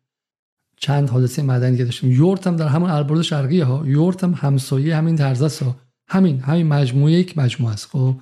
چند 0.76 1.10
حادثه 1.10 1.42
معدن 1.42 1.70
دیگه 1.70 1.84
داشتیم. 1.84 2.12
یورت 2.12 2.46
هم 2.46 2.56
در 2.56 2.68
همون 2.68 2.90
البرز 2.90 3.20
شرقی 3.20 3.60
ها 3.60 3.82
یورت 3.86 4.24
هم 4.24 4.34
همسایه 4.36 4.96
همین 4.96 5.14
درزاس 5.14 5.62
ها. 5.62 5.76
همین 6.08 6.40
همین 6.40 6.66
مجموعه 6.66 7.12
یک 7.12 7.38
مجموعه 7.38 7.72
است. 7.72 7.86
خب؟ 7.86 8.16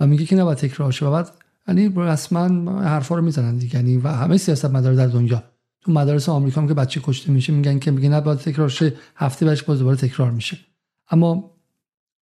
و 0.00 0.06
میگه 0.06 0.24
که 0.24 0.36
نباید 0.36 0.58
تکرار 0.58 0.92
شه. 0.92 1.10
بعد 1.10 1.30
یعنی 1.68 1.92
رسما 1.96 2.72
حرفا 2.82 3.14
رو 3.14 3.22
می‌زنن 3.22 3.56
دیگه. 3.56 3.76
یعنی 3.76 3.96
و 3.96 4.08
همه 4.08 4.36
سیاست 4.36 4.64
مدار 4.64 4.94
در 4.94 5.06
دنیا. 5.06 5.42
تو 5.80 5.92
مدارس 5.92 6.28
آمریکا 6.28 6.60
هم 6.60 6.68
که 6.68 6.74
بچه 6.74 7.00
کشته 7.04 7.32
میشه 7.32 7.52
میگن 7.52 7.78
که 7.78 7.90
میگه 7.90 8.08
نباید 8.08 8.38
تکرار 8.38 8.68
شه. 8.68 8.92
هفته 9.16 9.46
بعدش 9.46 9.62
باز 9.62 9.78
دوباره 9.78 9.96
تکرار 9.96 10.30
میشه. 10.30 10.56
اما 11.10 11.50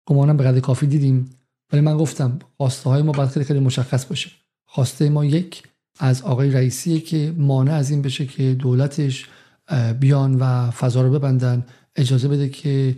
گمانم 0.06 0.38
به 0.38 0.44
قدر 0.44 0.60
کافی 0.60 0.88
دیدیم. 0.88 1.30
ولی 1.72 1.82
من 1.82 1.98
گفتم 1.98 2.40
خواسته 2.58 2.90
های 2.90 3.02
ما 3.02 3.12
باید 3.12 3.30
خیلی 3.30 3.46
خیلی 3.46 3.60
مشخص 3.60 4.06
باشه. 4.06 4.32
خواسته 4.66 5.10
ما 5.10 5.26
یک 5.26 5.64
از 6.00 6.22
آقای 6.22 6.52
رئیسیه 6.52 7.00
که 7.00 7.34
مانع 7.38 7.74
از 7.74 7.90
این 7.90 8.02
بشه 8.02 8.26
که 8.26 8.54
دولتش 8.54 9.28
بیان 10.00 10.36
و 10.36 10.72
فضا 10.72 11.02
رو 11.02 11.12
ببندن 11.12 11.66
اجازه 11.96 12.28
بده 12.28 12.50
که 12.50 12.96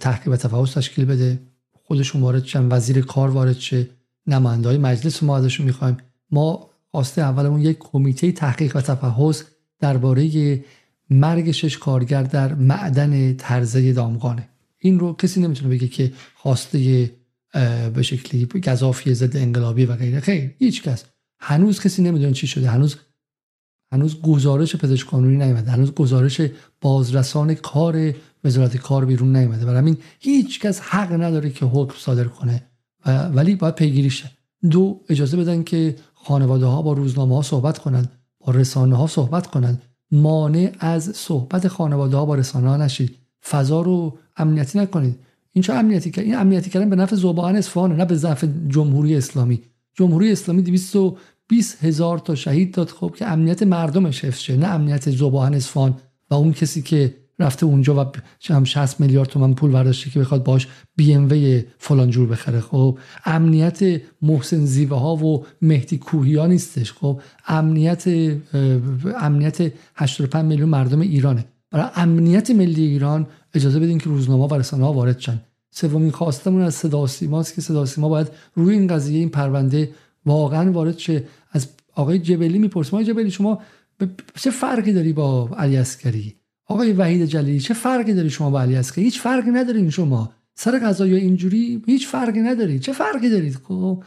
تحقیق 0.00 0.32
و 0.32 0.36
تفحص 0.36 0.74
تشکیل 0.74 1.04
بده. 1.04 1.40
خودشون 1.72 2.22
وارد 2.22 2.44
شن 2.44 2.68
وزیر 2.70 3.00
کار 3.00 3.30
وارد 3.30 3.58
شه. 3.58 3.88
نماینده 4.26 4.68
های 4.68 4.78
مجلس 4.78 5.22
ما 5.22 5.36
ازشون 5.36 5.66
می‌خوایم. 5.66 5.96
ما 6.30 6.70
خواسته 6.90 7.22
اولمون 7.22 7.60
یک 7.60 7.78
کمیته 7.78 8.32
تحقیق 8.32 8.76
و 8.76 8.80
تفحص 8.80 9.42
درباره 9.80 10.64
مرگ 11.10 11.50
شش 11.50 11.78
کارگر 11.78 12.22
در 12.22 12.54
معدن 12.54 13.36
ترزه 13.36 13.92
دامغانه. 13.92 14.48
این 14.84 14.98
رو 14.98 15.12
کسی 15.12 15.40
نمی‌تونه 15.40 15.70
بگه 15.70 15.88
که 15.88 16.12
خواسته 16.34 17.10
به 17.94 18.02
شکلی 18.02 18.46
گذافی 18.46 19.14
ضد 19.14 19.36
انقلابی 19.36 19.84
و 19.84 19.96
غیره. 19.96 20.20
خیر 20.20 20.50
هیچ 20.58 20.82
کس. 20.82 21.04
هنوز 21.38 21.80
کسی 21.80 22.02
نمی‌دونه 22.02 22.32
چی 22.32 22.46
شده. 22.46 22.70
هنوز 22.70 22.96
هنوز 23.92 24.22
گزارش 24.22 24.76
پزشک 24.76 25.06
قانونی 25.06 25.36
نیومده. 25.36 25.70
هنوز 25.70 25.92
گزارش 25.92 26.40
بازرسان 26.80 27.54
کار 27.54 28.14
وزارت 28.44 28.76
کار 28.76 29.04
بیرون 29.04 29.36
نیومده. 29.36 29.64
برای 29.64 29.78
همین 29.78 29.96
هیچ 30.20 30.60
کس 30.60 30.80
حق 30.80 31.12
نداره 31.12 31.50
که 31.50 31.66
حکم 31.66 31.94
صادر 31.98 32.24
کنه. 32.24 32.62
ولی 33.06 33.54
باید 33.56 33.74
پیگیری 33.74 34.10
شه. 34.10 34.30
دو 34.70 35.00
اجازه 35.08 35.36
بدن 35.36 35.62
که 35.62 35.96
خانواده 36.14 36.66
ها 36.66 36.82
با 36.82 36.92
روزنامه 36.92 37.34
ها 37.36 37.42
صحبت 37.42 37.78
کنند 37.78 38.12
با 38.38 38.52
رسانه 38.52 38.96
ها 38.96 39.06
صحبت 39.06 39.46
کنند. 39.46 39.82
مانع 40.10 40.72
از 40.78 41.04
صحبت 41.16 41.68
خانواده 41.68 42.16
ها 42.16 42.24
با 42.24 42.34
رسانه 42.34 42.68
ها 42.68 42.76
نشید. 42.76 43.18
فضا 43.48 43.82
رو 43.82 44.18
امنیتی 44.36 44.78
نکنید. 44.78 45.18
این 45.52 45.62
چه 45.62 45.72
امنیتی 45.72 46.10
که 46.10 46.22
این 46.22 46.36
امنیتی 46.36 46.70
کردن 46.70 46.90
به 46.90 46.96
نفع 46.96 47.16
زوبان 47.16 47.56
اصفهان 47.56 47.96
نه 47.96 48.04
به 48.04 48.14
ضعف 48.14 48.44
جمهوری 48.68 49.16
اسلامی. 49.16 49.62
جمهوری 49.94 50.32
اسلامی 50.32 50.62
220 50.62 51.84
هزار 51.84 52.18
تا 52.18 52.34
شهید 52.34 52.74
داد 52.74 52.88
خب 52.88 53.14
که 53.16 53.26
امنیت 53.26 53.62
مردمش 53.62 54.24
حفظ 54.24 54.38
شه 54.38 54.56
نه 54.56 54.66
امنیت 54.66 55.10
زوبان 55.10 55.54
اصفهان 55.54 55.94
و 56.30 56.34
اون 56.34 56.52
کسی 56.52 56.82
که 56.82 57.14
رفته 57.38 57.66
اونجا 57.66 58.04
و 58.04 58.04
هم 58.48 58.64
60 58.64 59.00
میلیارد 59.00 59.28
تومان 59.28 59.54
پول 59.54 59.70
برداشته 59.70 60.10
که 60.10 60.20
بخواد 60.20 60.44
باش 60.44 60.68
بی 60.96 61.14
ام 61.14 61.28
وی 61.30 61.64
فلان 61.78 62.10
جور 62.10 62.28
بخره 62.28 62.60
خب. 62.60 62.98
امنیت 63.24 64.00
محسن 64.22 64.64
زیوه 64.64 64.98
ها 64.98 65.16
و 65.16 65.44
مهدی 65.62 65.98
کوهی 65.98 66.36
ها 66.36 66.46
نیستش 66.46 66.92
خب. 66.92 67.20
امنیت 67.46 68.04
امنیت 69.20 69.72
85 69.94 70.44
میلیون 70.44 70.68
مردم 70.68 71.00
ایرانه. 71.00 71.44
برای 71.74 71.90
امنیت 71.96 72.50
ملی 72.50 72.82
ایران 72.82 73.26
اجازه 73.54 73.80
بدین 73.80 73.98
که 73.98 74.04
روزنامه 74.04 74.48
و 74.48 74.54
رسانه 74.54 74.84
وارد 74.84 75.18
شن. 75.18 75.40
سومین 75.70 76.10
خواستمون 76.10 76.62
از 76.62 76.74
صدا 76.74 77.06
سیماست 77.06 77.54
که 77.54 77.60
صدا 77.60 77.86
سیما 77.86 78.08
باید 78.08 78.26
روی 78.54 78.74
این 78.74 78.86
قضیه 78.86 79.18
این 79.18 79.28
پرونده 79.28 79.90
واقعا 80.26 80.72
وارد 80.72 80.98
شه. 80.98 81.24
از 81.52 81.68
آقای 81.94 82.18
جبلی 82.18 82.58
می‌پرسیم. 82.58 82.94
آقای 82.94 83.04
جبلی 83.04 83.30
شما 83.30 83.62
چه 84.40 84.50
فرقی 84.50 84.92
داری 84.92 85.12
با 85.12 85.50
علی 85.56 85.76
عسکری 85.76 86.34
آقای 86.66 86.92
وحید 86.92 87.24
جلیلی 87.24 87.60
چه 87.60 87.74
فرقی 87.74 88.14
داری 88.14 88.30
شما 88.30 88.50
با 88.50 88.60
علی 88.60 88.76
عسکری 88.76 89.04
هیچ 89.04 89.20
فرقی 89.20 89.50
ندارین 89.50 89.90
شما. 89.90 90.32
سر 90.54 90.78
قضایای 90.78 91.14
اینجوری 91.14 91.82
هیچ 91.86 92.06
فرقی 92.06 92.40
نداری. 92.40 92.78
چه 92.78 92.92
فرقی 92.92 93.30
دارید 93.30 93.58
خب 93.68 94.02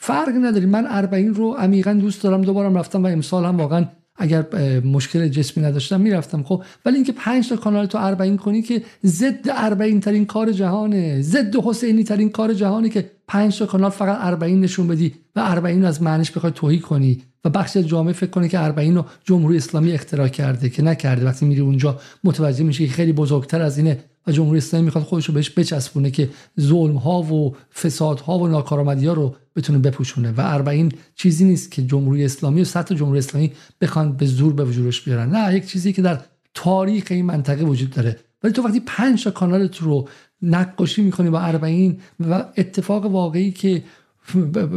فرقی 0.00 0.38
نداری. 0.38 0.66
من 0.66 0.86
اربعین 0.88 1.34
رو 1.34 1.52
عمیقا 1.52 1.92
دوست 1.92 2.22
دارم. 2.22 2.42
دوبارم 2.42 2.78
رفتم 2.78 3.04
و 3.04 3.06
امسال 3.06 3.44
هم 3.44 3.56
واقعا 3.56 3.86
اگر 4.18 4.44
مشکل 4.80 5.28
جسمی 5.28 5.64
نداشتم 5.64 6.00
می‌رفتم. 6.00 6.42
خب 6.42 6.62
ولی 6.84 6.94
اینکه 6.94 7.12
پنج 7.12 7.48
تا 7.48 7.56
کانال 7.56 7.86
تو 7.86 7.98
اربعین 7.98 8.36
کنی 8.36 8.62
که 8.62 8.82
ضد 9.04 9.48
اربعین 9.50 10.00
ترین 10.00 10.26
کار 10.26 10.52
جهانه. 10.52 11.22
ضد 11.22 11.56
حسینی 11.56 12.04
ترین 12.04 12.30
کار 12.30 12.54
جهانی 12.54 12.88
که 12.88 13.10
پنج 13.28 13.58
تا 13.58 13.66
کانال 13.66 13.90
فقط 13.90 14.18
اربعین 14.20 14.60
نشون 14.60 14.88
بدی 14.88 15.14
و 15.36 15.40
اربعین 15.40 15.84
از 15.84 16.02
معنیش 16.02 16.30
بخوای 16.30 16.52
توهی 16.52 16.78
کنی 16.78 17.22
و 17.44 17.50
بخش 17.50 17.76
جامعه 17.76 18.12
فکر 18.12 18.30
کنه 18.30 18.48
که 18.48 18.60
اربعین 18.60 18.94
رو 18.94 19.04
جمهوری 19.24 19.56
اسلامی 19.56 19.92
اختراع 19.92 20.28
کرده 20.28 20.68
که 20.68 20.82
نکرده. 20.82 21.24
وقتی 21.24 21.46
میری 21.46 21.60
اونجا 21.60 22.00
متوجه 22.24 22.64
میشه 22.64 22.86
که 22.86 22.92
خیلی 22.92 23.12
بزرگتر 23.12 23.62
از 23.62 23.78
اینه. 23.78 23.98
و 24.26 24.32
جمهوری 24.32 24.58
اسلامی 24.58 24.84
می‌خواد 24.84 25.04
خودش 25.04 25.26
رو 25.26 25.34
بهش 25.34 25.50
بچسبونه 25.50 26.10
که 26.10 26.30
ظلم 26.60 26.96
ها 26.96 27.22
و 27.22 27.56
فساد 27.74 28.20
ها 28.20 28.38
و 28.38 28.48
ناکارآمدی 28.48 29.06
ها 29.06 29.12
رو 29.12 29.34
بتونه 29.56 29.78
بپوشونه. 29.78 30.30
و 30.30 30.40
اربعین 30.40 30.92
چیزی 31.14 31.44
نیست 31.44 31.70
که 31.70 31.82
جمهوری 31.82 32.24
اسلامی 32.24 32.60
و 32.60 32.64
سطح 32.64 32.94
جمهوری 32.94 33.18
اسلامی 33.18 33.52
بخوان 33.80 34.12
به 34.12 34.26
زور 34.26 34.52
به 34.52 34.64
وجودش 34.64 35.02
بیارن. 35.02 35.30
نه 35.30 35.54
یک 35.54 35.66
چیزی 35.66 35.92
که 35.92 36.02
در 36.02 36.20
تاریخ 36.54 37.04
این 37.10 37.24
منطقه 37.26 37.64
وجود 37.64 37.90
داره. 37.90 38.18
ولی 38.42 38.52
تو 38.52 38.62
وقتی 38.62 38.82
پنج 38.86 39.24
تا 39.24 39.66
تو 39.68 39.84
رو 39.84 40.08
نقاشی 40.42 41.02
می‌کنی 41.02 41.30
با 41.30 41.40
اربعین 41.40 42.00
و 42.20 42.44
اتفاق 42.56 43.06
واقعی 43.06 43.50
که 43.50 43.82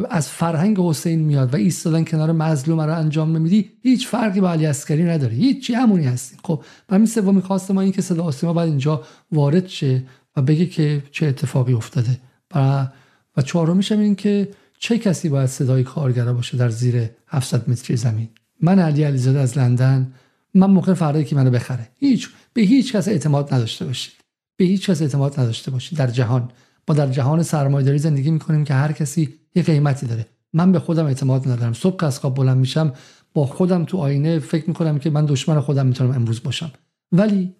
از 0.09 0.29
فرهنگ 0.29 0.79
حسین 0.79 1.19
میاد 1.19 1.53
و 1.53 1.57
ایستادن 1.57 2.03
کنار 2.03 2.31
مظلوم 2.31 2.81
رو 2.81 2.97
انجام 2.97 3.37
نمیدی 3.37 3.71
هیچ 3.81 4.07
فرقی 4.07 4.41
با 4.41 4.51
علی 4.51 4.65
عسکری 4.65 5.03
نداره. 5.03 5.33
هیچ 5.33 5.71
همونی 5.71 6.05
هستی. 6.05 6.37
خب 6.43 6.63
همین 6.89 7.05
سومی 7.05 7.41
خواست 7.41 7.71
ما 7.71 7.81
این 7.81 7.91
که 7.91 8.01
صدا 8.01 8.23
آسیما 8.23 8.53
بعد 8.53 8.67
اینجا 8.67 9.03
وارد 9.31 9.67
شه 9.67 10.03
و 10.35 10.41
بگه 10.41 10.65
که 10.65 11.03
چه 11.11 11.25
اتفاقی 11.25 11.73
افتاده. 11.73 12.19
و 12.55 12.87
و 13.37 13.41
چهارمیش 13.41 13.91
این 13.91 14.15
که 14.15 14.49
چه 14.79 14.97
کسی 14.97 15.29
باید 15.29 15.49
صدای 15.49 15.83
کارگرا 15.83 16.33
باشه 16.33 16.57
در 16.57 16.69
زیر 16.69 17.09
700 17.27 17.69
متری 17.69 17.97
زمین؟ 17.97 18.27
من 18.61 18.79
علی 18.79 19.03
علیزاده 19.03 19.39
از 19.39 19.57
لندن. 19.57 20.13
من 20.53 20.67
موقع 20.67 20.93
فردایی 20.93 21.25
که 21.25 21.35
منو 21.35 21.51
بخره. 21.51 21.87
هیچ 21.99 22.29
به 22.53 22.61
هیچ 22.61 22.95
کس 22.95 23.07
اعتماد 23.07 23.53
نداشته 23.53 23.85
باشید. 23.85 24.13
به 24.57 24.65
هیچ 24.65 24.89
کس 24.89 25.01
اعتماد 25.01 25.39
نداشته 25.39 25.71
باشید. 25.71 25.97
در 25.97 26.07
جهان. 26.07 26.51
ما 26.87 26.95
در 26.95 27.07
جهان 27.07 27.43
سرمایه‌داری 27.43 27.97
زندگی 27.97 28.31
می‌کنیم 28.31 28.63
که 28.63 28.73
هر 28.73 28.91
کسی 28.91 29.38
یه 29.55 29.63
قیمتی 29.63 30.05
داره. 30.05 30.25
من 30.53 30.71
به 30.71 30.79
خودم 30.79 31.05
اعتماد 31.05 31.47
ندارم. 31.47 31.73
صبح 31.73 31.99
که 31.99 32.05
از 32.05 32.19
خواب 32.19 32.35
بلند 32.35 32.57
میشم 32.57 32.93
با 33.33 33.45
خودم 33.45 33.85
تو 33.85 33.97
آینه 33.97 34.39
فکر 34.39 34.67
می‌کنم 34.67 34.99
که 34.99 35.09
من 35.09 35.25
دشمن 35.25 35.59
خودم 35.59 35.87
می‌تونم 35.87 36.11
امروز 36.11 36.43
باشم. 36.43 36.71
ولی 37.11 37.55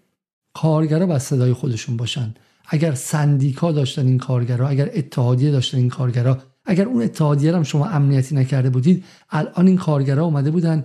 کارگرا 0.54 1.06
با 1.06 1.20
صدای 1.20 1.54
خودشون 1.54 1.98
باشن. 1.98 2.34
اگر 2.66 2.94
سندیکا 2.94 3.72
داشتن 3.72 4.08
این 4.08 4.18
کارگرا 4.18 4.68
اگر 4.68 4.90
اتحادیه 4.94 5.52
داشتن 5.52 5.78
این 5.78 5.90
کارگرا 5.90 6.38
اگر 6.66 6.86
اون 6.86 7.04
اتحادیه 7.04 7.56
هم 7.56 7.64
شما 7.64 7.86
امنیتی 7.86 8.36
نکرده 8.36 8.70
بودید 8.70 9.04
الان 9.30 9.68
این 9.68 9.78
کارگرها 9.78 10.26
اومده 10.26 10.52
بودن 10.52 10.84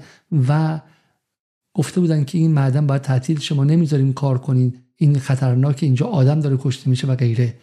و 0.48 0.80
گفته 1.74 2.00
بودن 2.00 2.24
که 2.24 2.38
این 2.38 2.50
معدن 2.52 2.86
باید 2.86 3.02
تعطیل 3.02 3.40
شما 3.40 3.64
نمی‌ذاریم 3.64 4.12
کار 4.12 4.38
کنین. 4.38 4.76
این 4.96 5.18
خطرناک 5.18 5.78
اینجا 5.82 6.06
آدم 6.06 6.40
داره 6.40 6.56
کشته 6.60 6.90
میشه 6.90 7.06
و 7.06 7.14
غیره. 7.14 7.54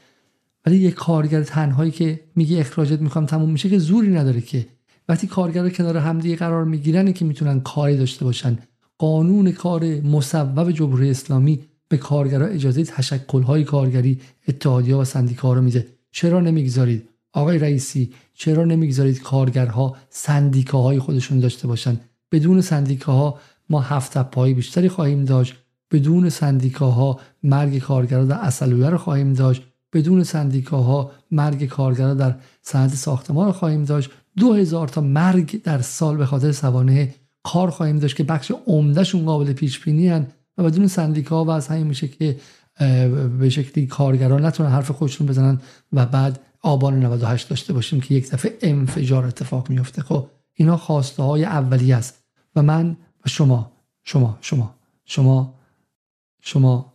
ولی 0.66 0.78
یک 0.78 0.94
کارگر 0.94 1.44
تنهایی 1.44 1.92
که 1.92 2.20
میگه 2.36 2.60
اخراجت 2.60 3.02
می‌خوام 3.02 3.26
تموم 3.26 3.50
میشه 3.50 3.70
که 3.70 3.78
زوری 3.80 4.10
نداره 4.10 4.42
که. 4.42 4.66
وقتی 5.10 5.28
کارگرها 5.28 5.70
کنار 5.70 5.98
همدیگه 5.98 6.36
قرار 6.36 6.66
می‌گیرن 6.66 7.14
که 7.14 7.26
می‌تونن 7.26 7.60
کاری 7.60 7.98
داشته 7.98 8.26
باشن. 8.26 8.58
قانون 8.98 9.52
کار 9.52 9.84
مصوب 10.02 10.72
جمهوری 10.72 11.10
اسلامی 11.10 11.60
به 11.88 11.98
کارگرها 11.98 12.48
اجازه 12.48 12.84
تشکل‌های 12.84 13.64
کارگری 13.64 14.20
اتحادیه 14.48 14.96
و 14.96 15.06
سندیکاها 15.06 15.54
رو 15.54 15.62
میده. 15.62 15.88
چرا 16.12 16.40
نمی‌گذارید 16.40 17.10
آقای 17.34 17.58
رئیسی؟ 17.58 18.14
چرا 18.34 18.66
نمی‌گذارید 18.66 19.22
کارگرها 19.22 19.96
سندیکاهای 20.10 21.00
خودشون 21.00 21.40
داشته 21.40 21.68
باشن؟ 21.68 22.00
بدون 22.32 22.62
سندیکاها 22.62 23.40
ما 23.70 23.82
هفت 23.82 24.18
پای 24.18 24.54
بیشتری 24.54 24.90
خواهیم 24.90 25.26
داشت. 25.26 25.56
بدون 25.92 26.30
سندیکاها 26.30 27.20
مرگ 27.44 27.80
کارگرها 27.80 28.26
در 28.26 28.36
اصلویه 28.36 28.90
رو 28.90 28.98
خواهیم 28.98 29.34
داشت. 29.34 29.64
بدون 29.94 30.24
سندیکاها 30.24 31.12
مرگ 31.32 31.66
کارگرها 31.66 32.14
در 32.14 32.36
صنعت 32.62 32.96
ساختمان 32.96 33.46
رو 33.46 33.52
خواهیم 33.52 33.86
داشت. 33.86 34.10
دو 34.38 34.54
هزار 34.54 34.88
تا 34.88 35.02
مرگ 35.02 35.64
در 35.64 35.82
سال 35.82 36.18
به 36.18 36.26
خاطر 36.26 36.52
سوانه 36.52 37.16
کار 37.44 37.70
خواهیم 37.70 38.00
داشت 38.00 38.16
که 38.16 38.24
بخش 38.24 38.52
عمدهشون 38.68 39.26
قابل 39.26 39.54
پیش 39.54 39.80
بینی 39.80 40.10
و 40.58 40.64
بدون 40.64 40.88
سندیکا 40.88 41.46
و 41.46 41.50
از 41.50 41.68
همین 41.68 41.88
میشه 41.88 42.08
که 42.08 42.38
به 43.40 43.50
شکلی 43.50 43.88
کارگران 43.88 44.46
نتونن 44.46 44.70
حرف 44.70 44.92
خودشون 44.92 45.28
بزنن 45.28 45.62
و 45.94 46.06
بعد 46.06 46.40
آبان 46.62 47.00
98 47.00 47.50
داشته 47.50 47.74
باشیم 47.74 48.02
که 48.02 48.16
یک 48.16 48.32
دفعه 48.32 48.58
انفجار 48.62 49.26
اتفاق 49.26 49.70
میفته 49.70 50.02
خب 50.02 50.28
اینا 50.54 50.78
خواسته 50.78 51.24
های 51.24 51.46
اولیه 51.46 51.96
است 51.96 52.24
و 52.56 52.62
من 52.62 52.98
و 53.26 53.30
شما 53.30 53.72
شما 54.04 54.38
شما 54.42 54.76
شما 55.06 55.60
شما 56.42 56.94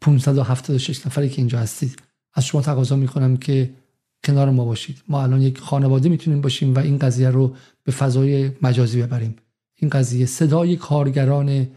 576 0.00 1.06
نفری 1.06 1.28
که 1.28 1.38
اینجا 1.38 1.58
هستید. 1.58 2.02
از 2.38 2.46
شما 2.46 2.60
تقاضا 2.60 2.96
می‌کنم 2.96 3.36
که 3.36 3.70
کنار 4.24 4.50
ما 4.50 4.64
باشید. 4.64 5.02
ما 5.08 5.22
الان 5.22 5.42
یک 5.42 5.58
خانواده 5.58 6.08
می‌تونیم 6.08 6.40
باشیم 6.40 6.74
و 6.74 6.78
این 6.78 6.98
قضیه 6.98 7.30
رو 7.30 7.54
به 7.84 7.92
فضای 7.92 8.50
مجازی 8.62 9.02
ببریم. 9.02 9.36
این 9.76 9.90
قضیه 9.90 10.26
صدای 10.26 10.76
کارگران 10.76 11.68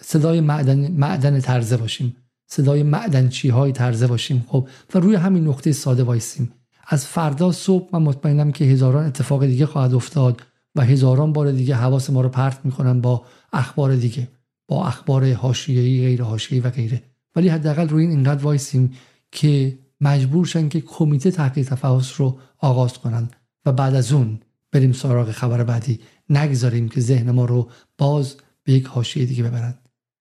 صدای 0.00 0.40
معدن, 0.40 0.90
معدن 0.90 1.40
ترزه 1.40 1.76
باشیم. 1.76 2.16
صدای 2.46 2.82
معدنچی 2.82 3.48
های 3.48 3.72
ترزه 3.72 4.06
باشیم. 4.06 4.44
خب 4.48 4.68
و 4.94 4.98
روی 4.98 5.14
همین 5.14 5.46
نقطه 5.46 5.72
ساده 5.72 6.02
وایسیم. 6.02 6.52
از 6.88 7.06
فردا 7.06 7.52
صبح 7.52 7.88
من 7.92 8.02
مطمئنم 8.02 8.52
که 8.52 8.64
هزاران 8.64 9.06
اتفاق 9.06 9.46
دیگه 9.46 9.66
خواهد 9.66 9.94
افتاد 9.94 10.42
و 10.74 10.84
هزاران 10.84 11.32
بار 11.32 11.52
دیگه 11.52 11.74
حواس 11.74 12.10
ما 12.10 12.20
رو 12.20 12.28
پرت 12.28 12.60
می‌کنن 12.64 13.00
با 13.00 13.24
اخبار 13.52 13.96
دیگه 13.96 14.28
با 14.68 14.86
اخبار 14.86 15.32
حاشیه‌ای 15.32 16.00
غیر 16.00 16.22
حاشیه‌ای 16.22 16.60
و 16.60 16.70
غیره. 16.70 17.02
ولی 17.36 17.48
حداقل 17.48 17.88
روی 17.88 18.02
این 18.02 18.10
اینقدر 18.10 18.44
وایسیم 18.44 18.92
که 19.32 19.78
مجبور 20.00 20.46
شن 20.46 20.68
که 20.68 20.80
کمیته 20.80 21.30
تحقیق 21.30 21.68
تفحص 21.68 22.20
رو 22.20 22.38
آغاز 22.58 22.98
کنن 22.98 23.28
و 23.66 23.72
بعد 23.72 23.94
از 23.94 24.12
اون 24.12 24.40
بریم 24.72 24.92
سراغ 24.92 25.30
خبر 25.30 25.64
بعدی. 25.64 26.00
نگذاریم 26.30 26.88
که 26.88 27.00
ذهن 27.00 27.30
ما 27.30 27.44
رو 27.44 27.70
باز 27.98 28.36
به 28.64 28.72
یک 28.72 28.86
حاشیه 28.86 29.26
دیگه 29.26 29.42
ببرند 29.42 29.78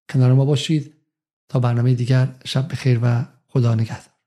کنار 0.10 0.34
ما 0.34 0.46
باشید. 0.46 0.94
تا 1.50 1.60
برنامه 1.60 1.94
دیگر 1.94 2.36
شب 2.46 2.72
بخیر 2.72 3.00
و 3.04 3.26
خدا 3.48 3.76
نگهدار. 3.76 4.19